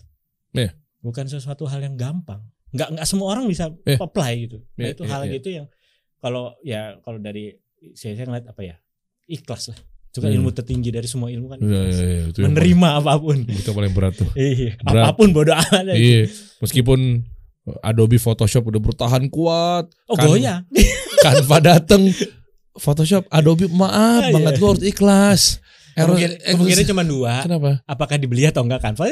Iya. 0.52 0.76
bukan 1.00 1.26
sesuatu 1.26 1.64
hal 1.66 1.80
yang 1.80 1.96
gampang 1.96 2.44
nggak 2.72 3.00
nggak 3.00 3.08
semua 3.08 3.32
orang 3.32 3.48
bisa 3.48 3.72
Iya. 3.84 3.96
apply 3.98 4.32
gitu 4.42 4.60
nah, 4.76 4.84
Iya, 4.84 4.92
itu 4.92 5.04
iya, 5.04 5.12
hal 5.12 5.22
iya. 5.24 5.32
gitu 5.36 5.48
yang 5.52 5.68
kalau 6.20 6.44
ya 6.62 6.82
kalau 7.00 7.18
dari 7.18 7.56
saya, 7.92 8.14
saya 8.14 8.26
ngeliat 8.26 8.48
apa 8.48 8.62
ya 8.62 8.76
ikhlas 9.26 9.70
lah 9.70 9.80
itu 10.08 10.18
kan 10.18 10.28
Hmm. 10.28 10.38
ilmu 10.38 10.52
tertinggi 10.52 10.90
dari 10.90 11.08
semua 11.08 11.28
ilmu 11.28 11.48
kan 11.48 11.58
ikhlas. 11.58 11.96
iya, 11.96 12.06
iya, 12.06 12.24
itu 12.28 12.40
yang 12.40 12.52
menerima 12.52 12.88
apa 12.98 13.12
pun 13.16 13.38
paling- 13.42 13.58
itu 13.58 13.70
paling 13.72 13.92
berat 13.92 14.14
tuh. 14.14 14.30
iya 14.34 14.76
Berat. 14.78 15.04
apa 15.04 15.12
pun 15.14 15.28
bodoh 15.32 15.56
amat. 15.56 15.84
Iya, 15.90 16.22
meskipun 16.60 17.00
Adobe 17.80 18.18
Photoshop 18.18 18.66
udah 18.66 18.82
bertahan 18.82 19.26
kuat, 19.28 19.86
oh 20.06 20.16
Kan- 20.16 20.28
goyang 20.28 20.62
Canva 21.24 21.58
dateng, 21.60 22.10
Photoshop, 22.74 23.24
Adobe 23.30 23.68
maaf 23.68 24.26
Ah, 24.26 24.32
banget 24.32 24.54
iya. 24.54 24.60
gue 24.60 24.68
harus 24.68 24.84
ikhlas. 24.84 25.42
Kemungkinan, 25.92 26.32
error- 26.34 26.56
kemungkinan 26.56 26.86
cuma 26.88 27.04
dua. 27.04 27.34
Kenapa? 27.42 27.72
Apakah 27.86 28.16
dibeli 28.16 28.44
atau 28.44 28.64
enggak 28.64 28.80
kan? 28.82 28.96
Kan. 29.00 29.12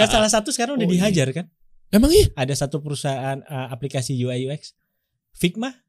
Kan 0.00 0.08
salah 0.10 0.28
satu 0.28 0.48
sekarang 0.48 0.74
udah 0.74 0.82
Oh, 0.82 0.90
iya. 0.90 1.12
dihajar 1.12 1.28
kan. 1.30 1.46
Emang 1.88 2.10
iya? 2.10 2.26
Ada 2.34 2.66
satu 2.66 2.80
perusahaan 2.80 3.38
uh, 3.40 3.68
aplikasi 3.68 4.16
UI 4.16 4.48
UX 4.48 4.72
Figma. 5.32 5.83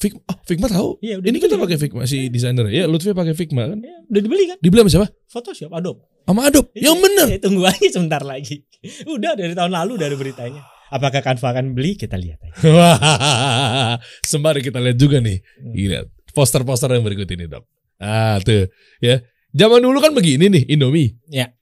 Figma, 0.00 0.20
oh, 0.32 0.36
Figma 0.48 0.66
tahu. 0.72 0.96
Iya, 1.04 1.20
udah 1.20 1.28
Ini 1.28 1.38
kita 1.44 1.60
pakai 1.60 1.76
kan? 1.76 1.82
Figma 1.84 2.02
si 2.08 2.32
desainer. 2.32 2.64
Ya, 2.72 2.88
Lutfi 2.88 3.12
pakai 3.12 3.36
Figma 3.36 3.68
kan. 3.68 3.84
Iya, 3.84 3.96
udah 4.08 4.20
dibeli 4.24 4.44
kan? 4.48 4.56
Dibeli 4.64 4.80
sama 4.80 4.90
siapa? 4.96 5.08
Photoshop, 5.28 5.70
Adobe. 5.76 6.00
Sama 6.24 6.40
Adobe. 6.48 6.72
Yang 6.72 6.96
Iya, 6.96 7.04
bener. 7.04 7.26
iya, 7.28 7.38
tunggu 7.44 7.62
aja 7.68 7.88
sebentar 7.92 8.22
lagi. 8.24 8.64
Udah 9.04 9.36
dari 9.36 9.52
tahun 9.52 9.76
lalu 9.76 10.00
udah 10.00 10.06
ada 10.08 10.16
beritanya. 10.16 10.62
Apakah 10.88 11.20
Canva 11.20 11.48
akan 11.52 11.76
beli? 11.76 12.00
Kita 12.00 12.16
lihat 12.16 12.40
aja. 12.40 12.56
Sembari 14.30 14.64
kita 14.64 14.80
lihat 14.80 14.96
juga 14.96 15.20
nih. 15.20 15.38
Hmm. 15.38 15.74
Lihat 15.76 16.06
poster-poster 16.32 16.90
yang 16.96 17.04
berikut 17.04 17.28
ini, 17.30 17.44
Dok. 17.44 17.62
Ah, 18.00 18.40
tuh, 18.40 18.72
ya. 19.04 19.20
Zaman 19.52 19.84
dulu 19.84 20.00
kan 20.00 20.16
begini 20.16 20.48
nih 20.48 20.64
Indomie. 20.72 21.12
Ya. 21.28 21.52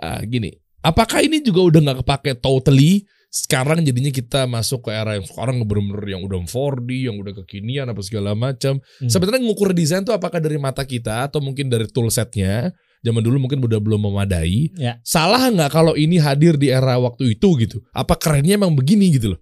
Ah, 0.00 0.24
gini. 0.24 0.56
Apakah 0.80 1.20
ini 1.20 1.44
juga 1.44 1.60
udah 1.60 1.80
nggak 1.82 1.98
kepake 2.02 2.32
totally? 2.40 3.04
Sekarang 3.36 3.84
jadinya 3.84 4.08
kita 4.08 4.48
masuk 4.48 4.88
ke 4.88 4.96
era 4.96 5.12
yang 5.12 5.28
sekarang 5.28 5.60
bener-bener 5.68 6.08
yang 6.08 6.24
udah 6.24 6.40
4D, 6.40 6.88
yang 7.04 7.20
udah 7.20 7.36
kekinian 7.44 7.84
apa 7.84 8.00
segala 8.00 8.32
macam. 8.32 8.80
Hmm. 8.80 9.12
Sebenarnya 9.12 9.44
ngukur 9.44 9.76
desain 9.76 10.00
tuh 10.08 10.16
apakah 10.16 10.40
dari 10.40 10.56
mata 10.56 10.88
kita 10.88 11.28
atau 11.28 11.44
mungkin 11.44 11.68
dari 11.68 11.84
toolsetnya? 11.84 12.72
Zaman 13.04 13.20
dulu 13.20 13.44
mungkin 13.44 13.60
udah 13.60 13.76
belum 13.76 14.08
memadai. 14.08 14.72
Ya. 14.80 15.04
Salah 15.04 15.52
nggak 15.52 15.68
kalau 15.68 15.92
ini 16.00 16.16
hadir 16.16 16.56
di 16.56 16.72
era 16.72 16.96
waktu 16.96 17.36
itu 17.36 17.60
gitu? 17.60 17.84
Apa 17.92 18.16
kerennya 18.16 18.56
emang 18.56 18.72
begini 18.72 19.12
gitu 19.12 19.36
loh? 19.36 19.40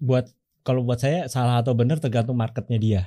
Buat 0.00 0.32
kalau 0.64 0.80
buat 0.80 0.96
saya 0.96 1.28
salah 1.28 1.60
atau 1.60 1.76
benar 1.76 2.00
tergantung 2.00 2.40
marketnya 2.40 2.80
dia. 2.80 3.02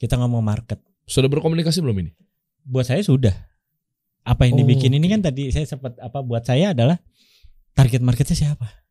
Kita 0.00 0.16
ngomong 0.16 0.40
market. 0.40 0.80
Sudah 1.04 1.28
berkomunikasi 1.28 1.84
belum 1.84 2.00
ini? 2.00 2.16
Buat 2.64 2.96
saya 2.96 3.04
sudah. 3.04 3.36
Apa 4.24 4.48
yang 4.48 4.56
Oh, 4.56 4.60
dibikin 4.64 4.96
ini 4.96 5.04
kan 5.12 5.20
tadi 5.20 5.52
saya 5.52 5.68
sempat 5.68 6.00
apa 6.00 6.24
buat 6.24 6.48
saya 6.48 6.72
adalah 6.72 6.96
target 7.76 8.00
marketnya 8.00 8.32
siapa? 8.32 8.85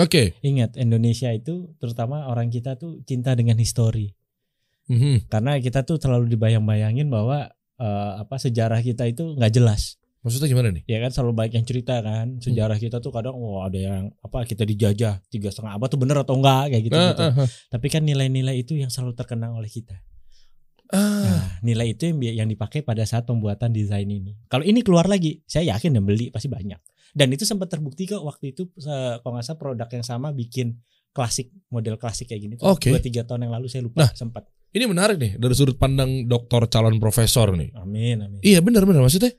Oke. 0.00 0.34
Ingat 0.40 0.80
Indonesia 0.80 1.28
itu 1.30 1.76
terutama 1.76 2.24
orang 2.32 2.48
kita 2.48 2.80
tuh 2.80 3.04
cinta 3.04 3.36
dengan 3.36 3.60
histori. 3.60 4.16
Mhm. 4.88 5.28
Karena 5.28 5.60
kita 5.60 5.84
tuh 5.84 6.00
terlalu 6.00 6.32
dibayang-bayangin 6.34 7.06
bahwa 7.12 7.52
eh, 7.80 8.12
apa 8.20 8.36
sejarah 8.36 8.80
kita 8.80 9.08
itu 9.08 9.36
nggak 9.36 9.52
jelas. 9.52 10.00
Maksudnya 10.20 10.52
gimana 10.52 10.68
nih? 10.76 10.84
Ya 10.84 11.00
kan 11.00 11.08
selalu 11.16 11.32
banyak 11.32 11.54
yang 11.56 11.64
cerita 11.64 11.96
kan 12.04 12.36
sejarah 12.44 12.76
kita 12.76 13.00
tuh 13.00 13.08
kadang 13.08 13.40
wah 13.40 13.72
ada 13.72 13.80
yang 13.80 14.12
apa 14.20 14.44
kita 14.44 14.68
dijajah 14.68 15.24
tiga 15.32 15.48
setengah 15.48 15.80
abad 15.80 15.88
tuh 15.88 15.96
bener 15.96 16.20
atau 16.20 16.36
enggak 16.36 16.76
kayak 16.76 16.82
gitu 16.84 16.96
gitu. 16.96 17.24
ah, 17.24 17.32
ah. 17.40 17.48
Tapi 17.72 17.86
kan 17.88 18.04
nilai-nilai 18.04 18.60
itu 18.60 18.76
yang 18.76 18.92
selalu 18.92 19.16
terkenang 19.16 19.56
oleh 19.56 19.72
kita. 19.72 19.96
Ah, 20.92 21.24
Nah, 21.24 21.44
nilai 21.64 21.96
itu 21.96 22.10
yang 22.12 22.44
yang 22.44 22.48
dipakai 22.52 22.84
pada 22.84 23.00
saat 23.08 23.24
pembuatan 23.24 23.72
desain 23.72 24.04
ini. 24.04 24.36
Kalau 24.52 24.66
ini 24.66 24.84
keluar 24.84 25.08
lagi, 25.08 25.40
saya 25.48 25.72
yakin 25.72 25.96
yang 25.96 26.04
beli 26.04 26.28
pasti 26.28 26.52
banyak. 26.52 26.76
Dan 27.10 27.34
itu 27.34 27.42
sempat 27.42 27.68
terbukti 27.68 28.06
kok 28.06 28.22
waktu 28.22 28.54
itu 28.54 28.70
kalau 28.76 29.34
nggak 29.34 29.44
salah 29.44 29.58
produk 29.58 29.88
yang 29.90 30.04
sama 30.04 30.30
bikin 30.30 30.78
klasik 31.10 31.50
model 31.68 31.98
klasik 31.98 32.30
kayak 32.30 32.40
gini. 32.42 32.54
tuh. 32.54 32.70
Oke. 32.70 32.90
Dua 32.94 33.02
tiga 33.02 33.26
tahun 33.26 33.50
yang 33.50 33.54
lalu 33.58 33.66
saya 33.66 33.82
lupa 33.82 34.06
Nah. 34.06 34.10
sempat. 34.14 34.46
ini 34.70 34.86
menarik 34.86 35.18
nih 35.18 35.34
dari 35.34 35.50
sudut 35.50 35.74
pandang 35.74 36.30
dokter 36.30 36.62
calon 36.70 37.02
profesor 37.02 37.50
nih. 37.58 37.74
Amin 37.74 38.22
amin. 38.22 38.38
Iya 38.38 38.62
benar-benar 38.62 39.02
maksudnya 39.02 39.34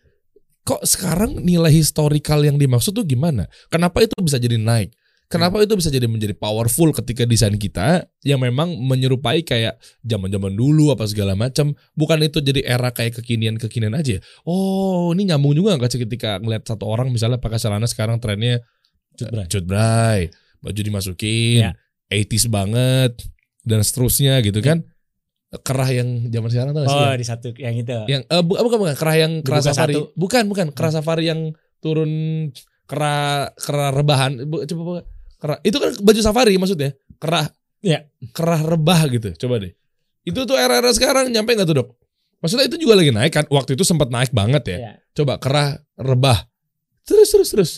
kok 0.61 0.83
sekarang 0.83 1.39
nilai 1.39 1.71
historikal 1.71 2.43
yang 2.43 2.59
dimaksud 2.59 2.91
tuh 2.91 3.07
gimana? 3.07 3.47
Kenapa 3.71 4.03
itu 4.03 4.11
bisa 4.19 4.35
jadi 4.35 4.59
naik? 4.59 4.91
Kenapa 5.31 5.57
itu 5.57 5.73
bisa 5.73 5.87
jadi 5.87 6.05
menjadi 6.05 6.33
powerful 6.33 6.91
ketika 6.93 7.23
desain 7.23 7.55
kita 7.55 8.03
yang 8.21 8.37
memang 8.37 8.75
menyerupai 8.75 9.41
kayak 9.41 9.75
zaman-zaman 10.01 10.51
dulu 10.51 10.91
apa 10.91 11.07
segala 11.07 11.33
macam? 11.33 11.71
Bukan 11.91 12.19
itu 12.19 12.37
jadi 12.37 12.61
era 12.61 12.89
kayak 12.89 13.15
kekinian-kekinian 13.17 13.93
aja. 13.93 14.19
Oh, 14.43 15.09
ini 15.11 15.25
nyambung 15.25 15.53
juga 15.53 15.73
nggak 15.73 15.87
sih 15.87 16.01
ketika 16.01 16.35
ngeliat 16.37 16.63
satu 16.63 16.83
orang 16.83 17.07
misalnya 17.07 17.37
pakai 17.37 17.57
celana 17.57 17.85
sekarang 17.85 18.19
trennya 18.19 18.59
Cut 19.11 19.27
Bray. 19.27 19.45
cut 19.45 19.65
bray, 19.65 20.19
baju 20.59 20.81
dimasukin, 20.81 21.63
Ya. 21.63 21.71
80s 22.07 22.47
banget 22.47 23.11
dan 23.61 23.79
seterusnya 23.81 24.39
gitu 24.39 24.59
kan. 24.59 24.83
Kerah 25.53 25.89
yang 25.89 26.07
zaman 26.25 26.47
sekarang 26.47 26.71
tuh 26.71 26.83
Oh 26.85 27.11
di 27.11 27.23
satu 27.23 27.51
yang 27.53 27.71
itu. 27.73 27.91
yang 28.07 28.23
eh, 28.23 28.39
bu- 28.39 28.55
bukan 28.57 28.79
bukan 28.79 28.95
kerah 28.95 29.15
yang 29.17 29.31
kerah 29.39 29.59
Dibuka 29.59 29.67
safari. 29.69 29.93
satu. 29.93 30.01
Bukan 30.13 30.43
bukan 30.47 30.67
kerah 30.71 30.91
safari 30.93 31.27
yang 31.27 31.51
turun 31.77 32.11
kerah 32.83 33.51
kerah 33.53 33.91
rebahan. 33.91 34.43
Bu- 34.45 34.63
Coba 34.63 34.81
coba 34.81 35.01
kerah. 35.41 35.57
Itu 35.65 35.81
kan 35.81 35.97
baju 35.97 36.21
safari 36.21 36.53
maksudnya. 36.61 36.93
Kerah. 37.17 37.49
Iya. 37.81 38.05
Kerah 38.29 38.61
rebah 38.61 39.01
gitu. 39.09 39.33
Coba 39.41 39.57
deh. 39.57 39.73
Itu 40.21 40.45
tuh 40.45 40.53
era-era 40.53 40.93
sekarang 40.93 41.33
nyampe 41.33 41.57
nggak 41.57 41.65
tuh, 41.65 41.77
Dok? 41.81 41.89
Maksudnya 42.41 42.69
itu 42.69 42.77
juga 42.77 42.97
lagi 42.97 43.09
naik 43.09 43.33
kan? 43.33 43.45
Waktu 43.49 43.73
itu 43.73 43.81
sempat 43.81 44.13
naik 44.13 44.29
banget 44.33 44.63
ya. 44.69 44.77
Ya. 44.77 44.93
Coba 45.17 45.41
kerah 45.41 45.81
rebah. 45.97 46.45
Terus 47.05 47.29
terus 47.33 47.49
terus. 47.49 47.71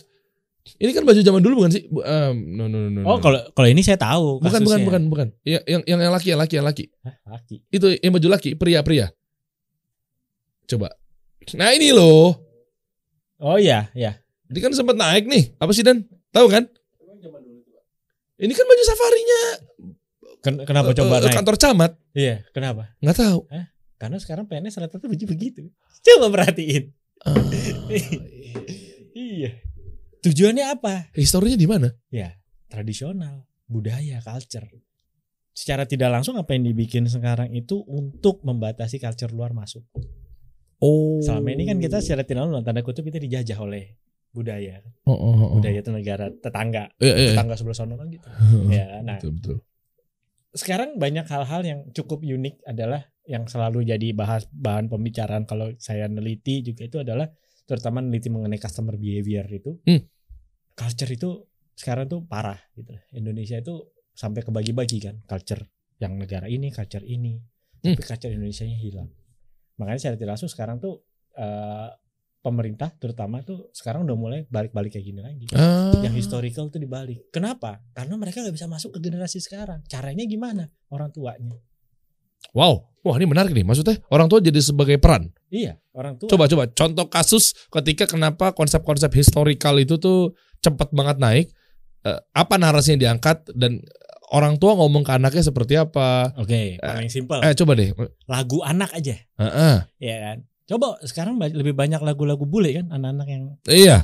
Ini 0.80 0.95
kan 0.95 1.03
baju 1.03 1.20
zaman 1.20 1.43
dulu 1.43 1.64
bukan 1.64 1.72
sih? 1.76 1.84
Em, 1.91 2.36
no, 2.55 2.72
no, 2.72 2.88
no, 2.88 2.88
no, 2.88 2.99
Oh 3.03 3.20
no. 3.20 3.24
kalau 3.24 3.39
kalau 3.51 3.68
ini 3.68 3.84
saya 3.84 3.99
tahu 3.99 4.39
bukan 4.39 4.64
bukan 4.64 4.64
kasusnya. 4.64 4.88
bukan 4.88 5.01
bukan. 5.11 5.28
Ya, 5.43 5.59
yang 5.68 5.84
yang 5.84 5.99
yang 6.07 6.14
laki 6.16 6.32
yang 6.32 6.39
laki 6.39 6.53
yang 6.55 6.68
laki. 6.68 6.86
Hah, 7.03 7.16
laki. 7.36 7.55
Itu 7.68 7.91
yang 7.99 8.16
baju 8.16 8.28
laki, 8.32 8.55
pria-pria. 8.55 9.11
Coba. 10.64 10.95
Nah 11.59 11.76
ini 11.76 11.91
loh. 11.91 12.32
Oh 13.43 13.59
iya 13.59 13.91
ya. 13.91 14.16
Ini 14.47 14.59
kan 14.64 14.72
sempat 14.72 14.95
naik 14.95 15.28
nih. 15.28 15.51
Apa 15.59 15.76
sih 15.76 15.84
Dan? 15.84 16.07
Tahu 16.32 16.47
kan? 16.47 16.64
Ini 18.44 18.52
kan 18.52 18.66
baju 18.68 18.84
safarinya 18.84 19.41
Ken- 20.44 20.64
kenapa 20.68 20.91
eh, 20.91 20.96
coba 21.00 21.16
eh, 21.18 21.22
naik? 21.24 21.36
kantor 21.39 21.56
camat. 21.56 21.91
Iya 22.12 22.36
kenapa? 22.52 22.91
Nggak 23.00 23.18
tahu. 23.18 23.39
Karena 23.96 24.18
sekarang 24.20 24.46
PNS 24.46 24.76
rata-rata 24.84 25.08
baju 25.08 25.26
begitu. 25.32 25.72
Coba 26.04 26.28
perhatiin. 26.28 26.91
Ah, 27.24 27.39
Iya. 29.14 29.56
Tujuannya 30.20 30.66
apa? 30.68 31.12
historinya 31.16 31.56
di 31.56 31.68
mana? 31.68 31.88
Ya, 32.08 32.36
tradisional, 32.68 33.44
budaya, 33.68 34.20
culture. 34.20 34.68
Secara 35.54 35.86
tidak 35.86 36.10
langsung 36.10 36.36
apa 36.36 36.56
yang 36.58 36.66
dibikin 36.66 37.06
sekarang 37.06 37.54
itu 37.54 37.80
untuk 37.86 38.41
membatasi 38.41 38.98
culture 38.98 39.30
luar 39.30 39.54
masuk. 39.54 39.86
Oh. 40.82 41.22
Selama 41.22 41.54
ini 41.54 41.64
kan 41.64 41.78
kita 41.78 42.02
secara 42.04 42.28
tidak 42.28 42.48
langsung 42.48 42.66
tanda 42.66 42.82
kutip 42.84 43.06
kita 43.08 43.22
dijajah 43.22 43.60
oleh 43.62 43.96
budaya. 44.34 44.81
Oh, 45.05 45.13
oh, 45.13 45.34
oh. 45.38 45.49
Budaya 45.55 45.79
itu 45.79 45.93
negara 45.93 46.34
tetangga, 46.34 46.89
Iya, 46.97 47.05
iya, 47.05 47.13
iya. 47.15 47.27
tetangga 47.38 47.53
sebelah 47.53 47.77
sana 47.77 47.93
kan 47.95 48.09
gitu. 48.09 48.25
Ya, 48.73 48.99
nah 48.99 49.21
Betul, 49.21 49.31
betul. 49.38 49.57
sekarang 50.51 50.97
banyak 50.97 51.25
hal-hal 51.25 51.61
yang 51.61 51.79
cukup 51.93 52.21
unik 52.21 52.61
adalah 52.65 53.09
yang 53.23 53.47
selalu 53.47 53.88
jadi 53.88 54.11
bahas 54.11 54.45
bahan 54.51 54.86
pembicaraan 54.86 55.47
kalau 55.47 55.71
saya 55.79 56.05
neliti 56.05 56.59
juga 56.61 56.84
itu 56.84 56.99
adalah 56.99 57.31
terutama 57.63 58.03
neliti 58.03 58.27
mengenai 58.27 58.59
customer 58.59 58.93
behavior 58.93 59.47
itu 59.47 59.79
Hmm. 59.88 60.03
culture 60.75 61.07
itu 61.07 61.29
sekarang 61.73 62.05
tuh 62.05 62.21
parah 62.27 62.59
gitu 62.75 62.91
Indonesia 63.13 63.57
itu 63.57 63.79
sampai 64.11 64.43
kebagi-bagi 64.43 64.97
kan 64.99 65.15
culture 65.23 65.63
yang 65.97 66.19
negara 66.19 66.45
ini 66.45 66.69
culture 66.69 67.01
ini 67.01 67.39
Hmm. 67.79 67.95
tapi 67.95 68.03
culture 68.03 68.29
Indonesia 68.29 68.63
nya 68.63 68.77
hilang 68.77 69.09
makanya 69.75 69.99
saya 69.99 70.13
tidak 70.13 70.36
langsung 70.36 70.51
sekarang 70.51 70.77
tuh 70.77 71.01
eh, 71.34 71.88
pemerintah 72.44 72.91
terutama 73.00 73.39
tuh 73.39 73.72
sekarang 73.72 74.04
udah 74.04 74.18
mulai 74.20 74.39
balik-balik 74.52 74.91
kayak 74.91 75.06
gini 75.08 75.22
lagi 75.24 75.48
Ah. 75.56 75.96
yang 76.04 76.12
historical 76.12 76.68
tuh 76.68 76.78
dibalik. 76.78 77.32
Kenapa? 77.32 77.80
Karena 77.96 78.20
mereka 78.20 78.44
nggak 78.44 78.52
bisa 78.52 78.68
masuk 78.68 79.00
ke 79.00 79.00
generasi 79.00 79.39
sekarang. 79.39 79.80
Caranya 79.88 80.28
gimana? 80.28 80.68
Orang 80.91 81.10
tuanya. 81.10 81.56
Wow. 82.52 82.91
Wah, 83.04 83.16
ini 83.20 83.28
menarik 83.28 83.52
nih. 83.52 83.64
Maksudnya 83.64 84.00
orang 84.12 84.28
tua 84.28 84.39
jadi 84.39 84.60
sebagai 84.60 84.96
peran. 85.00 85.32
Iya, 85.48 85.80
orang 85.96 86.20
tua. 86.20 86.28
Coba 86.28 86.48
coba 86.48 86.64
contoh 86.68 87.08
kasus 87.08 87.56
ketika 87.68 88.08
kenapa 88.08 88.52
konsep-konsep 88.52 89.12
historikal 89.16 89.76
itu 89.80 89.96
tuh 89.96 90.36
cepat 90.60 90.91
banget 90.91 91.18
naik. 91.20 91.48
Eh, 92.04 92.20
apa 92.36 92.56
narasi 92.60 92.96
yang 92.96 93.02
diangkat 93.08 93.48
dan 93.56 93.80
orang 94.32 94.60
tua 94.60 94.76
ngomong 94.76 95.04
ke 95.04 95.12
anaknya 95.16 95.44
seperti 95.44 95.80
apa? 95.80 96.36
Oke, 96.36 96.76
paling 96.80 97.08
simpel. 97.12 97.39
Eh 97.44 97.56
coba 97.56 97.76
deh. 97.76 97.91
Lagu 98.28 98.60
anak 98.64 98.91
aja, 98.96 99.16
Heeh. 99.39 99.76
ya 100.00 100.16
kan? 100.20 100.38
Coba 100.64 100.95
sekarang 101.03 101.36
lebih 101.39 101.76
banyak 101.76 101.99
lagu-lagu 101.99 102.47
bule 102.47 102.72
kan, 102.72 102.88
anak-anak 102.88 103.28
yang, 103.28 103.43
Iya. 103.68 103.97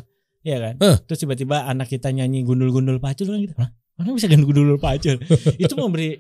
ya 0.43 0.57
kan? 0.60 0.76
Eh. 0.80 0.97
Terus 1.07 1.20
tiba-tiba 1.24 1.64
anak 1.64 1.88
kita 1.88 2.12
nyanyi 2.12 2.43
gundul-gundul 2.43 2.99
pacul 2.99 3.32
kan 3.32 3.39
gitu. 3.39 3.55
Hah? 3.55 3.72
Mana 3.95 4.12
bisa 4.16 4.28
gundul-gundul 4.28 4.80
pacul? 4.80 5.16
itu 5.64 5.74
memberi 5.80 6.20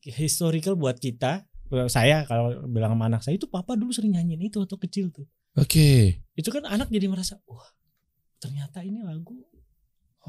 historical 0.00 0.76
buat 0.80 0.96
kita. 0.96 1.44
Saya 1.90 2.22
kalau 2.24 2.62
bilang 2.70 2.94
sama 2.94 3.10
anak 3.10 3.26
saya 3.26 3.34
itu 3.36 3.50
papa 3.50 3.74
dulu 3.74 3.90
sering 3.90 4.14
nyanyiin 4.14 4.48
itu 4.48 4.62
waktu 4.62 4.76
kecil 4.86 5.10
tuh. 5.10 5.26
Oke. 5.58 6.22
Itu 6.38 6.54
kan 6.54 6.62
anak 6.62 6.88
jadi 6.94 7.10
merasa, 7.10 7.42
wah 7.48 7.66
ternyata 8.38 8.86
ini 8.86 9.02
lagu 9.02 9.34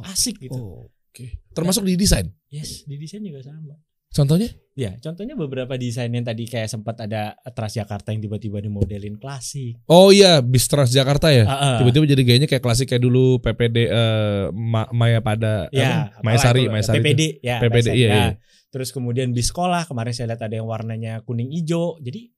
asik 0.01 0.41
gitu. 0.41 0.57
Oh, 0.57 0.89
Oke. 1.17 1.41
Termasuk 1.53 1.81
di 1.85 1.97
desain. 1.97 2.29
Yes, 2.53 2.85
di 2.85 2.93
desain 2.97 3.25
juga 3.25 3.41
sama. 3.41 3.73
Contohnya? 4.11 4.49
Ya, 4.77 4.93
contohnya 5.01 5.33
beberapa 5.33 5.73
desain 5.73 6.13
yang 6.13 6.21
tadi 6.21 6.45
kayak 6.45 6.69
sempat 6.69 7.01
ada 7.01 7.33
Transjakarta 7.49 8.13
yang 8.13 8.21
tiba-tiba 8.21 8.61
dimodelin 8.61 9.17
klasik. 9.17 9.81
Oh 9.89 10.13
iya, 10.13 10.37
bis 10.37 10.69
Transjakarta 10.69 11.33
ya. 11.33 11.49
Ah, 11.49 11.53
ah. 11.57 11.77
Tiba-tiba 11.81 12.05
jadi 12.05 12.21
gayanya 12.21 12.45
kayak 12.45 12.61
klasik 12.61 12.93
kayak 12.93 13.01
dulu 13.01 13.41
PPD 13.41 13.89
eh, 13.89 14.45
Ma- 14.53 14.85
Maya 14.93 15.17
pada 15.17 15.65
ya, 15.73 16.13
apa? 16.13 16.21
Maya 16.21 16.37
Sari, 16.37 16.69
Maya 16.69 16.85
itu, 16.85 16.89
Sari. 16.93 16.97
itu. 17.01 17.05
PPD, 17.09 17.21
ya, 17.41 17.57
PPD, 17.57 17.87
iya, 17.89 18.07
Ya. 18.07 18.13
iya. 18.13 18.29
Terus 18.69 18.93
kemudian 18.93 19.33
di 19.33 19.41
sekolah 19.41 19.89
kemarin 19.89 20.13
saya 20.13 20.29
lihat 20.29 20.45
ada 20.45 20.53
yang 20.53 20.69
warnanya 20.69 21.25
kuning 21.25 21.49
hijau. 21.57 21.97
Jadi 21.97 22.29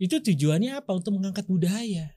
itu 0.00 0.16
tujuannya 0.24 0.80
apa? 0.80 0.88
Untuk 0.96 1.12
mengangkat 1.12 1.44
budaya. 1.44 2.16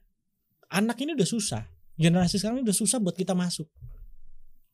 Anak 0.71 0.95
ini 1.03 1.11
udah 1.11 1.27
susah. 1.27 1.67
Generasi 1.99 2.39
sekarang 2.39 2.63
ini 2.63 2.71
udah 2.71 2.77
susah 2.77 3.03
buat 3.03 3.19
kita 3.19 3.35
masuk. 3.35 3.67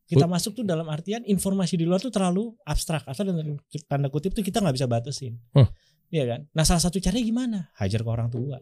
Kita 0.03 0.27
masuk 0.27 0.51
tuh 0.53 0.65
dalam 0.67 0.85
artian 0.87 1.23
informasi 1.23 1.79
di 1.79 1.87
luar 1.87 1.97
tuh 1.97 2.11
terlalu 2.11 2.51
abstrak 2.63 3.07
atau 3.07 3.23
dengan 3.23 3.55
tanda 3.87 4.11
kutip 4.11 4.35
tuh 4.35 4.43
kita 4.43 4.59
nggak 4.59 4.75
bisa 4.75 4.87
batasin. 4.87 5.39
Huh. 5.55 5.65
Iya 6.11 6.23
kan? 6.29 6.39
Nah 6.53 6.63
salah 6.63 6.83
satu 6.83 6.99
caranya 7.01 7.23
gimana? 7.23 7.59
Hajar 7.79 8.03
ke 8.03 8.09
orang 8.11 8.29
tua. 8.29 8.59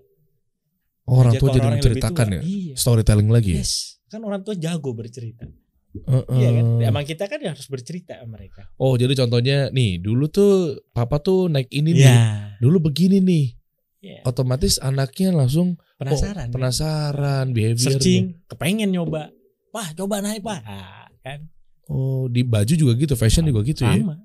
Orang 1.10 1.34
Hajar 1.34 1.42
tua 1.42 1.50
jadi 1.52 1.66
orang 1.66 1.74
menceritakan 1.82 2.26
tua. 2.30 2.36
ya. 2.38 2.42
Iya. 2.46 2.74
Storytelling 2.78 3.30
lagi 3.30 3.52
ya. 3.58 3.62
Yes. 3.66 4.00
Kan 4.08 4.22
orang 4.24 4.46
tua 4.46 4.56
jago 4.56 4.92
bercerita. 4.94 5.44
Heeh. 5.92 6.38
Iya 6.40 6.50
kan? 6.56 6.66
Emang 6.88 7.04
kita 7.04 7.26
kan 7.28 7.40
harus 7.44 7.68
bercerita 7.68 8.16
sama 8.16 8.40
mereka. 8.40 8.70
Oh 8.80 8.96
jadi 8.96 9.12
contohnya 9.18 9.68
nih 9.74 10.00
dulu 10.00 10.32
tuh 10.32 10.80
papa 10.96 11.20
tuh 11.20 11.52
naik 11.52 11.68
ini 11.68 12.00
nih, 12.00 12.06
Iya. 12.08 12.56
dulu 12.64 12.88
begini 12.88 13.20
nih, 13.20 13.46
Iya. 14.00 14.20
otomatis 14.24 14.80
anaknya 14.80 15.36
langsung 15.36 15.76
Penasaran. 16.00 16.32
oh, 16.32 16.36
kan? 16.48 16.50
penasaran 16.56 17.46
behavior. 17.52 17.92
Searching, 17.92 18.40
kepengen 18.48 18.88
nyoba. 18.90 19.36
Wah, 19.72 19.88
coba 19.96 20.20
naik, 20.20 20.44
Pak. 20.44 20.60
Ah, 20.64 21.01
kan. 21.22 21.48
Oh 21.88 22.26
di 22.26 22.42
baju 22.42 22.74
juga 22.74 22.94
gitu, 22.94 23.14
fashion 23.16 23.46
juga 23.46 23.62
gitu 23.64 23.84
ya. 23.84 23.98
Sama. 23.98 24.16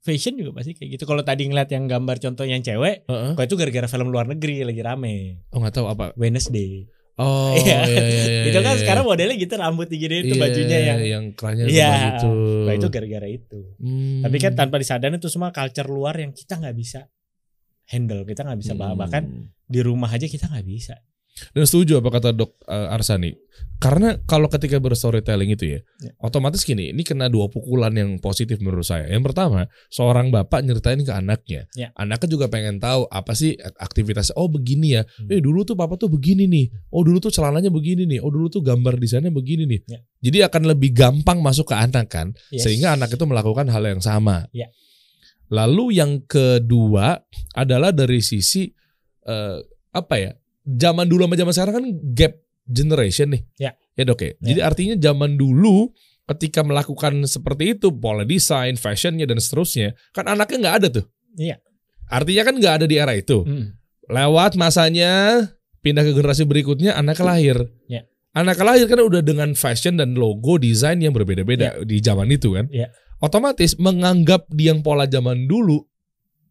Fashion 0.00 0.38
juga 0.38 0.54
pasti 0.54 0.72
kayak 0.72 0.90
gitu. 0.94 1.04
Kalau 1.04 1.22
tadi 1.22 1.50
ngeliat 1.50 1.66
yang 1.68 1.90
gambar 1.90 2.22
contoh 2.22 2.46
yang 2.46 2.62
cewek, 2.62 3.04
Heeh. 3.04 3.32
kok 3.34 3.42
itu 3.42 3.54
gara-gara 3.58 3.86
film 3.86 4.08
luar 4.08 4.30
negeri 4.30 4.62
lagi 4.62 4.78
rame. 4.78 5.42
Oh 5.50 5.58
nggak 5.58 5.74
tahu 5.74 5.86
apa. 5.90 6.14
Wednesday. 6.14 6.86
Oh 7.16 7.56
Iya. 7.56 7.88
iya, 7.88 8.04
iya, 8.04 8.24
iya, 8.28 8.42
itu 8.52 8.58
kan 8.60 8.76
iya. 8.76 8.80
sekarang 8.84 9.08
modelnya 9.08 9.40
gitu 9.40 9.56
rambut 9.56 9.88
digini 9.88 10.20
itu 10.20 10.36
Iya, 10.36 10.42
bajunya 10.44 10.78
yang 10.84 11.00
yang 11.00 11.24
kerannya 11.32 11.64
Iya. 11.64 11.90
gitu. 12.12 12.32
Nah, 12.68 12.74
itu 12.76 12.86
gara-gara 12.92 13.24
itu. 13.24 13.60
Hmm. 13.80 14.20
Tapi 14.20 14.36
kan 14.36 14.52
tanpa 14.52 14.76
disadari 14.76 15.16
itu 15.16 15.32
semua 15.32 15.48
culture 15.48 15.88
luar 15.88 16.20
yang 16.20 16.36
kita 16.36 16.60
nggak 16.60 16.76
bisa 16.76 17.08
handle, 17.88 18.22
kita 18.28 18.44
nggak 18.44 18.60
bisa. 18.60 18.72
Hmm. 18.76 19.00
Bahkan 19.00 19.22
di 19.64 19.80
rumah 19.80 20.12
aja 20.12 20.28
kita 20.28 20.52
nggak 20.52 20.66
bisa. 20.68 21.00
Dan 21.52 21.68
setuju 21.68 22.00
apa 22.00 22.08
kata 22.08 22.32
Dok 22.32 22.64
eh, 22.64 22.94
Arsani? 22.96 23.30
Karena 23.76 24.16
kalau 24.24 24.48
ketika 24.48 24.80
berstorytelling 24.80 25.52
itu 25.52 25.76
ya, 25.76 25.80
Ya. 26.00 26.12
otomatis 26.24 26.64
gini, 26.64 26.96
ini 26.96 27.04
kena 27.04 27.28
dua 27.28 27.52
pukulan 27.52 27.92
yang 27.92 28.16
positif 28.20 28.56
menurut 28.56 28.88
saya. 28.88 29.04
Yang 29.04 29.32
pertama, 29.32 29.68
seorang 29.92 30.32
bapak 30.32 30.64
nyeritain 30.64 31.04
ke 31.04 31.12
anaknya. 31.12 31.68
Ya. 31.76 31.92
Anaknya 31.92 32.28
juga 32.32 32.48
pengen 32.48 32.80
tahu 32.80 33.04
apa 33.12 33.36
sih 33.36 33.52
aktivitas. 33.76 34.32
Oh 34.32 34.48
begini 34.48 34.96
ya. 34.96 35.04
Hmm. 35.04 35.28
Eh 35.28 35.44
dulu 35.44 35.68
tuh 35.68 35.76
papa 35.76 36.00
tuh 36.00 36.08
begini 36.08 36.48
nih. 36.48 36.72
Oh 36.88 37.04
dulu 37.04 37.20
tuh 37.20 37.28
celananya 37.28 37.68
begini 37.68 38.08
nih. 38.08 38.24
Oh 38.24 38.32
dulu 38.32 38.48
tuh 38.48 38.64
gambar 38.64 38.96
desainnya 38.96 39.28
begini 39.28 39.68
nih. 39.68 39.80
Ya. 39.92 40.00
Jadi 40.24 40.38
akan 40.48 40.62
lebih 40.72 40.96
gampang 40.96 41.44
masuk 41.44 41.68
ke 41.68 41.76
anak 41.76 42.08
kan, 42.08 42.32
Yes. 42.48 42.64
sehingga 42.64 42.96
anak 42.96 43.12
itu 43.12 43.24
melakukan 43.28 43.68
hal 43.68 43.84
yang 43.84 44.00
sama. 44.00 44.48
Ya. 44.56 44.72
Lalu 45.52 46.00
yang 46.00 46.24
kedua 46.24 47.20
adalah 47.52 47.92
dari 47.92 48.24
sisi 48.24 48.72
eh, 49.22 49.58
apa 49.92 50.16
ya? 50.16 50.32
Zaman 50.66 51.06
dulu 51.06 51.30
sama 51.30 51.36
zaman 51.38 51.52
sekarang 51.54 51.74
kan 51.78 51.86
gap 52.12 52.32
generation 52.66 53.30
nih. 53.30 53.42
Ya. 53.56 53.70
Ya 53.94 54.02
dok 54.02 54.20
ya. 54.20 54.34
Jadi 54.42 54.60
artinya 54.60 54.94
zaman 54.98 55.38
dulu 55.38 55.94
ketika 56.26 56.66
melakukan 56.66 57.22
seperti 57.30 57.78
itu 57.78 57.94
pola 57.94 58.26
desain, 58.26 58.74
fashionnya 58.74 59.24
dan 59.30 59.38
seterusnya, 59.38 59.94
kan 60.10 60.26
anaknya 60.26 60.58
nggak 60.66 60.76
ada 60.82 60.88
tuh. 61.00 61.06
Iya. 61.38 61.62
Artinya 62.10 62.42
kan 62.42 62.54
nggak 62.58 62.74
ada 62.82 62.86
di 62.90 62.96
era 62.98 63.14
itu. 63.14 63.46
Hmm. 63.46 63.78
Lewat 64.10 64.58
masanya 64.58 65.42
pindah 65.82 66.02
ke 66.02 66.12
generasi 66.14 66.42
berikutnya 66.42 66.98
anaknya 66.98 67.24
lahir. 67.26 67.56
Ya. 67.86 68.02
Anaknya 68.34 68.74
lahir 68.74 68.86
kan 68.90 69.00
udah 69.00 69.22
dengan 69.22 69.54
fashion 69.54 69.96
dan 69.96 70.18
logo 70.18 70.58
desain 70.58 70.98
yang 70.98 71.14
berbeda-beda 71.14 71.86
di 71.86 72.02
zaman 72.02 72.26
itu 72.34 72.58
kan. 72.58 72.66
Ya. 72.74 72.90
Otomatis 73.22 73.78
menganggap 73.80 74.44
di 74.52 74.68
yang 74.68 74.84
pola 74.84 75.08
zaman 75.08 75.48
dulu 75.48 75.80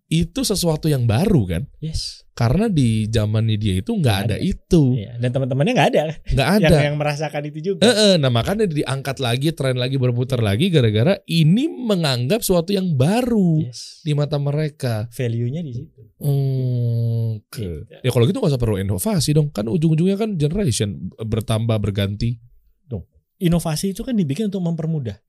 itu 0.05 0.45
sesuatu 0.45 0.85
yang 0.85 1.09
baru 1.09 1.49
kan. 1.49 1.63
Yes. 1.81 2.21
Karena 2.35 2.67
di 2.67 3.07
zamannya 3.07 3.55
dia 3.55 3.79
itu 3.79 3.95
nggak 3.95 4.17
ada 4.27 4.35
ada. 4.35 4.37
itu, 4.37 4.99
Iya. 4.99 5.17
Dan 5.17 5.31
teman-temannya 5.31 5.71
nggak 5.71 5.89
ada 5.95 6.01
nggak 6.35 6.47
yang 6.59 6.67
ada. 6.67 6.77
yang 6.83 6.97
merasakan 6.99 7.41
itu 7.47 7.59
juga. 7.73 7.81
Eh, 7.87 7.95
eh, 7.95 8.13
nah 8.19 8.27
makanya 8.27 8.67
diangkat 8.67 9.17
lagi, 9.23 9.55
tren 9.55 9.79
lagi 9.79 9.95
berputar 9.95 10.43
lagi 10.43 10.67
gara-gara 10.67 11.15
ini 11.25 11.65
menganggap 11.71 12.43
suatu 12.43 12.75
yang 12.75 12.93
baru 12.93 13.63
Yes. 13.65 14.03
di 14.03 14.11
mata 14.13 14.35
mereka. 14.35 15.07
Value-nya 15.15 15.63
di 15.63 15.73
situ. 15.73 16.01
Hmm, 16.19 17.39
Oke. 17.39 17.63
Gitu. 17.63 18.03
Ya 18.03 18.09
kalau 18.11 18.27
gitu 18.27 18.37
nggak 18.37 18.51
usah 18.51 18.61
perlu 18.61 18.77
inovasi 18.77 19.31
dong. 19.31 19.49
Kan 19.49 19.71
ujung-ujungnya 19.71 20.19
kan 20.19 20.35
generation 20.35 21.09
bertambah 21.17 21.79
berganti. 21.79 22.37
Inovasi 23.35 23.91
itu 23.91 23.99
kan 23.99 24.15
dibikin 24.15 24.47
untuk 24.47 24.63
mempermudah, 24.63 25.19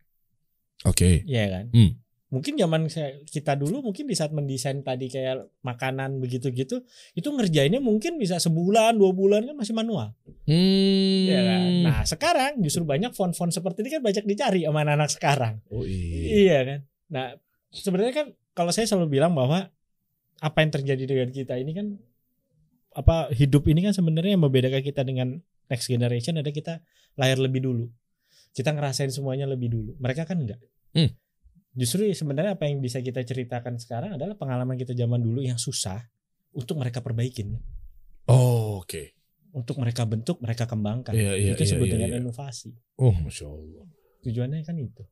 Oke. 0.86 1.26
Iya 1.26 1.50
kan? 1.50 1.64
Hmm. 1.74 1.98
Mungkin 2.26 2.58
zaman 2.58 2.90
saya- 2.90 3.22
kita 3.22 3.54
dulu 3.54 3.86
mungkin 3.86 4.10
di 4.10 4.18
saat 4.18 4.34
mendesain 4.34 4.82
tadi 4.82 5.06
kayak 5.06 5.46
makanan 5.62 6.18
begitu-gitu, 6.18 6.82
itu 7.14 7.28
ngerjainnya 7.30 7.78
mungkin 7.78 8.18
bisa 8.18 8.42
sebulan, 8.42 8.98
dua 8.98 9.14
bulan 9.14 9.46
kan 9.46 9.54
masih 9.54 9.78
manual. 9.78 10.10
Hmm. 10.42 11.22
Iya 11.30 11.40
kan? 11.46 11.60
Nah 11.86 11.98
sekarang 12.02 12.52
justru 12.66 12.82
banyak 12.82 13.14
font-font 13.14 13.54
seperti 13.54 13.86
ini 13.86 13.90
kan 13.94 14.02
banyak 14.02 14.24
dicari 14.26 14.66
sama 14.66 14.82
anak-anak 14.82 15.10
sekarang. 15.14 15.54
Oh 15.70 15.86
iya. 15.86 16.26
Iya 16.34 16.58
kan? 16.66 16.80
Nah 17.14 17.26
sebenarnya 17.70 18.14
kan 18.14 18.26
kalau 18.58 18.74
saya 18.74 18.90
selalu 18.90 19.22
bilang 19.22 19.30
bahwa 19.30 19.70
apa 20.42 20.58
yang 20.60 20.70
terjadi 20.74 21.04
dengan 21.06 21.28
kita 21.30 21.54
ini 21.62 21.72
kan 21.78 21.86
apa 22.96 23.30
hidup 23.30 23.68
ini 23.70 23.86
kan 23.86 23.94
sebenarnya 23.94 24.34
yang 24.34 24.42
membedakan 24.42 24.82
kita 24.82 25.06
dengan 25.06 25.38
next 25.70 25.86
generation 25.86 26.42
ada 26.42 26.50
kita 26.50 26.82
lahir 27.14 27.38
lebih 27.38 27.62
dulu. 27.62 27.86
Kita 28.50 28.72
ngerasain 28.72 29.12
semuanya 29.12 29.46
lebih 29.46 29.68
dulu. 29.70 29.94
Mereka 30.00 30.26
kan 30.26 30.40
enggak. 30.42 30.58
Hmm. 30.96 31.12
Justru 31.76 32.08
sebenarnya 32.08 32.56
apa 32.56 32.64
yang 32.64 32.80
bisa 32.80 33.04
kita 33.04 33.20
ceritakan 33.20 33.76
sekarang 33.76 34.16
adalah 34.16 34.32
pengalaman 34.32 34.74
kita 34.74 34.96
zaman 34.96 35.20
dulu 35.20 35.44
yang 35.44 35.60
susah 35.60 36.00
untuk 36.56 36.80
mereka 36.80 37.04
perbaikin, 37.04 37.60
Oh, 38.26 38.80
oke. 38.80 39.12
untuk 39.52 39.76
mereka 39.76 40.08
bentuk, 40.08 40.40
mereka 40.40 40.64
kembangkan. 40.64 41.12
Iya, 41.12 41.36
iya, 41.36 41.52
itu 41.52 41.62
iya, 41.62 41.70
sebut 41.70 41.86
iya, 41.86 41.92
dengan 41.92 42.08
iya. 42.10 42.18
inovasi. 42.24 42.70
Oh, 42.96 43.12
masya 43.12 43.46
Allah. 43.46 43.84
Tujuannya 44.24 44.64
kan 44.64 44.76
itu. 44.80 45.04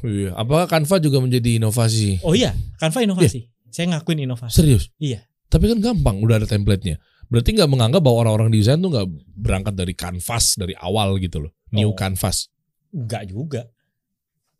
Iya. 0.00 0.32
Apakah 0.32 0.70
Canva 0.70 0.96
juga 1.02 1.18
menjadi 1.20 1.58
inovasi? 1.60 2.22
Oh 2.24 2.32
iya, 2.32 2.54
Canva 2.78 3.02
inovasi. 3.04 3.50
Saya 3.68 3.92
ngakuin 3.92 4.24
inovasi. 4.24 4.54
Serius? 4.56 4.88
Iya. 4.96 5.26
Tapi 5.50 5.68
kan 5.68 5.82
gampang, 5.84 6.22
udah 6.22 6.40
ada 6.40 6.48
template-nya. 6.48 6.96
Berarti 7.28 7.56
nggak 7.56 7.68
menganggap 7.68 8.00
bahwa 8.00 8.24
orang-orang 8.24 8.52
desain 8.52 8.80
tuh 8.80 8.88
nggak 8.88 9.08
berangkat 9.36 9.74
dari 9.76 9.92
canvas 9.92 10.56
dari 10.56 10.72
awal 10.78 11.16
gitu 11.20 11.44
loh. 11.44 11.52
New 11.74 11.92
Oh. 11.92 11.96
canvas. 11.96 12.48
Enggak 12.92 13.28
juga. 13.28 13.68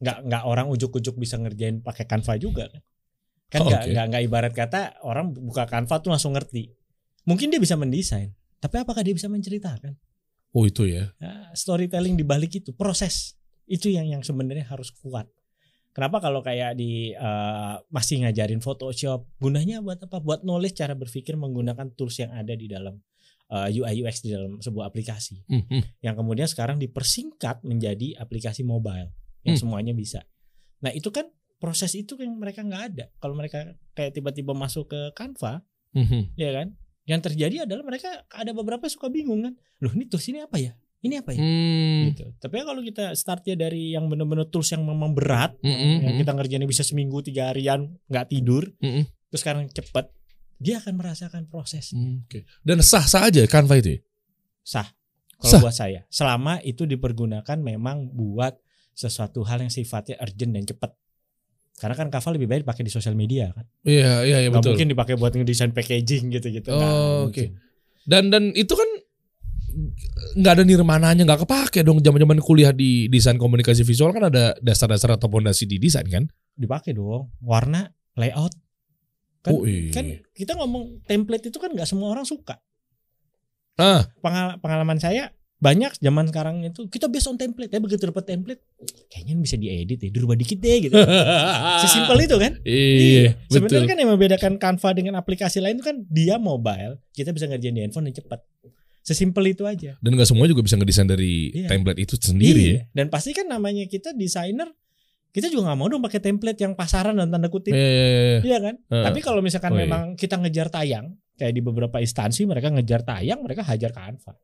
Enggak 0.03 0.19
enggak 0.27 0.43
orang 0.51 0.67
ujuk-ujuk 0.75 1.15
bisa 1.15 1.39
ngerjain 1.39 1.79
pakai 1.79 2.05
Canva 2.11 2.35
juga 2.35 2.67
kan. 2.67 2.83
Kan 3.47 3.59
enggak 3.71 3.83
oke. 3.87 3.91
enggak 3.95 4.05
enggak 4.11 4.23
ibarat 4.27 4.53
kata 4.53 4.81
orang 5.07 5.31
buka 5.31 5.63
Canva 5.71 6.03
tuh 6.03 6.11
langsung 6.11 6.35
ngerti. 6.35 6.75
Mungkin 7.23 7.55
dia 7.55 7.63
bisa 7.63 7.79
mendesain, 7.79 8.35
tapi 8.59 8.83
apakah 8.83 9.07
dia 9.07 9.15
bisa 9.15 9.31
menceritakan? 9.31 9.95
Oh 10.51 10.67
itu 10.67 10.91
ya. 10.91 11.15
Nah, 11.23 11.55
storytelling 11.55 12.19
di 12.19 12.27
balik 12.27 12.59
itu, 12.59 12.75
proses 12.75 13.39
itu 13.71 13.95
yang 13.95 14.11
yang 14.11 14.27
sebenarnya 14.27 14.67
harus 14.67 14.91
kuat. 14.91 15.31
Kenapa 15.95 16.19
kalau 16.19 16.43
kayak 16.43 16.75
di 16.75 17.15
eh, 17.15 17.75
masih 17.95 18.27
ngajarin 18.27 18.59
Photoshop, 18.59 19.23
gunanya 19.39 19.79
buat 19.79 20.03
apa? 20.03 20.19
Buat 20.19 20.43
knowledge 20.43 20.83
cara 20.83 20.99
berpikir 20.99 21.39
menggunakan 21.39 21.95
tools 21.95 22.19
yang 22.19 22.35
ada 22.35 22.59
di 22.59 22.67
dalam 22.67 22.99
eh, 23.55 23.69
UI 23.71 24.03
UX 24.03 24.27
di 24.27 24.35
dalam 24.35 24.59
sebuah 24.59 24.89
aplikasi 24.91 25.45
Hmm, 25.47 25.63
hmm. 25.69 25.83
yang 26.03 26.19
kemudian 26.19 26.49
sekarang 26.49 26.81
dipersingkat 26.81 27.63
menjadi 27.63 28.19
aplikasi 28.19 28.65
mobile 28.65 29.13
yang 29.43 29.55
Hmm. 29.59 29.63
semuanya 29.63 29.93
bisa. 29.93 30.23
Nah 30.81 30.91
itu 30.91 31.11
kan 31.11 31.27
proses 31.59 31.95
itu 31.95 32.19
yang 32.19 32.35
mereka 32.37 32.63
nggak 32.63 32.83
ada. 32.91 33.05
Kalau 33.19 33.35
mereka 33.35 33.63
kayak 33.95 34.15
tiba-tiba 34.15 34.51
masuk 34.53 34.91
ke 34.91 35.01
Canva, 35.15 35.63
Hmm, 35.93 36.07
hmm. 36.09 36.23
ya 36.35 36.51
kan? 36.57 36.73
Yang 37.05 37.21
terjadi 37.29 37.57
adalah 37.67 37.85
mereka 37.85 38.25
ada 38.31 38.51
beberapa 38.51 38.87
suka 38.89 39.07
bingung 39.07 39.43
kan. 39.45 39.55
Loh 39.79 39.93
ini 39.93 40.07
tools 40.07 40.25
ini 40.31 40.41
apa 40.41 40.57
ya? 40.57 40.73
Ini 41.03 41.19
apa 41.19 41.35
ya? 41.35 41.43
Hmm. 41.43 42.15
Gitu. 42.15 42.25
Tapi 42.39 42.63
kalau 42.63 42.79
kita 42.81 43.11
startnya 43.13 43.59
dari 43.59 43.91
yang 43.93 44.07
benar-benar 44.07 44.47
tools 44.49 44.71
yang 44.71 44.87
memang 44.87 45.13
berat, 45.13 45.53
Mm-mm, 45.59 46.07
yang 46.07 46.15
mm. 46.15 46.21
kita 46.23 46.31
ngerjainnya 46.31 46.71
bisa 46.71 46.87
seminggu 46.87 47.19
tiga 47.21 47.51
harian 47.51 47.99
nggak 48.07 48.31
tidur, 48.31 48.71
Mm-mm. 48.79 49.03
terus 49.29 49.43
sekarang 49.43 49.67
cepet, 49.67 50.07
dia 50.63 50.79
akan 50.79 50.95
merasakan 50.95 51.51
proses 51.51 51.91
Hmm, 51.91 52.23
Oke. 52.23 52.47
Dan 52.63 52.79
sah-sah 52.87 53.27
aja 53.27 53.43
Canva 53.51 53.83
itu 53.83 53.99
ya? 53.99 54.01
sah. 54.63 54.87
Kalau 55.43 55.59
Sah. 55.59 55.63
buat 55.67 55.75
saya, 55.75 56.07
selama 56.07 56.63
itu 56.63 56.87
dipergunakan 56.87 57.59
memang 57.59 58.07
buat 58.15 58.62
sesuatu 58.93 59.43
hal 59.43 59.61
yang 59.61 59.73
sifatnya 59.73 60.21
urgent 60.21 60.53
dan 60.53 60.65
cepat. 60.65 60.93
Karena 61.73 61.99
kan 61.99 62.13
Canva 62.13 62.31
lebih 62.37 62.47
baik 62.47 62.61
dipakai 62.63 62.85
di 62.87 62.93
sosial 62.93 63.17
media 63.17 63.51
kan. 63.51 63.67
Iya, 63.83 64.23
iya, 64.23 64.37
iya 64.45 64.51
betul. 64.53 64.77
mungkin 64.77 64.93
dipakai 64.93 65.15
buat 65.19 65.33
ngedesain 65.35 65.73
packaging 65.73 66.31
gitu-gitu. 66.31 66.71
Oh, 66.71 66.79
oke. 66.79 67.33
mungkin. 67.33 67.49
Dan 68.07 68.31
dan 68.31 68.53
itu 68.55 68.71
kan 68.75 68.87
nggak 70.37 70.53
ada 70.61 70.65
nirmananya 70.69 71.25
nggak 71.25 71.49
kepake 71.49 71.81
dong 71.81 72.05
zaman-zaman 72.05 72.37
kuliah 72.45 72.77
di 72.77 73.09
desain 73.09 73.41
komunikasi 73.41 73.83
visual 73.83 74.13
kan 74.13 74.29
ada 74.29 74.53
dasar-dasar 74.61 75.17
atau 75.17 75.33
pondasi 75.33 75.65
di 75.65 75.81
desain 75.81 76.05
kan? 76.07 76.29
Dipakai 76.53 76.93
dong. 76.93 77.33
Warna, 77.41 77.89
layout, 78.15 78.53
Kan, 79.43 79.59
oh 79.59 79.67
iya. 79.67 79.91
kan 79.91 80.07
kita 80.37 80.55
ngomong 80.55 81.03
template 81.03 81.51
itu 81.51 81.59
kan 81.59 81.73
nggak 81.75 81.89
semua 81.89 82.15
orang 82.15 82.23
suka. 82.23 82.63
ah, 83.75 84.07
Pengal- 84.23 84.61
pengalaman 84.63 85.01
saya 85.01 85.33
banyak 85.63 85.95
zaman 85.97 86.27
sekarang 86.27 86.67
itu 86.67 86.91
kita 86.91 87.07
based 87.07 87.31
on 87.31 87.39
template 87.39 87.71
ya 87.71 87.79
begitu 87.79 88.03
dapat 88.03 88.27
template 88.27 88.59
kayaknya 89.07 89.39
bisa 89.39 89.55
diedit 89.55 89.95
ya 89.97 90.11
dirubah 90.11 90.35
dikit 90.35 90.59
deh 90.59 90.79
gitu 90.83 90.99
sesimpel 91.83 92.19
itu 92.21 92.35
kan 92.35 92.53
iya, 92.63 93.39
betul. 93.39 93.55
sebenarnya 93.63 93.87
kan 93.87 93.99
yang 93.99 94.11
membedakan 94.11 94.53
Canva 94.59 94.91
dengan 94.91 95.15
aplikasi 95.15 95.63
lain 95.63 95.79
itu 95.79 95.87
kan 95.87 96.03
dia 96.05 96.35
mobile 96.37 96.99
kita 97.11 97.31
bisa 97.31 97.47
ngerjain 97.47 97.73
di 97.73 97.81
handphone 97.81 98.11
yang 98.11 98.19
cepat 98.19 98.43
sesimpel 99.03 99.45
itu 99.49 99.63
aja 99.63 99.95
Dan 99.99 100.15
nggak 100.15 100.27
semua 100.27 100.47
juga 100.47 100.63
bisa 100.63 100.75
ngedesain 100.75 101.07
dari 101.07 101.51
Iya. 101.53 101.69
template 101.71 102.01
itu 102.01 102.15
sendiri 102.17 102.59
ya. 102.61 102.71
Iya. 102.75 102.81
dan 102.93 103.07
pasti 103.07 103.31
kan 103.31 103.47
namanya 103.47 103.87
kita 103.87 104.11
desainer 104.13 104.67
kita 105.31 105.47
juga 105.47 105.71
nggak 105.71 105.79
mau 105.79 105.87
dong 105.87 106.03
pakai 106.03 106.21
template 106.21 106.59
yang 106.59 106.75
pasaran 106.75 107.15
dan 107.15 107.31
tanda 107.31 107.47
kutip 107.47 107.71
Iya, 107.71 107.79
iya, 107.79 108.05
iya. 108.05 108.39
Iya 108.43 108.59
kan? 108.61 108.75
Heeh. 108.85 109.05
Tapi 109.07 109.19
kalau 109.21 109.41
misalkan 109.41 109.73
Oh, 109.73 109.79
iya. 109.79 109.87
memang 109.87 110.03
kita 110.13 110.37
ngejar 110.37 110.69
tayang, 110.69 111.07
kayak 111.35 111.57
di 111.57 111.63
beberapa 111.63 111.97
instansi 111.99 112.45
mereka 112.45 112.69
ngejar 112.69 113.01
tayang, 113.01 113.41
mereka 113.41 113.65
hajar 113.65 113.91
Canva. 113.91 114.37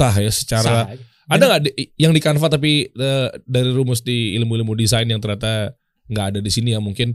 Sah 0.00 0.14
ya 0.16 0.32
secara 0.32 0.88
Sah 0.88 0.96
ada 1.30 1.44
nggak 1.46 1.60
yang 1.94 2.10
di 2.10 2.20
Canva 2.24 2.48
tapi 2.48 2.88
eh, 2.88 3.28
dari 3.44 3.70
rumus 3.70 4.00
di 4.00 4.34
ilmu-ilmu 4.40 4.72
desain 4.74 5.06
yang 5.06 5.20
ternyata 5.20 5.76
nggak 6.10 6.26
ada 6.34 6.38
di 6.42 6.50
sini 6.50 6.74
yang 6.74 6.82
mungkin 6.82 7.14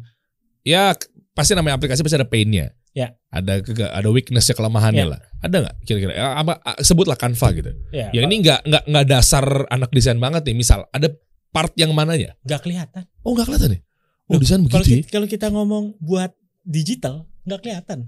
ya 0.63 0.95
pasti 1.36 1.51
namanya 1.51 1.75
aplikasi 1.75 1.99
pasti 1.99 2.15
ada 2.15 2.29
pain-nya. 2.29 2.71
Ya. 2.95 3.11
Ada 3.27 3.59
ada 3.91 4.07
weakness-nya 4.07 4.55
kelemahannya 4.55 5.03
Ya. 5.03 5.11
lah. 5.11 5.19
Ada 5.43 5.55
nggak 5.67 5.75
kira-kira? 5.83 6.13
Ya, 6.15 6.31
apa 6.39 6.63
ah, 6.63 6.79
sebutlah 6.79 7.19
Canva 7.19 7.51
gitu. 7.51 7.75
Ya, 7.91 8.07
Yang 8.15 8.23
ini 8.31 8.36
nggak 8.47 8.59
nggak 8.63 8.83
nggak 8.88 9.05
dasar 9.11 9.45
anak 9.67 9.91
desain 9.91 10.15
banget 10.15 10.47
nih. 10.47 10.55
Misal 10.55 10.88
ada 10.95 11.11
part 11.51 11.75
yang 11.75 11.91
mananya? 11.91 12.39
nggak 12.47 12.63
kelihatan. 12.63 13.03
Oh 13.27 13.36
nggak 13.36 13.51
kelihatan 13.51 13.69
nih. 13.75 13.81
Oh 14.31 14.39
Loh, 14.39 14.39
desain 14.39 14.63
Kalau 14.63 14.79
begitu. 14.79 14.88
ya? 14.88 14.97
kita, 15.03 15.11
kalau 15.11 15.27
kita 15.27 15.47
ngomong 15.51 15.83
buat 15.99 16.31
digital, 16.63 17.27
nggak 17.43 17.59
kelihatan. 17.67 17.99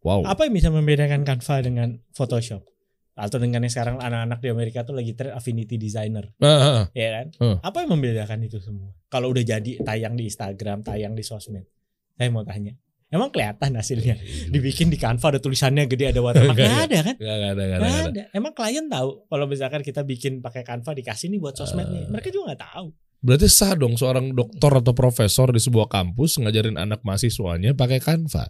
Wow. 0.00 0.24
Apa 0.24 0.48
yang 0.48 0.56
bisa 0.56 0.72
membedakan 0.72 1.28
Canva 1.28 1.60
dengan 1.60 2.00
Photoshop? 2.16 2.64
Atau 3.12 3.36
dengan 3.36 3.60
yang 3.60 3.68
sekarang 3.68 4.00
anak-anak 4.00 4.40
di 4.40 4.48
Amerika 4.48 4.88
tuh 4.88 4.96
lagi 4.96 5.12
tren 5.12 5.36
affinity 5.36 5.76
designer, 5.76 6.32
Ah, 6.40 6.48
ah, 6.48 6.62
ah. 6.64 6.84
ya 6.96 7.08
kan? 7.12 7.26
Hmm. 7.36 7.56
Apa 7.60 7.84
yang 7.84 7.92
membedakan 7.92 8.40
itu 8.40 8.56
semua? 8.56 8.96
Kalau 9.12 9.28
udah 9.28 9.44
jadi 9.44 9.84
tayang 9.84 10.16
di 10.16 10.32
Instagram, 10.32 10.80
tayang 10.80 11.12
di 11.12 11.20
sosmed, 11.20 11.68
saya 12.16 12.32
mau 12.32 12.40
tanya, 12.40 12.72
emang 13.12 13.28
kelihatan 13.28 13.76
hasilnya? 13.76 14.16
Dibikin 14.48 14.88
di 14.88 14.96
Canva 14.96 15.36
ada 15.36 15.40
tulisannya 15.44 15.84
gede, 15.84 16.16
ada 16.16 16.24
watermark, 16.24 16.56
Nggak, 16.56 16.72
ada 16.88 16.98
kan? 17.04 17.16
Nggak 17.20 17.36
ada 17.36 17.52
nggak 17.52 17.68
ada. 17.68 17.84
Ada. 17.84 18.00
ada. 18.08 18.22
Emang 18.32 18.52
klien 18.56 18.86
tahu 18.88 19.08
kalau 19.28 19.44
misalkan 19.44 19.84
kita 19.84 20.00
bikin 20.08 20.40
pakai 20.40 20.64
Canva 20.64 20.96
dikasih 20.96 21.28
nih 21.28 21.40
buat 21.44 21.52
sosmed 21.52 21.84
nih. 21.92 22.02
Eh. 22.04 22.08
Mereka 22.08 22.32
juga 22.32 22.56
nggak 22.56 22.62
tahu. 22.64 22.86
Berarti 23.22 23.46
sah 23.46 23.76
dong 23.76 23.94
seorang 23.94 24.34
doktor 24.34 24.82
atau 24.82 24.96
profesor 24.96 25.52
di 25.52 25.60
sebuah 25.60 25.86
kampus 25.86 26.42
ngajarin 26.42 26.80
anak 26.80 27.04
mahasiswanya 27.04 27.76
pakai 27.76 28.00
Canva. 28.00 28.48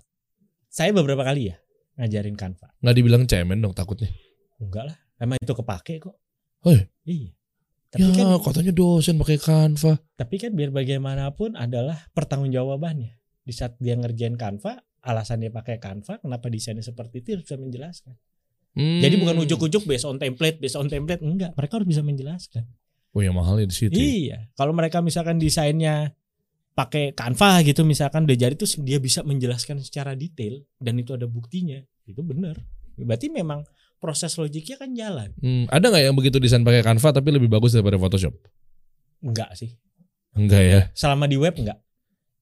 Saya 0.71 0.95
beberapa 0.95 1.27
kali 1.27 1.51
ya 1.51 1.59
ngajarin 1.99 2.39
Canva. 2.39 2.73
Nggak 2.79 2.95
dibilang 2.95 3.27
cemen 3.27 3.59
dong 3.59 3.75
takutnya. 3.75 4.09
Enggak 4.63 4.85
lah. 4.95 4.97
Emang 5.19 5.39
itu 5.43 5.55
kepake 5.55 5.99
kok. 5.99 6.17
Oh 6.63 6.75
iya? 7.03 7.31
Tapi 7.93 8.09
ya 8.09 8.25
kan 8.25 8.41
katanya 8.41 8.73
dosen 8.73 9.21
pakai 9.21 9.37
Canva. 9.37 10.01
tapi 10.17 10.41
kan 10.41 10.57
biar 10.57 10.73
bagaimanapun 10.73 11.61
adalah 11.61 12.09
pertanggungjawabannya. 12.17 13.21
Di 13.45 13.53
saat 13.53 13.77
dia 13.77 13.99
ngerjain 13.99 14.41
Canva, 14.41 14.81
alasan 15.05 15.45
dia 15.45 15.53
pakai 15.53 15.77
Canva, 15.77 16.23
kenapa 16.23 16.49
desainnya 16.49 16.81
seperti 16.81 17.21
itu 17.21 17.37
harus 17.37 17.45
bisa 17.45 17.59
menjelaskan. 17.61 18.15
Hmm. 18.73 19.05
Jadi 19.05 19.15
bukan 19.21 19.37
ujuk-ujuk 19.45 19.85
based 19.85 20.09
on 20.09 20.17
template, 20.17 20.57
based 20.57 20.81
on 20.81 20.89
template 20.89 21.21
enggak. 21.21 21.53
Mereka 21.53 21.83
harus 21.83 21.89
bisa 21.91 22.01
menjelaskan. 22.01 22.65
Oh 23.13 23.21
ya 23.21 23.29
mahalnya 23.29 23.69
di 23.69 23.77
situ. 23.77 23.93
ya. 23.93 24.01
Iya. 24.01 24.39
Kalau 24.57 24.73
mereka 24.73 25.05
misalkan 25.05 25.37
desainnya 25.37 26.17
pakai 26.73 27.13
Canva 27.13 27.61
gitu 27.61 27.85
misalkan 27.85 28.25
udah 28.25 28.39
jadi 28.49 28.57
terus 28.57 28.81
dia 28.81 28.97
bisa 28.97 29.21
menjelaskan 29.21 29.85
secara 29.85 30.17
detail 30.17 30.65
dan 30.81 30.97
itu 30.97 31.13
ada 31.13 31.29
buktinya. 31.29 31.77
Itu 32.09 32.25
benar. 32.25 32.57
Berarti 32.97 33.29
memang 33.29 33.61
proses 34.03 34.35
logiknya 34.35 34.75
kan 34.77 34.91
jalan. 34.93 35.31
Hmm, 35.39 35.71
ada 35.71 35.87
nggak 35.87 36.03
yang 36.03 36.17
begitu 36.19 36.43
desain 36.43 36.67
pakai 36.67 36.83
Canva 36.83 37.15
tapi 37.15 37.31
lebih 37.31 37.47
bagus 37.47 37.71
daripada 37.71 37.95
Photoshop? 37.97 38.35
Enggak 39.23 39.55
sih. 39.55 39.79
Enggak 40.35 40.63
ya. 40.67 40.81
Selama 40.93 41.31
di 41.31 41.39
web 41.39 41.55
enggak. 41.55 41.79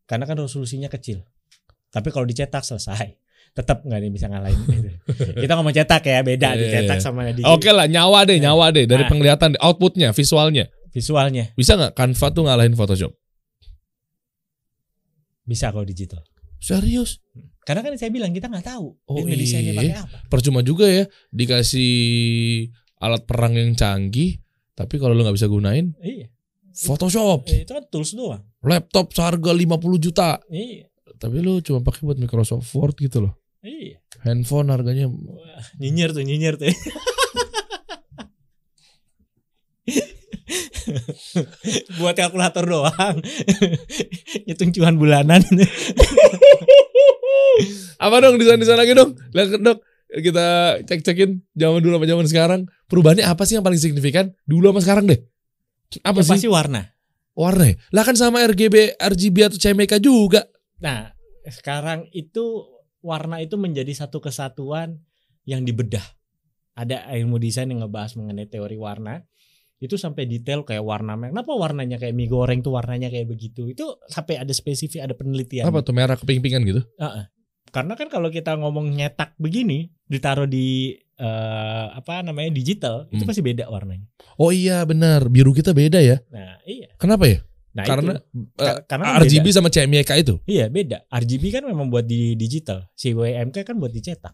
Karena 0.08 0.24
kan 0.24 0.40
resolusinya 0.40 0.88
kecil. 0.88 1.20
Tapi 1.92 2.08
kalau 2.08 2.24
dicetak 2.24 2.64
selesai. 2.64 3.12
Tetap 3.50 3.82
nggak 3.82 3.98
ada 3.98 4.06
yang 4.06 4.14
bisa 4.14 4.26
ngalahin 4.30 4.56
itu. 4.78 4.90
Kita 5.36 5.52
ngomong 5.58 5.74
cetak 5.74 6.02
ya, 6.06 6.22
beda 6.22 6.48
Iya, 6.48 6.56
iya, 6.56 6.62
dicetak 6.64 6.98
iya. 6.98 7.04
sama 7.04 7.28
di 7.28 7.42
Oke 7.42 7.74
lah, 7.74 7.90
nyawa 7.90 8.22
deh, 8.22 8.38
nyawa 8.38 8.70
deh 8.70 8.86
dari 8.86 9.02
Nah. 9.04 9.10
penglihatan, 9.10 9.58
outputnya, 9.58 10.14
visualnya. 10.14 10.70
visualnya. 10.90 11.50
Bisa 11.54 11.74
nggak 11.74 11.92
Canva 11.92 12.26
tuh 12.30 12.42
ngalahin 12.46 12.74
Photoshop? 12.74 13.10
Bisa 15.42 15.74
kalau 15.74 15.82
digital. 15.82 16.22
Serius? 16.62 17.18
Karena 17.70 17.86
kan 17.86 17.94
saya 17.94 18.10
bilang 18.10 18.34
kita 18.34 18.50
nggak 18.50 18.66
tahu 18.66 18.98
Oh, 19.06 19.22
desainnya 19.22 19.70
iya. 19.70 19.78
pakai 19.78 19.94
apa. 19.94 20.16
Percuma 20.26 20.58
juga 20.60 20.90
ya 20.90 21.06
dikasih 21.30 21.94
alat 22.98 23.22
perang 23.22 23.54
yang 23.54 23.70
canggih, 23.72 24.42
tapi 24.74 24.98
kalau 24.98 25.14
lu 25.14 25.22
nggak 25.22 25.38
bisa 25.38 25.46
gunain 25.46 25.94
Iya. 26.02 26.26
Photoshop, 26.74 27.46
Itu 27.46 27.70
kan 27.70 27.86
tools 27.86 28.10
doang. 28.10 28.42
laptop 28.60 29.14
seharga 29.14 29.54
50 29.54 29.70
juta, 29.96 30.42
Iya. 30.50 30.90
tapi 31.14 31.38
lu 31.38 31.62
cuma 31.62 31.78
pakai 31.78 32.02
buat 32.02 32.18
Microsoft 32.18 32.66
Word 32.74 32.98
gitu 32.98 33.22
loh. 33.22 33.38
Iya. 33.62 34.02
Handphone 34.20 34.74
harganya 34.74 35.06
Wah, 35.06 35.62
nyinyir 35.78 36.10
tuh, 36.10 36.26
nyinyir 36.26 36.58
tuh. 36.58 36.66
Buat 41.98 42.14
kalkulator 42.18 42.64
doang. 42.66 43.16
Hitung 44.48 44.70
cuan 44.74 44.96
bulanan. 44.98 45.42
apa 48.04 48.16
dong 48.22 48.36
desain-desain 48.40 48.78
lagi 48.78 48.96
dong? 48.96 49.16
Lihat 49.34 49.60
dok, 49.60 49.78
kita 50.10 50.46
cek-cekin 50.86 51.44
zaman 51.54 51.80
dulu 51.80 52.00
sama 52.00 52.06
zaman 52.08 52.26
sekarang. 52.26 52.60
Perubahannya 52.90 53.24
apa 53.26 53.42
sih 53.46 53.54
yang 53.58 53.64
paling 53.66 53.80
signifikan? 53.80 54.34
Dulu 54.48 54.74
sama 54.74 54.80
sekarang 54.82 55.04
deh. 55.10 55.20
Apa 56.02 56.22
Yang 56.22 56.26
sih? 56.26 56.32
pasti 56.38 56.48
warna. 56.50 56.82
Warna 57.34 57.64
ya? 57.70 57.74
Lah 57.94 58.04
kan 58.04 58.16
sama 58.18 58.42
RGB, 58.42 58.98
RGB 58.98 59.36
atau 59.46 59.58
CMYK 59.58 60.02
juga. 60.02 60.44
Nah, 60.82 61.14
sekarang 61.46 62.10
itu 62.10 62.66
warna 63.00 63.40
itu 63.40 63.56
menjadi 63.56 63.90
satu 63.94 64.20
kesatuan 64.20 65.00
yang 65.48 65.64
dibedah. 65.64 66.04
Ada 66.76 67.10
ilmu 67.20 67.36
desain 67.40 67.68
yang 67.68 67.84
ngebahas 67.84 68.16
mengenai 68.16 68.46
teori 68.48 68.76
warna. 68.78 69.24
Itu 69.80 69.96
sampai 69.96 70.28
detail 70.28 70.60
kayak 70.60 70.84
warna 70.84 71.16
merah. 71.16 71.32
Kenapa 71.32 71.56
warnanya 71.56 71.96
kayak 71.96 72.12
mie 72.12 72.28
goreng 72.28 72.60
tuh 72.60 72.76
warnanya 72.76 73.08
kayak 73.08 73.24
begitu? 73.26 73.64
Itu 73.64 73.96
sampai 74.06 74.36
ada 74.36 74.52
spesifik, 74.52 75.00
ada 75.00 75.16
penelitian. 75.16 75.64
Apa 75.64 75.80
tuh 75.80 75.96
merah 75.96 76.14
keping-pingan 76.14 76.60
gitu? 76.62 76.84
Karena 77.70 77.94
kan 77.94 78.10
kalau 78.10 78.28
kita 78.28 78.58
ngomong 78.58 78.92
nyetak 78.92 79.32
begini, 79.36 79.88
ditaruh 80.04 80.44
di 80.44 80.94
eh, 81.16 81.86
apa 81.92 82.20
namanya 82.20 82.48
digital, 82.50 83.04
itu 83.08 83.22
Hmm. 83.22 83.28
pasti 83.28 83.40
beda 83.40 83.68
warnanya. 83.68 84.08
Oh 84.36 84.48
iya 84.48 84.80
benar, 84.82 85.28
biru 85.28 85.52
kita 85.52 85.70
beda 85.70 86.00
ya. 86.00 86.16
Nah, 86.28 86.56
iya. 86.64 86.96
Kenapa 86.96 87.28
ya? 87.28 87.44
Nah, 87.70 87.84
Karena 87.84 88.12
itu. 88.16 88.48
Ka- 88.56 88.82
karena 88.88 89.04
kan 89.06 89.22
RGB 89.22 89.46
beda. 89.46 89.54
sama 89.54 89.68
CMYK 89.68 90.10
itu. 90.18 90.34
Iya, 90.42 90.66
beda. 90.66 91.04
RGB 91.06 91.44
kan 91.52 91.62
memang 91.62 91.86
buat 91.86 92.02
di 92.02 92.34
digital. 92.34 92.88
Si 92.92 93.12
WMK 93.12 93.62
kan 93.62 93.76
buat 93.76 93.92
dicetak. 93.92 94.32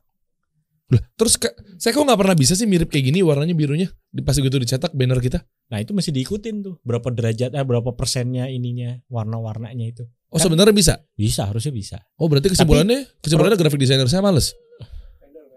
Loh, 0.87 1.03
terus 1.15 1.35
ke- 1.35 1.51
saya 1.77 1.91
kok 1.91 2.03
nggak 2.03 2.15
pernah 2.15 2.35
bisa 2.35 2.55
sih 2.55 2.63
mirip 2.63 2.87
kayak 2.87 3.11
gini 3.11 3.19
warnanya 3.19 3.53
birunya 3.53 3.91
di 4.07 4.23
pas 4.23 4.33
gitu 4.33 4.55
dicetak 4.55 4.95
banner 4.95 5.19
kita. 5.19 5.43
Nah, 5.67 5.83
itu 5.83 5.91
mesti 5.91 6.15
diikutin 6.15 6.63
tuh. 6.63 6.79
Berapa 6.81 7.11
derajat 7.11 7.51
eh 7.51 7.65
berapa 7.65 7.91
persennya 7.93 8.47
ininya, 8.47 8.95
warna-warnanya 9.07 9.83
itu. 9.83 10.07
Oh 10.29 10.39
Kan- 10.39 10.47
sebenarnya 10.47 10.71
bisa. 10.71 10.95
Bisa, 11.13 11.43
harusnya 11.45 11.71
bisa. 11.71 11.99
Oh 12.15 12.27
berarti 12.27 12.51
kesimpulannya 12.51 13.03
kesimpulannya 13.19 13.59
grafik 13.59 13.79
designer 13.79 14.07
saya 14.07 14.23
males. 14.23 14.55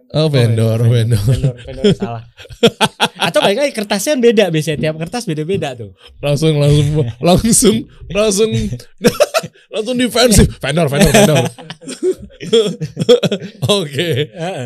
Oh 0.09 0.25
vendor, 0.25 0.81
Oh, 0.81 0.89
vendor. 0.89 1.21
vendor, 1.21 1.53
vendor 1.61 1.93
salah. 2.01 2.25
Atau 3.15 3.45
baik 3.45 3.61
lagi 3.61 3.73
kertasnya 3.77 4.17
beda 4.17 4.49
biasanya 4.49 4.77
tiap 4.81 4.97
kertas 4.97 5.29
beda-beda 5.29 5.77
tuh. 5.77 5.93
Langsung 6.17 6.57
langsung 6.57 7.05
langsung 7.21 7.75
langsung 8.17 8.49
langsung 9.69 9.95
defensif. 9.95 10.47
Vendor, 10.57 10.87
vendor, 10.87 11.11
vendor. 11.13 11.45
Oke. 13.81 14.09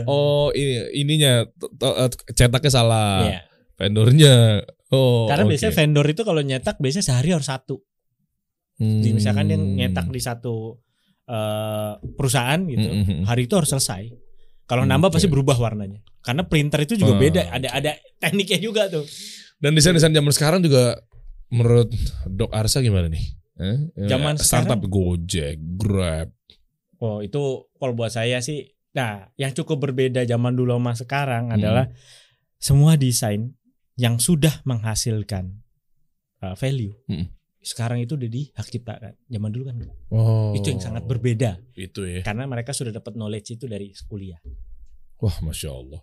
Oh 0.05 0.49
ini 0.51 0.73
ininya 0.95 1.43
cetaknya 2.31 2.71
salah. 2.71 3.27
Iya. 3.27 3.39
Vendornya. 3.75 4.35
Oh. 4.89 5.25
Karena 5.25 5.43
oke. 5.43 5.49
biasanya 5.51 5.73
vendor 5.73 6.05
itu 6.05 6.21
kalau 6.21 6.39
nyetak 6.39 6.77
biasanya 6.77 7.05
sehari 7.05 7.33
harus 7.33 7.49
satu. 7.49 7.81
Di, 8.75 9.11
misalkan 9.11 9.47
dia 9.47 9.55
Hmm. 9.55 9.75
nyetak 9.75 10.07
di 10.07 10.19
satu 10.19 10.75
eh, 11.23 11.91
perusahaan 12.13 12.59
gitu, 12.67 12.83
Hmm, 12.83 12.99
hmm, 12.99 13.05
hmm. 13.07 13.23
hari 13.23 13.47
itu 13.47 13.55
harus 13.55 13.69
selesai. 13.69 14.11
Kalau 14.63 14.83
Hmm, 14.83 14.91
nambah 14.91 15.07
oke. 15.07 15.15
pasti 15.15 15.27
berubah 15.27 15.55
warnanya. 15.55 16.03
Karena 16.19 16.43
printer 16.43 16.83
itu 16.83 16.95
juga 16.95 17.15
Ah. 17.15 17.17
beda, 17.17 17.41
ada 17.47 17.67
ada 17.71 17.91
tekniknya 18.19 18.59
juga 18.59 18.81
tuh. 18.91 19.07
Dan 19.55 19.71
desain-desain 19.71 20.11
zaman 20.11 20.29
sekarang 20.29 20.59
juga 20.59 20.99
menurut 21.47 21.87
Dok 22.27 22.51
Arsa 22.51 22.79
gimana 22.79 23.07
nih? 23.07 23.23
Eh? 23.53 23.77
Zaman 24.09 24.35
startup 24.35 24.81
Gojek, 24.81 25.61
Grab. 25.77 26.33
Oh, 26.97 27.19
itu 27.19 27.37
kalau 27.75 27.93
buat 27.93 28.09
saya 28.09 28.39
sih 28.39 28.71
nah, 28.91 29.27
yang 29.35 29.51
cukup 29.51 29.89
berbeda 29.89 30.23
zaman 30.23 30.53
dulu 30.53 30.77
sama 30.77 30.93
sekarang 30.93 31.49
Hmm. 31.49 31.55
adalah 31.57 31.85
semua 32.57 32.95
desain 32.95 33.53
yang 33.93 34.17
sudah 34.17 34.63
menghasilkan 34.63 35.59
uh, 36.39 36.55
value 36.55 36.95
Hmm. 37.05 37.29
sekarang 37.59 37.99
itu 37.99 38.15
udah 38.15 38.29
di 38.29 38.49
hak 38.51 38.67
cipta 38.67 38.97
kan. 38.97 39.13
Zaman 39.27 39.49
dulu 39.51 39.63
kan 39.67 39.75
enggak. 39.79 39.95
Oh. 40.09 40.51
Itu 40.51 40.67
yang 40.67 40.81
sangat 40.81 41.03
berbeda 41.05 41.59
Itu 41.75 42.03
ya. 42.03 42.21
karena 42.23 42.43
mereka 42.43 42.71
sudah 42.71 42.91
dapat 42.91 43.13
knowledge 43.13 43.53
itu 43.53 43.65
dari 43.67 43.91
kuliah. 44.07 44.39
Wah, 45.19 45.37
masya 45.39 45.71
Allah. 45.71 46.01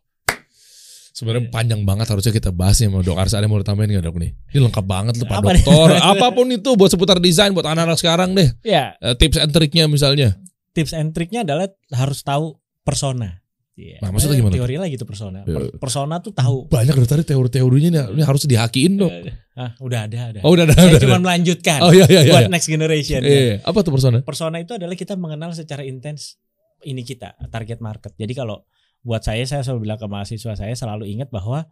Sebenarnya 1.20 1.52
panjang 1.52 1.84
banget 1.84 2.08
harusnya 2.08 2.32
kita 2.32 2.48
bahas 2.48 2.80
nih 2.80 2.88
sama 2.88 3.04
dok 3.04 3.20
Arsa. 3.20 3.36
Ada 3.36 3.44
yang 3.44 3.52
mau 3.52 3.60
tambahin 3.60 3.92
nggak 3.92 4.06
dok 4.08 4.16
nih? 4.16 4.30
Ini 4.56 4.58
lengkap 4.64 4.84
banget 4.88 5.14
loh 5.20 5.26
Pak 5.28 5.36
Apa 5.36 5.50
nih? 5.52 5.62
Dokter. 5.68 6.00
Apa 6.16 6.26
pun 6.32 6.46
itu 6.48 6.70
buat 6.72 6.88
seputar 6.88 7.20
desain 7.20 7.52
buat 7.52 7.68
anak-anak 7.68 8.00
sekarang 8.00 8.32
deh. 8.32 8.48
Ya, 8.64 8.96
Eh, 9.04 9.12
tips 9.20 9.36
and 9.36 9.52
triknya 9.52 9.84
misalnya. 9.84 10.40
tips 10.72 10.96
and 10.96 11.12
triknya 11.12 11.44
adalah 11.44 11.68
harus 11.92 12.24
tahu 12.24 12.56
persona. 12.80 13.36
Iya. 13.76 14.00
Nah, 14.00 14.12
maksudnya 14.12 14.36
gimana 14.40 14.56
Teori 14.56 14.76
lagi 14.76 14.94
tuh 14.96 15.08
persona. 15.08 15.40
Ya. 15.44 15.56
Per- 15.56 15.76
persona 15.76 16.14
tuh 16.20 16.32
tahu. 16.32 16.68
Banyak 16.68 16.96
dari 16.96 17.08
tadi 17.08 17.22
teori-teorinya 17.28 18.12
ini 18.12 18.22
harus 18.24 18.44
dihakiin 18.44 18.96
dok. 18.96 19.12
Ah, 19.56 19.76
udah 19.76 20.08
ada, 20.08 20.18
ada. 20.32 20.40
Oh 20.40 20.52
udah 20.56 20.64
ada. 20.68 20.72
Saya 20.72 20.96
udah 20.96 21.00
cuma 21.04 21.16
ada. 21.16 21.24
melanjutkan 21.24 21.78
Oh 21.84 21.92
iya 21.92 22.08
iya 22.08 22.20
iya. 22.24 22.32
buat 22.32 22.44
iya. 22.48 22.52
next 22.52 22.68
generation. 22.68 23.20
Iya, 23.20 23.60
apa 23.60 23.78
tuh 23.84 23.92
persona? 23.92 24.18
Persona 24.24 24.56
itu 24.56 24.72
adalah 24.76 24.96
kita 24.96 25.16
mengenal 25.20 25.52
secara 25.52 25.84
intens 25.84 26.36
ini 26.84 27.04
kita 27.04 27.36
target 27.52 27.80
market. 27.80 28.12
Jadi 28.16 28.32
kalau 28.32 28.64
buat 29.00 29.22
saya 29.22 29.44
saya 29.44 29.64
selalu 29.64 29.88
bilang 29.88 29.98
ke 29.98 30.06
mahasiswa 30.06 30.52
saya 30.54 30.74
selalu 30.74 31.08
ingat 31.08 31.28
bahwa 31.28 31.64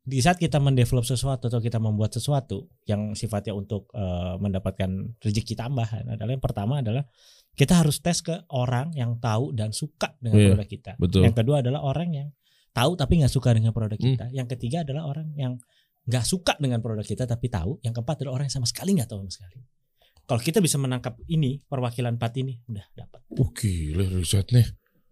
di 0.00 0.18
saat 0.18 0.36
kita 0.36 0.56
mendevelop 0.58 1.04
sesuatu 1.04 1.46
atau 1.46 1.60
kita 1.60 1.76
membuat 1.76 2.10
sesuatu 2.10 2.68
yang 2.84 3.12
sifatnya 3.12 3.52
untuk 3.52 3.88
eh, 3.92 4.34
mendapatkan 4.36 4.88
rezeki 5.20 5.54
tambahan 5.54 6.04
adalah 6.08 6.32
yang 6.32 6.42
pertama 6.42 6.80
adalah 6.80 7.04
kita 7.52 7.84
harus 7.84 8.00
tes 8.00 8.20
ke 8.20 8.32
orang 8.48 8.92
yang 8.96 9.20
tahu 9.20 9.52
dan 9.52 9.70
suka 9.70 10.16
dengan 10.18 10.38
Iya, 10.40 10.48
produk 10.56 10.68
kita. 10.68 10.92
betul. 10.96 11.22
Yang 11.28 11.34
kedua 11.44 11.56
adalah 11.60 11.80
orang 11.84 12.08
yang 12.10 12.28
tahu 12.72 12.96
tapi 12.96 13.20
nggak 13.20 13.32
suka 13.32 13.52
dengan 13.52 13.74
produk 13.74 13.98
Hmm. 14.00 14.08
kita. 14.16 14.26
Yang 14.32 14.48
ketiga 14.56 14.76
adalah 14.86 15.02
orang 15.04 15.28
yang 15.36 15.52
nggak 16.08 16.24
suka 16.24 16.56
dengan 16.56 16.80
produk 16.80 17.04
kita 17.04 17.28
tapi 17.28 17.52
tahu. 17.52 17.76
Yang 17.84 18.00
keempat 18.00 18.24
adalah 18.24 18.40
orang 18.40 18.46
yang 18.48 18.56
sama 18.56 18.68
sekali 18.70 18.96
nggak 18.96 19.10
tahu 19.10 19.20
sama 19.26 19.32
sekali. 19.36 19.58
Kalau 20.24 20.40
kita 20.40 20.58
bisa 20.62 20.78
menangkap 20.78 21.18
ini 21.26 21.60
perwakilan 21.60 22.16
empat 22.16 22.32
ini 22.38 22.54
udah 22.64 22.86
dapat. 22.96 23.20
Oh 23.36 23.50
gila 23.52 24.06
risetnya 24.14 24.64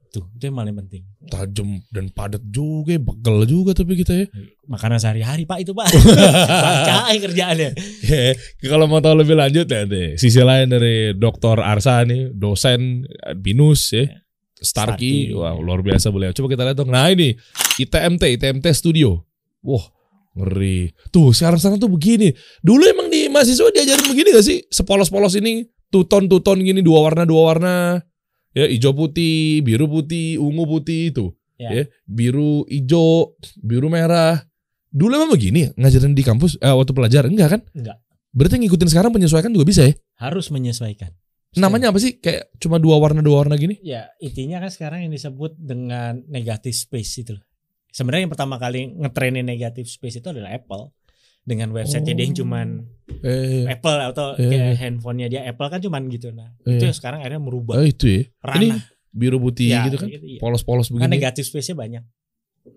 Tuh 0.09 0.25
itu 0.35 0.49
yang 0.49 0.57
paling 0.57 0.77
penting. 0.81 1.03
tajam 1.29 1.69
dan 1.93 2.09
padat 2.09 2.41
juga, 2.49 2.97
begel 2.97 3.45
juga 3.45 3.77
tapi 3.77 3.93
kita 4.01 4.25
ya. 4.25 4.27
Makanan 4.65 4.97
sehari-hari 4.97 5.45
pak 5.45 5.61
itu 5.61 5.77
pak. 5.77 5.93
Baca 6.65 7.13
kerjaannya. 7.13 7.71
Ya, 8.05 8.33
kalau 8.65 8.89
mau 8.89 9.05
tahu 9.05 9.21
lebih 9.21 9.37
lanjut 9.37 9.69
ya 9.69 9.85
deh. 9.85 10.17
Sisi 10.17 10.41
lain 10.41 10.73
dari 10.73 11.13
Dr. 11.13 11.61
Arsa 11.61 12.01
nih, 12.09 12.33
dosen 12.33 13.05
Binus 13.37 13.93
ya. 13.93 14.09
Starkey, 14.59 15.31
Starkey. 15.31 15.39
wah 15.39 15.55
luar 15.55 15.85
biasa 15.85 16.11
boleh. 16.11 16.35
Coba 16.35 16.51
kita 16.51 16.67
lihat 16.67 16.77
dong. 16.81 16.91
Nah 16.91 17.07
ini 17.13 17.37
ITMT, 17.79 18.41
ITMT 18.41 18.67
Studio. 18.75 19.23
Wah 19.63 19.85
ngeri. 20.39 20.95
Tuh 21.11 21.35
sekarang-sekarang 21.35 21.79
tuh 21.83 21.91
begini. 21.91 22.31
Dulu 22.63 22.83
emang 22.87 23.07
di 23.11 23.27
mahasiswa 23.27 23.71
diajarin 23.75 24.07
begini 24.07 24.35
gak 24.35 24.47
sih? 24.47 24.59
Sepolos-polos 24.71 25.35
ini, 25.39 25.67
tuton-tuton 25.91 26.63
gini 26.63 26.81
dua 26.83 27.07
warna 27.07 27.23
dua 27.27 27.43
warna. 27.55 27.75
Ya 28.59 28.67
hijau 28.67 28.91
putih, 28.91 29.63
biru 29.63 29.87
putih, 29.87 30.43
ungu 30.43 30.67
putih 30.67 31.15
itu. 31.15 31.31
Ya. 31.55 31.71
Ya, 31.71 31.83
biru 32.11 32.67
hijau, 32.67 33.39
biru 33.63 33.87
merah. 33.87 34.43
Dulu 34.91 35.15
emang 35.15 35.31
begini 35.31 35.69
ya? 35.69 35.71
ngajarin 35.79 36.19
di 36.19 36.27
kampus 36.27 36.59
eh, 36.59 36.75
waktu 36.75 36.91
pelajar 36.91 37.31
enggak 37.31 37.55
kan? 37.55 37.61
Enggak. 37.71 38.03
Berarti 38.35 38.59
ngikutin 38.59 38.91
sekarang 38.91 39.15
penyesuaikan 39.15 39.55
juga 39.55 39.63
bisa 39.63 39.87
ya? 39.87 39.95
Harus 40.19 40.51
menyesuaikan. 40.51 41.15
Namanya 41.55 41.95
apa 41.95 42.03
sih? 42.03 42.19
Kayak 42.19 42.51
cuma 42.59 42.83
dua 42.83 42.99
warna 42.99 43.23
dua 43.23 43.47
warna 43.47 43.55
gini? 43.55 43.79
Ya 43.79 44.11
intinya 44.19 44.59
kan 44.59 44.75
sekarang 44.75 45.07
yang 45.07 45.13
disebut 45.15 45.55
dengan 45.55 46.27
negative 46.27 46.75
space 46.75 47.23
itu. 47.23 47.39
Sebenarnya 47.95 48.27
yang 48.27 48.33
pertama 48.35 48.59
kali 48.59 48.91
ngetrenin 48.91 49.47
negative 49.47 49.87
space 49.87 50.19
itu 50.19 50.29
adalah 50.35 50.51
Apple 50.51 50.98
dengan 51.49 51.73
website 51.73 52.05
dia 52.05 52.13
yang 52.13 52.37
Oh. 52.37 52.41
cuman 52.45 52.69
Eh, 53.19 53.65
Apple 53.67 53.99
atau 54.05 54.37
Iya. 54.37 54.47
kayak 54.47 54.77
handphonenya 54.79 55.27
dia 55.27 55.41
Apple 55.43 55.67
kan 55.67 55.81
cuman 55.81 56.07
gitu 56.07 56.29
nah. 56.31 56.53
Itu 56.61 56.77
Iya. 56.79 56.93
yang 56.93 56.95
sekarang 56.95 57.19
akhirnya 57.19 57.41
merubah 57.41 57.75
oh 57.75 57.83
itu 57.83 58.05
ya. 58.07 58.23
Ini 58.55 58.69
ranah. 58.69 58.81
biru 59.11 59.41
putih 59.41 59.73
Ya, 59.73 59.89
gitu 59.89 59.97
kan? 59.97 60.09
iya. 60.13 60.39
Polos-polos 60.39 60.87
Kan 60.87 61.01
begini. 61.01 61.17
negative 61.17 61.43
space-nya 61.43 61.75
banyak. 61.75 62.05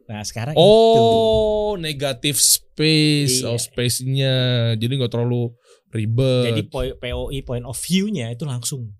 Nah, 0.07 0.23
sekarang 0.23 0.55
itu. 0.55 0.63
Oh, 0.63 1.75
negatif 1.75 2.39
space, 2.39 3.43
Iya. 3.43 3.51
oh 3.51 3.59
space-nya. 3.59 4.35
Jadi 4.73 4.93
nggak 4.95 5.11
terlalu 5.11 5.51
ribet. 5.91 6.47
Jadi 6.47 6.61
POI 6.97 7.39
point 7.43 7.65
of 7.67 7.75
view-nya 7.77 8.31
itu 8.31 8.47
langsung. 8.47 8.95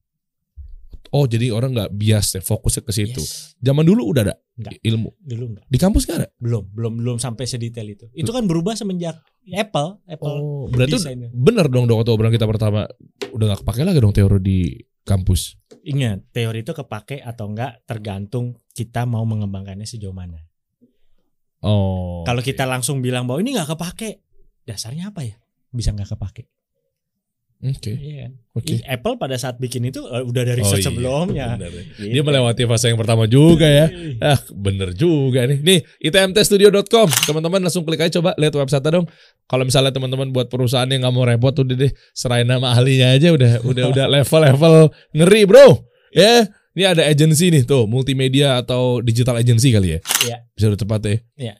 oh, 1.10 1.28
jadi 1.28 1.52
orang 1.52 1.76
nggak 1.76 1.92
bias 1.92 2.28
ya 2.32 2.42
fokusnya 2.42 2.84
ke 2.84 2.94
situ. 2.94 3.20
Yes. 3.20 3.52
Zaman 3.58 3.84
dulu 3.84 4.08
udah 4.08 4.24
ada 4.24 4.36
Nggak. 4.54 4.80
ilmu. 4.80 5.12
Dulu 5.20 5.44
enggak. 5.50 5.66
Di 5.68 5.76
kampus 5.76 6.08
nggak 6.08 6.18
ada. 6.18 6.30
Belum, 6.38 6.64
belum 6.72 6.94
belum 6.96 7.18
sampai 7.18 7.44
sedetail 7.44 7.84
itu. 7.90 8.08
Itu 8.14 8.32
kan 8.32 8.48
berubah 8.48 8.80
semenjak 8.80 9.20
Apple, 9.50 10.06
Apple 10.06 10.38
Oh, 10.38 10.70
berarti 10.70 11.02
desainnya. 11.02 11.30
bener 11.34 11.66
dong 11.66 11.90
dong 11.90 11.98
waktu 11.98 12.14
obrolan 12.14 12.30
kita 12.32 12.46
pertama 12.46 12.86
udah 13.34 13.46
nggak 13.52 13.62
kepake 13.66 13.82
lagi 13.82 14.00
dong 14.00 14.14
teori 14.14 14.38
di 14.38 14.60
kampus. 15.02 15.58
Ingat, 15.82 16.30
teori 16.30 16.62
itu 16.62 16.78
kepake 16.78 17.26
atau 17.26 17.50
enggak 17.50 17.82
tergantung 17.90 18.54
kita 18.78 19.10
mau 19.10 19.26
mengembangkannya 19.26 19.90
sejauh 19.90 20.14
mana. 20.14 20.38
Oh. 21.66 22.22
Kalau 22.22 22.42
kita 22.46 22.70
langsung 22.70 23.02
bilang 23.02 23.26
bahwa 23.26 23.42
ini 23.42 23.58
nggak 23.58 23.74
kepake, 23.74 24.22
dasarnya 24.66 25.10
apa 25.10 25.26
ya? 25.26 25.36
Bisa 25.74 25.90
nggak 25.90 26.14
kepake? 26.14 26.50
Oke. 27.62 27.94
Iya 27.94 28.16
kan? 28.26 28.32
Oke. 28.58 28.74
Ih, 28.74 28.82
Apple 28.84 29.16
pada 29.16 29.38
saat 29.38 29.62
bikin 29.62 29.86
itu 29.86 30.02
eh, 30.02 30.26
udah 30.26 30.44
dari 30.44 30.66
Oh, 30.66 30.74
iya, 30.74 30.82
sebelumnya. 30.82 31.48
bener 31.62 31.70
ya. 31.70 31.84
Gitu. 31.94 32.10
Dia 32.10 32.22
melewati 32.26 32.64
fase 32.66 32.90
yang 32.90 32.98
pertama 32.98 33.30
juga 33.30 33.70
ya. 33.70 33.86
Ah, 34.18 34.42
bener 34.50 34.98
juga 34.98 35.46
nih. 35.46 35.62
Nih, 35.62 35.80
itmtstudio.com. 36.02 37.08
Teman-teman 37.24 37.62
langsung 37.62 37.86
klik 37.86 38.02
aja 38.02 38.18
coba 38.18 38.34
lihat 38.36 38.58
website 38.58 38.82
dong. 38.84 39.06
Kalau 39.46 39.64
misalnya 39.64 39.94
teman-teman 39.94 40.34
buat 40.34 40.50
perusahaan 40.50 40.90
yang 40.90 41.06
nggak 41.06 41.14
mau 41.14 41.22
repot 41.22 41.54
udah 41.54 41.76
deh 41.78 41.92
serahin 42.12 42.50
nama 42.50 42.74
ahlinya 42.74 43.14
aja 43.14 43.30
udah 43.30 43.62
udah 43.62 43.84
udah 43.94 44.06
level-level 44.18 44.74
ngeri, 45.14 45.42
Bro. 45.46 45.68
Ya. 46.12 46.50
Ini 46.72 46.88
ada 46.88 47.04
agensi 47.04 47.52
nih 47.52 47.68
tuh, 47.68 47.84
multimedia 47.84 48.56
atau 48.56 49.04
digital 49.04 49.36
agency 49.36 49.76
kali 49.76 49.96
ya. 49.96 50.00
Iya. 50.24 50.38
Bisa 50.56 50.66
udah 50.72 50.80
tepat 50.80 51.00
ya. 51.04 51.16
Iya. 51.36 51.54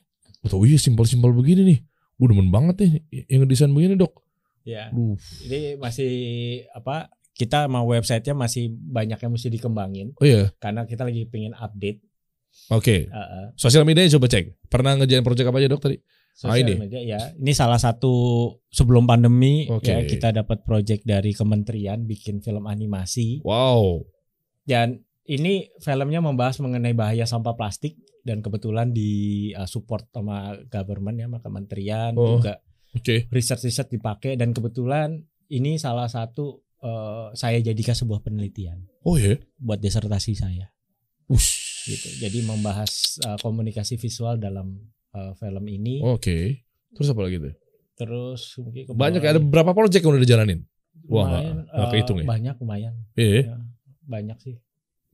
Oh 0.48 0.64
iya 0.64 0.80
simpel-simpel 0.80 1.36
begini 1.36 1.62
nih. 1.68 1.78
Gue 2.16 2.32
demen 2.32 2.48
banget 2.48 2.80
nih 2.80 2.90
yang 3.28 3.44
desain 3.44 3.68
begini, 3.68 3.94
Dok. 3.94 4.21
Ya. 4.62 4.90
Ini 5.42 5.76
masih 5.76 6.12
apa? 6.70 7.10
Kita 7.32 7.64
mau 7.66 7.88
websitenya 7.88 8.36
masih 8.36 8.68
banyak 8.70 9.16
yang 9.16 9.32
mesti 9.32 9.48
dikembangin 9.48 10.12
Oh 10.16 10.24
iya. 10.24 10.52
karena 10.60 10.84
kita 10.84 11.02
lagi 11.02 11.24
pengen 11.24 11.52
update. 11.52 12.04
Oke. 12.68 13.08
uh, 13.08 13.16
uh, 13.16 13.46
Sosial 13.56 13.82
medianya 13.82 14.12
coba 14.20 14.28
cek. 14.28 14.68
Pernah 14.68 15.00
ngerjain 15.00 15.24
project 15.24 15.48
apa 15.48 15.56
aja, 15.56 15.72
Dok 15.72 15.80
tadi? 15.80 15.96
Ah, 15.98 16.52
sosial 16.52 16.64
ini. 16.64 16.74
media 16.78 17.00
ya. 17.00 17.20
Ini 17.32 17.52
salah 17.52 17.76
satu 17.76 18.12
sebelum 18.68 19.04
pandemi 19.04 19.68
Oke. 19.68 19.88
ya 19.88 20.00
kita 20.02 20.32
dapat 20.32 20.60
project 20.62 21.04
dari 21.04 21.32
kementerian 21.32 22.04
bikin 22.04 22.40
film 22.40 22.64
animasi 22.64 23.40
Wow. 23.44 24.04
dan 24.64 25.00
ini 25.22 25.68
filmnya 25.78 26.20
membahas 26.20 26.56
mengenai 26.58 26.92
bahaya 26.92 27.24
sampah 27.24 27.52
plastik 27.52 27.94
dan 28.24 28.40
kebetulan 28.40 28.90
di 28.90 29.12
uh, 29.52 29.64
support 29.64 30.08
sama 30.08 30.56
government 30.66 31.16
ya 31.16 31.26
sama 31.28 31.40
kementerian 31.40 32.12
Oh. 32.14 32.36
juga 32.36 32.60
Oke. 32.92 33.26
riset-riset 33.32 33.88
dipakai 33.88 34.36
dan 34.36 34.52
kebetulan 34.52 35.16
ini 35.48 35.80
salah 35.80 36.08
satu 36.08 36.60
uh, 36.84 37.32
saya 37.32 37.60
jadikan 37.64 37.96
sebuah 37.96 38.20
penelitian 38.20 38.84
Oh 39.04 39.16
ya. 39.16 39.36
buat 39.56 39.80
disertasi 39.80 40.32
saya 40.36 40.68
Ush. 41.32 41.88
gitu. 41.88 42.08
Jadi 42.28 42.44
membahas 42.44 43.16
uh, 43.24 43.38
komunikasi 43.40 43.96
visual 43.96 44.36
dalam 44.36 44.76
uh, 45.16 45.32
film 45.40 45.64
ini. 45.68 46.04
Oke. 46.04 46.68
Terus 46.92 47.08
apa 47.08 47.20
lagi 47.24 47.40
tuh? 47.40 47.54
Terus 47.96 48.42
mungkin 48.60 48.82
Banyak 48.92 49.20
bawah 49.24 49.32
ada 49.32 49.40
berapa 49.40 49.72
project 49.72 50.02
yang 50.04 50.12
udah 50.12 50.24
dijalanin? 50.24 50.60
Wah, 51.08 51.26
Lumayan, 51.26 51.56
uh, 51.72 51.88
kehitung 51.88 52.18
ya? 52.20 52.26
Banyak 52.28 52.54
lumayan. 52.60 52.94
Iya. 53.16 53.40
Ya, 53.48 53.56
banyak 54.04 54.38
sih. 54.44 54.56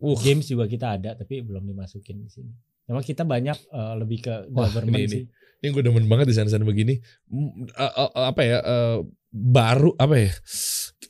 Uh. 0.03 0.19
Games 0.19 0.47
juga 0.51 0.67
kita 0.67 0.99
ada 0.99 1.15
tapi 1.15 1.43
belum 1.43 1.65
dimasukin 1.67 2.23
di 2.27 2.31
sini. 2.31 2.53
Memang 2.89 3.05
kita 3.05 3.23
banyak 3.23 3.59
uh, 3.69 3.95
lebih 4.01 4.25
ke 4.25 4.35
Wah, 4.51 4.67
government 4.67 5.05
ini- 5.05 5.13
sih. 5.13 5.25
Ini 5.59 5.75
gue 5.75 5.83
demen 5.83 6.07
banget 6.07 6.31
desain-desain 6.31 6.63
begini. 6.63 7.03
Mm, 7.29 7.67
uh, 7.75 7.83
uh, 7.83 8.11
uh, 8.15 8.27
apa 8.31 8.41
ya? 8.47 8.59
uh, 8.63 9.03
baru 9.29 9.91
apa 9.99 10.15
ya? 10.17 10.31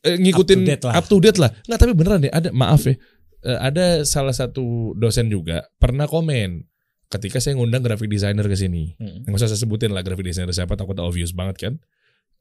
Eh, 0.03 0.17
ngikutin 0.19 0.59
Up 0.59 0.65
to 0.65 0.71
date 0.73 0.85
lah. 0.89 0.95
up 0.97 1.07
to 1.07 1.17
date 1.21 1.39
lah. 1.39 1.51
Nggak 1.69 1.79
tapi 1.79 1.93
beneran 1.93 2.19
deh. 2.25 2.33
Ada 2.33 2.49
maaf 2.51 2.83
ya. 2.83 2.97
eh, 3.45 3.59
ada 3.61 4.03
salah 4.03 4.33
satu 4.33 4.97
dosen 4.97 5.29
juga 5.29 5.69
pernah 5.77 6.09
komen 6.09 6.65
ketika 7.09 7.39
saya 7.39 7.61
ngundang 7.61 7.85
graphic 7.85 8.09
designer 8.09 8.49
ke 8.49 8.57
sini. 8.57 8.97
Mm. 8.97 9.29
Nggak 9.29 9.37
usah 9.37 9.49
saya 9.53 9.61
sebutin 9.61 9.93
lah 9.93 10.01
graphic 10.01 10.25
designer 10.25 10.57
siapa 10.57 10.81
takut 10.81 10.97
obvious 10.97 11.37
banget 11.37 11.57
kan. 11.61 11.73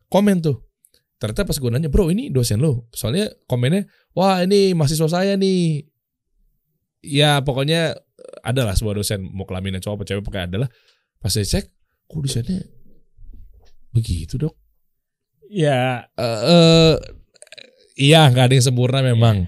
Komen 0.07 0.39
tuh. 0.39 0.63
Ternyata 1.19 1.43
pas 1.43 1.59
gue 1.59 1.69
nanya, 1.69 1.91
bro 1.91 2.07
ini 2.07 2.31
dosen 2.31 2.63
lo. 2.63 2.87
Soalnya 2.95 3.35
komennya, 3.51 3.83
wah 4.15 4.39
ini 4.41 4.71
mahasiswa 4.71 5.11
saya 5.11 5.35
nih. 5.35 5.83
Ya 7.03 7.43
pokoknya 7.43 7.99
ada 8.47 8.63
lah 8.63 8.71
sebuah 8.71 8.95
dosen 8.95 9.19
mau 9.27 9.43
kelaminnya 9.43 9.77
cowok 9.77 9.95
apa 9.97 10.05
cewek 10.05 10.23
pakai 10.23 10.41
adalah 10.47 10.69
pas 11.17 11.27
saya 11.27 11.43
cek 11.45 11.65
kok 12.05 12.21
desainnya 12.21 12.63
begitu 13.89 14.37
dok 14.37 14.55
Ya, 15.45 16.03
Eh, 16.13 16.41
eh, 16.43 16.93
iya 17.97 18.27
nggak 18.27 18.45
ada 18.45 18.53
yang 18.53 18.65
sempurna 18.65 18.99
memang 18.99 19.47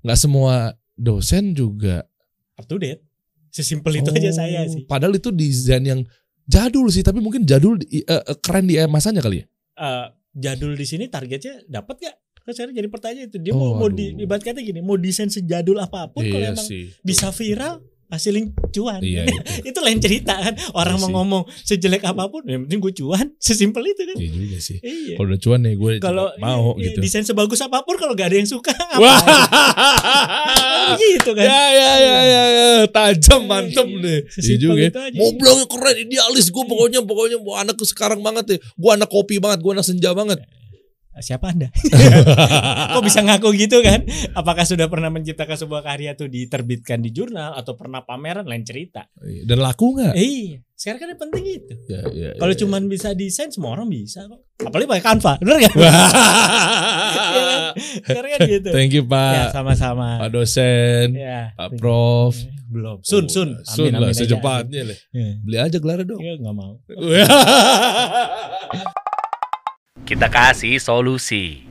nggak 0.00 0.14
semua 0.16 0.70
dosen 0.92 1.52
juga 1.52 2.06
up 2.54 2.64
to 2.64 2.78
date. 2.78 3.02
Sesimpel 3.48 3.98
itu 3.98 4.06
aja 4.08 4.30
Oh, 4.30 4.36
saya 4.36 4.62
sih. 4.64 4.86
padahal 4.86 5.10
itu 5.12 5.30
desain 5.30 5.82
yang 5.82 6.06
jadul 6.44 6.86
sih 6.86 7.02
tapi 7.02 7.18
mungkin 7.18 7.42
jadul 7.42 7.82
eh, 7.82 8.06
keren 8.38 8.64
di 8.64 8.78
masanya 8.84 9.18
kali 9.20 9.42
ya 9.42 9.46
Uh, 9.72 10.06
jadul 10.30 10.70
di 10.72 10.84
sini 10.84 11.08
targetnya 11.08 11.64
dapat 11.64 11.96
gak? 11.98 12.14
Kan 12.38 12.52
sekarang 12.52 12.74
jadi 12.74 12.86
pertanyaan 12.86 13.26
itu 13.26 13.40
dia 13.40 13.50
Oh, 13.50 13.58
mau, 13.58 13.70
mau 13.76 13.88
aduh. 13.88 13.96
di 13.96 14.22
ibarat 14.22 14.44
kata 14.44 14.60
gini, 14.60 14.78
mau 14.78 14.94
desain 14.94 15.26
sejadul 15.26 15.80
apa 15.80 16.04
pun 16.06 16.20
kalau 16.22 16.36
Iya 16.38 16.52
emang 16.52 16.62
sih. 16.62 16.92
bisa 17.00 17.32
viral 17.32 17.80
hasilin 18.10 18.50
cuan. 18.74 18.98
Iya 19.00 19.24
itu. 19.30 19.70
itu 19.70 19.78
lain 19.78 19.98
cerita 20.02 20.34
kan. 20.34 20.54
Orang 20.74 20.98
Iya 20.98 21.02
mau 21.02 21.08
sih. 21.08 21.14
ngomong 21.14 21.42
sejelek 21.64 22.02
apa 22.02 22.26
pun, 22.26 22.42
yang 22.44 22.66
penting 22.66 22.82
gue 22.82 22.92
cuan, 22.98 23.26
sesimpel 23.42 23.86
itu 23.86 24.02
kan. 24.04 24.16
Iya 24.18 24.30
juga 24.34 24.58
sih. 24.58 24.78
Iya. 24.82 25.14
Kalau 25.16 25.26
udah 25.30 25.40
cuan 25.40 25.60
nih 25.62 25.74
gue 25.78 25.92
Kalau 26.02 26.26
mau 26.36 26.74
iya, 26.76 26.90
gitu. 26.90 26.98
desain 27.00 27.22
sebagus 27.22 27.62
apa 27.62 27.86
pun 27.86 27.94
kalau 27.94 28.12
gak 28.12 28.28
ada 28.34 28.36
yang 28.36 28.50
suka, 28.50 28.74
Wah. 29.02 29.20
apa 30.90 30.98
gitu 30.98 31.30
kan. 31.32 31.44
Ya 31.46 31.62
ya 31.70 31.92
ya 31.96 32.18
ya, 32.20 32.42
ya. 32.50 32.68
tajam 32.90 33.46
mantep 33.46 33.86
nih. 33.86 34.26
Iya 34.26 34.56
juga. 34.58 34.80
ya. 34.82 34.90
Mau 35.14 35.30
bilangnya 35.32 35.66
keren 35.70 35.96
idealis 36.02 36.50
gue 36.50 36.64
pokoknya 36.66 37.00
pokoknya 37.06 37.38
mau 37.38 37.54
anak 37.56 37.78
sekarang 37.80 38.20
banget 38.20 38.44
ya. 38.46 38.58
Gue 38.74 38.90
anak 38.90 39.08
kopi 39.08 39.38
banget, 39.38 39.62
gue 39.62 39.72
anak 39.72 39.86
senja 39.86 40.10
banget. 40.12 40.42
Siapa 41.20 41.52
Anda? 41.52 41.68
Kok 42.96 43.02
bisa 43.04 43.20
ngaku 43.20 43.52
gitu 43.54 43.84
kan? 43.84 44.02
Apakah 44.32 44.64
sudah 44.64 44.88
pernah 44.88 45.12
menciptakan 45.12 45.56
sebuah 45.56 45.84
karya 45.84 46.16
tuh 46.16 46.32
diterbitkan 46.32 47.04
di 47.04 47.12
jurnal 47.12 47.52
atau 47.54 47.76
pernah 47.76 48.00
pameran 48.02 48.48
lain 48.48 48.64
cerita? 48.64 49.04
Dan 49.20 49.60
laku 49.60 50.00
nggak? 50.00 50.16
Eh, 50.16 50.24
iya, 50.24 50.58
sekarang 50.72 50.98
kan 51.04 51.08
yang 51.12 51.20
penting 51.20 51.44
itu. 51.44 51.72
Ya, 51.92 52.00
ya, 52.08 52.30
Kalau 52.40 52.54
ya, 52.56 52.58
cuman 52.64 52.82
bisa 52.88 53.12
desain 53.12 53.52
semua 53.52 53.76
orang 53.76 53.92
bisa 53.92 54.24
kok. 54.24 54.40
Apalagi 54.64 54.88
pakai 54.88 55.04
Canva, 55.04 55.32
bener 55.40 55.56
gak? 55.60 55.72
ya. 55.76 55.76
Iya 57.30 57.42
kan? 57.46 57.72
Sekarang 58.02 58.30
kan 58.32 58.40
gitu. 58.48 58.68
Thank 58.74 58.92
you 58.96 59.04
Ya, 59.04 59.12
Pak, 59.12 59.52
sama-sama. 59.54 60.08
Pak 60.24 60.30
dosen, 60.32 61.06
Ya. 61.14 61.52
Pak 61.54 61.76
Prof. 61.76 62.34
Belum. 62.70 63.02
Sun, 63.02 63.26
sun. 63.26 63.58
Sun 63.66 63.90
lah 63.90 64.14
secepatnya. 64.14 64.94
Iya. 65.10 65.42
Beli 65.42 65.56
aja 65.58 65.78
gelar 65.82 66.06
dong. 66.06 66.22
Iya, 66.22 66.38
nggak 66.38 66.54
mau. 66.54 66.78
Kita 70.10 70.26
kasih 70.26 70.82
solusi. 70.82 71.69